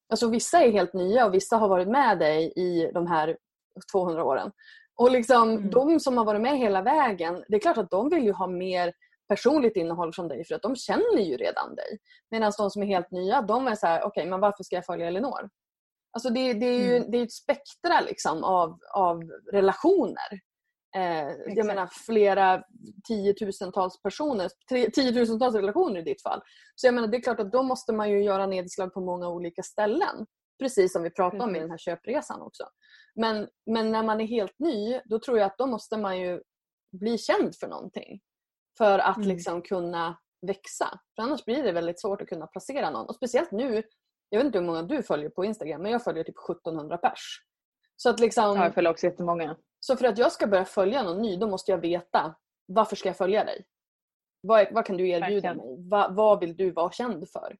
Alltså 0.09 0.29
vissa 0.29 0.63
är 0.63 0.71
helt 0.71 0.93
nya 0.93 1.25
och 1.25 1.33
vissa 1.33 1.57
har 1.57 1.67
varit 1.67 1.87
med 1.87 2.19
dig 2.19 2.53
i 2.55 2.91
de 2.93 3.07
här 3.07 3.37
200 3.91 4.23
åren. 4.23 4.51
Och 4.95 5.11
liksom 5.11 5.49
mm. 5.49 5.69
de 5.69 5.99
som 5.99 6.17
har 6.17 6.25
varit 6.25 6.41
med 6.41 6.57
hela 6.57 6.81
vägen, 6.81 7.43
det 7.47 7.55
är 7.55 7.59
klart 7.59 7.77
att 7.77 7.89
de 7.89 8.09
vill 8.09 8.23
ju 8.23 8.31
ha 8.31 8.47
mer 8.47 8.93
personligt 9.31 9.75
innehåll 9.75 10.13
från 10.13 10.27
dig 10.27 10.45
för 10.45 10.55
att 10.55 10.61
de 10.61 10.75
känner 10.75 11.21
ju 11.21 11.37
redan 11.37 11.75
dig. 11.75 11.99
Medan 12.31 12.51
de 12.57 12.69
som 12.69 12.83
är 12.83 12.87
helt 12.87 13.11
nya, 13.11 13.41
de 13.41 13.67
är 13.67 13.75
så 13.75 13.87
här, 13.87 13.99
okej 13.99 14.07
okay, 14.07 14.29
men 14.29 14.39
varför 14.39 14.63
ska 14.63 14.75
jag 14.75 14.85
följa 14.85 15.07
Elinor? 15.07 15.49
Alltså 16.11 16.29
det, 16.29 16.53
det 16.53 16.65
är 16.65 16.79
ju 16.79 16.97
mm. 16.97 17.11
det 17.11 17.17
är 17.17 17.23
ett 17.23 17.31
spektra 17.31 18.01
liksom 18.01 18.43
av, 18.43 18.79
av 18.93 19.21
relationer. 19.51 20.31
Eh, 20.95 21.31
jag 21.55 21.65
menar 21.65 21.89
flera 22.05 22.63
tiotusentals 23.07 24.01
personer, 24.01 24.49
tiotusentals 24.89 25.55
relationer 25.55 25.99
i 25.99 26.03
ditt 26.03 26.23
fall. 26.23 26.41
Så 26.75 26.87
jag 26.87 26.93
menar 26.93 27.07
det 27.07 27.17
är 27.17 27.21
klart 27.21 27.39
att 27.39 27.51
då 27.51 27.63
måste 27.63 27.93
man 27.93 28.11
ju 28.11 28.23
göra 28.23 28.45
nedslag 28.45 28.93
på 28.93 29.01
många 29.01 29.29
olika 29.29 29.63
ställen. 29.63 30.25
Precis 30.59 30.93
som 30.93 31.03
vi 31.03 31.09
pratade 31.09 31.43
om 31.43 31.55
i 31.55 31.59
den 31.59 31.71
här 31.71 31.77
köpresan 31.77 32.41
också. 32.41 32.63
Men, 33.15 33.47
men 33.65 33.91
när 33.91 34.03
man 34.03 34.21
är 34.21 34.25
helt 34.27 34.59
ny 34.59 34.99
då 35.05 35.19
tror 35.19 35.37
jag 35.37 35.45
att 35.45 35.57
då 35.57 35.67
måste 35.67 35.97
man 35.97 36.19
ju 36.19 36.41
bli 36.99 37.17
känd 37.17 37.55
för 37.55 37.67
någonting. 37.67 38.19
För 38.77 38.99
att 38.99 39.17
mm. 39.17 39.29
liksom 39.29 39.61
kunna 39.61 40.17
växa. 40.47 40.99
För 41.15 41.23
annars 41.23 41.45
blir 41.45 41.63
det 41.63 41.71
väldigt 41.71 42.01
svårt 42.01 42.21
att 42.21 42.27
kunna 42.27 42.47
placera 42.47 42.89
någon. 42.89 43.05
Och 43.05 43.15
speciellt 43.15 43.51
nu, 43.51 43.83
jag 44.29 44.39
vet 44.39 44.45
inte 44.45 44.59
hur 44.59 44.65
många 44.65 44.83
du 44.83 45.03
följer 45.03 45.29
på 45.29 45.45
Instagram 45.45 45.81
men 45.81 45.91
jag 45.91 46.03
följer 46.03 46.23
typ 46.23 46.35
1700 46.49 46.97
pers. 46.97 47.41
Så 47.95 48.09
att 48.09 48.19
liksom, 48.19 48.57
ja, 48.57 48.63
jag 48.63 48.73
följer 48.73 48.91
också 48.91 49.05
jättemånga. 49.05 49.57
Så 49.79 49.95
för 49.95 50.05
att 50.05 50.17
jag 50.17 50.31
ska 50.31 50.47
börja 50.47 50.65
följa 50.65 51.03
någon 51.03 51.21
ny 51.21 51.37
då 51.37 51.47
måste 51.47 51.71
jag 51.71 51.77
veta 51.77 52.35
varför 52.65 52.95
ska 52.95 53.09
jag 53.09 53.17
följa 53.17 53.43
dig? 53.43 53.65
Vad, 54.41 54.67
vad 54.73 54.85
kan 54.85 54.97
du 54.97 55.09
erbjuda 55.09 55.47
Verkligen. 55.47 55.57
mig? 55.57 55.89
Va, 55.89 56.07
vad 56.11 56.39
vill 56.39 56.57
du 56.57 56.71
vara 56.71 56.91
känd 56.91 57.29
för? 57.29 57.57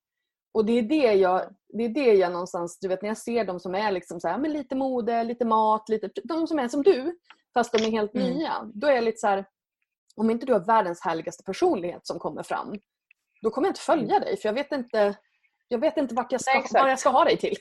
Och 0.54 0.66
det 0.66 0.74
är 0.74 0.82
det 0.82 1.14
jag, 1.14 1.56
det 1.70 1.84
är 1.84 1.90
det 1.90 2.14
jag 2.14 2.32
någonstans, 2.32 2.80
du 2.80 2.88
vet 2.88 3.02
när 3.02 3.10
jag 3.10 3.18
ser 3.18 3.46
de 3.46 3.60
som 3.60 3.76
är 3.76 3.92
liksom 3.92 4.20
så 4.20 4.28
här, 4.28 4.38
med 4.38 4.52
lite 4.52 4.76
mode, 4.76 5.24
lite 5.24 5.46
mat, 5.46 5.90
lite, 5.90 6.10
de 6.24 6.48
som 6.48 6.60
är 6.60 6.68
som 6.68 6.84
du 6.84 7.20
fast 7.54 7.74
de 7.74 7.84
är 7.84 7.92
helt 7.92 8.16
mm. 8.16 8.30
nya. 8.30 8.72
Då 8.74 8.88
är 8.88 8.92
jag 8.92 9.04
lite 9.04 9.18
så 9.18 9.28
här, 9.28 9.46
om 10.16 10.30
inte 10.30 10.46
du 10.46 10.54
har 10.54 10.60
världens 10.60 11.02
härligaste 11.02 11.44
personlighet 11.44 12.08
som 12.08 12.20
kommer 12.20 12.44
fram 12.44 12.80
då 13.42 13.50
kommer 13.50 13.68
jag 13.68 13.72
inte 13.72 13.82
följa 13.82 14.20
dig 14.20 14.38
för 14.38 14.50
jag 14.50 14.54
vet 14.54 14.72
inte, 14.72 15.16
jag 15.68 15.80
vet 15.80 15.98
inte 15.98 16.16
vart 16.16 16.32
jag 16.32 16.42
ska, 16.42 16.64
vad 16.74 16.92
jag 16.92 17.00
ska 17.00 17.10
ha 17.10 17.24
dig 17.24 17.38
till. 17.38 17.56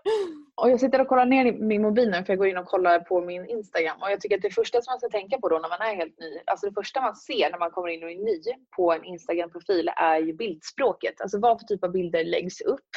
och 0.56 0.70
jag 0.70 0.80
sitter 0.80 1.00
och 1.00 1.08
kollar 1.08 1.26
ner 1.26 1.44
i 1.44 1.52
min 1.52 1.82
mobil 1.82 2.10
nu 2.10 2.24
för 2.24 2.32
jag 2.32 2.38
går 2.38 2.48
in 2.48 2.56
och 2.56 2.66
kollar 2.66 3.00
på 3.00 3.20
min 3.20 3.46
Instagram 3.46 4.02
och 4.02 4.10
jag 4.10 4.20
tycker 4.20 4.36
att 4.36 4.42
det 4.42 4.50
första 4.50 4.82
som 4.82 4.92
man 4.92 4.98
ska 4.98 5.08
tänka 5.08 5.38
på 5.38 5.48
då 5.48 5.58
när 5.58 5.68
man 5.68 5.80
är 5.80 5.96
helt 5.96 6.18
ny, 6.18 6.38
alltså 6.46 6.66
det 6.66 6.74
första 6.74 7.00
man 7.00 7.16
ser 7.16 7.50
när 7.50 7.58
man 7.58 7.70
kommer 7.70 7.88
in 7.88 8.02
och 8.02 8.10
är 8.10 8.24
ny 8.24 8.42
på 8.76 8.92
en 8.92 9.04
Instagram-profil 9.04 9.90
är 9.96 10.18
ju 10.18 10.32
bildspråket. 10.32 11.20
Alltså 11.20 11.38
vad 11.40 11.60
för 11.60 11.66
typ 11.66 11.84
av 11.84 11.92
bilder 11.92 12.24
läggs 12.24 12.60
upp? 12.60 12.90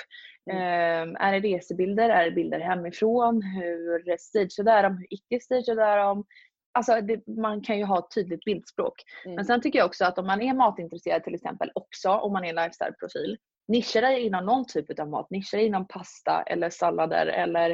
Mm. 0.52 1.10
Um, 1.10 1.16
är 1.16 1.32
det 1.32 1.40
resebilder? 1.40 2.10
Är 2.10 2.26
det 2.26 2.32
bilder 2.32 2.60
hemifrån? 2.60 3.42
Hur 3.42 4.18
stageade 4.18 4.72
är 4.72 4.84
de? 4.84 4.98
Hur 4.98 5.08
icke 5.10 5.40
stageade 5.40 5.84
är 5.84 5.98
de? 5.98 6.26
Alltså 6.74 7.02
det, 7.02 7.28
man 7.28 7.62
kan 7.62 7.78
ju 7.78 7.84
ha 7.84 8.00
ett 8.00 8.16
tydligt 8.16 8.44
bildspråk. 8.44 8.94
Mm. 9.26 9.36
Men 9.36 9.46
sen 9.46 9.62
tycker 9.62 9.80
jag 9.80 9.86
också 9.86 10.06
att 10.06 10.18
om 10.18 10.28
man 10.28 10.42
är 10.42 10.54
matintresserad 10.54 11.24
till 11.24 11.36
exempel 11.36 11.72
också, 11.76 12.10
om 12.10 12.34
man 12.34 12.46
är 12.46 12.54
lifestyle-profil, 12.54 13.38
nischa 13.68 14.02
dig 14.02 14.22
inom 14.22 14.46
någon 14.46 14.66
typ 14.66 15.00
av 15.00 15.10
mat. 15.10 15.30
Nischa 15.30 15.58
dig 15.58 15.66
inom 15.66 15.88
pasta 15.88 16.44
eller 16.48 16.70
sallader 16.70 17.26
eller 17.26 17.70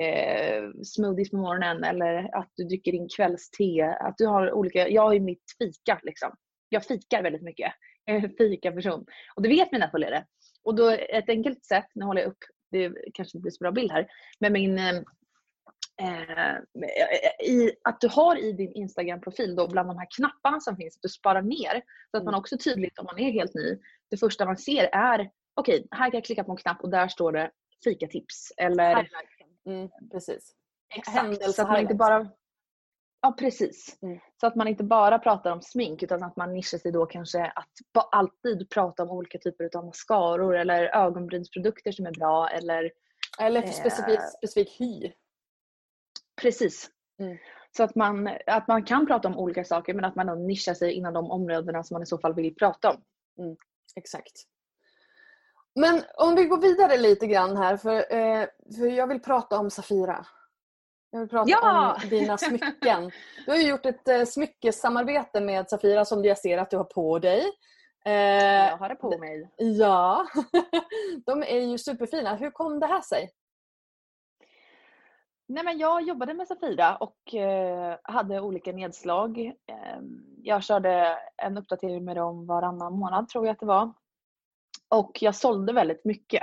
eh, 0.00 0.62
smoothies 0.84 1.30
på 1.30 1.36
morgonen 1.36 1.84
eller 1.84 2.36
att 2.38 2.52
du 2.56 2.64
dricker 2.64 2.92
din 2.92 3.08
kvällste. 3.16 3.96
Att 4.00 4.14
du 4.18 4.26
har 4.26 4.52
olika, 4.52 4.88
jag 4.88 5.02
har 5.02 5.12
ju 5.12 5.20
mitt 5.20 5.44
fika 5.58 6.00
liksom. 6.02 6.30
Jag 6.68 6.84
fikar 6.84 7.22
väldigt 7.22 7.42
mycket. 7.42 7.72
Jag 8.04 8.16
är 8.16 8.24
en 8.24 8.34
fika-person. 8.38 9.06
Och 9.34 9.42
det 9.42 9.48
vet 9.48 9.72
mina 9.72 9.90
följare. 9.90 10.24
Och 10.64 10.74
då 10.74 10.90
ett 10.90 11.28
enkelt 11.28 11.64
sätt, 11.64 11.86
nu 11.94 12.04
håller 12.04 12.22
jag 12.22 12.30
upp, 12.30 12.38
det 12.70 12.92
kanske 13.14 13.38
inte 13.38 13.42
blir 13.42 13.50
så 13.50 13.64
bra 13.64 13.72
bild 13.72 13.92
här, 13.92 14.06
men 14.40 14.52
min 14.52 14.78
Eh, 14.78 15.02
i, 17.44 17.72
att 17.84 18.00
du 18.00 18.08
har 18.08 18.36
i 18.36 18.52
din 18.52 18.72
Instagram-profil 18.72 19.56
då 19.56 19.68
bland 19.68 19.88
de 19.88 19.98
här 19.98 20.08
knapparna 20.16 20.60
som 20.60 20.76
finns, 20.76 20.96
att 20.96 21.02
du 21.02 21.08
sparar 21.08 21.42
ner. 21.42 21.82
Så 22.10 22.16
att 22.16 22.24
man 22.24 22.34
mm. 22.34 22.38
också 22.38 22.58
tydligt 22.58 22.98
om 22.98 23.04
man 23.04 23.18
är 23.18 23.32
helt 23.32 23.54
ny, 23.54 23.78
det 24.10 24.16
första 24.16 24.46
man 24.46 24.56
ser 24.56 24.84
är 24.92 25.30
okej, 25.54 25.74
okay, 25.74 25.88
här 25.90 26.10
kan 26.10 26.18
jag 26.18 26.24
klicka 26.24 26.44
på 26.44 26.52
en 26.52 26.56
knapp 26.56 26.80
och 26.80 26.90
där 26.90 27.08
står 27.08 27.32
det 27.32 27.50
fikatips. 27.84 28.52
Eller... 28.56 29.08
Mm, 29.66 29.88
precis. 30.12 30.54
Exakt, 30.94 31.54
så 31.54 31.62
att 31.62 31.68
man 31.68 31.80
inte 31.80 31.94
bara 31.94 32.30
Ja 33.22 33.34
precis. 33.38 33.98
Mm. 34.02 34.18
Så 34.40 34.46
att 34.46 34.56
man 34.56 34.68
inte 34.68 34.84
bara 34.84 35.18
pratar 35.18 35.52
om 35.52 35.62
smink 35.62 36.02
utan 36.02 36.22
att 36.22 36.36
man 36.36 36.52
nischar 36.52 36.78
sig 36.78 36.92
då 36.92 37.06
kanske 37.06 37.44
att 37.44 37.68
alltid 38.12 38.70
prata 38.70 39.02
om 39.02 39.10
olika 39.10 39.38
typer 39.38 39.76
av 39.76 39.84
mascaror 39.84 40.56
eller 40.56 40.96
ögonbrynsprodukter 40.96 41.92
som 41.92 42.06
är 42.06 42.12
bra 42.12 42.48
eller 42.48 42.90
Eller 43.38 43.62
för 43.62 43.72
specifik, 43.72 44.18
eh, 44.18 44.24
specifik 44.38 44.80
hy. 44.80 45.12
Precis. 46.40 46.90
Mm. 47.18 47.36
Så 47.76 47.82
att 47.82 47.94
man, 47.94 48.30
att 48.46 48.68
man 48.68 48.84
kan 48.84 49.06
prata 49.06 49.28
om 49.28 49.38
olika 49.38 49.64
saker 49.64 49.94
men 49.94 50.04
att 50.04 50.16
man 50.16 50.46
nischar 50.46 50.74
sig 50.74 50.92
inom 50.92 51.14
de 51.14 51.30
områdena 51.30 51.82
som 51.82 51.94
man 51.94 52.02
i 52.02 52.06
så 52.06 52.18
fall 52.18 52.34
vill 52.34 52.54
prata 52.54 52.90
om. 52.90 52.96
Mm. 53.38 53.56
Exakt. 53.96 54.32
Men 55.74 56.02
om 56.16 56.34
vi 56.34 56.44
går 56.44 56.58
vidare 56.58 56.98
lite 56.98 57.26
grann 57.26 57.56
här 57.56 57.76
för, 57.76 57.94
eh, 57.94 58.46
för 58.76 58.86
jag 58.86 59.06
vill 59.06 59.20
prata 59.20 59.58
om 59.58 59.70
Safira. 59.70 60.26
Jag 61.10 61.20
vill 61.20 61.28
prata 61.28 61.50
ja! 61.50 61.98
om 62.02 62.08
dina 62.08 62.38
smycken. 62.38 63.10
Du 63.44 63.50
har 63.50 63.58
ju 63.58 63.68
gjort 63.68 63.86
ett 63.86 64.08
eh, 64.08 64.24
smyckessamarbete 64.24 65.40
med 65.40 65.68
Safira 65.68 66.04
som 66.04 66.24
jag 66.24 66.38
ser 66.38 66.58
att 66.58 66.70
du 66.70 66.76
har 66.76 66.84
på 66.84 67.18
dig. 67.18 67.44
Eh, 68.04 68.12
jag 68.68 68.76
har 68.76 68.88
det 68.88 68.94
på 68.94 69.18
mig. 69.18 69.50
Ja. 69.56 70.26
De 71.26 71.42
är 71.42 71.60
ju 71.60 71.78
superfina. 71.78 72.34
Hur 72.34 72.50
kom 72.50 72.80
det 72.80 72.86
här 72.86 73.00
sig? 73.00 73.30
Nej, 75.52 75.64
men 75.64 75.78
jag 75.78 76.02
jobbade 76.02 76.34
med 76.34 76.48
Safira 76.48 76.96
och 76.96 77.34
eh, 77.34 77.96
hade 78.02 78.40
olika 78.40 78.72
nedslag. 78.72 79.38
Eh, 79.38 80.00
jag 80.42 80.64
körde 80.64 81.18
en 81.36 81.58
uppdatering 81.58 82.04
med 82.04 82.16
dem 82.16 82.46
varannan 82.46 82.98
månad 82.98 83.28
tror 83.28 83.46
jag 83.46 83.52
att 83.52 83.60
det 83.60 83.66
var. 83.66 83.92
Och 84.88 85.18
jag 85.20 85.34
sålde 85.34 85.72
väldigt 85.72 86.04
mycket. 86.04 86.42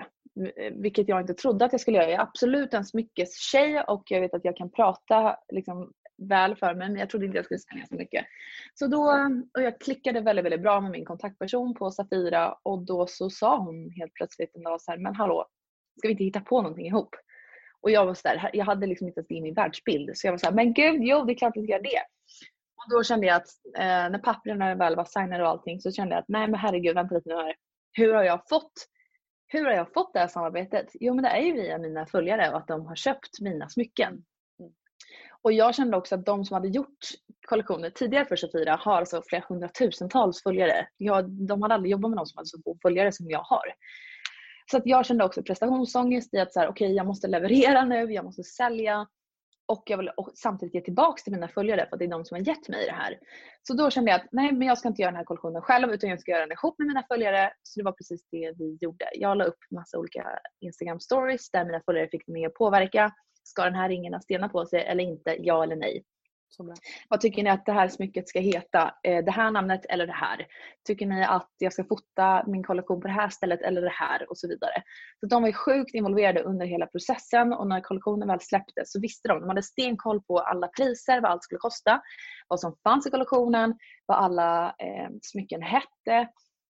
Eh, 0.55 0.73
vilket 0.73 1.07
jag 1.07 1.21
inte 1.21 1.33
trodde 1.33 1.65
att 1.65 1.71
jag 1.71 1.81
skulle 1.81 1.97
göra. 1.97 2.09
Jag 2.09 2.19
är 2.19 2.23
absolut 2.23 2.73
en 2.73 2.85
smyckestjej 2.85 3.81
och 3.81 4.03
jag 4.11 4.21
vet 4.21 4.33
att 4.33 4.45
jag 4.45 4.57
kan 4.57 4.71
prata 4.71 5.37
liksom, 5.53 5.93
väl 6.17 6.55
för 6.55 6.73
mig 6.73 6.89
men 6.89 6.99
jag 6.99 7.09
trodde 7.09 7.25
inte 7.25 7.37
jag 7.37 7.45
skulle 7.45 7.59
sälja 7.59 7.85
så 7.85 7.95
mycket. 7.95 8.25
Så 8.73 8.87
då, 8.87 9.03
och 9.53 9.61
jag 9.61 9.79
klickade 9.79 10.21
väldigt, 10.21 10.45
väldigt 10.45 10.61
bra 10.61 10.81
med 10.81 10.91
min 10.91 11.05
kontaktperson 11.05 11.73
på 11.73 11.91
Safira 11.91 12.57
och 12.63 12.85
då 12.85 13.07
så 13.07 13.29
sa 13.29 13.57
hon 13.57 13.91
helt 13.91 14.13
plötsligt 14.13 14.55
en 14.55 14.63
dag 14.63 14.81
så 14.81 14.91
här, 14.91 14.97
men 14.97 15.15
hallå, 15.15 15.45
ska 15.97 16.07
vi 16.07 16.11
inte 16.11 16.23
hitta 16.23 16.41
på 16.41 16.61
någonting 16.61 16.85
ihop? 16.85 17.15
Och 17.81 17.91
jag 17.91 18.05
var 18.05 18.13
så 18.13 18.27
där, 18.27 18.49
jag 18.53 18.65
hade 18.65 18.87
liksom 18.87 19.07
inte 19.07 19.19
ens 19.19 19.27
det 19.27 19.35
i 19.35 19.41
min 19.41 19.53
världsbild 19.53 20.17
så 20.17 20.27
jag 20.27 20.31
var 20.31 20.37
så 20.37 20.45
här, 20.45 20.53
men 20.53 20.73
gud, 20.73 21.03
jo 21.03 21.25
det 21.25 21.33
är 21.33 21.37
klart 21.37 21.53
vi 21.55 21.63
ska 21.63 21.71
göra 21.71 21.81
det. 21.81 22.01
Och 22.75 22.91
då 22.91 23.03
kände 23.03 23.27
jag 23.27 23.35
att 23.35 23.47
eh, 23.77 24.11
när 24.11 24.19
papperna 24.19 24.75
väl 24.75 24.95
var 24.95 25.05
signade 25.05 25.43
och 25.43 25.49
allting 25.49 25.81
så 25.81 25.91
kände 25.91 26.15
jag 26.15 26.21
att 26.21 26.27
nej 26.27 26.47
men 26.47 26.59
herregud, 26.59 26.95
vänta 26.95 27.15
lite 27.15 27.29
nu 27.29 27.35
här. 27.35 27.55
Hur 27.93 28.13
har 28.13 28.23
jag 28.23 28.47
fått 28.49 28.73
hur 29.47 29.65
har 29.65 29.71
jag 29.71 29.93
fått 29.93 30.13
det 30.13 30.19
här 30.19 30.27
samarbetet? 30.27 30.91
Jo 30.93 31.13
men 31.13 31.23
det 31.23 31.29
är 31.29 31.41
ju 31.41 31.53
via 31.53 31.77
mina 31.77 32.05
följare 32.05 32.49
och 32.49 32.57
att 32.57 32.67
de 32.67 32.85
har 32.85 32.95
köpt 32.95 33.41
mina 33.41 33.69
smycken. 33.69 34.23
Och 35.41 35.51
jag 35.51 35.75
kände 35.75 35.97
också 35.97 36.15
att 36.15 36.25
de 36.25 36.45
som 36.45 36.53
hade 36.53 36.67
gjort 36.67 36.97
kollektioner 37.47 37.89
tidigare 37.89 38.25
för 38.25 38.35
24 38.35 38.75
har 38.81 38.97
alltså 38.97 39.21
flera 39.25 39.43
hundratusentals 39.49 40.43
följare. 40.43 40.87
Jag, 40.97 41.29
de 41.29 41.61
hade 41.61 41.73
aldrig 41.73 41.91
jobbat 41.91 42.11
med 42.11 42.15
någon 42.15 42.27
som 42.27 42.37
hade 42.37 42.47
så 42.47 42.61
få 42.63 42.77
följare 42.81 43.11
som 43.11 43.29
jag 43.29 43.39
har. 43.39 43.65
Så 44.71 44.77
att 44.77 44.85
jag 44.85 45.05
kände 45.05 45.23
också 45.23 45.43
prestationsångest 45.43 46.33
i 46.33 46.37
att 46.37 46.53
så 46.53 46.59
här, 46.59 46.69
okay, 46.69 46.93
jag 46.93 47.05
måste 47.05 47.27
leverera 47.27 47.85
nu, 47.85 48.13
jag 48.13 48.25
måste 48.25 48.43
sälja 48.43 49.07
och 49.67 49.83
jag 49.85 49.97
vill 49.97 50.11
samtidigt 50.35 50.75
ge 50.75 50.81
tillbaka 50.81 51.21
till 51.23 51.33
mina 51.33 51.47
följare 51.47 51.85
för 51.89 51.95
att 51.95 51.99
det 51.99 52.05
är 52.05 52.09
de 52.09 52.25
som 52.25 52.35
har 52.37 52.47
gett 52.47 52.69
mig 52.69 52.85
det 52.85 52.91
här. 52.91 53.19
Så 53.63 53.73
då 53.73 53.89
kände 53.89 54.11
jag 54.11 54.21
att 54.21 54.27
nej, 54.31 54.51
men 54.51 54.67
jag 54.67 54.77
ska 54.77 54.87
inte 54.87 55.01
göra 55.01 55.11
den 55.11 55.17
här 55.17 55.25
kollektionen 55.25 55.61
själv 55.61 55.93
utan 55.93 56.09
jag 56.09 56.19
ska 56.19 56.31
göra 56.31 56.41
den 56.41 56.51
ihop 56.51 56.79
med 56.79 56.87
mina 56.87 57.03
följare. 57.03 57.53
Så 57.63 57.79
det 57.79 57.83
var 57.83 57.91
precis 57.91 58.21
det 58.31 58.53
vi 58.57 58.77
gjorde. 58.81 59.05
Jag 59.13 59.37
la 59.37 59.43
upp 59.43 59.57
massa 59.71 59.97
olika 59.97 60.39
Instagram 60.59 60.99
stories 60.99 61.51
där 61.51 61.65
mina 61.65 61.81
följare 61.85 62.07
fick 62.09 62.27
med 62.27 62.47
att 62.47 62.53
påverka. 62.53 63.11
Ska 63.43 63.63
den 63.63 63.75
här 63.75 63.89
ringen 63.89 64.13
ha 64.13 64.21
stenar 64.21 64.49
på 64.49 64.65
sig 64.65 64.85
eller 64.85 65.03
inte? 65.03 65.35
Ja 65.39 65.63
eller 65.63 65.75
nej? 65.75 66.03
Vad 67.09 67.21
tycker 67.21 67.43
ni 67.43 67.49
att 67.49 67.65
det 67.65 67.71
här 67.71 67.87
smycket 67.87 68.29
ska 68.29 68.39
heta? 68.39 68.93
Eh, 69.03 69.25
det 69.25 69.31
här 69.31 69.51
namnet 69.51 69.85
eller 69.89 70.07
det 70.07 70.13
här? 70.13 70.47
Tycker 70.87 71.05
ni 71.05 71.23
att 71.23 71.49
jag 71.57 71.73
ska 71.73 71.83
fota 71.83 72.43
min 72.47 72.63
kollektion 72.63 73.01
på 73.01 73.07
det 73.07 73.13
här 73.13 73.29
stället 73.29 73.61
eller 73.61 73.81
det 73.81 73.89
här? 73.89 74.29
Och 74.29 74.37
så 74.37 74.47
vidare. 74.47 74.83
Så 75.19 75.25
de 75.25 75.41
var 75.41 75.51
sjukt 75.51 75.95
involverade 75.95 76.41
under 76.43 76.65
hela 76.65 76.85
processen 76.85 77.53
och 77.53 77.67
när 77.67 77.81
kollektionen 77.81 78.27
väl 78.27 78.41
släpptes 78.41 78.91
så 78.91 79.01
visste 79.01 79.27
de. 79.27 79.39
De 79.39 79.49
hade 79.49 79.63
stenkoll 79.63 80.21
på 80.21 80.39
alla 80.39 80.67
priser, 80.67 81.21
vad 81.21 81.31
allt 81.31 81.43
skulle 81.43 81.59
kosta, 81.59 82.01
vad 82.47 82.59
som 82.59 82.75
fanns 82.83 83.07
i 83.07 83.09
kollektionen, 83.09 83.77
vad 84.05 84.17
alla 84.17 84.67
eh, 84.67 85.09
smycken 85.21 85.61
hette. 85.61 86.29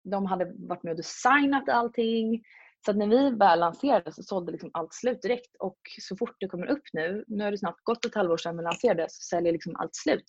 De 0.04 0.26
hade 0.26 0.52
varit 0.58 0.82
med 0.82 0.90
och 0.90 0.96
designat 0.96 1.68
allting. 1.68 2.42
Så 2.84 2.90
att 2.90 2.96
när 2.96 3.06
vi 3.06 3.30
väl 3.30 3.60
lanserade 3.60 4.12
så 4.12 4.22
sålde 4.22 4.52
liksom 4.52 4.70
allt 4.72 4.94
slut 4.94 5.22
direkt 5.22 5.56
och 5.58 5.78
så 6.00 6.16
fort 6.16 6.36
det 6.40 6.48
kommer 6.48 6.66
upp 6.66 6.82
nu, 6.92 7.24
nu 7.26 7.44
har 7.44 7.50
det 7.50 7.58
snart 7.58 7.84
gått 7.84 8.04
ett 8.04 8.14
halvår 8.14 8.36
sedan 8.36 8.56
vi 8.56 8.62
lanserade, 8.62 9.06
så 9.08 9.22
säljer 9.22 9.52
liksom 9.52 9.76
allt 9.76 9.94
slut. 9.94 10.24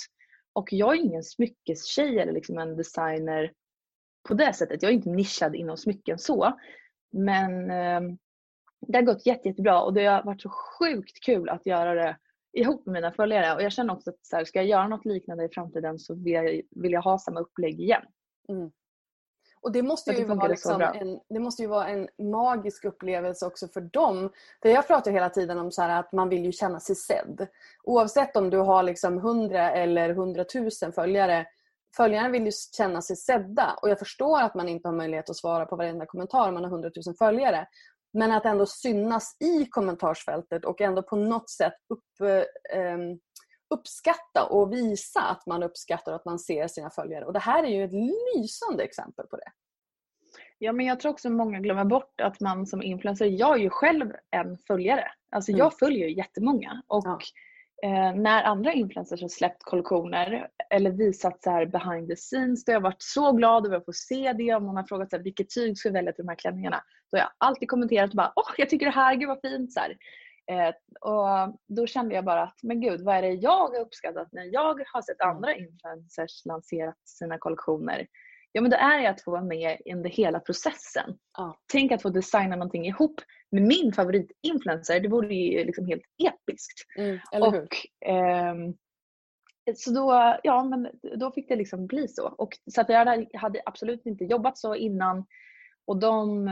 Och 0.53 0.73
jag 0.73 0.95
är 0.95 1.01
ingen 1.01 1.23
smyckestjej 1.23 2.19
eller 2.19 2.31
liksom 2.31 2.57
en 2.57 2.75
designer 2.75 3.53
på 4.27 4.33
det 4.33 4.53
sättet. 4.53 4.83
Jag 4.83 4.89
är 4.89 4.95
inte 4.95 5.09
nischad 5.09 5.55
inom 5.55 5.77
smycken 5.77 6.19
så. 6.19 6.59
Men 7.11 7.71
eh, 7.71 8.01
det 8.87 8.97
har 8.97 9.01
gått 9.01 9.25
jätte, 9.25 9.47
jättebra 9.47 9.81
och 9.81 9.93
det 9.93 10.05
har 10.05 10.23
varit 10.23 10.41
så 10.41 10.49
sjukt 10.49 11.25
kul 11.25 11.49
att 11.49 11.65
göra 11.65 11.93
det 11.93 12.17
ihop 12.53 12.85
med 12.85 12.93
mina 12.93 13.11
följare. 13.11 13.55
Och 13.55 13.61
jag 13.61 13.71
känner 13.71 13.93
också 13.93 14.09
att 14.09 14.25
så 14.25 14.35
här, 14.35 14.45
ska 14.45 14.59
jag 14.59 14.67
göra 14.67 14.87
något 14.87 15.05
liknande 15.05 15.45
i 15.45 15.49
framtiden 15.49 15.99
så 15.99 16.15
vill 16.15 16.33
jag, 16.33 16.61
vill 16.71 16.91
jag 16.91 17.01
ha 17.01 17.19
samma 17.19 17.39
upplägg 17.39 17.81
igen. 17.81 18.03
Mm. 18.49 18.71
Och 19.63 19.71
det 19.71 19.81
måste, 19.81 20.11
ju 20.11 20.25
vara 20.25 20.47
liksom 20.47 20.81
en, 20.81 21.19
det 21.29 21.39
måste 21.39 21.61
ju 21.61 21.67
vara 21.67 21.87
en 21.87 22.07
magisk 22.17 22.85
upplevelse 22.85 23.45
också 23.45 23.67
för 23.67 23.81
dem. 23.81 24.29
För 24.61 24.69
jag 24.69 24.87
pratar 24.87 25.11
hela 25.11 25.29
tiden 25.29 25.59
om 25.59 25.71
så 25.71 25.81
att 25.81 26.11
man 26.11 26.29
vill 26.29 26.45
ju 26.45 26.51
känna 26.51 26.79
sig 26.79 26.95
sedd. 26.95 27.47
Oavsett 27.83 28.35
om 28.35 28.49
du 28.49 28.57
har 28.57 28.83
liksom 28.83 29.17
100 29.17 29.71
eller 29.71 30.09
100 30.09 30.45
000 30.81 30.91
följare. 30.95 31.45
Följarna 31.95 32.29
vill 32.29 32.45
ju 32.45 32.51
känna 32.77 33.01
sig 33.01 33.15
sedda. 33.15 33.75
Och 33.81 33.89
jag 33.89 33.99
förstår 33.99 34.41
att 34.41 34.55
man 34.55 34.69
inte 34.69 34.87
har 34.87 34.95
möjlighet 34.95 35.29
att 35.29 35.37
svara 35.37 35.65
på 35.65 35.75
varenda 35.75 36.05
kommentar 36.05 36.47
om 36.47 36.53
man 36.53 36.63
har 36.63 36.71
100 36.71 36.91
000 37.05 37.15
följare. 37.15 37.67
Men 38.13 38.31
att 38.31 38.45
ändå 38.45 38.65
synas 38.65 39.37
i 39.39 39.65
kommentarsfältet 39.65 40.65
och 40.65 40.81
ändå 40.81 41.03
på 41.03 41.15
något 41.15 41.49
sätt 41.49 41.73
upp, 41.89 42.29
eh, 42.73 42.97
uppskatta 43.73 44.45
och 44.49 44.73
visa 44.73 45.21
att 45.21 45.45
man 45.45 45.63
uppskattar 45.63 46.11
och 46.11 46.15
att 46.15 46.25
man 46.25 46.39
ser 46.39 46.67
sina 46.67 46.89
följare. 46.89 47.25
Och 47.25 47.33
det 47.33 47.39
här 47.39 47.63
är 47.63 47.67
ju 47.67 47.83
ett 47.83 47.93
lysande 47.93 48.83
exempel 48.83 49.27
på 49.27 49.37
det. 49.37 49.51
Ja, 50.57 50.73
men 50.73 50.85
jag 50.85 50.99
tror 50.99 51.11
också 51.11 51.29
många 51.29 51.59
glömmer 51.59 51.85
bort 51.85 52.21
att 52.21 52.39
man 52.39 52.67
som 52.67 52.83
influencer, 52.83 53.25
jag 53.25 53.55
är 53.55 53.61
ju 53.61 53.69
själv 53.69 54.11
en 54.31 54.57
följare. 54.57 55.11
Alltså 55.31 55.51
mm. 55.51 55.59
jag 55.59 55.77
följer 55.77 56.07
ju 56.07 56.15
jättemånga. 56.15 56.81
Och 56.87 57.05
ja. 57.05 57.19
eh, 57.89 58.15
när 58.15 58.43
andra 58.43 58.73
influencers 58.73 59.21
har 59.21 59.27
släppt 59.27 59.63
kollektioner 59.63 60.47
eller 60.69 60.91
visat 60.91 61.43
så 61.43 61.49
här 61.49 61.65
behind 61.65 62.09
the 62.09 62.15
scenes, 62.15 62.65
då 62.65 62.71
har 62.71 62.75
jag 62.75 62.81
varit 62.81 63.01
så 63.01 63.31
glad 63.31 63.65
över 63.65 63.77
att 63.77 63.85
få 63.85 63.93
se 63.93 64.33
det. 64.33 64.53
Om 64.53 64.65
någon 64.65 64.75
har 64.75 64.83
frågat 64.83 65.09
så 65.09 65.15
här, 65.15 65.23
vilket 65.23 65.49
tyg 65.49 65.77
ska 65.77 65.89
jag 65.89 65.93
välja 65.93 66.11
till 66.11 66.25
de 66.25 66.29
här 66.29 66.35
klänningarna? 66.35 66.83
Då 67.11 67.17
har 67.17 67.23
jag 67.23 67.31
alltid 67.37 67.69
kommenterat 67.69 68.09
och 68.09 68.15
bara, 68.15 68.33
åh, 68.35 68.51
jag 68.57 68.69
tycker 68.69 68.85
det 68.85 68.91
här, 68.91 69.15
gud 69.15 69.27
vad 69.27 69.41
fint. 69.41 69.73
Så 69.73 69.79
här. 69.79 69.97
Eh, 70.51 70.73
och 71.01 71.55
då 71.67 71.87
kände 71.87 72.15
jag 72.15 72.25
bara 72.25 72.43
att, 72.43 72.59
men 72.63 72.81
gud, 72.81 73.01
vad 73.01 73.15
är 73.15 73.21
det 73.21 73.33
jag 73.33 73.67
har 73.67 73.79
uppskattat 73.79 74.27
när 74.31 74.53
jag 74.53 74.79
har 74.93 75.01
sett 75.01 75.21
mm. 75.21 75.35
andra 75.35 75.55
influencers 75.55 76.45
lanserat 76.45 76.97
sina 77.05 77.37
kollektioner? 77.37 78.07
Ja, 78.51 78.61
men 78.61 78.71
då 78.71 78.77
är 78.77 79.01
det 79.01 79.09
att 79.09 79.21
få 79.21 79.31
vara 79.31 79.43
med 79.43 79.77
under 79.93 80.09
hela 80.09 80.39
processen. 80.39 81.17
Ja. 81.37 81.57
Tänk 81.71 81.91
att 81.91 82.01
få 82.01 82.09
designa 82.09 82.55
någonting 82.55 82.85
ihop 82.85 83.21
med 83.51 83.63
min 83.63 83.93
favoritinfluencer. 83.93 84.99
Det 84.99 85.07
vore 85.07 85.35
ju 85.35 85.63
liksom 85.65 85.85
helt 85.85 86.03
episkt. 86.23 86.97
Mm, 86.97 87.19
och, 87.41 87.69
ehm, 88.05 88.73
så 89.75 89.91
då, 89.91 90.37
ja, 90.43 90.63
men 90.63 90.87
då 91.19 91.31
fick 91.31 91.49
det 91.49 91.55
liksom 91.55 91.87
bli 91.87 92.07
så. 92.07 92.27
Och, 92.27 92.49
så 92.71 92.81
att 92.81 92.89
jag 92.89 93.27
hade 93.33 93.61
absolut 93.65 94.05
inte 94.05 94.23
jobbat 94.23 94.57
så 94.57 94.75
innan. 94.75 95.25
Och 95.85 95.99
de 95.99 96.45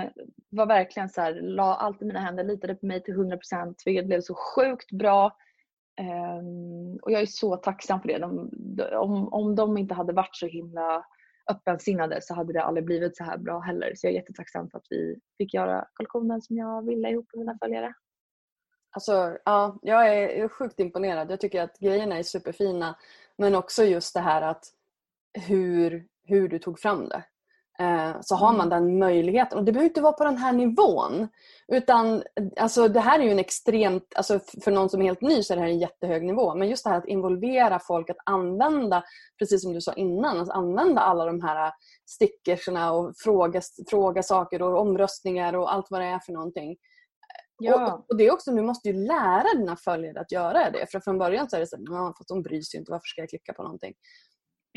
var 0.49 0.65
verkligen 0.65 1.09
så 1.09 1.21
här, 1.21 1.33
la 1.33 1.75
allt 1.75 2.01
i 2.01 2.05
mina 2.05 2.19
händer, 2.19 2.43
litade 2.43 2.75
på 2.75 2.85
mig 2.85 3.03
till 3.03 3.15
100% 3.15 3.75
vilket 3.85 4.07
blev 4.07 4.21
så 4.21 4.35
sjukt 4.35 4.91
bra. 4.91 5.37
Um, 6.01 6.99
och 7.01 7.11
jag 7.11 7.21
är 7.21 7.25
så 7.25 7.55
tacksam 7.55 8.01
för 8.01 8.07
det. 8.07 8.17
De, 8.17 8.49
de, 8.51 8.95
om, 8.97 9.33
om 9.33 9.55
de 9.55 9.77
inte 9.77 9.93
hade 9.93 10.13
varit 10.13 10.35
så 10.35 10.47
himla 10.47 11.05
öppensinnade 11.51 12.19
så 12.21 12.33
hade 12.33 12.53
det 12.53 12.63
aldrig 12.63 12.85
blivit 12.85 13.17
så 13.17 13.23
här 13.23 13.37
bra 13.37 13.59
heller. 13.59 13.91
Så 13.95 14.07
jag 14.07 14.11
är 14.11 14.15
jättetacksam 14.15 14.69
för 14.69 14.77
att 14.77 14.87
vi 14.89 15.19
fick 15.37 15.53
göra 15.53 15.85
kollektionen 15.93 16.41
som 16.41 16.57
jag 16.57 16.85
ville 16.85 17.09
ihop 17.09 17.25
med 17.33 17.39
mina 17.39 17.57
följare. 17.61 17.93
Alltså, 18.91 19.37
ja, 19.45 19.79
jag 19.81 20.15
är 20.15 20.47
sjukt 20.47 20.79
imponerad. 20.79 21.31
Jag 21.31 21.39
tycker 21.39 21.61
att 21.61 21.79
grejerna 21.79 22.17
är 22.17 22.23
superfina. 22.23 22.97
Men 23.37 23.55
också 23.55 23.83
just 23.83 24.13
det 24.13 24.19
här 24.19 24.41
att 24.41 24.63
hur, 25.47 26.07
hur 26.23 26.49
du 26.49 26.59
tog 26.59 26.79
fram 26.79 27.09
det. 27.09 27.23
Eh, 27.81 28.15
så 28.21 28.35
har 28.35 28.53
man 28.53 28.67
mm. 28.67 28.69
den 28.69 28.99
möjligheten. 28.99 29.57
Och 29.57 29.63
det 29.63 29.71
behöver 29.71 29.89
inte 29.89 30.01
vara 30.01 30.13
på 30.13 30.23
den 30.23 30.37
här 30.37 30.53
nivån. 30.53 31.27
Utan 31.67 32.23
alltså, 32.59 32.87
det 32.87 32.99
här 32.99 33.19
är 33.19 33.23
ju 33.23 33.31
en 33.31 33.39
extremt, 33.39 34.13
alltså, 34.15 34.39
för 34.63 34.71
någon 34.71 34.89
som 34.89 35.01
är 35.01 35.05
helt 35.05 35.21
ny 35.21 35.43
så 35.43 35.53
är 35.53 35.57
det 35.57 35.63
här 35.63 35.69
en 35.69 35.79
jättehög 35.79 36.23
nivå. 36.23 36.55
Men 36.55 36.69
just 36.69 36.83
det 36.83 36.89
här 36.89 36.97
att 36.97 37.07
involvera 37.07 37.79
folk, 37.79 38.09
att 38.09 38.17
använda, 38.25 39.03
precis 39.39 39.61
som 39.61 39.73
du 39.73 39.81
sa 39.81 39.93
innan, 39.93 40.39
att 40.39 40.49
använda 40.49 41.01
alla 41.01 41.25
de 41.25 41.41
här 41.41 41.71
stickerserna 42.05 42.93
och 42.93 43.13
fråga, 43.17 43.61
fråga 43.89 44.23
saker 44.23 44.61
och 44.61 44.79
omröstningar 44.79 45.55
och 45.55 45.73
allt 45.73 45.87
vad 45.89 46.01
det 46.01 46.07
är 46.07 46.19
för 46.19 46.33
någonting. 46.33 46.75
Ja. 47.59 47.93
Och, 47.93 48.05
och, 48.09 48.17
det 48.17 48.27
är 48.27 48.33
också, 48.33 48.51
du 48.51 48.61
måste 48.61 48.89
ju 48.89 49.07
lära 49.07 49.57
dina 49.57 49.75
följare 49.75 50.19
att 50.19 50.31
göra 50.31 50.69
det. 50.71 50.91
För 50.91 50.99
från 50.99 51.17
början 51.17 51.49
så 51.49 51.55
är 51.55 51.59
det 51.59 51.67
så 51.67 51.77
att 52.19 52.27
de 52.27 52.41
bryr 52.41 52.61
sig 52.61 52.79
inte, 52.79 52.91
varför 52.91 53.07
ska 53.07 53.21
jag 53.21 53.29
klicka 53.29 53.53
på 53.53 53.63
någonting? 53.63 53.93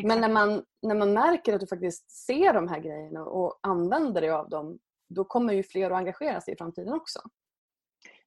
Men 0.03 0.20
när 0.20 0.28
man, 0.28 0.64
när 0.82 0.95
man 0.95 1.12
märker 1.12 1.55
att 1.55 1.61
du 1.61 1.66
faktiskt 1.66 2.11
ser 2.11 2.53
de 2.55 2.68
här 2.68 2.80
grejerna 2.80 3.24
och 3.24 3.59
använder 3.62 4.20
dig 4.20 4.31
av 4.31 4.48
dem, 4.48 4.78
då 5.09 5.24
kommer 5.24 5.52
ju 5.52 5.62
fler 5.62 5.90
att 5.90 5.97
engagera 5.97 6.40
sig 6.40 6.55
i 6.55 6.56
framtiden 6.56 6.93
också. 6.93 7.20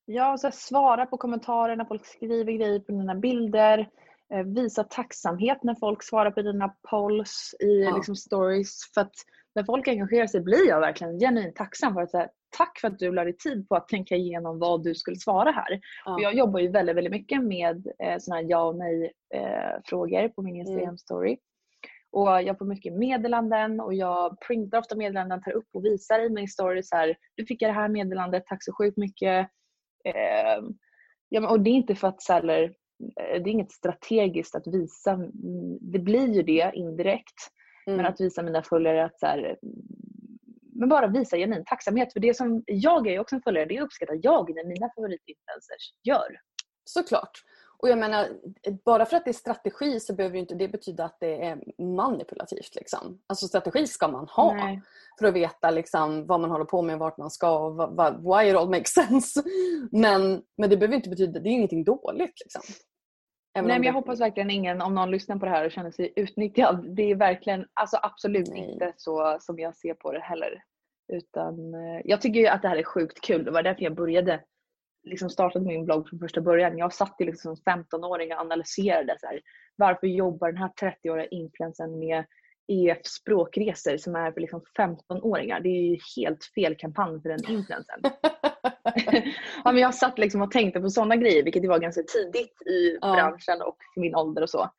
Ja, 0.06 0.38
så 0.38 0.52
svara 0.52 1.06
på 1.06 1.18
kommentarer 1.18 1.76
när 1.76 1.86
folk 1.86 2.06
skriver 2.06 2.54
grejer 2.54 2.80
på 2.80 2.92
dina 2.92 3.16
bilder. 3.16 3.90
Eh, 4.34 4.44
visa 4.44 4.84
tacksamhet 4.84 5.64
när 5.64 5.76
folk 5.76 6.04
svarar 6.04 6.32
på 6.32 6.42
dina 6.42 6.76
polls 6.90 7.56
i 7.60 7.84
ja. 7.84 7.96
liksom, 7.96 8.16
stories. 8.16 8.94
För 8.94 9.02
att 9.02 9.14
när 9.56 9.64
folk 9.64 9.88
engagerar 9.88 10.28
sig 10.28 10.42
blir 10.42 10.68
jag 10.68 10.80
verkligen 10.80 11.20
genuint 11.20 11.56
tacksam 11.56 11.94
för 11.94 12.02
att 12.02 12.12
säga 12.12 12.30
tack 12.58 12.80
för 12.80 12.88
att 12.88 13.00
du 13.00 13.12
la 13.12 13.24
dig 13.24 13.38
tid 13.38 13.70
på 13.70 13.76
att 13.76 13.88
tänka 13.88 14.16
igenom 14.16 14.60
vad 14.60 14.84
du 14.84 14.96
skulle 14.96 15.18
svara 15.18 15.52
här. 15.52 15.80
Ja. 16.06 16.20
jag 16.22 16.34
jobbar 16.34 16.60
ju 16.60 16.72
väldigt, 16.72 16.96
väldigt 16.96 17.12
mycket 17.12 17.44
med 17.44 17.88
eh, 18.04 18.18
såna 18.20 18.36
här 18.36 18.46
ja 18.48 18.64
och 18.64 18.76
nej 18.76 19.12
eh, 19.34 19.82
frågor 19.86 20.30
på 20.30 20.42
min 20.42 20.56
mm. 20.56 20.68
Instagram 20.68 20.98
story. 20.98 21.38
Och 22.18 22.42
jag 22.44 22.58
får 22.58 22.66
mycket 22.66 22.94
meddelanden 22.94 23.80
och 23.80 23.94
jag 23.94 24.40
printar 24.48 24.78
ofta 24.78 24.96
meddelanden, 24.96 25.42
tar 25.42 25.52
upp 25.52 25.68
och 25.74 25.86
visar 25.86 26.20
i 26.20 26.30
min 26.30 26.48
story 26.48 26.84
så 26.84 26.96
här, 26.96 27.18
du 27.36 27.46
fick 27.46 27.62
jag 27.62 27.70
det 27.70 27.76
här 27.76 27.90
meddelandet, 27.90 28.44
tack 28.46 28.64
så 28.64 28.74
sjukt 28.74 28.98
mycket. 28.98 29.50
Eh, 30.06 30.64
ja, 31.30 31.50
och 31.50 31.60
det 31.60 31.70
är 31.70 31.74
inte 31.74 31.96
för 31.96 32.08
att 32.08 32.22
så 32.22 32.34
här, 32.34 32.50
eh, 32.50 32.70
det 33.44 33.50
är 33.50 33.52
inget 33.52 33.72
strategiskt 33.72 34.56
att 34.56 34.68
visa, 34.68 35.12
mm, 35.12 35.78
det 35.82 36.00
blir 36.00 36.34
ju 36.34 36.44
det 36.44 36.72
indirekt. 36.74 37.40
Mm. 37.88 37.98
Men 37.98 38.06
att 38.06 38.22
visa 38.22 38.44
mina 38.44 38.64
följare 38.64 39.06
att 39.06 39.20
så 39.20 39.26
här, 39.26 39.58
men 40.80 40.90
bara 40.90 41.08
visa 41.08 41.38
genuin 41.38 41.64
tacksamhet. 41.66 42.14
För 42.14 42.20
det 42.20 42.34
som 42.38 42.64
jag 42.66 43.08
är 43.08 43.20
också 43.20 43.36
en 43.36 43.42
följare, 43.42 43.66
det 43.66 43.82
uppskattar 43.82 44.20
jag 44.24 44.50
när 44.56 44.68
mina 44.68 44.90
favoritinfluencers 44.96 45.94
gör. 46.04 46.40
Såklart. 46.84 47.32
Och 47.80 47.90
jag 47.90 47.98
menar, 47.98 48.28
bara 48.86 49.06
för 49.06 49.18
att 49.18 49.26
det 49.26 49.32
är 49.32 49.34
strategi 49.34 50.00
så 50.00 50.16
behöver 50.16 50.36
ju 50.36 50.42
inte 50.42 50.56
det 50.56 50.68
betyda 50.68 51.06
att 51.06 51.18
det 51.20 51.46
är 51.46 51.82
manipulativt. 51.96 52.76
Liksom. 52.76 53.22
Alltså 53.28 53.48
strategi 53.48 53.88
ska 53.88 54.08
man 54.08 54.28
ha 54.28 54.54
Nej. 54.54 54.82
för 55.20 55.28
att 55.28 55.34
veta 55.34 55.72
liksom, 55.72 56.26
vad 56.28 56.40
man 56.40 56.52
håller 56.52 56.66
på 56.66 56.82
med, 56.82 57.00
vart 57.00 57.18
man 57.18 57.30
ska 57.32 57.60
och 57.60 57.76
vad, 57.76 57.96
vad, 57.96 58.14
why 58.24 58.50
it 58.50 58.56
all 58.56 58.70
makes 58.70 58.94
sense. 58.94 59.44
Men, 59.92 60.42
men 60.58 60.70
det 60.70 60.78
behöver 60.78 60.96
inte 60.96 61.10
betyda, 61.10 61.40
det 61.40 61.50
är 61.50 61.52
ingenting 61.52 61.84
dåligt. 61.84 62.36
Liksom. 62.44 62.62
Även 63.58 63.68
Nej 63.68 63.80
men 63.80 63.86
jag 63.86 63.94
det- 63.94 63.98
hoppas 64.00 64.22
verkligen 64.22 64.50
ingen, 64.52 64.82
om 64.82 64.96
någon 64.96 65.12
lyssnar 65.12 65.38
på 65.38 65.46
det 65.46 65.52
här 65.52 65.66
och 65.66 65.72
känner 65.72 65.92
sig 65.92 66.14
utnyttjad. 66.16 66.96
Det 66.96 67.12
är 67.12 67.16
verkligen, 67.16 67.66
alltså 67.74 67.98
absolut 68.02 68.50
Nej. 68.50 68.72
inte 68.72 68.94
så 68.98 69.38
som 69.40 69.60
jag 69.60 69.76
ser 69.76 69.94
på 69.94 70.12
det 70.12 70.20
heller. 70.20 70.64
Utan 71.14 71.74
eh, 71.74 72.02
jag 72.06 72.22
tycker 72.22 72.40
ju 72.40 72.48
att 72.48 72.62
det 72.62 72.68
här 72.68 72.76
är 72.78 72.84
sjukt 72.84 73.22
kul. 73.22 73.46
Det 73.46 73.52
var 73.52 73.64
därför 73.64 73.82
jag 73.84 73.96
började, 73.96 74.44
liksom 75.10 75.30
startade 75.30 75.66
min 75.66 75.86
blogg 75.86 76.10
från 76.10 76.20
första 76.20 76.42
början. 76.42 76.78
Jag 76.78 76.94
satt 76.94 77.16
ju 77.20 77.26
liksom 77.26 77.56
som 77.56 77.74
15-åring 77.74 78.34
och 78.34 78.40
analyserade 78.40 79.18
så 79.20 79.28
här, 79.28 79.42
varför 79.76 80.08
jobbar 80.08 80.48
den 80.48 80.58
här 80.58 80.72
30-åriga 80.82 81.26
influensen 81.26 82.00
med 82.00 82.26
EF 82.68 83.06
språkresor 83.06 83.98
som 83.98 84.16
är 84.16 84.32
för 84.32 84.42
liksom 84.42 84.62
15-åringar. 84.80 85.60
Det 85.60 85.70
är 85.70 85.82
ju 85.82 85.98
helt 86.16 86.46
fel 86.56 86.76
kampanj 86.76 87.22
för 87.22 87.30
den 87.30 87.52
influensen. 87.52 88.00
ja, 89.64 89.72
men 89.72 89.78
jag 89.78 89.96
satt 89.96 90.20
liksom 90.20 90.42
och 90.42 90.52
tänkte 90.52 90.80
på 90.80 90.90
sådana 90.90 91.16
grejer 91.16 91.44
vilket 91.44 91.68
var 91.68 91.80
ganska 91.80 92.02
tidigt 92.04 92.62
i 92.62 92.98
Ja. 93.02 93.14
branschen 93.14 93.62
och 93.62 93.78
för 93.94 94.02
min 94.02 94.16
ålder 94.16 94.42
och 94.42 94.50
så. 94.50 94.70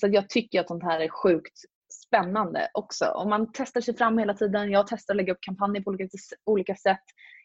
Så 0.00 0.08
jag 0.08 0.28
tycker 0.28 0.60
att 0.60 0.68
sånt 0.68 0.82
här 0.82 1.00
är 1.00 1.08
sjukt 1.08 1.58
spännande 1.92 2.68
också. 2.74 3.04
Om 3.04 3.28
man 3.28 3.52
testar 3.52 3.80
sig 3.80 3.96
fram 3.96 4.18
hela 4.18 4.34
tiden. 4.34 4.70
Jag 4.70 4.86
testar 4.86 5.14
att 5.14 5.16
lägga 5.16 5.32
upp 5.32 5.40
kampanjer 5.40 5.82
på 5.82 5.90
olika, 5.90 6.08
olika 6.44 6.74
sätt. 6.74 7.04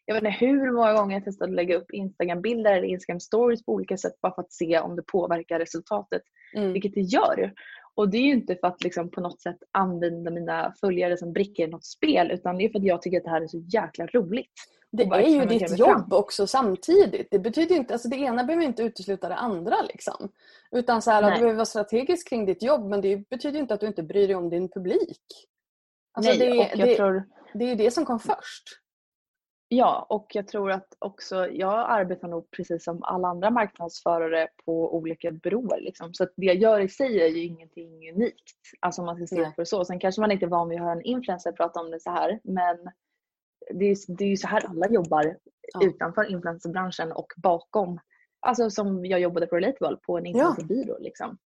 Jag 0.10 0.16
vet 0.16 0.24
inte 0.24 0.46
hur 0.46 0.72
många 0.72 0.94
gånger 0.94 1.16
jag 1.16 1.26
testat 1.26 1.48
att 1.48 1.56
lägga 1.56 1.76
upp 1.76 1.92
Instagram-bilder 1.92 2.74
eller 2.74 2.88
Instagram 2.88 3.20
stories 3.20 3.66
på 3.66 3.72
olika 3.72 3.98
sätt 3.98 4.22
bara 4.22 4.36
för 4.36 4.42
att 4.42 4.54
se 4.54 4.80
om 4.80 4.96
det 4.96 5.02
påverkar 5.02 5.60
resultatet. 5.60 6.22
Mm. 6.56 6.74
Vilket 6.74 6.94
det 6.94 7.02
gör. 7.02 7.54
Och 7.96 8.10
det 8.10 8.18
är 8.18 8.22
ju 8.22 8.34
inte 8.34 8.56
för 8.56 8.68
att 8.68 8.84
liksom 8.84 9.12
på 9.12 9.22
något 9.22 9.42
sätt 9.42 9.58
använda 9.72 10.32
mina 10.32 10.74
följare 10.80 11.18
som 11.18 11.34
brickor 11.34 11.66
i 11.66 11.70
något 11.70 11.86
spel 11.86 12.32
utan 12.32 12.58
det 12.58 12.66
är 12.66 12.70
för 12.70 12.80
att 12.80 12.86
jag 12.86 13.02
tycker 13.02 13.18
att 13.18 13.24
det 13.24 13.30
här 13.30 13.42
är 13.42 13.48
så 13.48 13.58
jäkla 13.58 14.06
roligt. 14.06 14.54
Det 14.92 15.04
är 15.04 15.28
ju 15.28 15.46
ditt 15.46 15.80
jobb 15.80 16.14
också 16.14 16.48
samtidigt. 16.48 17.28
Det 17.32 17.40
betyder 17.40 17.76
inte, 17.76 17.94
alltså 17.94 18.10
det 18.10 18.18
ena 18.18 18.44
behöver 18.44 18.66
inte 18.66 18.84
utesluta 18.84 19.30
det 19.30 19.36
andra. 19.36 19.76
Liksom. 19.82 20.30
Utan 20.72 21.02
så 21.02 21.12
här, 21.12 21.22
du 21.22 21.30
behöver 21.30 21.54
vara 21.54 21.66
strategisk 21.66 22.30
kring 22.30 22.46
ditt 22.46 22.64
jobb 22.64 22.90
men 22.90 23.02
det 23.02 23.30
betyder 23.30 23.60
inte 23.60 23.74
att 23.74 23.80
du 23.80 23.88
inte 23.88 24.04
bryr 24.04 24.28
dig 24.28 24.36
om 24.36 24.50
din 24.50 24.70
publik. 24.70 25.22
Alltså 26.14 26.32
Nej, 26.32 26.40
det, 26.40 26.60
och 26.60 26.80
jag 26.80 26.88
det, 26.88 26.96
tror... 26.96 27.24
det 27.54 27.66
är 27.66 27.70
ju 27.70 27.76
det 27.76 27.92
som 27.92 28.06
kom 28.06 28.20
först. 28.20 28.64
Ja, 29.70 30.06
och 30.10 30.28
jag 30.34 30.48
tror 30.48 30.72
att 30.72 30.88
också, 31.00 31.48
jag 31.48 31.90
arbetar 31.90 32.28
nog 32.28 32.52
precis 32.52 32.84
som 32.84 33.04
alla 33.04 33.28
andra 33.28 33.50
marknadsförare 33.50 34.48
på 34.66 34.96
olika 34.96 35.32
byråer. 35.32 35.82
Liksom. 35.82 36.14
Så 36.14 36.24
att 36.24 36.34
det 36.36 36.46
jag 36.46 36.56
gör 36.56 36.80
i 36.80 36.90
sig 36.90 37.22
är 37.22 37.28
ju 37.28 37.44
ingenting 37.44 38.12
unikt. 38.12 38.54
Alltså 38.80 39.02
man 39.02 39.16
ska 39.16 39.36
se 39.36 39.52
det 39.58 39.66
så. 39.66 39.86
Sen 39.86 40.00
kanske 40.00 40.22
man 40.22 40.32
inte 40.32 40.46
är 40.46 40.50
van 40.50 40.70
vid 40.70 40.78
att 40.78 40.84
höra 40.84 40.92
en 40.92 41.02
influencer 41.02 41.52
prata 41.52 41.80
om 41.80 41.92
det 41.92 42.00
så 42.00 42.10
här. 42.10 42.40
Men 42.44 42.78
det 43.74 43.86
är, 43.86 44.16
det 44.18 44.24
är 44.24 44.30
ju 44.30 44.38
så 44.38 44.48
här 44.48 44.66
alla 44.66 44.88
jobbar 44.90 45.38
Ja. 45.74 45.86
utanför 45.88 46.32
influencerbranschen 46.32 47.12
och 47.12 47.34
bakom. 47.38 48.00
Alltså 48.40 48.70
som 48.70 49.06
jag 49.06 49.20
jobbade 49.20 49.48
på 49.48 49.56
Relatable 49.56 49.98
på 49.98 50.18
en 50.18 50.26
influencerbyrå. 50.26 50.98
Liksom. 51.00 51.38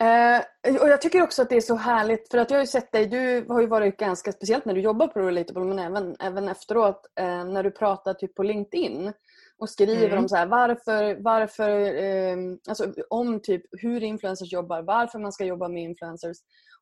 Eh, 0.00 0.40
och 0.80 0.88
Jag 0.88 1.00
tycker 1.00 1.22
också 1.22 1.42
att 1.42 1.48
det 1.48 1.56
är 1.56 1.60
så 1.60 1.74
härligt 1.74 2.30
för 2.30 2.38
att 2.38 2.50
jag 2.50 2.58
har 2.58 2.62
ju 2.62 2.66
sett 2.66 2.92
dig, 2.92 3.06
du 3.06 3.46
har 3.48 3.60
ju 3.60 3.66
varit 3.66 3.96
ganska 3.96 4.32
speciellt 4.32 4.64
när 4.64 4.74
du 4.74 4.80
jobbar 4.80 5.06
på 5.06 5.20
Relatable 5.20 5.64
men 5.64 5.78
även, 5.78 6.16
även 6.20 6.48
efteråt 6.48 7.06
eh, 7.20 7.44
när 7.44 7.62
du 7.62 7.70
pratar 7.70 8.14
typ 8.14 8.34
på 8.34 8.42
LinkedIn 8.42 9.12
och 9.58 9.70
skriver 9.70 10.06
Mm. 10.06 10.18
om 10.18 10.28
så 10.28 10.36
här, 10.36 10.46
varför, 10.46 11.22
varför 11.22 11.70
eh, 12.04 12.36
alltså 12.68 12.92
om 13.10 13.40
typ 13.42 13.62
hur 13.72 14.02
influencers 14.02 14.52
jobbar, 14.52 14.82
varför 14.82 15.18
man 15.18 15.32
ska 15.32 15.44
jobba 15.44 15.68
med 15.68 15.82
influencers 15.82 16.36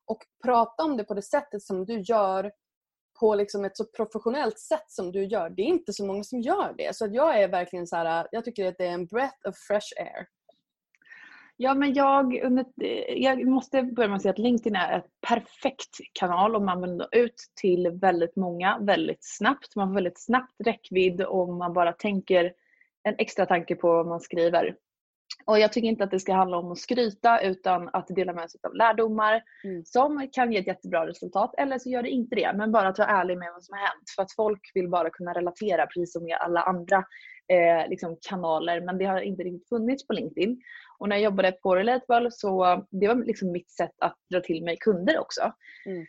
och 0.07 0.19
prata 0.45 0.83
om 0.83 0.97
det 0.97 1.05
på 1.05 1.15
det 1.15 1.23
sättet 1.23 1.63
som 1.63 1.85
du 1.85 2.01
gör 2.01 2.51
på 3.21 3.35
liksom 3.35 3.65
ett 3.65 3.77
så 3.77 3.85
professionellt 3.85 4.59
sätt 4.59 4.85
som 4.89 5.13
du 5.13 5.25
gör. 5.25 5.51
Det 5.51 5.63
är 5.63 5.67
inte 5.67 5.93
så 5.93 6.07
många 6.07 6.25
som 6.25 6.41
gör 6.41 6.75
det. 6.79 6.97
Så 6.97 7.09
jag 7.11 7.43
är 7.43 7.49
verkligen 7.49 7.87
så 7.87 7.97
här, 7.97 8.29
jag 8.31 8.45
tycker 8.45 8.67
att 8.69 8.79
det 8.79 8.87
är 8.87 8.93
en 8.93 9.07
breath 9.07 9.49
of 9.49 9.57
fresh 9.69 9.93
air. 9.97 10.27
Ja, 11.57 11.75
men 11.75 11.95
jag, 11.95 12.41
under, 12.43 12.65
jag 13.17 13.47
måste 13.47 13.83
börja 13.83 14.09
med 14.09 14.17
att 14.17 14.23
säga 14.23 14.33
att 14.33 14.39
LinkedIn 14.39 14.77
är 14.77 14.99
ett 14.99 15.07
perfekt 15.29 15.97
kanal 16.13 16.57
om 16.57 16.65
man 16.65 16.81
vill 16.81 16.95
nå 16.97 17.09
ut 17.13 17.35
till 17.61 17.91
väldigt 17.91 18.37
många 18.37 18.79
väldigt 18.81 19.25
snabbt. 19.25 19.77
Man 19.77 19.89
får 19.89 19.95
väldigt 19.95 20.21
snabbt 20.21 20.55
räckvidd 20.65 21.23
om 21.23 21.59
man 21.59 21.73
bara 21.73 21.93
tänker 21.93 22.53
en 23.03 23.15
extra 23.19 23.47
tanke 23.47 23.77
på 23.77 23.89
vad 23.89 24.07
man 24.07 24.21
skriver. 24.21 24.77
Och 25.47 25.59
Jag 25.59 25.73
tycker 25.73 25.89
inte 25.89 26.05
att 26.05 26.11
det 26.11 26.21
ska 26.21 26.35
handla 26.35 26.57
om 26.57 26.73
att 26.73 26.79
skryta 26.79 27.41
utan 27.41 27.89
att 27.93 28.07
dela 28.09 28.33
med 28.33 28.51
sig 28.51 28.61
av 28.63 28.75
lärdomar 28.75 29.43
Mm. 29.65 29.85
som 29.85 30.29
kan 30.33 30.53
ge 30.53 30.59
ett 30.59 30.67
jättebra 30.67 31.07
resultat 31.07 31.55
eller 31.59 31.79
så 31.79 31.91
gör 31.91 32.03
det 32.03 32.09
inte 32.11 32.37
det. 32.37 32.53
Men 32.55 32.73
bara 32.73 32.89
att 32.89 32.99
vara 32.99 33.09
ärlig 33.09 33.39
med 33.39 33.49
vad 33.53 33.65
som 33.65 33.73
har 33.73 33.81
hänt. 33.81 34.11
För 34.17 34.23
att 34.23 34.33
folk 34.33 34.71
vill 34.75 34.89
bara 34.89 35.11
kunna 35.11 35.33
relatera 35.33 35.87
precis 35.87 36.13
som 36.13 36.25
med 36.25 36.37
alla 36.41 36.61
andra 36.63 36.97
eh, 37.53 37.89
liksom 37.89 38.17
kanaler. 38.29 38.81
Men 38.81 38.99
det 38.99 39.05
har 39.05 39.21
inte 39.21 39.43
riktigt 39.43 39.69
funnits 39.69 40.07
på 40.07 40.13
LinkedIn. 40.13 40.61
Och 40.99 41.09
när 41.09 41.17
jag 41.17 41.23
jobbade 41.23 41.53
på 41.53 41.77
Relatable 41.77 42.31
så 42.31 42.85
det 42.91 43.09
var 43.09 43.15
liksom 43.15 43.53
mitt 43.53 43.71
sätt 43.71 43.95
att 43.99 44.17
dra 44.31 44.41
till 44.41 44.65
mig 44.65 44.77
kunder 44.81 45.19
också. 45.19 45.53
Mm. 45.87 46.07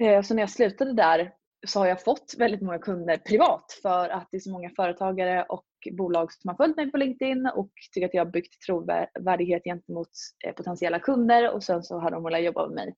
Eh, 0.00 0.22
Så 0.22 0.34
när 0.34 0.42
jag 0.42 0.50
slutade 0.50 0.92
där 0.92 1.32
så 1.66 1.78
har 1.78 1.86
jag 1.86 2.04
fått 2.04 2.34
väldigt 2.38 2.62
många 2.62 2.78
kunder 2.78 3.16
privat 3.16 3.78
för 3.82 4.08
att 4.08 4.28
det 4.30 4.36
är 4.36 4.40
så 4.40 4.52
många 4.52 4.70
företagare 4.76 5.42
och 5.42 5.64
bolag 5.92 6.32
som 6.32 6.48
har 6.48 6.56
följt 6.56 6.76
mig 6.76 6.90
på 6.90 6.96
LinkedIn 6.96 7.46
och 7.46 7.70
tycker 7.92 8.06
att 8.06 8.14
jag 8.14 8.24
har 8.24 8.30
byggt 8.30 8.62
trovärdighet 8.62 9.64
gentemot 9.64 10.10
eh, 10.44 10.54
potentiella 10.54 10.98
kunder 10.98 11.50
och 11.52 11.62
sen 11.62 11.82
så 11.82 11.98
har 11.98 12.10
de 12.10 12.24
velat 12.24 12.42
jobba 12.42 12.66
med 12.66 12.74
mig. 12.74 12.94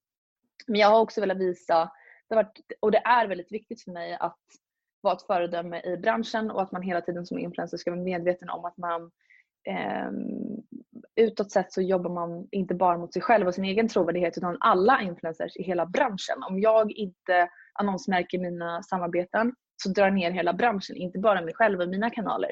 Men 0.66 0.80
jag 0.80 0.88
har 0.88 1.00
också 1.00 1.20
velat 1.20 1.38
visa, 1.38 1.90
det 2.28 2.34
har 2.34 2.42
varit, 2.42 2.60
och 2.80 2.90
det 2.90 2.98
är 2.98 3.26
väldigt 3.26 3.52
viktigt 3.52 3.82
för 3.84 3.92
mig 3.92 4.16
att 4.20 4.38
vara 5.00 5.14
ett 5.14 5.26
föredöme 5.26 5.82
i 5.84 5.96
branschen 5.96 6.50
och 6.50 6.62
att 6.62 6.72
man 6.72 6.82
hela 6.82 7.00
tiden 7.00 7.26
som 7.26 7.38
influencer 7.38 7.76
ska 7.76 7.90
vara 7.90 8.00
medveten 8.00 8.50
om 8.50 8.64
att 8.64 8.76
man 8.76 9.10
eh, 9.68 10.10
utåt 11.16 11.50
sett 11.52 11.72
så 11.72 11.82
jobbar 11.82 12.10
man 12.10 12.48
inte 12.50 12.74
bara 12.74 12.98
mot 12.98 13.12
sig 13.12 13.22
själv 13.22 13.46
och 13.46 13.54
sin 13.54 13.64
egen 13.64 13.88
trovärdighet 13.88 14.38
utan 14.38 14.56
alla 14.60 15.02
influencers 15.02 15.56
i 15.56 15.62
hela 15.62 15.86
branschen. 15.86 16.42
Om 16.48 16.60
jag 16.60 16.92
inte 16.92 17.48
annonsmärker 17.74 18.38
mina 18.38 18.82
samarbeten 18.82 19.54
så 19.82 19.88
drar 19.88 20.04
jag 20.04 20.14
ner 20.14 20.30
hela 20.30 20.52
branschen, 20.52 20.96
inte 20.96 21.18
bara 21.18 21.40
mig 21.40 21.54
själv 21.54 21.80
och 21.80 21.88
mina 21.88 22.10
kanaler. 22.10 22.50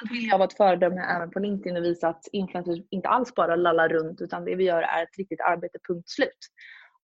Så 0.00 0.14
vill 0.14 0.28
jag 0.28 0.38
vara 0.38 0.48
ett 0.48 0.56
föredöme 0.56 1.00
även 1.16 1.30
på 1.30 1.38
LinkedIn 1.38 1.76
och 1.76 1.84
visa 1.84 2.08
att 2.08 2.28
influencers 2.32 2.78
inte 2.90 3.08
alls 3.08 3.34
bara 3.34 3.56
lallar 3.56 3.88
runt 3.88 4.20
utan 4.20 4.44
det 4.44 4.54
vi 4.54 4.64
gör 4.64 4.82
är 4.82 5.02
ett 5.02 5.18
riktigt 5.18 5.40
arbete, 5.40 5.78
punkt 5.88 6.08
slut. 6.08 6.38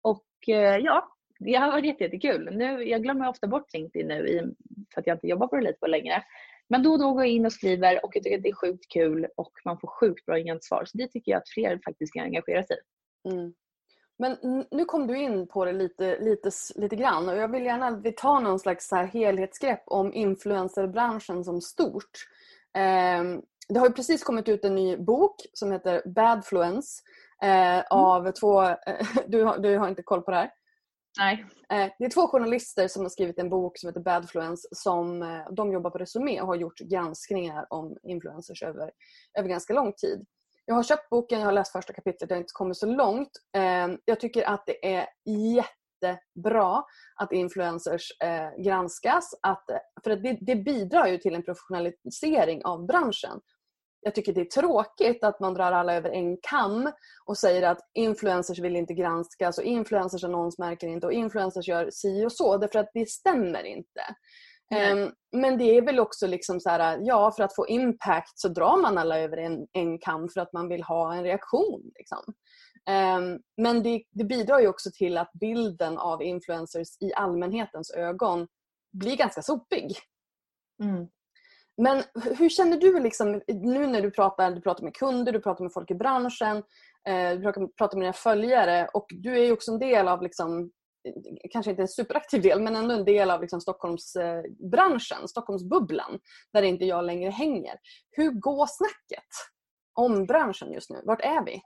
Och 0.02 0.48
eh, 0.48 0.76
ja, 0.76 1.08
det 1.38 1.54
har 1.54 1.70
varit 1.70 1.84
jätte- 1.84 2.04
jättekul. 2.04 2.48
Nu, 2.52 2.82
jag 2.82 3.02
glömmer 3.02 3.28
ofta 3.28 3.46
bort 3.46 3.74
LinkedIn 3.74 4.08
nu 4.08 4.28
i, 4.28 4.54
för 4.94 5.00
att 5.00 5.06
jag 5.06 5.16
inte 5.16 5.26
jobbar 5.26 5.46
på 5.46 5.56
Relatable 5.56 5.88
längre. 5.88 6.22
Men 6.70 6.82
då 6.82 6.92
och 6.92 6.98
då 6.98 7.12
går 7.12 7.22
jag 7.22 7.32
in 7.32 7.46
och 7.46 7.52
skriver 7.52 8.04
och 8.04 8.16
jag 8.16 8.22
tycker 8.22 8.36
att 8.36 8.42
det 8.42 8.48
är 8.48 8.54
sjukt 8.54 8.92
kul 8.92 9.26
och 9.36 9.52
man 9.64 9.78
får 9.78 9.88
sjukt 9.88 10.26
bra 10.26 10.36
gensvar. 10.36 10.84
Så 10.84 10.98
det 10.98 11.08
tycker 11.08 11.32
jag 11.32 11.38
att 11.38 11.48
fler 11.48 11.80
faktiskt 11.84 12.12
kan 12.12 12.24
engagera 12.24 12.64
sig 12.64 12.76
i. 12.76 13.28
Mm. 13.28 13.54
Men 14.18 14.64
nu 14.70 14.84
kom 14.84 15.06
du 15.06 15.18
in 15.18 15.46
på 15.46 15.64
det 15.64 15.72
lite, 15.72 16.18
lite, 16.20 16.50
lite 16.74 16.96
grann 16.96 17.28
och 17.28 17.36
jag 17.36 17.48
vill 17.48 17.64
gärna 17.64 17.86
att 17.86 18.04
vi 18.04 18.12
tar 18.12 18.40
någon 18.40 18.58
slags 18.58 18.88
så 18.88 18.96
helhetsgrepp 18.96 19.82
om 19.86 20.14
influencerbranschen 20.14 21.44
som 21.44 21.60
stort. 21.60 22.10
Ehm, 22.74 23.42
det 23.68 23.78
har 23.78 23.86
ju 23.86 23.92
precis 23.92 24.24
kommit 24.24 24.48
ut 24.48 24.64
en 24.64 24.74
ny 24.74 24.96
bok 24.96 25.36
som 25.52 25.72
heter 25.72 26.02
Badfluence 26.06 27.02
eh, 27.42 27.80
av 27.90 28.32
två, 28.32 28.62
eh, 28.62 28.76
du, 29.26 29.42
har, 29.42 29.58
du 29.58 29.78
har 29.78 29.88
inte 29.88 30.02
koll 30.02 30.22
på 30.22 30.30
det 30.30 30.36
här? 30.36 30.50
Nej. 31.18 31.44
Eh, 31.72 31.92
det 31.98 32.04
är 32.04 32.10
två 32.10 32.28
journalister 32.28 32.88
som 32.88 33.02
har 33.02 33.08
skrivit 33.08 33.38
en 33.38 33.50
bok 33.50 33.78
som 33.78 33.88
heter 33.88 34.00
Badfluence 34.00 34.68
som 34.70 35.22
eh, 35.22 35.52
de 35.52 35.72
jobbar 35.72 35.90
på 35.90 35.98
Resumé 35.98 36.40
och 36.40 36.46
har 36.46 36.56
gjort 36.56 36.78
granskningar 36.78 37.66
om 37.70 37.96
influencers 38.02 38.62
över, 38.62 38.90
över 39.38 39.48
ganska 39.48 39.72
lång 39.72 39.92
tid. 39.92 40.26
Jag 40.64 40.74
har 40.74 40.82
köpt 40.82 41.10
boken, 41.10 41.38
jag 41.38 41.46
har 41.46 41.52
läst 41.52 41.72
första 41.72 41.92
kapitlet, 41.92 42.30
jag 42.30 42.36
har 42.36 42.40
inte 42.40 42.52
kommit 42.52 42.76
så 42.76 42.86
långt. 42.86 43.30
Ehm, 43.56 43.98
jag 44.04 44.20
tycker 44.20 44.48
att 44.48 44.64
det 44.66 44.94
är 44.94 45.06
jättebra 45.26 46.84
att 47.16 47.32
influencers 47.32 48.12
eh, 48.24 48.64
granskas. 48.64 49.34
Att, 49.42 49.64
för 50.04 50.10
att 50.10 50.22
det, 50.22 50.38
det 50.40 50.56
bidrar 50.56 51.06
ju 51.06 51.18
till 51.18 51.34
en 51.34 51.42
professionalisering 51.42 52.64
av 52.64 52.86
branschen. 52.86 53.40
Jag 54.00 54.14
tycker 54.14 54.32
det 54.32 54.40
är 54.40 54.60
tråkigt 54.60 55.24
att 55.24 55.40
man 55.40 55.54
drar 55.54 55.72
alla 55.72 55.94
över 55.94 56.10
en 56.10 56.36
kam 56.42 56.92
och 57.24 57.38
säger 57.38 57.62
att 57.62 57.78
influencers 57.94 58.58
vill 58.58 58.76
inte 58.76 58.94
granskas 58.94 59.58
och 59.58 59.64
influencers 59.64 60.24
annonsmärker 60.24 60.86
inte 60.86 61.06
och 61.06 61.12
influencers 61.12 61.68
gör 61.68 61.90
si 61.92 62.26
och 62.26 62.32
så. 62.32 62.56
Därför 62.56 62.78
att 62.78 62.90
det 62.94 63.08
stämmer 63.08 63.64
inte. 63.64 64.00
Ehm, 64.74 65.12
men 65.32 65.58
det 65.58 65.76
är 65.76 65.82
väl 65.82 66.00
också 66.00 66.26
liksom 66.26 66.60
så 66.60 66.70
här, 66.70 66.98
ja 67.02 67.32
för 67.36 67.42
att 67.42 67.54
få 67.54 67.68
impact 67.68 68.40
så 68.40 68.48
drar 68.48 68.76
man 68.82 68.98
alla 68.98 69.18
över 69.18 69.36
en, 69.36 69.66
en 69.72 69.98
kam 69.98 70.28
för 70.28 70.40
att 70.40 70.52
man 70.52 70.68
vill 70.68 70.82
ha 70.82 71.14
en 71.14 71.22
reaktion. 71.22 71.90
Liksom. 71.94 72.34
Um, 72.90 73.38
men 73.56 73.82
det, 73.82 74.02
det, 74.10 74.24
bidrar 74.24 74.60
ju 74.60 74.68
också 74.68 74.90
till 74.94 75.18
att 75.18 75.30
bilden 75.32 75.98
av 75.98 76.22
influencers 76.22 76.88
i 77.00 77.14
allmänhetens 77.14 77.90
ögon 77.90 78.48
blir 78.92 79.16
ganska 79.16 79.42
sopig. 79.42 79.96
Mm. 80.82 81.08
Men 81.82 82.02
hur 82.38 82.48
känner 82.48 82.76
du 82.76 83.00
liksom, 83.00 83.42
nu 83.48 83.86
när 83.86 84.02
du 84.02 84.10
pratar, 84.10 84.50
du 84.50 84.60
pratar 84.60 84.84
med 84.84 84.94
kunder, 84.94 85.32
du 85.32 85.40
pratar 85.40 85.64
med 85.64 85.72
folk 85.72 85.90
i 85.90 85.94
branschen, 85.94 86.56
eh, 87.08 87.30
du 87.30 87.42
pratar 87.78 87.96
med 87.96 88.04
dina 88.04 88.12
följare 88.12 88.88
och 88.94 89.06
du 89.10 89.38
är 89.38 89.44
ju 89.44 89.52
också 89.52 89.72
en 89.72 89.78
del 89.78 90.08
av, 90.08 90.22
liksom, 90.22 90.70
kanske 91.50 91.70
inte 91.70 91.82
en 91.82 91.88
superaktiv 91.88 92.42
del, 92.42 92.62
men 92.62 92.76
ändå 92.76 92.94
en 92.94 93.04
del 93.04 93.30
av 93.30 93.40
liksom 93.40 93.60
Stockholmsbranschen, 93.60 95.18
eh, 95.20 95.26
Stockholmsbubblan, 95.26 96.18
där 96.52 96.62
inte 96.62 96.84
jag 96.84 97.04
längre 97.04 97.30
hänger. 97.30 97.74
Hur 98.10 98.30
går 98.30 98.66
snacket 98.66 99.28
om 99.94 100.26
branschen 100.26 100.72
just 100.72 100.90
nu? 100.90 101.02
Vart 101.04 101.20
är 101.20 101.44
vi? 101.44 101.62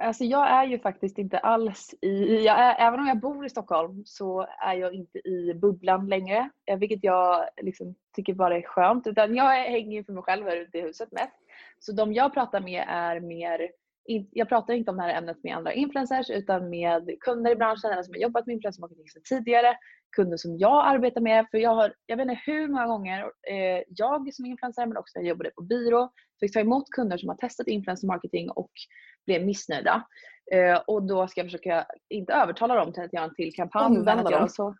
Alltså 0.00 0.24
jag 0.24 0.48
är 0.50 0.64
ju 0.64 0.78
faktiskt 0.78 1.18
inte 1.18 1.38
alls 1.38 1.94
i, 2.00 2.44
jag 2.44 2.58
är, 2.58 2.88
även 2.88 3.00
om 3.00 3.06
jag 3.06 3.20
bor 3.20 3.46
i 3.46 3.50
Stockholm 3.50 4.02
så 4.04 4.46
är 4.58 4.74
jag 4.74 4.94
inte 4.94 5.18
i 5.18 5.54
bubblan 5.54 6.08
längre. 6.08 6.50
Eh, 6.66 6.78
vilket 6.78 7.04
jag 7.04 7.48
liksom 7.62 7.94
tycker 8.16 8.34
bara 8.34 8.56
är 8.56 8.62
skönt. 8.62 9.06
Utan 9.06 9.34
jag 9.34 9.50
hänger 9.50 10.02
för 10.02 10.12
mig 10.12 10.22
själv 10.22 10.46
här 10.46 10.56
ute 10.56 10.78
i 10.78 10.80
huset 10.80 11.12
mest. 11.12 11.34
Så 11.78 11.92
de 11.92 12.12
jag 12.12 12.34
pratar 12.34 12.60
med 12.60 12.84
är 12.88 13.20
mer, 13.20 13.70
jag 14.30 14.48
pratar 14.48 14.74
inte 14.74 14.90
om 14.90 14.96
det 14.96 15.02
här 15.02 15.18
ämnet 15.18 15.44
med 15.44 15.56
andra 15.56 15.72
influencers 15.72 16.30
utan 16.30 16.70
med 16.70 17.20
kunder 17.20 17.50
i 17.50 17.56
branschen 17.56 17.92
eller 17.92 18.02
som 18.02 18.14
har 18.14 18.20
jobbat 18.20 18.46
med 18.46 18.54
influencermarketing 18.54 19.08
sedan 19.08 19.22
tidigare. 19.28 19.76
Kunder 20.16 20.36
som 20.36 20.58
jag 20.58 20.86
arbetar 20.86 21.20
med. 21.20 21.46
För 21.50 21.58
jag 21.58 21.74
har, 21.74 21.94
jag 22.06 22.16
vet 22.16 22.28
inte 22.28 22.42
hur 22.46 22.68
många 22.68 22.86
gånger 22.86 23.20
eh, 23.50 23.82
jag 23.88 24.34
som 24.34 24.46
influencer 24.46 24.86
men 24.86 24.96
också 24.96 25.18
när 25.18 25.22
jag 25.24 25.28
jobbade 25.28 25.50
på 25.50 25.62
byrå 25.62 26.10
fick 26.40 26.52
ta 26.52 26.60
emot 26.60 26.90
kunder 26.90 27.18
som 27.18 27.28
har 27.28 27.36
testat 27.36 27.66
influencermarketing 27.66 28.50
och 28.50 28.70
blev 29.28 29.46
missnöjda. 29.46 30.06
Eh, 30.52 30.82
och 30.86 31.02
då 31.02 31.28
ska 31.28 31.40
jag 31.40 31.46
försöka, 31.46 31.86
inte 32.08 32.32
övertala 32.32 32.74
dem 32.74 32.92
till 32.92 33.02
att 33.02 33.12
göra 33.12 33.24
en 33.24 33.34
till 33.34 33.54
kampanj. 33.54 33.98
Omvända 33.98 34.30
dem. 34.30 34.48
Så, 34.48 34.74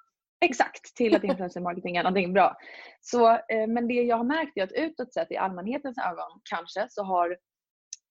exakt, 0.45 0.97
till 0.97 1.17
att 1.17 1.25
influencer 1.25 1.61
marketing 1.61 1.97
är 1.97 2.03
någonting 2.03 2.33
bra. 2.33 2.57
Så, 3.01 3.31
eh, 3.31 3.67
men 3.69 3.89
det 3.89 3.95
jag 3.95 4.17
har 4.17 4.25
märkt 4.25 4.57
är 4.57 4.63
att 4.63 4.73
utåt 4.73 5.13
sett 5.13 5.33
i 5.33 5.37
allmänhetens 5.37 5.99
ögon 5.99 6.41
kanske 6.51 6.87
så 6.91 7.03
har 7.03 7.37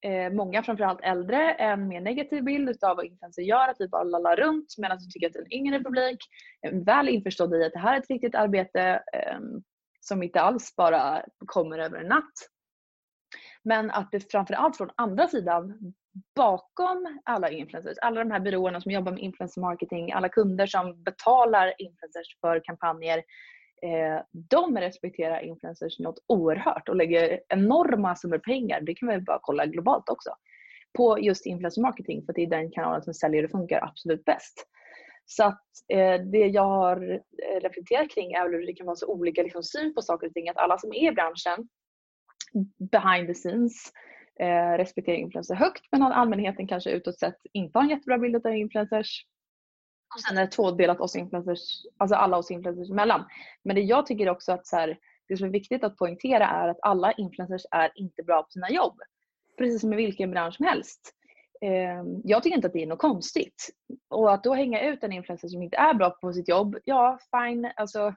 eh, 0.06 0.32
många, 0.32 0.62
framförallt 0.62 1.00
äldre, 1.02 1.52
en 1.52 1.88
mer 1.88 2.00
negativ 2.00 2.44
bild 2.44 2.84
av 2.84 2.96
vad 2.96 3.04
influencer 3.04 3.42
gör, 3.42 3.68
att 3.68 3.76
vi 3.78 3.88
bara 3.88 4.02
lallar 4.02 4.36
runt 4.36 4.74
medan 4.78 4.98
vi 4.98 5.10
tycker 5.10 5.30
att 5.30 5.46
en 5.46 5.52
yngre 5.52 5.78
publik 5.82 6.18
väl 6.72 7.08
införstådd 7.08 7.54
i 7.54 7.64
att 7.64 7.72
det 7.72 7.78
här 7.78 7.94
är 7.94 7.98
ett 7.98 8.10
riktigt 8.10 8.34
arbete 8.34 9.02
eh, 9.12 9.38
som 10.00 10.22
inte 10.22 10.40
alls 10.40 10.76
bara 10.76 11.24
kommer 11.46 11.78
över 11.78 11.98
en 11.98 12.08
natt. 12.08 12.32
Men 13.62 13.90
att 13.90 14.08
det 14.12 14.30
framförallt 14.32 14.76
från 14.76 14.90
andra 14.96 15.28
sidan 15.28 15.94
bakom 16.36 17.20
alla 17.24 17.50
influencers, 17.50 17.98
alla 18.02 18.24
de 18.24 18.30
här 18.30 18.40
byråerna 18.40 18.80
som 18.80 18.92
jobbar 18.92 19.12
med 19.12 19.22
influencer 19.22 19.60
marketing, 19.60 20.12
alla 20.12 20.28
kunder 20.28 20.66
som 20.66 21.02
betalar 21.02 21.74
influencers 21.78 22.40
för 22.40 22.60
kampanjer, 22.64 23.18
eh, 23.82 24.22
de 24.32 24.78
respekterar 24.78 25.40
influencers 25.40 25.98
något 25.98 26.24
oerhört 26.26 26.88
och 26.88 26.96
lägger 26.96 27.40
enorma 27.48 28.16
summor 28.16 28.38
pengar, 28.38 28.80
det 28.80 28.94
kan 28.94 29.08
vi 29.08 29.20
bara 29.20 29.38
kolla 29.42 29.66
globalt 29.66 30.08
också, 30.08 30.30
på 30.96 31.18
just 31.20 31.46
influencer 31.46 31.82
marketing 31.82 32.26
för 32.26 32.32
det 32.32 32.42
är 32.42 32.46
den 32.46 32.70
kanalen 32.70 33.02
som 33.02 33.14
säljer 33.14 33.44
och 33.44 33.50
funkar 33.50 33.84
absolut 33.84 34.24
bäst. 34.24 34.66
Så 35.30 35.44
att 35.44 35.64
eh, 35.88 36.20
det 36.20 36.46
jag 36.46 36.64
har 36.64 37.12
eh, 37.12 37.60
reflekterat 37.60 38.10
kring 38.10 38.32
är 38.32 38.50
hur 38.50 38.66
det 38.66 38.72
kan 38.72 38.86
vara 38.86 38.96
så 38.96 39.06
olika 39.06 39.42
liksom, 39.42 39.62
syn 39.62 39.94
på 39.94 40.02
saker 40.02 40.26
och 40.26 40.32
ting. 40.32 40.48
Att 40.48 40.56
alla 40.56 40.78
som 40.78 40.92
är 40.92 41.12
i 41.12 41.14
branschen, 41.14 41.68
behind 42.92 43.28
the 43.28 43.34
scenes, 43.34 43.92
eh, 44.40 44.76
respekterar 44.76 45.16
influencers 45.16 45.58
högt 45.58 45.82
men 45.90 46.02
allmänheten 46.02 46.66
kanske 46.66 46.90
utåt 46.90 47.18
sett 47.18 47.38
inte 47.52 47.78
har 47.78 47.82
en 47.82 47.90
jättebra 47.90 48.18
bild 48.18 48.46
av 48.46 48.54
influencers. 48.54 49.26
Och 50.14 50.20
sen 50.20 50.38
är 50.38 50.42
det 50.42 50.50
tvådelat 50.50 51.00
oss 51.00 51.16
influencers, 51.16 51.60
alltså 51.96 52.16
alla 52.16 52.36
oss 52.36 52.50
influencers 52.50 52.90
emellan. 52.90 53.24
Men 53.64 53.76
det 53.76 53.82
jag 53.82 54.06
tycker 54.06 54.28
också 54.28 54.52
att 54.52 54.66
så 54.66 54.76
här, 54.76 54.98
det 55.28 55.36
som 55.36 55.46
är 55.46 55.50
viktigt 55.50 55.84
att 55.84 55.96
poängtera 55.96 56.46
är 56.46 56.68
att 56.68 56.78
alla 56.82 57.12
influencers 57.12 57.62
är 57.70 57.92
inte 57.94 58.22
bra 58.22 58.42
på 58.42 58.50
sina 58.50 58.70
jobb. 58.70 59.00
Precis 59.58 59.80
som 59.80 59.92
i 59.92 59.96
vilken 59.96 60.30
bransch 60.30 60.54
som 60.54 60.66
helst. 60.66 61.14
Eh, 61.60 62.04
jag 62.24 62.42
tycker 62.42 62.56
inte 62.56 62.66
att 62.66 62.72
det 62.72 62.82
är 62.82 62.86
något 62.86 62.98
konstigt. 62.98 63.68
Och 64.08 64.32
att 64.32 64.44
då 64.44 64.54
hänga 64.54 64.82
ut 64.82 65.04
en 65.04 65.12
influencer 65.12 65.48
som 65.48 65.62
inte 65.62 65.76
är 65.76 65.94
bra 65.94 66.10
på 66.10 66.32
sitt 66.32 66.48
jobb, 66.48 66.76
ja 66.84 67.18
fine. 67.30 67.72
Alltså, 67.76 68.14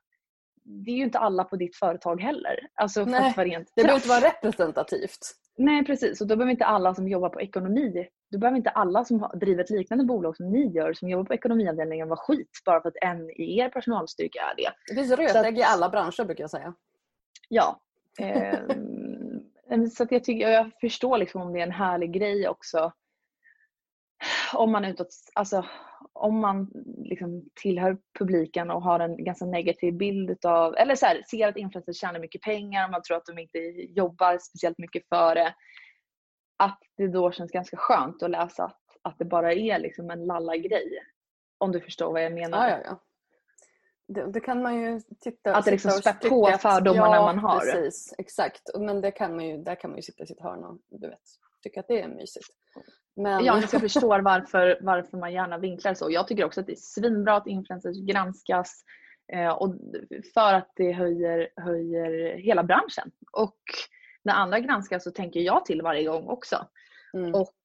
det 0.63 0.91
är 0.91 0.95
ju 0.95 1.03
inte 1.03 1.19
alla 1.19 1.43
på 1.43 1.55
ditt 1.55 1.75
företag 1.75 2.21
heller. 2.21 2.59
Alltså, 2.73 3.05
Nej, 3.05 3.33
det 3.75 3.83
behöver 3.83 3.95
inte 3.95 4.09
vara 4.09 4.27
representativt. 4.27 5.40
Nej 5.57 5.85
precis 5.85 6.21
och 6.21 6.27
då 6.27 6.35
behöver 6.35 6.51
inte 6.51 6.65
alla 6.65 6.95
som 6.95 7.07
jobbar 7.07 7.29
på 7.29 7.41
ekonomi, 7.41 8.07
då 8.31 8.37
behöver 8.37 8.57
inte 8.57 8.69
alla 8.69 9.05
som 9.05 9.29
driver 9.33 9.63
ett 9.63 9.69
liknande 9.69 10.03
bolag 10.03 10.37
som 10.37 10.51
ni 10.51 10.71
gör 10.71 10.93
som 10.93 11.09
jobbar 11.09 11.23
på 11.23 11.33
ekonomiavdelningen 11.33 12.09
vara 12.09 12.19
skit 12.19 12.49
bara 12.65 12.81
för 12.81 12.89
att 12.89 12.97
en 13.01 13.29
i 13.29 13.57
er 13.57 13.69
personalstyrka 13.69 14.39
är 14.39 14.55
det. 14.55 14.71
Det 14.87 14.95
finns 14.95 15.11
rötägg 15.11 15.57
i 15.57 15.63
alla 15.63 15.89
branscher 15.89 16.25
brukar 16.25 16.43
jag 16.43 16.51
säga. 16.51 16.73
Ja. 17.49 17.81
Eh, 18.19 18.59
så 19.91 20.07
jag, 20.09 20.23
tycker, 20.23 20.49
jag 20.49 20.71
förstår 20.81 21.17
liksom 21.17 21.41
om 21.41 21.53
det 21.53 21.59
är 21.59 21.63
en 21.63 21.71
härlig 21.71 22.13
grej 22.13 22.47
också 22.47 22.91
om 24.53 24.71
man 24.71 24.85
utåt, 24.85 25.07
alltså 25.33 25.65
om 26.21 26.39
man 26.39 26.71
liksom 26.97 27.49
tillhör 27.61 27.97
publiken 28.19 28.71
och 28.71 28.81
har 28.81 28.99
en 28.99 29.23
ganska 29.23 29.45
negativ 29.45 29.93
bild 29.93 30.45
av, 30.45 30.75
eller 30.75 30.95
så 30.95 31.05
här, 31.05 31.21
ser 31.29 31.47
att 31.47 31.57
influencers 31.57 31.97
tjänar 31.97 32.19
mycket 32.19 32.41
pengar 32.41 32.85
och 32.85 32.91
man 32.91 33.01
tror 33.01 33.17
att 33.17 33.25
de 33.25 33.39
inte 33.39 33.57
jobbar 33.89 34.37
speciellt 34.37 34.77
mycket 34.77 35.07
för 35.09 35.35
det. 35.35 35.55
Att 36.57 36.79
det 36.97 37.07
då 37.07 37.31
känns 37.31 37.51
ganska 37.51 37.77
skönt 37.77 38.23
att 38.23 38.29
läsa 38.29 38.63
att, 38.63 38.81
att 39.01 39.19
det 39.19 39.25
bara 39.25 39.53
är 39.53 39.79
liksom 39.79 40.09
en 40.09 40.25
lalla-grej. 40.25 40.89
Om 41.57 41.71
du 41.71 41.81
förstår 41.81 42.11
vad 42.11 42.23
jag 42.23 42.33
menar. 42.33 42.69
Ja, 42.69 42.77
ja, 42.77 42.81
ja. 42.85 43.01
Det, 44.07 44.31
det, 44.31 44.39
kan 44.39 44.61
man 44.61 44.81
ju 44.81 45.01
titta 45.19 45.55
Att 45.55 45.65
det 45.65 45.71
liksom 45.71 45.91
spär 45.91 46.29
på 46.29 46.57
fördomarna 46.61 47.15
ja, 47.15 47.21
man 47.21 47.39
har. 47.39 47.59
precis. 47.59 48.13
Exakt. 48.17 48.61
Men 48.79 49.01
det 49.01 49.11
kan 49.11 49.35
man 49.35 49.45
ju, 49.45 49.57
där 49.57 49.75
kan 49.75 49.89
man 49.89 49.97
ju 49.97 50.01
sitta 50.01 50.23
i 50.23 50.27
sitt 50.27 50.41
hörn 50.41 50.63
och 50.63 50.77
du 50.89 51.09
vet, 51.09 51.19
tycka 51.63 51.79
att 51.79 51.87
det 51.87 52.01
är 52.01 52.07
mysigt. 52.07 52.47
Men... 53.15 53.45
Ja, 53.45 53.61
jag 53.71 53.81
förstår 53.81 54.19
varför, 54.19 54.77
varför 54.81 55.17
man 55.17 55.33
gärna 55.33 55.57
vinklar 55.57 55.93
så. 55.93 56.11
Jag 56.11 56.27
tycker 56.27 56.45
också 56.45 56.59
att 56.59 56.67
det 56.67 56.73
är 56.73 56.75
svinbra 56.75 57.35
att 57.35 57.47
influencers 57.47 57.97
granskas 57.97 58.83
eh, 59.33 59.49
och 59.49 59.75
för 60.33 60.53
att 60.53 60.71
det 60.75 60.91
höjer, 60.91 61.49
höjer 61.55 62.37
hela 62.37 62.63
branschen. 62.63 63.11
Och 63.31 63.59
när 64.23 64.33
andra 64.33 64.59
granskas 64.59 65.03
så 65.03 65.11
tänker 65.11 65.39
jag 65.39 65.65
till 65.65 65.81
varje 65.81 66.07
gång 66.07 66.27
också. 66.27 66.67
Mm. 67.13 67.35
Och 67.35 67.55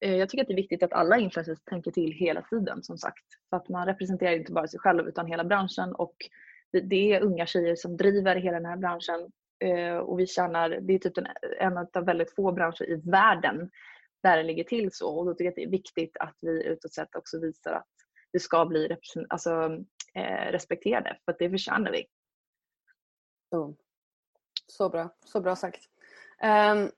eh, 0.00 0.16
jag 0.16 0.28
tycker 0.28 0.42
att 0.42 0.48
det 0.48 0.54
är 0.54 0.56
viktigt 0.56 0.82
att 0.82 0.92
alla 0.92 1.18
influencers 1.18 1.58
tänker 1.64 1.90
till 1.90 2.12
hela 2.12 2.42
tiden 2.42 2.82
som 2.82 2.98
sagt. 2.98 3.24
För 3.50 3.56
att 3.56 3.68
man 3.68 3.86
representerar 3.86 4.32
inte 4.32 4.52
bara 4.52 4.68
sig 4.68 4.80
själv 4.80 5.08
utan 5.08 5.26
hela 5.26 5.44
branschen 5.44 5.94
och 5.94 6.14
det, 6.72 6.80
det 6.80 7.12
är 7.12 7.20
unga 7.22 7.46
tjejer 7.46 7.76
som 7.76 7.96
driver 7.96 8.36
hela 8.36 8.56
den 8.56 8.66
här 8.66 8.76
branschen 8.76 9.30
eh, 9.64 9.96
och 9.96 10.20
vi 10.20 10.26
tjänar, 10.26 10.78
det 10.80 10.94
är 10.94 10.98
typ 10.98 11.18
en, 11.18 11.26
en 11.60 11.78
av 11.78 12.04
väldigt 12.04 12.34
få 12.34 12.52
branscher 12.52 12.90
i 12.90 13.10
världen 13.10 13.70
där 14.22 14.36
det 14.36 14.42
ligger 14.42 14.64
till 14.64 14.92
så. 14.92 15.18
Och 15.18 15.26
då 15.26 15.34
tycker 15.34 15.44
jag 15.44 15.50
att 15.50 15.56
det 15.56 15.64
är 15.64 15.70
viktigt 15.70 16.16
att 16.20 16.36
vi 16.40 16.64
utåt 16.64 16.94
sett 16.94 17.14
också 17.16 17.40
visar 17.40 17.72
att 17.72 17.88
det 18.32 18.40
ska 18.40 18.66
bli 18.66 18.96
alltså, 19.28 19.50
eh, 20.14 20.52
respekterade, 20.52 21.18
för 21.24 21.32
att 21.32 21.38
det 21.38 21.50
förtjänar 21.50 21.92
vi. 21.92 22.06
Oh. 23.50 23.74
Så 24.66 24.88
bra, 24.88 25.16
så 25.24 25.40
bra 25.40 25.56
sagt. 25.56 25.84
Um, 26.42 26.90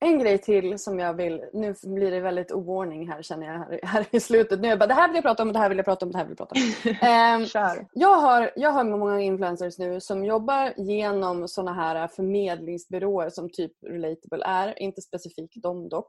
en 0.00 0.18
grej 0.18 0.38
till 0.38 0.78
som 0.78 0.98
jag 0.98 1.14
vill, 1.14 1.44
nu 1.52 1.74
blir 1.82 2.10
det 2.10 2.20
väldigt 2.20 2.52
oordning 2.52 3.08
här 3.08 3.22
känner 3.22 3.46
jag 3.46 3.58
här, 3.58 3.80
här 3.82 4.06
i 4.10 4.20
slutet. 4.20 4.60
Nu 4.60 4.68
jag 4.68 4.78
bara, 4.78 4.86
det 4.86 4.94
här 4.94 5.08
vill 5.08 5.14
jag 5.14 5.24
prata 5.24 5.42
om, 5.42 5.52
det 5.52 5.58
här 5.58 5.68
vill 5.68 5.78
jag 5.78 5.84
prata 5.84 6.06
om, 6.06 6.12
det 6.12 6.18
här 6.18 6.24
vill 6.24 6.36
jag 6.38 6.48
prata 6.48 6.54
om. 6.54 6.62
Um, 7.82 7.88
jag, 7.92 8.16
har, 8.16 8.50
jag 8.56 8.70
har 8.70 8.84
många 8.84 9.20
influencers 9.20 9.78
nu 9.78 10.00
som 10.00 10.24
jobbar 10.24 10.72
genom 10.76 11.48
såna 11.48 11.72
här 11.72 12.08
förmedlingsbyråer 12.08 13.30
som 13.30 13.50
typ 13.50 13.72
Relatable 13.86 14.44
är, 14.44 14.82
inte 14.82 15.02
specifikt 15.02 15.62
de 15.62 15.88
dock 15.88 16.06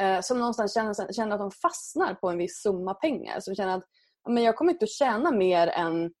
Eh, 0.00 0.20
som 0.20 0.38
någonstans 0.38 0.74
känner, 0.74 1.12
känner 1.12 1.34
att 1.34 1.40
de 1.40 1.50
fastnar 1.50 2.14
på 2.14 2.30
en 2.30 2.38
viss 2.38 2.62
summa 2.62 2.94
pengar. 2.94 3.40
Som 3.40 3.54
känner 3.54 3.76
att 3.76 3.84
men 4.28 4.42
jag 4.42 4.56
kommer 4.56 4.72
inte 4.72 4.84
att 4.84 4.90
tjäna 4.90 5.30
mer 5.30 5.66
än 5.66 6.12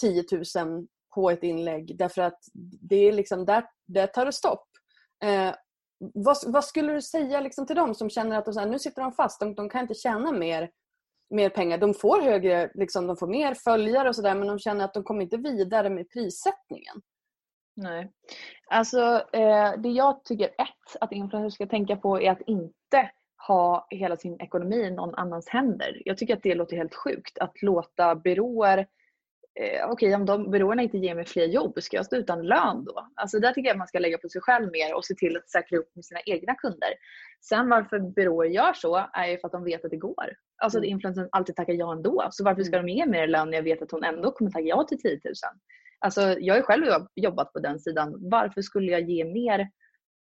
10 0.00 0.24
000 0.56 0.86
på 1.14 1.30
ett 1.30 1.42
inlägg 1.42 1.98
därför 1.98 2.22
att 2.22 2.38
det 2.88 2.96
är 2.96 3.12
liksom 3.12 3.44
där, 3.44 3.64
där 3.86 4.06
tar 4.06 4.26
det 4.26 4.32
stopp. 4.32 4.68
Eh, 5.24 5.54
vad, 5.98 6.36
vad, 6.46 6.64
skulle 6.64 6.92
du 6.92 7.02
säga 7.02 7.40
liksom 7.40 7.66
till 7.66 7.76
dem 7.76 7.94
som 7.94 8.10
känner 8.10 8.38
att 8.38 8.44
de, 8.44 8.56
här, 8.56 8.66
nu 8.66 8.78
sitter 8.78 9.02
de 9.02 9.12
fast, 9.12 9.40
de, 9.40 9.54
de, 9.54 9.68
kan 9.68 9.80
inte 9.80 9.94
tjäna 9.94 10.32
mer, 10.32 10.70
mer 11.30 11.50
pengar. 11.50 11.78
De 11.78 11.94
får 11.94 12.22
högre, 12.22 12.70
liksom, 12.74 13.06
de 13.06 13.16
får 13.16 13.26
mer 13.26 13.54
följare 13.54 14.08
och 14.08 14.16
sådär 14.16 14.34
men 14.34 14.48
de 14.48 14.58
känner 14.58 14.84
att 14.84 14.94
de 14.94 15.04
kommer 15.04 15.22
inte 15.22 15.36
vidare 15.36 15.90
med 15.90 16.10
prissättningen. 16.10 17.02
Nej. 17.76 18.10
Alltså 18.70 19.22
eh, 19.32 19.72
det 19.78 19.88
jag 19.88 20.24
tycker 20.24 20.46
ett 20.46 20.96
att 21.00 21.12
influencers 21.12 21.54
ska 21.54 21.66
tänka 21.66 21.96
på 21.96 22.20
är 22.20 22.30
att 22.30 22.40
inte 22.46 23.10
ha 23.46 23.86
hela 23.90 24.16
sin 24.16 24.40
ekonomi 24.40 24.76
i 24.76 24.90
någon 24.90 25.14
annans 25.14 25.48
händer. 25.48 26.02
Jag 26.04 26.18
tycker 26.18 26.36
att 26.36 26.42
det 26.42 26.54
låter 26.54 26.76
helt 26.76 26.94
sjukt 26.94 27.38
att 27.38 27.62
låta 27.62 28.14
byråer 28.14 28.78
eh, 29.60 29.84
okej 29.90 30.08
okay, 30.08 30.14
om 30.14 30.26
de 30.26 30.50
byråerna 30.50 30.82
inte 30.82 30.98
ger 30.98 31.14
mig 31.14 31.24
fler 31.24 31.46
jobb, 31.46 31.82
ska 31.82 31.96
jag 31.96 32.06
stå 32.06 32.16
utan 32.16 32.46
lön 32.46 32.84
då? 32.84 33.08
Alltså 33.14 33.38
där 33.38 33.52
tycker 33.52 33.68
jag 33.68 33.78
man 33.78 33.88
ska 33.88 33.98
lägga 33.98 34.18
på 34.18 34.28
sig 34.28 34.40
själv 34.40 34.70
mer 34.72 34.94
och 34.94 35.04
se 35.04 35.14
till 35.14 35.36
att 35.36 35.50
säkra 35.50 35.78
upp 35.78 35.94
med 35.94 36.04
sina 36.04 36.20
egna 36.20 36.54
kunder. 36.54 36.90
Sen 37.40 37.68
varför 37.68 37.98
byråer 37.98 38.48
gör 38.48 38.72
så 38.72 39.06
är 39.12 39.26
ju 39.26 39.38
för 39.38 39.48
att 39.48 39.52
de 39.52 39.64
vet 39.64 39.84
att 39.84 39.90
det 39.90 39.96
går. 39.96 40.36
Alltså 40.56 40.78
mm. 40.78 40.88
att 40.88 40.90
influencern 40.90 41.28
alltid 41.32 41.56
tackar 41.56 41.72
ja 41.72 41.92
ändå. 41.92 42.28
Så 42.30 42.44
varför 42.44 42.62
ska 42.62 42.76
mm. 42.76 42.86
de 42.86 42.92
ge 42.92 43.06
mer 43.06 43.26
lön 43.26 43.50
när 43.50 43.56
jag 43.56 43.62
vet 43.62 43.82
att 43.82 43.90
hon 43.90 44.04
ändå 44.04 44.30
kommer 44.32 44.50
tacka 44.50 44.64
ja 44.64 44.84
till 44.84 45.00
10 45.02 45.10
000? 45.10 45.20
Alltså 45.98 46.38
jag 46.38 46.54
har 46.54 46.62
själv 46.62 46.84
jobbat 47.14 47.52
på 47.52 47.58
den 47.58 47.80
sidan. 47.80 48.30
Varför 48.30 48.62
skulle 48.62 48.92
jag 48.92 49.10
ge 49.10 49.24
mer 49.24 49.70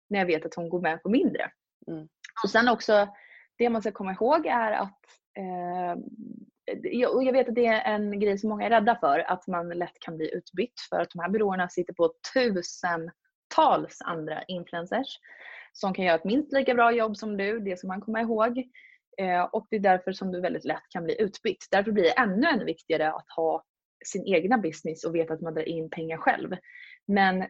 när 0.09 0.19
jag 0.19 0.25
vet 0.25 0.45
att 0.45 0.55
hon 0.55 0.69
går 0.69 0.81
med 0.81 1.03
på 1.03 1.09
mindre? 1.09 1.51
Mm. 1.87 2.07
Och 2.43 2.49
sen 2.49 2.69
också, 2.69 3.07
det 3.57 3.69
man 3.69 3.81
ska 3.81 3.91
komma 3.91 4.11
ihåg 4.13 4.45
är 4.45 4.71
att 4.71 4.99
eh, 5.37 5.97
och 7.13 7.23
jag 7.23 7.33
vet 7.33 7.49
att 7.49 7.55
det 7.55 7.65
är 7.65 7.93
en 7.93 8.19
grej 8.19 8.37
som 8.37 8.49
många 8.49 8.65
är 8.65 8.69
rädda 8.69 8.95
för, 8.95 9.19
att 9.19 9.47
man 9.47 9.69
lätt 9.69 9.99
kan 9.99 10.17
bli 10.17 10.35
utbytt 10.35 10.79
för 10.89 10.99
att 10.99 11.09
de 11.09 11.19
här 11.19 11.29
byråerna 11.29 11.69
sitter 11.69 11.93
på 11.93 12.13
tusentals 12.33 14.01
andra 14.05 14.43
influencers 14.43 15.19
som 15.73 15.93
kan 15.93 16.05
göra 16.05 16.15
ett 16.15 16.23
minst 16.23 16.53
lika 16.53 16.73
bra 16.73 16.91
jobb 16.91 17.17
som 17.17 17.37
du, 17.37 17.59
det 17.59 17.77
ska 17.77 17.87
man 17.87 18.01
komma 18.01 18.21
ihåg. 18.21 18.63
Eh, 19.17 19.41
och 19.41 19.67
det 19.69 19.75
är 19.75 19.79
därför 19.79 20.11
som 20.11 20.31
du 20.31 20.41
väldigt 20.41 20.65
lätt 20.65 20.89
kan 20.89 21.03
bli 21.03 21.21
utbytt. 21.21 21.67
Därför 21.71 21.91
blir 21.91 22.03
det 22.03 22.19
ännu, 22.19 22.47
ännu 22.47 22.65
viktigare 22.65 23.11
att 23.11 23.29
ha 23.35 23.63
sin 24.07 24.27
egna 24.27 24.57
business 24.57 25.03
och 25.03 25.15
vet 25.15 25.31
att 25.31 25.41
man 25.41 25.53
drar 25.53 25.67
in 25.67 25.89
pengar 25.89 26.17
själv. 26.17 26.55
Men 27.07 27.45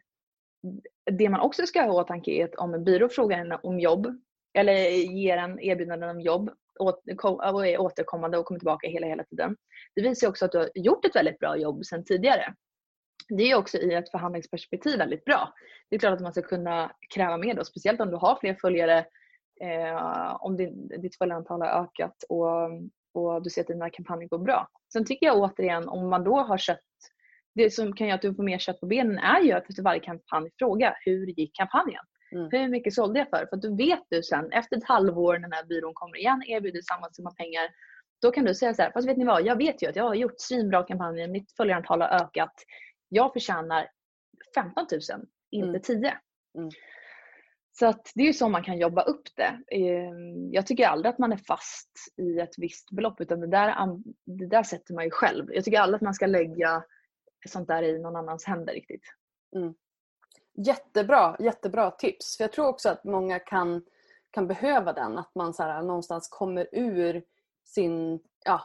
det 1.11 1.29
man 1.29 1.39
också 1.39 1.65
ska 1.65 1.81
ha 1.81 1.87
i 1.87 2.03
åtanke 2.03 2.31
är 2.31 2.45
att 2.45 2.55
om 2.55 2.73
en 2.73 2.83
byrå 2.83 3.09
frågar 3.09 3.39
en 3.39 3.59
om 3.63 3.79
jobb 3.79 4.07
eller 4.53 4.73
ger 4.89 5.37
en 5.37 5.59
erbjudanden 5.59 6.09
om 6.09 6.21
jobb 6.21 6.49
och 6.79 7.67
är 7.67 7.81
återkommande 7.81 8.37
och 8.37 8.45
kommer 8.45 8.59
tillbaka 8.59 8.87
hela, 8.87 9.07
hela 9.07 9.23
tiden. 9.23 9.55
Det 9.95 10.01
visar 10.01 10.27
också 10.27 10.45
att 10.45 10.51
du 10.51 10.57
har 10.57 10.69
gjort 10.75 11.05
ett 11.05 11.15
väldigt 11.15 11.39
bra 11.39 11.57
jobb 11.57 11.85
sedan 11.85 12.03
tidigare. 12.03 12.53
Det 13.29 13.51
är 13.51 13.55
också 13.55 13.77
i 13.77 13.93
ett 13.93 14.11
förhandlingsperspektiv 14.11 14.97
väldigt 14.97 15.25
bra. 15.25 15.53
Det 15.89 15.95
är 15.95 15.99
klart 15.99 16.13
att 16.13 16.21
man 16.21 16.31
ska 16.31 16.41
kunna 16.41 16.91
kräva 17.15 17.37
mer 17.37 17.53
då, 17.53 17.63
speciellt 17.63 18.01
om 18.01 18.09
du 18.09 18.15
har 18.15 18.37
fler 18.39 18.57
följare, 18.61 19.05
eh, 19.61 20.35
om 20.39 20.57
din, 20.57 20.87
ditt 20.87 21.17
följarantal 21.17 21.61
har 21.61 21.83
ökat 21.83 22.23
och, 22.29 22.69
och 23.15 23.43
du 23.43 23.49
ser 23.49 23.61
att 23.61 23.67
dina 23.67 23.89
kampanjer 23.89 24.27
går 24.27 24.39
bra. 24.39 24.67
Sen 24.93 25.05
tycker 25.05 25.25
jag 25.25 25.37
återigen, 25.37 25.87
om 25.87 26.09
man 26.09 26.23
då 26.23 26.37
har 26.37 26.57
kött 26.57 26.79
det 27.55 27.69
som 27.69 27.95
kan 27.95 28.07
göra 28.07 28.15
att 28.15 28.21
du 28.21 28.35
får 28.35 28.43
mer 28.43 28.57
kött 28.57 28.79
på 28.79 28.85
benen 28.85 29.17
är 29.17 29.41
ju 29.41 29.51
att 29.51 29.69
efter 29.69 29.83
varje 29.83 29.99
kampanj 29.99 30.49
fråga 30.59 30.95
hur 31.05 31.27
gick 31.27 31.55
kampanjen? 31.55 32.03
Mm. 32.31 32.49
Hur 32.51 32.67
mycket 32.67 32.93
sålde 32.93 33.19
jag 33.19 33.29
för? 33.29 33.47
För 33.49 33.57
då 33.57 33.75
vet 33.75 34.03
du 34.09 34.23
sen 34.23 34.51
efter 34.51 34.77
ett 34.77 34.87
halvår 34.87 35.33
när 35.33 35.41
den 35.41 35.51
här 35.51 35.65
byrån 35.65 35.93
kommer 35.93 36.17
igen 36.17 36.43
erbjuder 36.47 36.81
samma 36.81 37.09
summa 37.11 37.31
pengar. 37.31 37.69
Då 38.21 38.31
kan 38.31 38.45
du 38.45 38.55
säga 38.55 38.73
så 38.73 38.81
här, 38.81 38.91
fast 38.91 39.07
vet 39.07 39.17
ni 39.17 39.25
vad, 39.25 39.45
jag 39.45 39.55
vet 39.55 39.83
ju 39.83 39.87
att 39.87 39.95
jag 39.95 40.03
har 40.03 40.15
gjort 40.15 40.33
svinbra 40.37 40.83
kampanjer, 40.83 41.27
mitt 41.27 41.51
följarantal 41.57 42.01
har 42.01 42.09
ökat. 42.09 42.53
Jag 43.09 43.33
förtjänar 43.33 43.87
15 44.55 44.85
000, 44.91 45.01
inte 45.51 45.67
mm. 45.67 45.81
10. 45.81 46.17
Mm. 46.57 46.69
Så 47.79 47.85
att 47.85 48.11
det 48.15 48.21
är 48.21 48.27
ju 48.27 48.33
så 48.33 48.49
man 48.49 48.63
kan 48.63 48.77
jobba 48.77 49.01
upp 49.01 49.23
det. 49.35 49.61
Ehm, 49.71 50.51
jag 50.51 50.67
tycker 50.67 50.87
aldrig 50.87 51.09
att 51.09 51.19
man 51.19 51.31
är 51.31 51.37
fast 51.37 51.89
i 52.17 52.39
ett 52.39 52.53
visst 52.57 52.91
belopp 52.91 53.21
utan 53.21 53.39
det 53.39 53.47
där, 53.47 53.75
det 54.25 54.47
där 54.47 54.63
sätter 54.63 54.93
man 54.93 55.03
ju 55.03 55.11
själv. 55.11 55.53
Jag 55.53 55.63
tycker 55.63 55.79
aldrig 55.79 55.95
att 55.95 56.01
man 56.01 56.13
ska 56.13 56.25
lägga 56.25 56.83
sånt 57.47 57.67
där 57.67 57.83
i 57.83 57.99
någon 57.99 58.15
annans 58.15 58.45
händer 58.45 58.73
riktigt. 58.73 59.03
Mm. 59.55 59.73
Jättebra, 60.65 61.35
jättebra 61.39 61.91
tips. 61.91 62.37
För 62.37 62.43
Jag 62.43 62.51
tror 62.51 62.67
också 62.67 62.89
att 62.89 63.03
många 63.03 63.39
kan, 63.39 63.85
kan 64.31 64.47
behöva 64.47 64.93
den. 64.93 65.17
Att 65.17 65.35
man 65.35 65.53
så 65.53 65.63
här, 65.63 65.81
någonstans 65.81 66.27
kommer 66.31 66.67
ur 66.71 67.23
sin, 67.65 68.19
ja, 68.45 68.61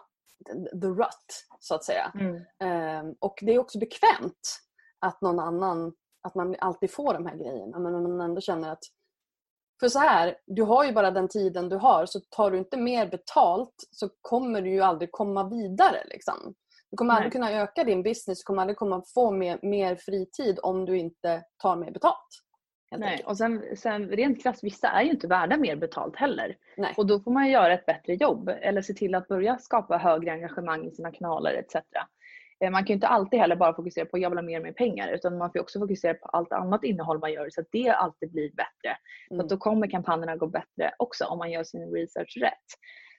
the 0.81 0.87
rut 0.87 1.47
så 1.59 1.75
att 1.75 1.85
säga. 1.85 2.13
Mm. 2.15 3.07
Um, 3.07 3.17
och 3.19 3.39
det 3.43 3.55
är 3.55 3.59
också 3.59 3.79
bekvämt 3.79 4.61
att 4.99 5.21
någon 5.21 5.41
annan, 5.41 5.95
att 6.23 6.35
man 6.35 6.57
alltid 6.59 6.91
får 6.91 7.15
de 7.15 7.27
här 7.27 7.37
grejerna. 7.37 7.79
Men 7.79 7.95
om 7.95 8.03
man 8.03 8.21
ändå 8.21 8.41
känner 8.41 8.73
att 8.73 8.85
för 9.81 9.89
så 9.89 9.99
här, 9.99 10.35
du 10.47 10.63
har 10.63 10.85
ju 10.85 10.93
bara 10.93 11.11
den 11.11 11.29
tiden 11.29 11.69
du 11.69 11.77
har 11.77 12.07
så 12.07 12.21
tar 12.21 12.51
du 12.51 12.59
inte 12.59 12.77
mer 12.77 13.07
betalt 13.07 13.75
så 13.91 14.09
kommer 14.21 14.63
du 14.63 14.71
ju 14.71 14.81
aldrig 14.81 15.13
komma 15.13 15.49
vidare. 15.49 16.03
Liksom. 16.07 16.55
Du 16.91 16.97
kommer 16.97 17.15
aldrig 17.15 17.33
kunna 17.33 17.53
öka 17.53 17.85
din 17.85 18.03
business, 18.03 18.39
du 18.39 18.45
kommer 18.45 18.63
aldrig 18.63 18.77
komma 18.77 19.03
få 19.15 19.31
mer, 19.31 19.59
mer 19.63 19.97
fritid 19.97 20.59
om 20.63 20.85
du 20.85 20.99
inte 20.99 21.43
tar 21.63 21.77
mer 21.77 21.91
betalt. 21.91 22.29
Nej, 22.97 23.23
och 23.27 23.37
sen, 23.37 23.77
sen 23.77 24.09
rent 24.09 24.43
krasst, 24.43 24.65
vissa 24.65 24.89
är 24.89 25.03
ju 25.03 25.11
inte 25.11 25.27
värda 25.27 25.57
mer 25.57 25.77
betalt 25.77 26.17
heller. 26.17 26.57
Nej. 26.77 26.95
Och 26.97 27.07
då 27.07 27.21
får 27.21 27.31
man 27.31 27.51
göra 27.51 27.75
ett 27.75 27.87
bättre 27.87 28.15
jobb 28.15 28.49
eller 28.49 28.83
se 28.83 28.95
till 28.95 29.15
att 29.15 29.29
börja 29.29 29.59
skapa 29.59 29.99
högre 29.99 30.33
engagemang 30.33 30.87
i 30.87 30.91
sina 30.91 31.13
kanaler 31.13 31.53
etc. 31.53 31.77
Eh, 32.65 32.71
man 32.71 32.85
kan 32.85 32.89
ju 32.89 32.95
inte 32.95 33.09
alltid 33.09 33.41
heller 33.41 33.57
bara 33.57 33.75
fokusera 33.75 34.07
på 34.07 34.17
att 34.17 34.23
jag 34.23 34.31
vill 34.31 34.39
ha 34.39 34.43
mer 34.43 34.59
och 34.59 34.65
mer 34.65 34.73
pengar 34.73 35.13
utan 35.13 35.39
man 35.39 35.53
får 35.53 35.61
också 35.61 35.81
fokusera 35.81 36.15
på 36.15 36.27
allt 36.27 36.53
annat 36.53 36.85
innehåll 36.85 37.19
man 37.19 37.33
gör 37.33 37.51
så 37.51 37.61
att 37.61 37.69
det 37.73 37.89
alltid 37.89 38.33
blir 38.33 38.51
bättre. 38.51 38.97
Mm. 39.31 39.41
Så 39.41 39.55
då 39.55 39.61
kommer 39.61 39.91
kampanjerna 39.91 40.37
gå 40.37 40.47
bättre 40.47 40.95
också 40.99 41.25
om 41.25 41.39
man 41.39 41.51
gör 41.51 41.65
sin 41.65 41.93
research 41.93 42.37
rätt. 42.41 42.67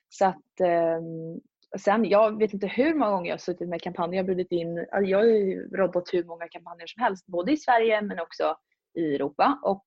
Så 0.08 0.24
att 0.24 0.60
um, 0.98 1.40
Sen, 1.78 2.04
jag 2.04 2.38
vet 2.38 2.54
inte 2.54 2.66
hur 2.66 2.94
många 2.94 3.10
gånger 3.10 3.28
jag 3.28 3.34
har 3.34 3.38
suttit 3.38 3.68
med 3.68 3.82
kampanjer. 3.82 4.16
Jag 4.16 4.22
har 4.22 4.26
bjudit 4.26 4.52
in, 4.52 4.86
jag 5.02 5.18
har 5.18 5.24
ju 5.24 5.68
robbat 5.76 6.04
hur 6.12 6.24
många 6.24 6.48
kampanjer 6.48 6.86
som 6.86 7.02
helst, 7.02 7.26
både 7.26 7.52
i 7.52 7.56
Sverige 7.56 8.02
men 8.02 8.20
också 8.20 8.56
i 8.98 9.14
Europa. 9.14 9.58
Och 9.62 9.84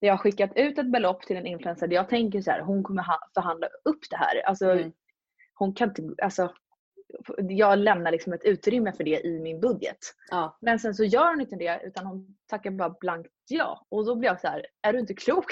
jag 0.00 0.12
har 0.12 0.18
skickat 0.18 0.50
ut 0.56 0.78
ett 0.78 0.92
belopp 0.92 1.22
till 1.22 1.36
en 1.36 1.46
influencer 1.46 1.86
där 1.86 1.96
jag 1.96 2.08
tänker 2.08 2.40
så 2.40 2.50
här, 2.50 2.60
hon 2.60 2.82
kommer 2.82 3.04
förhandla 3.34 3.66
upp 3.66 4.00
det 4.10 4.16
här. 4.16 4.46
Alltså, 4.46 4.70
mm. 4.70 4.92
hon 5.54 5.74
kan 5.74 5.88
inte, 5.88 6.02
alltså, 6.22 6.54
jag 7.38 7.78
lämnar 7.78 8.10
liksom 8.10 8.32
ett 8.32 8.44
utrymme 8.44 8.92
för 8.92 9.04
det 9.04 9.26
i 9.26 9.40
min 9.40 9.60
budget. 9.60 9.98
Ja. 10.30 10.58
Men 10.60 10.78
sen 10.78 10.94
så 10.94 11.04
gör 11.04 11.28
hon 11.28 11.40
inte 11.40 11.56
det 11.56 11.80
utan 11.84 12.06
hon 12.06 12.36
tackar 12.50 12.70
bara 12.70 12.90
blankt 12.90 13.30
ja. 13.48 13.86
Och 13.88 14.06
då 14.06 14.14
blir 14.16 14.28
jag 14.28 14.40
så 14.40 14.48
här, 14.48 14.66
är 14.82 14.92
du 14.92 14.98
inte 14.98 15.14
klok? 15.14 15.46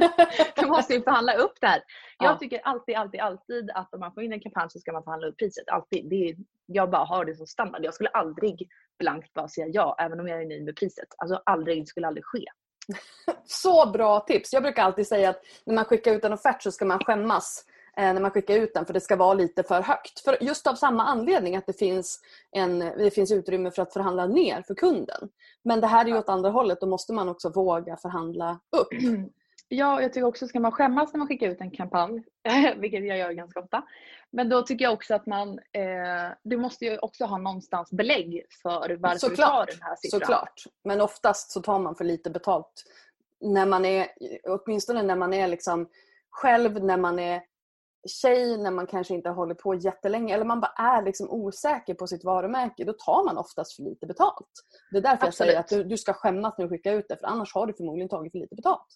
du 0.56 0.66
måste 0.66 0.94
ju 0.94 1.02
förhandla 1.02 1.34
upp 1.34 1.52
det 1.60 1.66
här. 1.66 1.82
Ja. 2.18 2.26
Jag 2.26 2.38
tycker 2.38 2.60
alltid, 2.64 2.96
alltid, 2.96 3.20
alltid 3.20 3.70
att 3.70 3.94
om 3.94 4.00
man 4.00 4.14
får 4.14 4.22
in 4.22 4.32
en 4.32 4.40
kampanj 4.40 4.70
så 4.70 4.78
ska 4.78 4.92
man 4.92 5.04
förhandla 5.04 5.28
upp 5.28 5.38
priset. 5.38 5.68
Alltid. 5.68 6.08
Det 6.10 6.28
är, 6.28 6.36
jag 6.66 6.90
bara 6.90 7.04
har 7.04 7.24
det 7.24 7.34
som 7.34 7.46
standard. 7.46 7.84
Jag 7.84 7.94
skulle 7.94 8.10
aldrig 8.10 8.68
blankt 8.98 9.34
bara 9.34 9.48
säga 9.48 9.66
ja 9.66 9.96
även 9.98 10.20
om 10.20 10.28
jag 10.28 10.42
är 10.42 10.46
nöjd 10.46 10.64
med 10.64 10.76
priset. 10.76 11.08
Alltså 11.18 11.42
aldrig, 11.46 11.82
det 11.82 11.86
skulle 11.86 12.06
aldrig 12.06 12.24
ske. 12.24 12.44
Så 13.44 13.90
bra 13.90 14.20
tips! 14.20 14.52
Jag 14.52 14.62
brukar 14.62 14.82
alltid 14.82 15.06
säga 15.06 15.30
att 15.30 15.40
när 15.66 15.74
man 15.74 15.84
skickar 15.84 16.12
ut 16.12 16.24
en 16.24 16.32
offert 16.32 16.62
så 16.62 16.72
ska 16.72 16.84
man 16.84 16.98
skämmas 16.98 17.64
när 17.96 18.20
man 18.20 18.30
skickar 18.30 18.56
ut 18.56 18.74
den 18.74 18.86
för 18.86 18.94
det 18.94 19.00
ska 19.00 19.16
vara 19.16 19.34
lite 19.34 19.62
för 19.62 19.82
högt. 19.82 20.20
För 20.20 20.42
just 20.42 20.66
av 20.66 20.74
samma 20.74 21.04
anledning 21.04 21.56
att 21.56 21.66
det 21.66 21.78
finns, 21.78 22.20
en, 22.50 22.78
det 22.78 23.10
finns 23.14 23.32
utrymme 23.32 23.70
för 23.70 23.82
att 23.82 23.92
förhandla 23.92 24.26
ner 24.26 24.62
för 24.62 24.74
kunden. 24.74 25.28
Men 25.64 25.80
det 25.80 25.86
här 25.86 26.04
är 26.04 26.08
ju 26.08 26.18
åt 26.18 26.28
andra 26.28 26.50
hållet, 26.50 26.80
då 26.80 26.86
måste 26.86 27.12
man 27.12 27.28
också 27.28 27.48
våga 27.48 27.96
förhandla 27.96 28.60
upp. 28.76 28.88
Ja, 29.68 30.02
jag 30.02 30.12
tycker 30.12 30.26
också 30.26 30.48
ska 30.48 30.60
man 30.60 30.72
skämmas 30.72 31.12
när 31.12 31.18
man 31.18 31.28
skickar 31.28 31.48
ut 31.48 31.60
en 31.60 31.70
kampanj, 31.70 32.22
vilket 32.76 33.06
jag 33.06 33.18
gör 33.18 33.32
ganska 33.32 33.60
ofta. 33.60 33.82
Men 34.30 34.48
då 34.48 34.62
tycker 34.62 34.84
jag 34.84 34.94
också 34.94 35.14
att 35.14 35.26
man, 35.26 35.48
eh, 35.58 36.34
du 36.42 36.56
måste 36.56 36.84
ju 36.84 36.98
också 36.98 37.24
ha 37.24 37.38
någonstans 37.38 37.90
belägg 37.90 38.46
för 38.62 38.96
varför 38.96 39.18
Såklart. 39.18 39.38
du 39.38 39.42
tar 39.42 39.66
den 39.66 39.82
här 39.82 39.96
siffran. 39.96 40.20
Såklart, 40.20 40.62
men 40.84 41.00
oftast 41.00 41.50
så 41.50 41.62
tar 41.62 41.78
man 41.78 41.94
för 41.94 42.04
lite 42.04 42.30
betalt. 42.30 42.84
När 43.40 43.66
man 43.66 43.84
är, 43.84 44.08
åtminstone 44.44 45.02
när 45.02 45.16
man 45.16 45.34
är 45.34 45.48
liksom 45.48 45.88
själv, 46.30 46.84
när 46.84 46.96
man 46.96 47.18
är 47.18 47.42
tjej 48.08 48.58
när 48.58 48.70
man 48.70 48.86
kanske 48.86 49.14
inte 49.14 49.30
hållit 49.30 49.58
på 49.58 49.74
jättelänge 49.74 50.34
eller 50.34 50.44
man 50.44 50.60
bara 50.60 50.72
är 50.76 51.02
liksom 51.02 51.30
osäker 51.30 51.94
på 51.94 52.06
sitt 52.06 52.24
varumärke, 52.24 52.84
då 52.84 52.92
tar 52.92 53.24
man 53.24 53.38
oftast 53.38 53.76
för 53.76 53.82
lite 53.82 54.06
betalt. 54.06 54.50
Det 54.90 54.98
är 54.98 55.02
därför 55.02 55.26
Absolut. 55.26 55.54
jag 55.54 55.68
säger 55.68 55.80
att 55.80 55.84
du, 55.84 55.90
du 55.90 55.96
ska 55.96 56.12
skämmas 56.12 56.54
när 56.58 56.64
du 56.64 56.68
skickar 56.68 56.92
ut 56.92 57.06
det 57.08 57.16
för 57.16 57.26
annars 57.26 57.54
har 57.54 57.66
du 57.66 57.74
förmodligen 57.74 58.08
tagit 58.08 58.32
för 58.32 58.38
lite 58.38 58.54
betalt. 58.54 58.86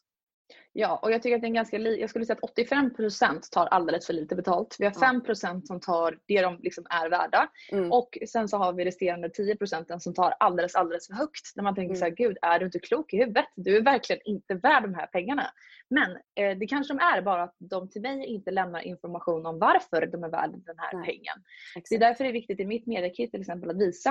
Ja, 0.72 1.01
och 1.02 1.12
jag 1.12 1.22
tycker 1.22 1.36
att 1.36 1.43
det 1.43 1.48
är 1.48 1.52
ganska 1.52 1.78
jag 1.78 2.10
skulle 2.10 2.27
säga 2.27 2.39
att 2.43 2.56
85% 2.56 3.40
tar 3.51 3.66
alldeles 3.66 4.06
för 4.06 4.12
lite 4.12 4.36
betalt. 4.36 4.77
Vi 4.78 4.85
har 4.85 4.93
5% 4.93 5.62
som 5.64 5.81
tar 5.81 6.18
det 6.27 6.43
de 6.43 6.59
liksom 6.60 6.86
är 6.90 7.10
värda 7.10 7.48
mm. 7.72 7.93
och 7.93 8.18
sen 8.28 8.48
så 8.48 8.56
har 8.56 8.72
vi 8.72 8.85
resterande 8.85 9.28
10% 9.28 9.98
som 9.98 10.14
tar 10.14 10.35
alldeles, 10.40 10.74
alldeles 10.74 11.06
för 11.06 11.14
högt. 11.14 11.56
När 11.56 11.64
man 11.64 11.74
tänker 11.74 11.94
mm. 11.94 11.98
så 11.98 12.05
här, 12.05 12.12
gud 12.12 12.39
är 12.43 12.59
du 12.59 12.64
inte 12.64 12.78
klok 12.78 13.12
i 13.12 13.16
huvudet? 13.16 13.44
Du 13.55 13.77
är 13.77 13.82
verkligen 13.82 14.22
inte 14.24 14.55
värd 14.55 14.82
de 14.82 14.94
här 14.94 15.06
pengarna. 15.06 15.51
Men 15.90 16.10
eh, 16.10 16.59
det 16.59 16.66
kanske 16.66 16.94
de 16.94 16.98
är, 16.98 17.22
bara 17.22 17.43
att 17.43 17.56
de 17.59 17.89
till 17.89 18.02
mig 18.02 18.24
inte 18.27 18.51
lämnar 18.51 18.81
information 18.81 19.47
om 19.47 19.59
varför 19.59 20.06
de 20.06 20.24
är 20.24 20.28
värda 20.28 20.59
den 20.66 20.78
här 20.78 20.94
Nej. 20.94 21.06
pengen. 21.06 21.36
Exakt. 21.77 21.86
Det 21.90 21.94
är 21.94 22.09
därför 22.09 22.24
det 22.24 22.31
är 22.31 22.32
viktigt 22.32 22.60
i 22.60 22.66
mitt 22.66 22.86
mediekit 22.86 23.31
till 23.31 23.40
exempel 23.40 23.70
att 23.70 23.77
visa 23.77 24.10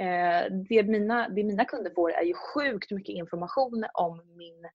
eh, 0.00 0.52
det, 0.68 0.82
mina, 0.82 1.28
det 1.28 1.44
mina 1.44 1.64
kunder 1.64 1.92
får 1.94 2.12
är 2.12 2.22
ju 2.22 2.34
sjukt 2.34 2.90
mycket 2.90 3.14
information 3.14 3.84
om 3.94 4.22
min 4.36 4.68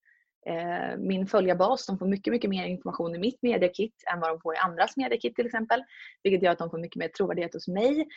min 0.98 1.28
följarbas. 1.28 1.86
De 1.86 1.98
får 1.98 2.07
mycket, 2.07 2.32
mycket 2.32 2.49
mer 2.49 2.66
information 2.66 3.16
i 3.16 3.20
mitt 3.20 3.41
mediakit 3.41 4.03
än 4.14 4.20
vad 4.20 4.30
de 4.30 4.41
får 4.41 4.56
i 4.56 4.57
andras 4.57 4.98
mediakit 4.98 5.36
till 5.36 5.45
exempel. 5.45 5.84
Vilket 6.24 6.44
gör 6.44 6.52
att 6.52 6.57
de 6.57 6.70
får 6.70 6.78
mycket 6.78 6.99
mer 6.99 7.07
trovärdighet 7.07 7.53
hos 7.53 7.68
mig. 7.68 8.07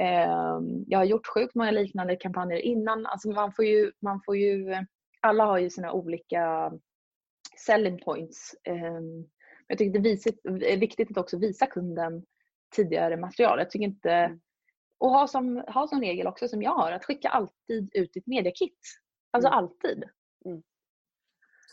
Eh, 0.00 0.60
jag 0.86 0.98
har 0.98 1.04
gjort 1.04 1.26
sjukt 1.26 1.54
många 1.54 1.70
liknande 1.70 2.16
kampanjer 2.16 2.58
innan. 2.58 3.06
Alltså 3.06 3.28
man 3.28 3.52
får 3.52 3.64
ju, 3.64 3.92
man 4.02 4.20
får 4.26 4.36
ju, 4.36 4.76
alla 5.20 5.44
har 5.44 5.58
ju 5.58 5.70
sina 5.70 5.92
olika 5.92 6.72
selling 7.66 7.98
points. 7.98 8.54
Eh, 8.64 9.00
jag 9.66 9.78
tycker 9.78 10.00
det 10.00 10.72
är 10.72 10.78
viktigt 10.78 11.10
att 11.10 11.16
också 11.18 11.38
visa 11.38 11.66
kunden 11.66 12.24
tidigare 12.76 13.16
material. 13.16 13.58
Jag 13.58 13.70
tycker 13.70 13.84
inte 13.86 14.38
Och 14.98 15.10
ha 15.10 15.26
som, 15.26 15.64
ha 15.68 15.86
som 15.88 16.00
regel 16.00 16.26
också 16.26 16.48
som 16.48 16.62
jag 16.62 16.74
har 16.74 16.92
att 16.92 17.04
skicka 17.04 17.28
alltid 17.28 17.90
ut 17.94 18.12
ditt 18.12 18.26
mediakit. 18.26 18.78
Alltså 19.30 19.48
Mm. 19.48 19.58
alltid. 19.58 20.04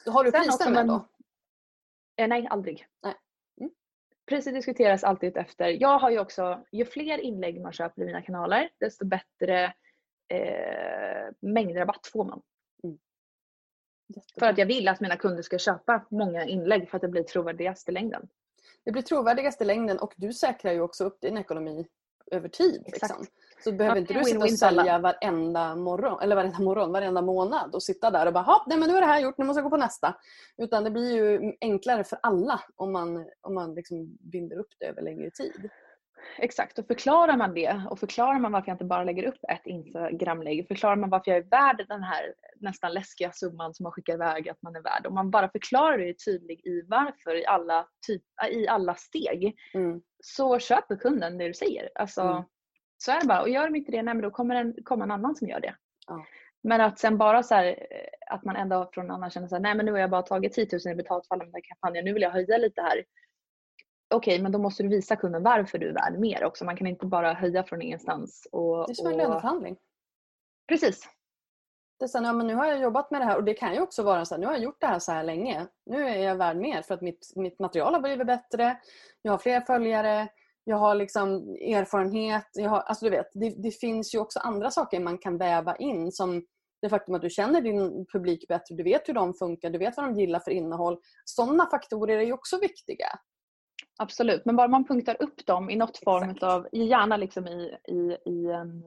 Har 0.05 0.23
du 0.23 0.31
priser 0.31 0.71
med 0.71 0.87
då? 0.87 1.07
Eh, 2.17 2.27
nej, 2.27 2.47
aldrig. 2.49 2.87
Nej. 3.03 3.13
Mm. 3.61 3.71
Priset 4.25 4.53
diskuteras 4.53 5.03
alltid 5.03 5.37
efter. 5.37 5.67
Jag 5.67 5.99
har 5.99 6.09
ju 6.09 6.19
också, 6.19 6.65
ju 6.71 6.85
fler 6.85 7.17
inlägg 7.17 7.61
man 7.61 7.73
köper 7.73 8.01
i 8.01 8.05
mina 8.05 8.21
kanaler 8.21 8.69
desto 8.79 9.05
bättre 9.05 9.73
eh, 10.27 11.33
mängdrabatt 11.39 12.07
får 12.07 12.25
man. 12.25 12.41
För 14.39 14.45
att 14.45 14.57
jag 14.57 14.65
vill 14.65 14.87
att 14.87 14.99
mina 14.99 15.17
kunder 15.17 15.43
ska 15.43 15.57
köpa 15.57 16.05
många 16.11 16.45
inlägg 16.45 16.89
för 16.89 16.97
att 16.97 17.01
det 17.01 17.07
blir 17.07 17.23
trovärdigast 17.23 17.89
i 17.89 17.91
längden. 17.91 18.29
Det 18.83 18.91
blir 18.91 19.01
trovärdigast 19.01 19.61
i 19.61 19.65
längden 19.65 19.99
och 19.99 20.13
du 20.17 20.33
säkrar 20.33 20.71
ju 20.71 20.81
också 20.81 21.03
upp 21.03 21.21
din 21.21 21.37
ekonomi 21.37 21.87
över 22.31 22.49
tid. 22.49 22.83
Liksom. 22.85 23.25
Så 23.63 23.71
behöver 23.71 23.95
Ja, 23.95 24.01
inte 24.01 24.13
du 24.13 24.23
sitta 24.23 24.43
och 24.43 24.51
sälja 24.51 24.99
varenda 24.99 25.75
morgon, 25.75 26.21
eller 26.21 26.35
varenda 26.35 26.59
morgon, 26.59 26.91
varenda 26.91 27.21
månad 27.21 27.75
och 27.75 27.83
sitta 27.83 28.11
där 28.11 28.25
och 28.25 28.33
bara 28.33 28.43
"Hopp, 28.43 28.67
nej 28.67 28.77
men 28.77 28.89
nu 28.89 28.97
är 28.97 29.01
det 29.01 29.07
här 29.07 29.19
gjort, 29.19 29.37
nu 29.37 29.45
måste 29.45 29.59
jag 29.59 29.63
gå 29.63 29.69
på 29.69 29.77
nästa. 29.77 30.15
Utan 30.57 30.83
det 30.83 30.91
blir 30.91 31.15
ju 31.15 31.53
enklare 31.61 32.03
för 32.03 32.19
alla 32.23 32.59
om 32.75 32.91
man, 32.91 33.25
om 33.41 33.53
man 33.53 33.73
liksom 33.75 34.17
binder 34.31 34.59
upp 34.59 34.69
det 34.79 34.85
över 34.85 35.01
längre 35.01 35.31
tid. 35.31 35.69
Exakt, 36.37 36.79
och 36.79 36.87
förklarar 36.87 37.37
man 37.37 37.53
det 37.53 37.81
och 37.89 37.99
förklarar 37.99 38.39
man 38.39 38.51
varför 38.51 38.67
jag 38.67 38.75
inte 38.75 38.85
bara 38.85 39.03
lägger 39.03 39.23
upp 39.23 39.39
ett 39.49 39.65
Instagramlägg, 39.65 40.67
förklarar 40.67 40.95
man 40.95 41.09
varför 41.09 41.31
jag 41.31 41.37
är 41.37 41.49
värd 41.49 41.85
den 41.87 42.03
här 42.03 42.33
nästan 42.59 42.93
läskiga 42.93 43.31
summan 43.31 43.73
som 43.73 43.83
man 43.83 43.91
skickar 43.91 44.13
iväg 44.13 44.49
att 44.49 44.61
man 44.61 44.75
är 44.75 44.81
värd. 44.81 45.07
Om 45.07 45.13
man 45.13 45.31
bara 45.31 45.49
förklarar 45.49 45.97
det 45.97 46.03
och 46.03 46.09
är 46.09 46.13
tydlig 46.13 46.65
i 46.65 46.81
varför 46.87 47.35
i 47.35 47.45
alla, 47.45 47.87
typ, 48.07 48.23
i 48.51 48.67
alla 48.67 48.95
steg 48.95 49.55
Mm. 49.73 50.01
så 50.23 50.59
köper 50.59 50.95
kunden 50.95 51.37
det 51.37 51.47
du 51.47 51.53
säger. 51.53 51.89
Alltså, 51.95 52.21
Mm. 52.21 52.43
Så 52.97 53.11
är 53.11 53.21
det 53.21 53.27
bara. 53.27 53.41
Och 53.41 53.49
gör 53.49 53.65
de 53.65 53.75
inte 53.75 53.91
det, 53.91 54.01
nej, 54.03 54.13
men 54.13 54.23
då 54.23 54.31
kommer 54.31 54.55
en, 54.55 54.73
komma 54.83 55.03
en 55.03 55.11
annan 55.11 55.35
som 55.35 55.47
gör 55.47 55.59
det. 55.59 55.75
Ja. 56.07 56.25
Men 56.63 56.81
att 56.81 56.99
sen 56.99 57.17
bara 57.17 57.43
så 57.43 57.55
här, 57.55 57.65
eh, 57.65 58.33
att 58.35 58.43
man 58.43 58.55
en 58.55 58.69
dag 58.69 58.93
från 58.93 59.05
en 59.05 59.11
annan 59.11 59.29
känner 59.29 59.47
så 59.47 59.55
här, 59.55 59.61
nej 59.61 59.75
men 59.75 59.85
nu 59.85 59.91
har 59.91 59.99
jag 59.99 60.09
bara 60.09 60.21
tagit 60.21 60.53
10 60.53 60.67
000 60.85 60.93
i 60.93 60.95
betalt 60.95 61.27
för 61.27 61.35
alla 61.35 61.45
mina 61.45 61.59
kampanjer, 61.61 62.03
nu 62.03 62.13
vill 62.13 62.21
jag 62.21 62.29
höja 62.31 62.57
lite 62.57 62.81
här. 62.81 63.03
Okej, 64.09 64.41
men 64.41 64.51
då 64.51 64.59
måste 64.59 64.83
du 64.83 64.89
visa 64.89 65.15
kunden 65.15 65.43
varför 65.43 65.77
du 65.77 65.89
är 65.89 65.93
värd 65.93 66.19
mer 66.19 66.43
också. 66.43 66.65
Man 66.65 66.77
kan 66.77 66.87
inte 66.87 67.05
bara 67.05 67.33
höja 67.33 67.63
från 67.63 67.81
ingenstans. 67.81 68.47
Och, 68.51 68.87
Det 68.87 68.91
är 68.91 68.95
som 68.95 69.07
en 69.07 69.13
och... 69.13 69.17
löneförhandling. 69.17 69.77
Precis. 70.67 71.09
Det 71.99 72.05
är 72.05 72.19
här, 72.19 72.25
ja, 72.25 72.33
men 72.33 72.47
nu 72.47 72.55
har 72.55 72.65
jag 72.65 72.79
jobbat 72.79 73.11
med 73.11 73.21
det 73.21 73.25
här 73.25 73.37
och 73.37 73.43
det 73.43 73.53
kan 73.53 73.73
ju 73.73 73.81
också 73.81 74.03
vara 74.03 74.25
så 74.25 74.35
här, 74.35 74.39
nu 74.39 74.45
har 74.45 74.53
jag 74.53 74.63
gjort 74.63 74.81
det 74.81 74.87
här 74.87 74.99
så 74.99 75.11
här 75.11 75.23
länge. 75.23 75.67
Nu 75.85 76.07
är 76.07 76.17
jag 76.17 76.35
värd 76.35 76.57
mer 76.57 76.81
för 76.81 76.93
att 76.93 77.01
mitt, 77.01 77.33
mitt 77.35 77.59
material 77.59 77.93
har 77.93 78.01
blivit 78.01 78.27
bättre. 78.27 78.77
Jag 79.21 79.31
har 79.31 79.37
fler 79.37 79.61
följare. 79.61 80.27
Jag 80.63 80.77
har 80.77 80.95
liksom 80.95 81.27
erfarenhet. 81.49 82.47
Jag 82.53 82.69
har, 82.69 82.79
alltså 82.79 83.05
du 83.05 83.11
vet, 83.11 83.27
det, 83.33 83.49
det 83.49 83.71
finns 83.71 84.15
ju 84.15 84.19
också 84.19 84.39
andra 84.39 84.71
saker 84.71 84.99
man 84.99 85.17
kan 85.17 85.37
väva 85.37 85.75
in 85.75 86.11
som 86.11 86.45
det 86.81 86.89
faktum 86.89 87.15
att 87.15 87.21
du 87.21 87.29
känner 87.29 87.61
din 87.61 88.05
publik 88.05 88.47
bättre. 88.47 88.75
Du 88.75 88.83
vet 88.83 89.09
hur 89.09 89.13
de 89.13 89.33
funkar. 89.33 89.69
Du 89.69 89.79
vet 89.79 89.97
vad 89.97 90.05
de 90.05 90.19
gillar 90.19 90.39
för 90.39 90.51
innehåll. 90.51 90.97
Sådana 91.25 91.69
faktorer 91.69 92.17
är 92.17 92.23
ju 92.23 92.33
också 92.33 92.59
viktiga. 92.59 93.07
Absolut, 94.01 94.45
men 94.45 94.55
bara 94.55 94.67
man 94.67 94.85
punktar 94.85 95.17
upp 95.19 95.45
dem 95.45 95.69
i 95.69 95.75
något 95.75 95.97
form 95.97 96.35
av, 96.41 96.67
gärna 96.71 97.17
liksom 97.17 97.47
i, 97.47 97.77
i, 97.87 98.17
i, 98.25 98.51
en, 98.51 98.83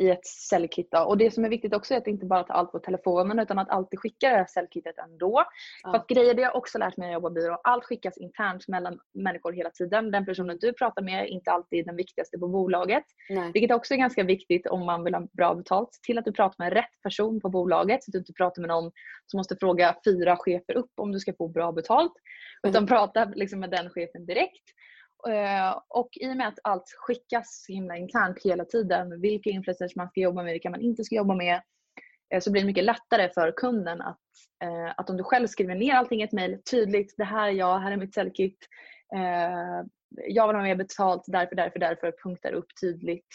i 0.00 0.10
ett 0.10 0.26
säljkit. 0.26 0.88
då. 0.90 0.98
Och 0.98 1.18
det 1.18 1.30
som 1.30 1.44
är 1.44 1.48
viktigt 1.48 1.74
också 1.74 1.94
är 1.94 1.98
att 1.98 2.06
inte 2.06 2.26
bara 2.26 2.42
ta 2.42 2.52
allt 2.52 2.72
på 2.72 2.78
telefonen 2.78 3.38
utan 3.38 3.58
att 3.58 3.70
alltid 3.70 3.98
skicka 3.98 4.30
det 4.30 4.36
här 4.36 4.46
säljkitet 4.46 4.98
ändå. 4.98 5.44
Ja. 5.82 5.90
För 5.90 5.98
att 5.98 6.06
grejer, 6.06 6.34
det 6.34 6.42
har 6.42 6.48
jag 6.48 6.56
också 6.56 6.78
lärt 6.78 6.96
mig 6.96 7.06
när 7.06 7.12
jag 7.12 7.18
jobbar 7.18 7.30
byrå, 7.30 7.60
allt 7.64 7.84
skickas 7.84 8.18
internt 8.18 8.68
mellan 8.68 8.98
människor 9.14 9.52
hela 9.52 9.70
tiden. 9.70 10.10
Den 10.10 10.26
personen 10.26 10.58
du 10.60 10.72
pratar 10.72 11.02
med 11.02 11.22
är 11.22 11.26
inte 11.26 11.50
alltid 11.50 11.86
den 11.86 11.96
viktigaste 11.96 12.38
på 12.38 12.48
bolaget. 12.48 13.04
Nej. 13.28 13.50
Vilket 13.54 13.76
också 13.76 13.94
är 13.94 13.98
ganska 13.98 14.22
viktigt 14.22 14.66
om 14.66 14.86
man 14.86 15.04
vill 15.04 15.14
ha 15.14 15.26
bra 15.32 15.54
betalt. 15.54 15.94
Se 15.94 16.00
till 16.02 16.18
att 16.18 16.24
du 16.24 16.32
pratar 16.32 16.64
med 16.64 16.72
rätt 16.72 17.02
person 17.02 17.40
på 17.40 17.48
bolaget 17.48 18.04
så 18.04 18.08
att 18.08 18.12
du 18.12 18.18
inte 18.18 18.32
pratar 18.32 18.62
med 18.62 18.68
någon 18.68 18.92
som 19.26 19.38
måste 19.38 19.56
fråga 19.56 19.96
fyra 20.04 20.36
chefer 20.36 20.76
upp 20.76 20.92
om 20.96 21.12
du 21.12 21.18
ska 21.18 21.32
få 21.32 21.48
bra 21.48 21.72
betalt. 21.72 22.12
Utan 22.62 22.86
prata 22.86 23.24
liksom 23.24 23.60
med 23.60 23.70
den 23.70 23.90
chefen 23.90 24.26
direkt. 24.26 24.64
Eh, 25.28 25.78
Och 25.88 26.08
i 26.20 26.32
och 26.32 26.36
med 26.36 26.48
att 26.48 26.58
allt 26.64 26.94
skickas 26.96 27.64
himla 27.68 27.96
internt 27.96 28.38
hela 28.44 28.64
tiden, 28.64 29.20
vilka 29.20 29.50
influencers 29.50 29.96
man 29.96 30.08
ska 30.08 30.20
jobba 30.20 30.42
med, 30.42 30.52
vilka 30.52 30.70
man 30.70 30.80
inte 30.80 31.04
ska 31.04 31.14
jobba 31.14 31.34
med, 31.34 31.62
eh, 32.34 32.40
så 32.40 32.52
blir 32.52 32.62
det 32.62 32.66
mycket 32.66 32.84
lättare 32.84 33.28
för 33.34 33.52
kunden 33.56 34.00
att, 34.00 34.18
eh, 34.64 34.94
att 34.96 35.10
om 35.10 35.16
du 35.16 35.24
själv 35.24 35.46
skriver 35.46 35.74
ner 35.74 35.94
allting 35.94 36.20
i 36.20 36.24
ett 36.24 36.32
mejl 36.32 36.62
tydligt, 36.70 37.14
det 37.16 37.24
här 37.24 37.48
är 37.48 37.52
jag, 37.52 37.78
här 37.78 37.92
är 37.92 37.96
mitt 37.96 38.14
säljkit, 38.14 38.58
jag 40.28 40.46
vill 40.46 40.56
ha 40.56 40.62
mer 40.62 40.74
betalt, 40.76 41.22
därför, 41.26 41.56
därför, 41.56 41.78
därför, 41.78 42.14
punktar 42.22 42.52
upp 42.52 42.66
tydligt 42.80 43.26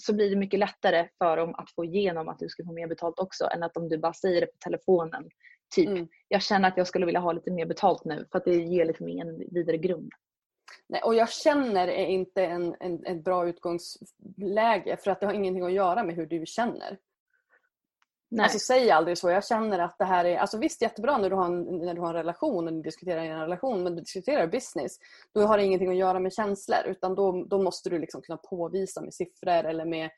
så 0.00 0.14
blir 0.14 0.30
det 0.30 0.36
mycket 0.36 0.60
lättare 0.60 1.08
för 1.18 1.36
dem 1.36 1.54
att 1.54 1.70
få 1.70 1.84
igenom 1.84 2.28
att 2.28 2.38
du 2.38 2.48
ska 2.48 2.64
få 2.64 2.72
mer 2.72 2.86
betalt 2.86 3.18
också 3.18 3.48
än 3.54 3.62
att 3.62 3.76
om 3.76 3.88
du 3.88 3.98
bara 3.98 4.12
säger 4.12 4.40
det 4.40 4.46
på 4.46 4.58
telefonen. 4.64 5.28
Typ, 5.74 5.88
Mm. 5.88 6.08
jag 6.28 6.42
känner 6.42 6.68
att 6.68 6.76
jag 6.76 6.86
skulle 6.86 7.06
vilja 7.06 7.20
ha 7.20 7.32
lite 7.32 7.50
mer 7.50 7.66
betalt 7.66 8.04
nu 8.04 8.26
för 8.32 8.38
att 8.38 8.44
det 8.44 8.54
ger 8.54 8.84
liksom 8.84 9.08
ingen 9.08 9.38
vidare 9.38 9.76
grund. 9.76 10.12
Nej, 10.92 11.00
och 11.04 11.14
jag 11.14 11.30
känner 11.30 11.88
är 11.88 12.06
inte 12.06 12.44
en, 12.44 12.76
en, 12.80 13.06
ett 13.06 13.24
bra 13.24 13.48
utgångsläge 13.48 14.96
för 14.96 15.10
att 15.10 15.20
det 15.20 15.26
har 15.26 15.32
ingenting 15.32 15.64
att 15.64 15.72
göra 15.72 16.04
med 16.04 16.14
hur 16.14 16.26
du 16.26 16.46
känner. 16.46 16.98
Nej. 18.30 18.44
Alltså 18.44 18.58
säg 18.58 18.90
aldrig 18.90 19.18
så. 19.18 19.30
Jag 19.30 19.46
känner 19.46 19.78
att 19.78 19.98
det 19.98 20.04
här 20.04 20.24
är... 20.24 20.38
Alltså 20.38 20.58
visst 20.58 20.82
jättebra 20.82 21.18
när 21.18 21.30
du 21.30 21.36
har 21.36 21.46
en, 21.46 21.62
när 21.62 21.94
du 21.94 22.00
har 22.00 22.08
en 22.08 22.14
relation 22.14 22.66
och 22.66 22.82
diskuterar 22.82 23.22
en 23.22 23.40
relation 23.40 23.82
men 23.82 23.94
du 23.94 24.00
diskuterar 24.00 24.46
business. 24.46 24.98
Då 25.34 25.40
har 25.40 25.58
det 25.58 25.64
ingenting 25.64 25.90
att 25.90 25.96
göra 25.96 26.18
med 26.18 26.32
känslor 26.32 26.86
utan 26.86 27.14
då, 27.14 27.44
då 27.44 27.62
måste 27.62 27.90
du 27.90 27.98
liksom 27.98 28.22
kunna 28.22 28.36
påvisa 28.36 29.00
med 29.00 29.14
siffror 29.14 29.64
eller 29.64 29.84
med 29.84 30.10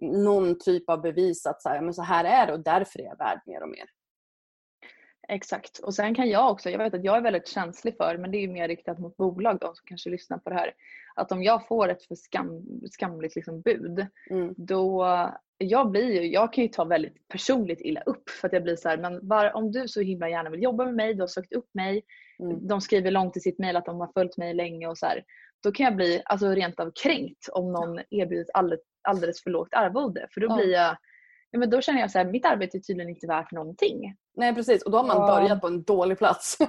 någon 0.00 0.58
typ 0.58 0.90
av 0.90 1.00
bevis 1.00 1.46
att 1.46 1.62
så 1.62 1.68
här, 1.68 1.80
men 1.80 1.94
så 1.94 2.02
här 2.02 2.24
är 2.24 2.46
det 2.46 2.52
och 2.52 2.60
därför 2.60 3.00
är 3.00 3.04
jag 3.04 3.18
värd 3.18 3.40
mer 3.46 3.62
och 3.62 3.68
mer. 3.68 3.86
Exakt. 5.28 5.78
Och 5.78 5.94
sen 5.94 6.14
kan 6.14 6.28
jag 6.28 6.50
också, 6.50 6.70
jag 6.70 6.78
vet 6.78 6.94
att 6.94 7.04
jag 7.04 7.16
är 7.16 7.20
väldigt 7.20 7.48
känslig 7.48 7.96
för, 7.96 8.18
men 8.18 8.30
det 8.30 8.38
är 8.38 8.40
ju 8.40 8.48
mer 8.48 8.68
riktat 8.68 8.98
mot 8.98 9.16
bolag, 9.16 9.58
de 9.60 9.74
som 9.74 9.84
kanske 9.86 10.10
lyssnar 10.10 10.38
på 10.38 10.50
det 10.50 10.56
här. 10.56 10.72
Att 11.14 11.32
om 11.32 11.42
jag 11.42 11.66
får 11.68 11.88
ett 11.88 12.02
för 12.02 12.14
skam, 12.14 12.66
skamligt 12.90 13.36
liksom 13.36 13.60
bud, 13.60 14.06
Mm. 14.30 14.54
då 14.56 15.06
jag 15.58 15.90
blir 15.90 16.12
ju, 16.22 16.32
jag 16.32 16.52
kan 16.52 16.64
ju 16.64 16.68
ta 16.68 16.84
väldigt 16.84 17.28
personligt 17.28 17.80
illa 17.80 18.00
upp 18.00 18.30
för 18.30 18.46
att 18.48 18.52
jag 18.52 18.62
blir 18.62 18.76
så 18.76 18.88
här, 18.88 18.98
men 18.98 19.28
var, 19.28 19.56
om 19.56 19.72
du 19.72 19.88
så 19.88 20.00
himla 20.00 20.28
gärna 20.28 20.50
vill 20.50 20.62
jobba 20.62 20.84
med 20.84 20.94
mig, 20.94 21.14
du 21.14 21.20
har 21.22 21.26
sökt 21.28 21.52
upp 21.52 21.68
mig, 21.74 22.02
Mm. 22.38 22.66
de 22.66 22.80
skriver 22.80 23.10
långt 23.10 23.36
i 23.36 23.40
sitt 23.40 23.58
mejl 23.58 23.76
att 23.76 23.84
de 23.86 24.00
har 24.00 24.10
följt 24.14 24.36
mig 24.36 24.54
länge 24.54 24.86
och 24.88 24.98
så 24.98 25.06
här, 25.06 25.24
då 25.62 25.72
kan 25.72 25.84
jag 25.84 25.96
bli 25.96 26.22
alltså, 26.24 26.48
rent 26.48 26.80
av 26.80 26.92
kränkt 27.02 27.48
om 27.52 27.72
någon 27.72 28.00
erbjuder 28.10 28.46
alldeles, 28.54 28.80
alldeles 29.02 29.42
för 29.42 29.50
lågt 29.50 29.74
arvode. 29.74 30.26
För 30.30 30.40
då 30.40 30.56
blir 30.56 30.72
jag, 30.72 30.96
ja, 31.50 31.58
men 31.58 31.70
då 31.70 31.80
känner 31.80 32.00
jag 32.00 32.10
så 32.10 32.18
här, 32.18 32.24
mitt 32.24 32.46
arbete 32.46 32.76
är 32.76 32.80
tydligen 32.80 33.10
inte 33.10 33.26
värt 33.26 33.52
någonting. 33.52 34.14
Nej 34.36 34.54
precis 34.54 34.82
och 34.82 34.90
då 34.90 34.96
har 34.98 35.04
man 35.04 35.16
Ja. 35.16 35.26
börjat 35.26 35.60
på 35.60 35.66
en 35.66 35.82
dålig 35.82 36.18
plats. 36.18 36.58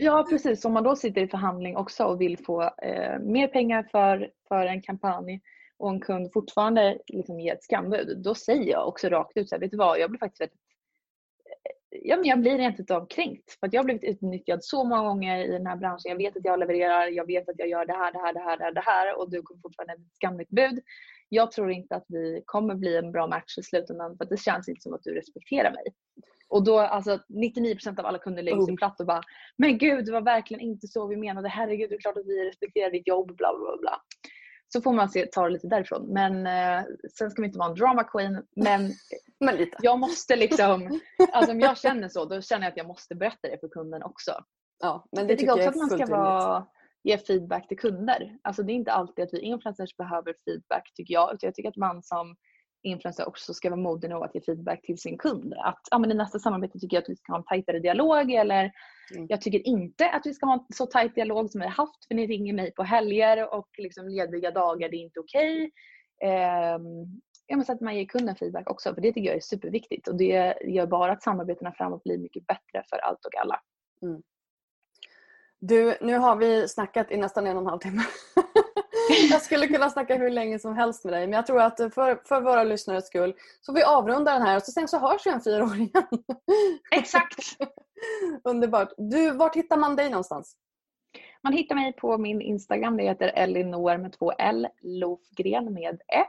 Ja 0.00 0.26
precis, 0.30 0.64
om 0.64 0.72
man 0.72 0.84
då 0.84 0.96
sitter 0.96 1.20
i 1.20 1.28
förhandling 1.28 1.76
också 1.76 2.04
och 2.04 2.20
vill 2.20 2.38
få 2.44 2.62
eh, 2.62 3.18
mer 3.20 3.48
pengar 3.48 3.88
för, 3.90 4.30
för 4.48 4.66
en 4.66 4.82
kampanj 4.82 5.40
och 5.78 5.90
en 5.90 6.00
kund 6.00 6.32
fortfarande 6.32 6.98
liksom 7.06 7.40
ger 7.40 7.54
ett 7.54 7.62
skambud, 7.64 8.22
då 8.24 8.34
säger 8.34 8.72
jag 8.72 8.88
också 8.88 9.08
rakt 9.08 9.36
ut 9.36 9.48
så 9.48 9.54
här, 9.54 9.60
vet 9.60 9.70
du 9.70 9.76
vad, 9.76 9.98
jag 9.98 10.10
blir 10.10 10.18
faktiskt 10.18 10.40
väldigt 10.40 10.58
Ja, 11.90 12.16
men 12.16 12.24
jag 12.26 12.40
blir 12.40 12.58
rent 12.58 12.80
utav 12.80 13.06
kränkt. 13.06 13.52
För 13.60 13.66
att 13.66 13.72
jag 13.72 13.80
har 13.80 13.84
blivit 13.84 14.04
utnyttjad 14.04 14.64
så 14.64 14.84
många 14.84 15.02
gånger 15.02 15.44
i 15.44 15.52
den 15.52 15.66
här 15.66 15.76
branschen. 15.76 16.10
Jag 16.10 16.16
vet 16.16 16.36
att 16.36 16.44
jag 16.44 16.58
levererar, 16.58 17.06
jag 17.06 17.26
vet 17.26 17.48
att 17.48 17.58
jag 17.58 17.68
gör 17.68 17.86
det 17.86 17.92
här, 17.92 18.12
det 18.12 18.18
här, 18.18 18.32
det 18.32 18.40
här, 18.40 18.56
det 18.56 18.64
här, 18.64 18.72
det 18.72 18.80
här 18.80 19.18
och 19.18 19.30
du 19.30 19.42
kommer 19.42 19.60
fortfarande 19.60 19.92
med 19.98 20.06
ett 20.06 20.14
skamligt 20.16 20.50
bud. 20.50 20.80
Jag 21.28 21.52
tror 21.52 21.70
inte 21.70 21.96
att 21.96 22.04
vi 22.08 22.42
kommer 22.46 22.74
bli 22.74 22.96
en 22.96 23.12
bra 23.12 23.26
match 23.26 23.58
i 23.58 23.62
slutändan 23.62 24.16
för 24.16 24.24
att 24.24 24.30
det 24.30 24.36
känns 24.36 24.68
inte 24.68 24.80
som 24.80 24.94
att 24.94 25.02
du 25.02 25.14
respekterar 25.14 25.70
mig. 25.70 25.84
Och 26.48 26.64
då, 26.64 26.78
alltså 26.78 27.18
99% 27.28 28.00
av 28.00 28.06
alla 28.06 28.18
kunder 28.18 28.42
lägger 28.42 28.64
sig 28.64 28.72
Oh. 28.72 28.76
platt 28.78 29.00
och 29.00 29.06
bara 29.06 29.22
Men 29.56 29.78
gud, 29.78 30.06
det 30.06 30.12
var 30.12 30.20
verkligen 30.20 30.60
inte 30.60 30.86
så 30.88 31.06
vi 31.06 31.16
menade. 31.16 31.48
Herregud, 31.48 31.90
det 31.90 31.96
är 31.96 32.00
klart 32.00 32.16
att 32.16 32.26
vi 32.26 32.48
respekterar 32.48 32.90
ditt 32.90 33.06
jobb, 33.06 33.36
bla 33.36 33.58
bla 33.58 33.76
bla. 33.80 34.00
Så 34.72 34.80
får 34.80 34.92
man 34.92 35.08
se, 35.08 35.26
ta 35.26 35.44
det 35.44 35.50
lite 35.50 35.66
därifrån. 35.66 36.06
Men 36.12 36.46
eh, 36.46 36.84
sen 37.18 37.30
ska 37.30 37.42
vi 37.42 37.46
inte 37.46 37.58
vara 37.58 37.68
en 37.70 37.74
drama 37.74 38.04
queen. 38.04 38.46
Men 38.56 38.92
men 39.40 39.56
lite. 39.56 39.76
jag 39.82 39.98
måste 39.98 40.36
liksom, 40.36 41.00
alltså 41.32 41.52
om 41.52 41.60
jag 41.60 41.78
känner 41.78 42.08
så, 42.08 42.24
då 42.24 42.40
känner 42.40 42.66
jag 42.66 42.70
att 42.70 42.76
jag 42.76 42.86
måste 42.86 43.14
berätta 43.14 43.48
det 43.48 43.60
för 43.60 43.68
kunden 43.68 44.02
också. 44.02 44.32
Ja, 44.80 45.08
men 45.12 45.20
Jag 45.20 45.28
det 45.28 45.36
tycker 45.36 45.52
tycker 45.54 45.68
också 45.70 45.80
jag 45.80 45.86
att 45.86 45.92
är 45.92 45.98
man 45.98 46.06
ska 46.06 46.16
vara, 46.16 46.66
ge 47.02 47.18
feedback 47.18 47.68
till 47.68 47.78
kunder. 47.78 48.38
Alltså 48.42 48.62
det 48.62 48.72
är 48.72 48.74
inte 48.74 48.92
alltid 48.92 49.24
att 49.24 49.34
vi 49.34 49.40
influencers 49.40 49.96
behöver 49.96 50.34
feedback 50.44 50.92
tycker 50.94 51.14
jag. 51.14 51.34
Utan 51.34 51.46
jag 51.46 51.54
tycker 51.54 51.68
att 51.68 51.76
man 51.76 52.02
som 52.02 52.36
influencer 52.82 53.28
också 53.28 53.54
ska 53.54 53.70
vara 53.70 53.80
modig 53.80 54.10
nog 54.10 54.24
att 54.24 54.34
ge 54.34 54.40
feedback 54.40 54.82
till 54.82 54.98
sin 54.98 55.18
kund. 55.18 55.54
Att 55.54 55.80
ah, 55.90 55.98
men 55.98 56.10
i 56.10 56.14
nästa 56.14 56.38
samarbete 56.38 56.78
tycker 56.78 56.96
jag 56.96 57.02
att 57.02 57.08
vi 57.08 57.16
ska 57.16 57.32
ha 57.32 57.38
en 57.38 57.44
tajtare 57.44 57.78
dialog 57.78 58.30
eller 58.30 58.72
Mm. 59.14 59.26
jag 59.28 59.40
tycker 59.40 59.66
inte 59.66 60.10
att 60.10 60.26
vi 60.26 60.34
ska 60.34 60.46
ha 60.46 60.54
en 60.54 60.74
så 60.74 60.86
tajt 60.86 61.14
dialog 61.14 61.50
som 61.50 61.60
vi 61.60 61.66
har 61.66 61.74
haft 61.74 62.06
för 62.08 62.14
ni 62.14 62.26
ringer 62.26 62.52
mig 62.52 62.74
på 62.74 62.82
helger 62.82 63.54
och 63.54 63.68
liksom 63.78 64.08
lediga 64.08 64.50
dagar, 64.50 64.88
det 64.88 64.96
är 64.96 65.00
inte 65.00 65.20
okej. 65.20 65.70
Ja, 67.46 67.56
men 67.56 67.64
så 67.64 67.72
att 67.72 67.80
man 67.80 67.96
ger 67.96 68.04
kunden 68.04 68.36
feedback 68.36 68.70
också 68.70 68.94
för 68.94 69.00
det 69.00 69.12
tycker 69.12 69.28
jag 69.28 69.36
är 69.36 69.40
superviktigt 69.40 70.08
och 70.08 70.16
det 70.16 70.54
gör 70.64 70.86
bara 70.86 71.12
att 71.12 71.22
samarbetena 71.22 71.72
framåt 71.72 72.04
blir 72.04 72.18
mycket 72.18 72.46
bättre 72.46 72.84
för 72.90 72.96
allt 72.96 73.24
och 73.24 73.36
alla. 73.40 73.60
Du, 75.60 75.96
nu 76.00 76.18
har 76.18 76.36
vi 76.36 76.68
snackat 76.68 77.10
i 77.10 77.16
nästan 77.16 77.46
en 77.46 77.56
och 77.56 77.62
en 77.62 77.68
halv 77.68 77.78
timme. 77.78 78.02
Jag 79.30 79.42
skulle 79.42 79.68
kunna 79.68 79.90
snacka 79.90 80.16
hur 80.16 80.30
länge 80.30 80.58
som 80.58 80.76
helst 80.76 81.04
med 81.04 81.14
dig 81.14 81.26
men 81.26 81.32
jag 81.32 81.46
tror 81.46 81.60
att 81.60 81.76
för, 81.76 82.28
för 82.28 82.40
våra 82.40 82.64
lyssnares 82.64 83.06
skull 83.06 83.34
så 83.60 83.72
vi 83.72 83.82
avrundar 83.82 84.32
den 84.32 84.42
här 84.42 84.56
och 84.56 84.62
så 84.62 84.72
sen 84.72 84.88
så 84.88 84.98
hörs 84.98 85.26
vi 85.26 85.32
om 85.32 85.40
fyra 85.40 85.64
år 85.64 85.76
igen. 85.76 86.06
Exakt! 86.90 87.38
Underbart. 88.44 88.92
Du, 88.96 89.30
vart 89.30 89.56
hittar 89.56 89.76
man 89.76 89.96
dig 89.96 90.10
någonstans? 90.10 90.56
Man 91.42 91.52
hittar 91.52 91.74
mig 91.74 91.92
på 91.92 92.18
min 92.18 92.40
Instagram. 92.40 92.96
Det 92.96 93.02
heter 93.02 93.28
Elinor 93.28 93.98
med 93.98 94.12
två 94.12 94.32
L, 94.32 94.68
Lofgren 94.80 95.74
med 95.74 96.02
F. 96.08 96.28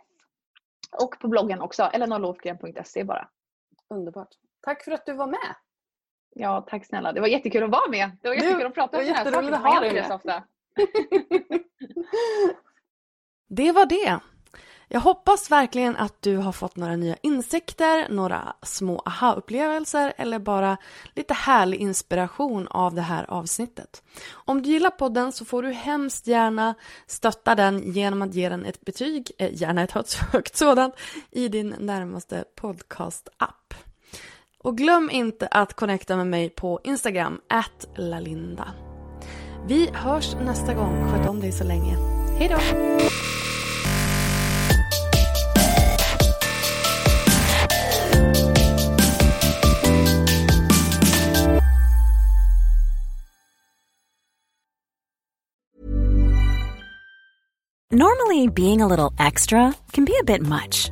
Och 1.01 1.19
på 1.19 1.27
bloggen 1.27 1.61
också, 1.61 1.83
elinorlofgren.se 1.83 3.03
bara. 3.03 3.29
Underbart. 3.89 4.29
Tack 4.61 4.83
för 4.83 4.91
att 4.91 5.05
du 5.05 5.13
var 5.13 5.27
med. 5.27 5.55
Ja, 6.35 6.65
tack 6.69 6.85
snälla. 6.85 7.13
Det 7.13 7.21
var 7.21 7.27
jättekul 7.27 7.63
att 7.63 7.69
vara 7.69 7.89
med. 7.89 8.11
Det 8.21 8.27
var 8.27 8.35
jättekul 8.35 8.65
att 8.65 8.73
prata 8.73 8.97
om 8.97 9.05
det 9.05 9.11
här 9.11 9.31
saker. 9.31 9.51
att 9.51 9.61
ha 9.61 9.79
dig 9.79 9.87
gör 9.87 9.93
med. 9.93 9.97
inte 9.97 10.07
så 10.09 10.15
ofta. 10.15 10.43
Det 13.51 13.71
var 13.71 13.85
det. 13.85 14.19
Jag 14.91 14.99
hoppas 14.99 15.51
verkligen 15.51 15.95
att 15.95 16.21
du 16.21 16.37
har 16.37 16.51
fått 16.51 16.75
några 16.75 16.95
nya 16.95 17.15
insikter, 17.23 18.09
några 18.09 18.53
små 18.61 19.01
aha-upplevelser 19.05 20.13
eller 20.17 20.39
bara 20.39 20.77
lite 21.15 21.33
härlig 21.33 21.77
inspiration 21.77 22.67
av 22.67 22.95
det 22.95 23.01
här 23.01 23.29
avsnittet. 23.29 24.03
Om 24.31 24.61
du 24.61 24.69
gillar 24.69 24.89
podden 24.89 25.31
så 25.31 25.45
får 25.45 25.63
du 25.63 25.71
hemskt 25.71 26.27
gärna 26.27 26.75
stötta 27.07 27.55
den 27.55 27.91
genom 27.91 28.21
att 28.21 28.33
ge 28.33 28.49
den 28.49 28.65
ett 28.65 28.81
betyg, 28.81 29.31
eh, 29.37 29.49
gärna 29.53 29.83
ett 29.83 30.13
högt 30.31 30.57
sådant, 30.57 30.95
i 31.31 31.47
din 31.47 31.75
närmaste 31.79 32.43
podcast-app. 32.55 33.88
Och 34.63 34.77
glöm 34.77 35.09
inte 35.11 35.47
att 35.47 35.73
connecta 35.73 36.15
med 36.15 36.27
mig 36.27 36.49
på 36.49 36.79
Instagram, 36.83 37.39
at 37.49 37.87
lalinda. 37.95 38.67
Vi 39.67 39.89
hörs 39.93 40.35
nästa 40.35 40.73
gång. 40.73 41.11
Sköt 41.11 41.29
om 41.29 41.39
dig 41.39 41.51
så 41.51 41.63
länge. 41.63 41.97
Hej 42.37 42.47
då! 42.49 42.57
Normally, 57.91 58.47
being 58.47 58.81
a 58.81 58.87
little 58.87 59.11
extra 59.27 59.73
can 59.91 60.05
be 60.05 60.13
a 60.19 60.23
bit 60.23 60.41
much, 60.41 60.91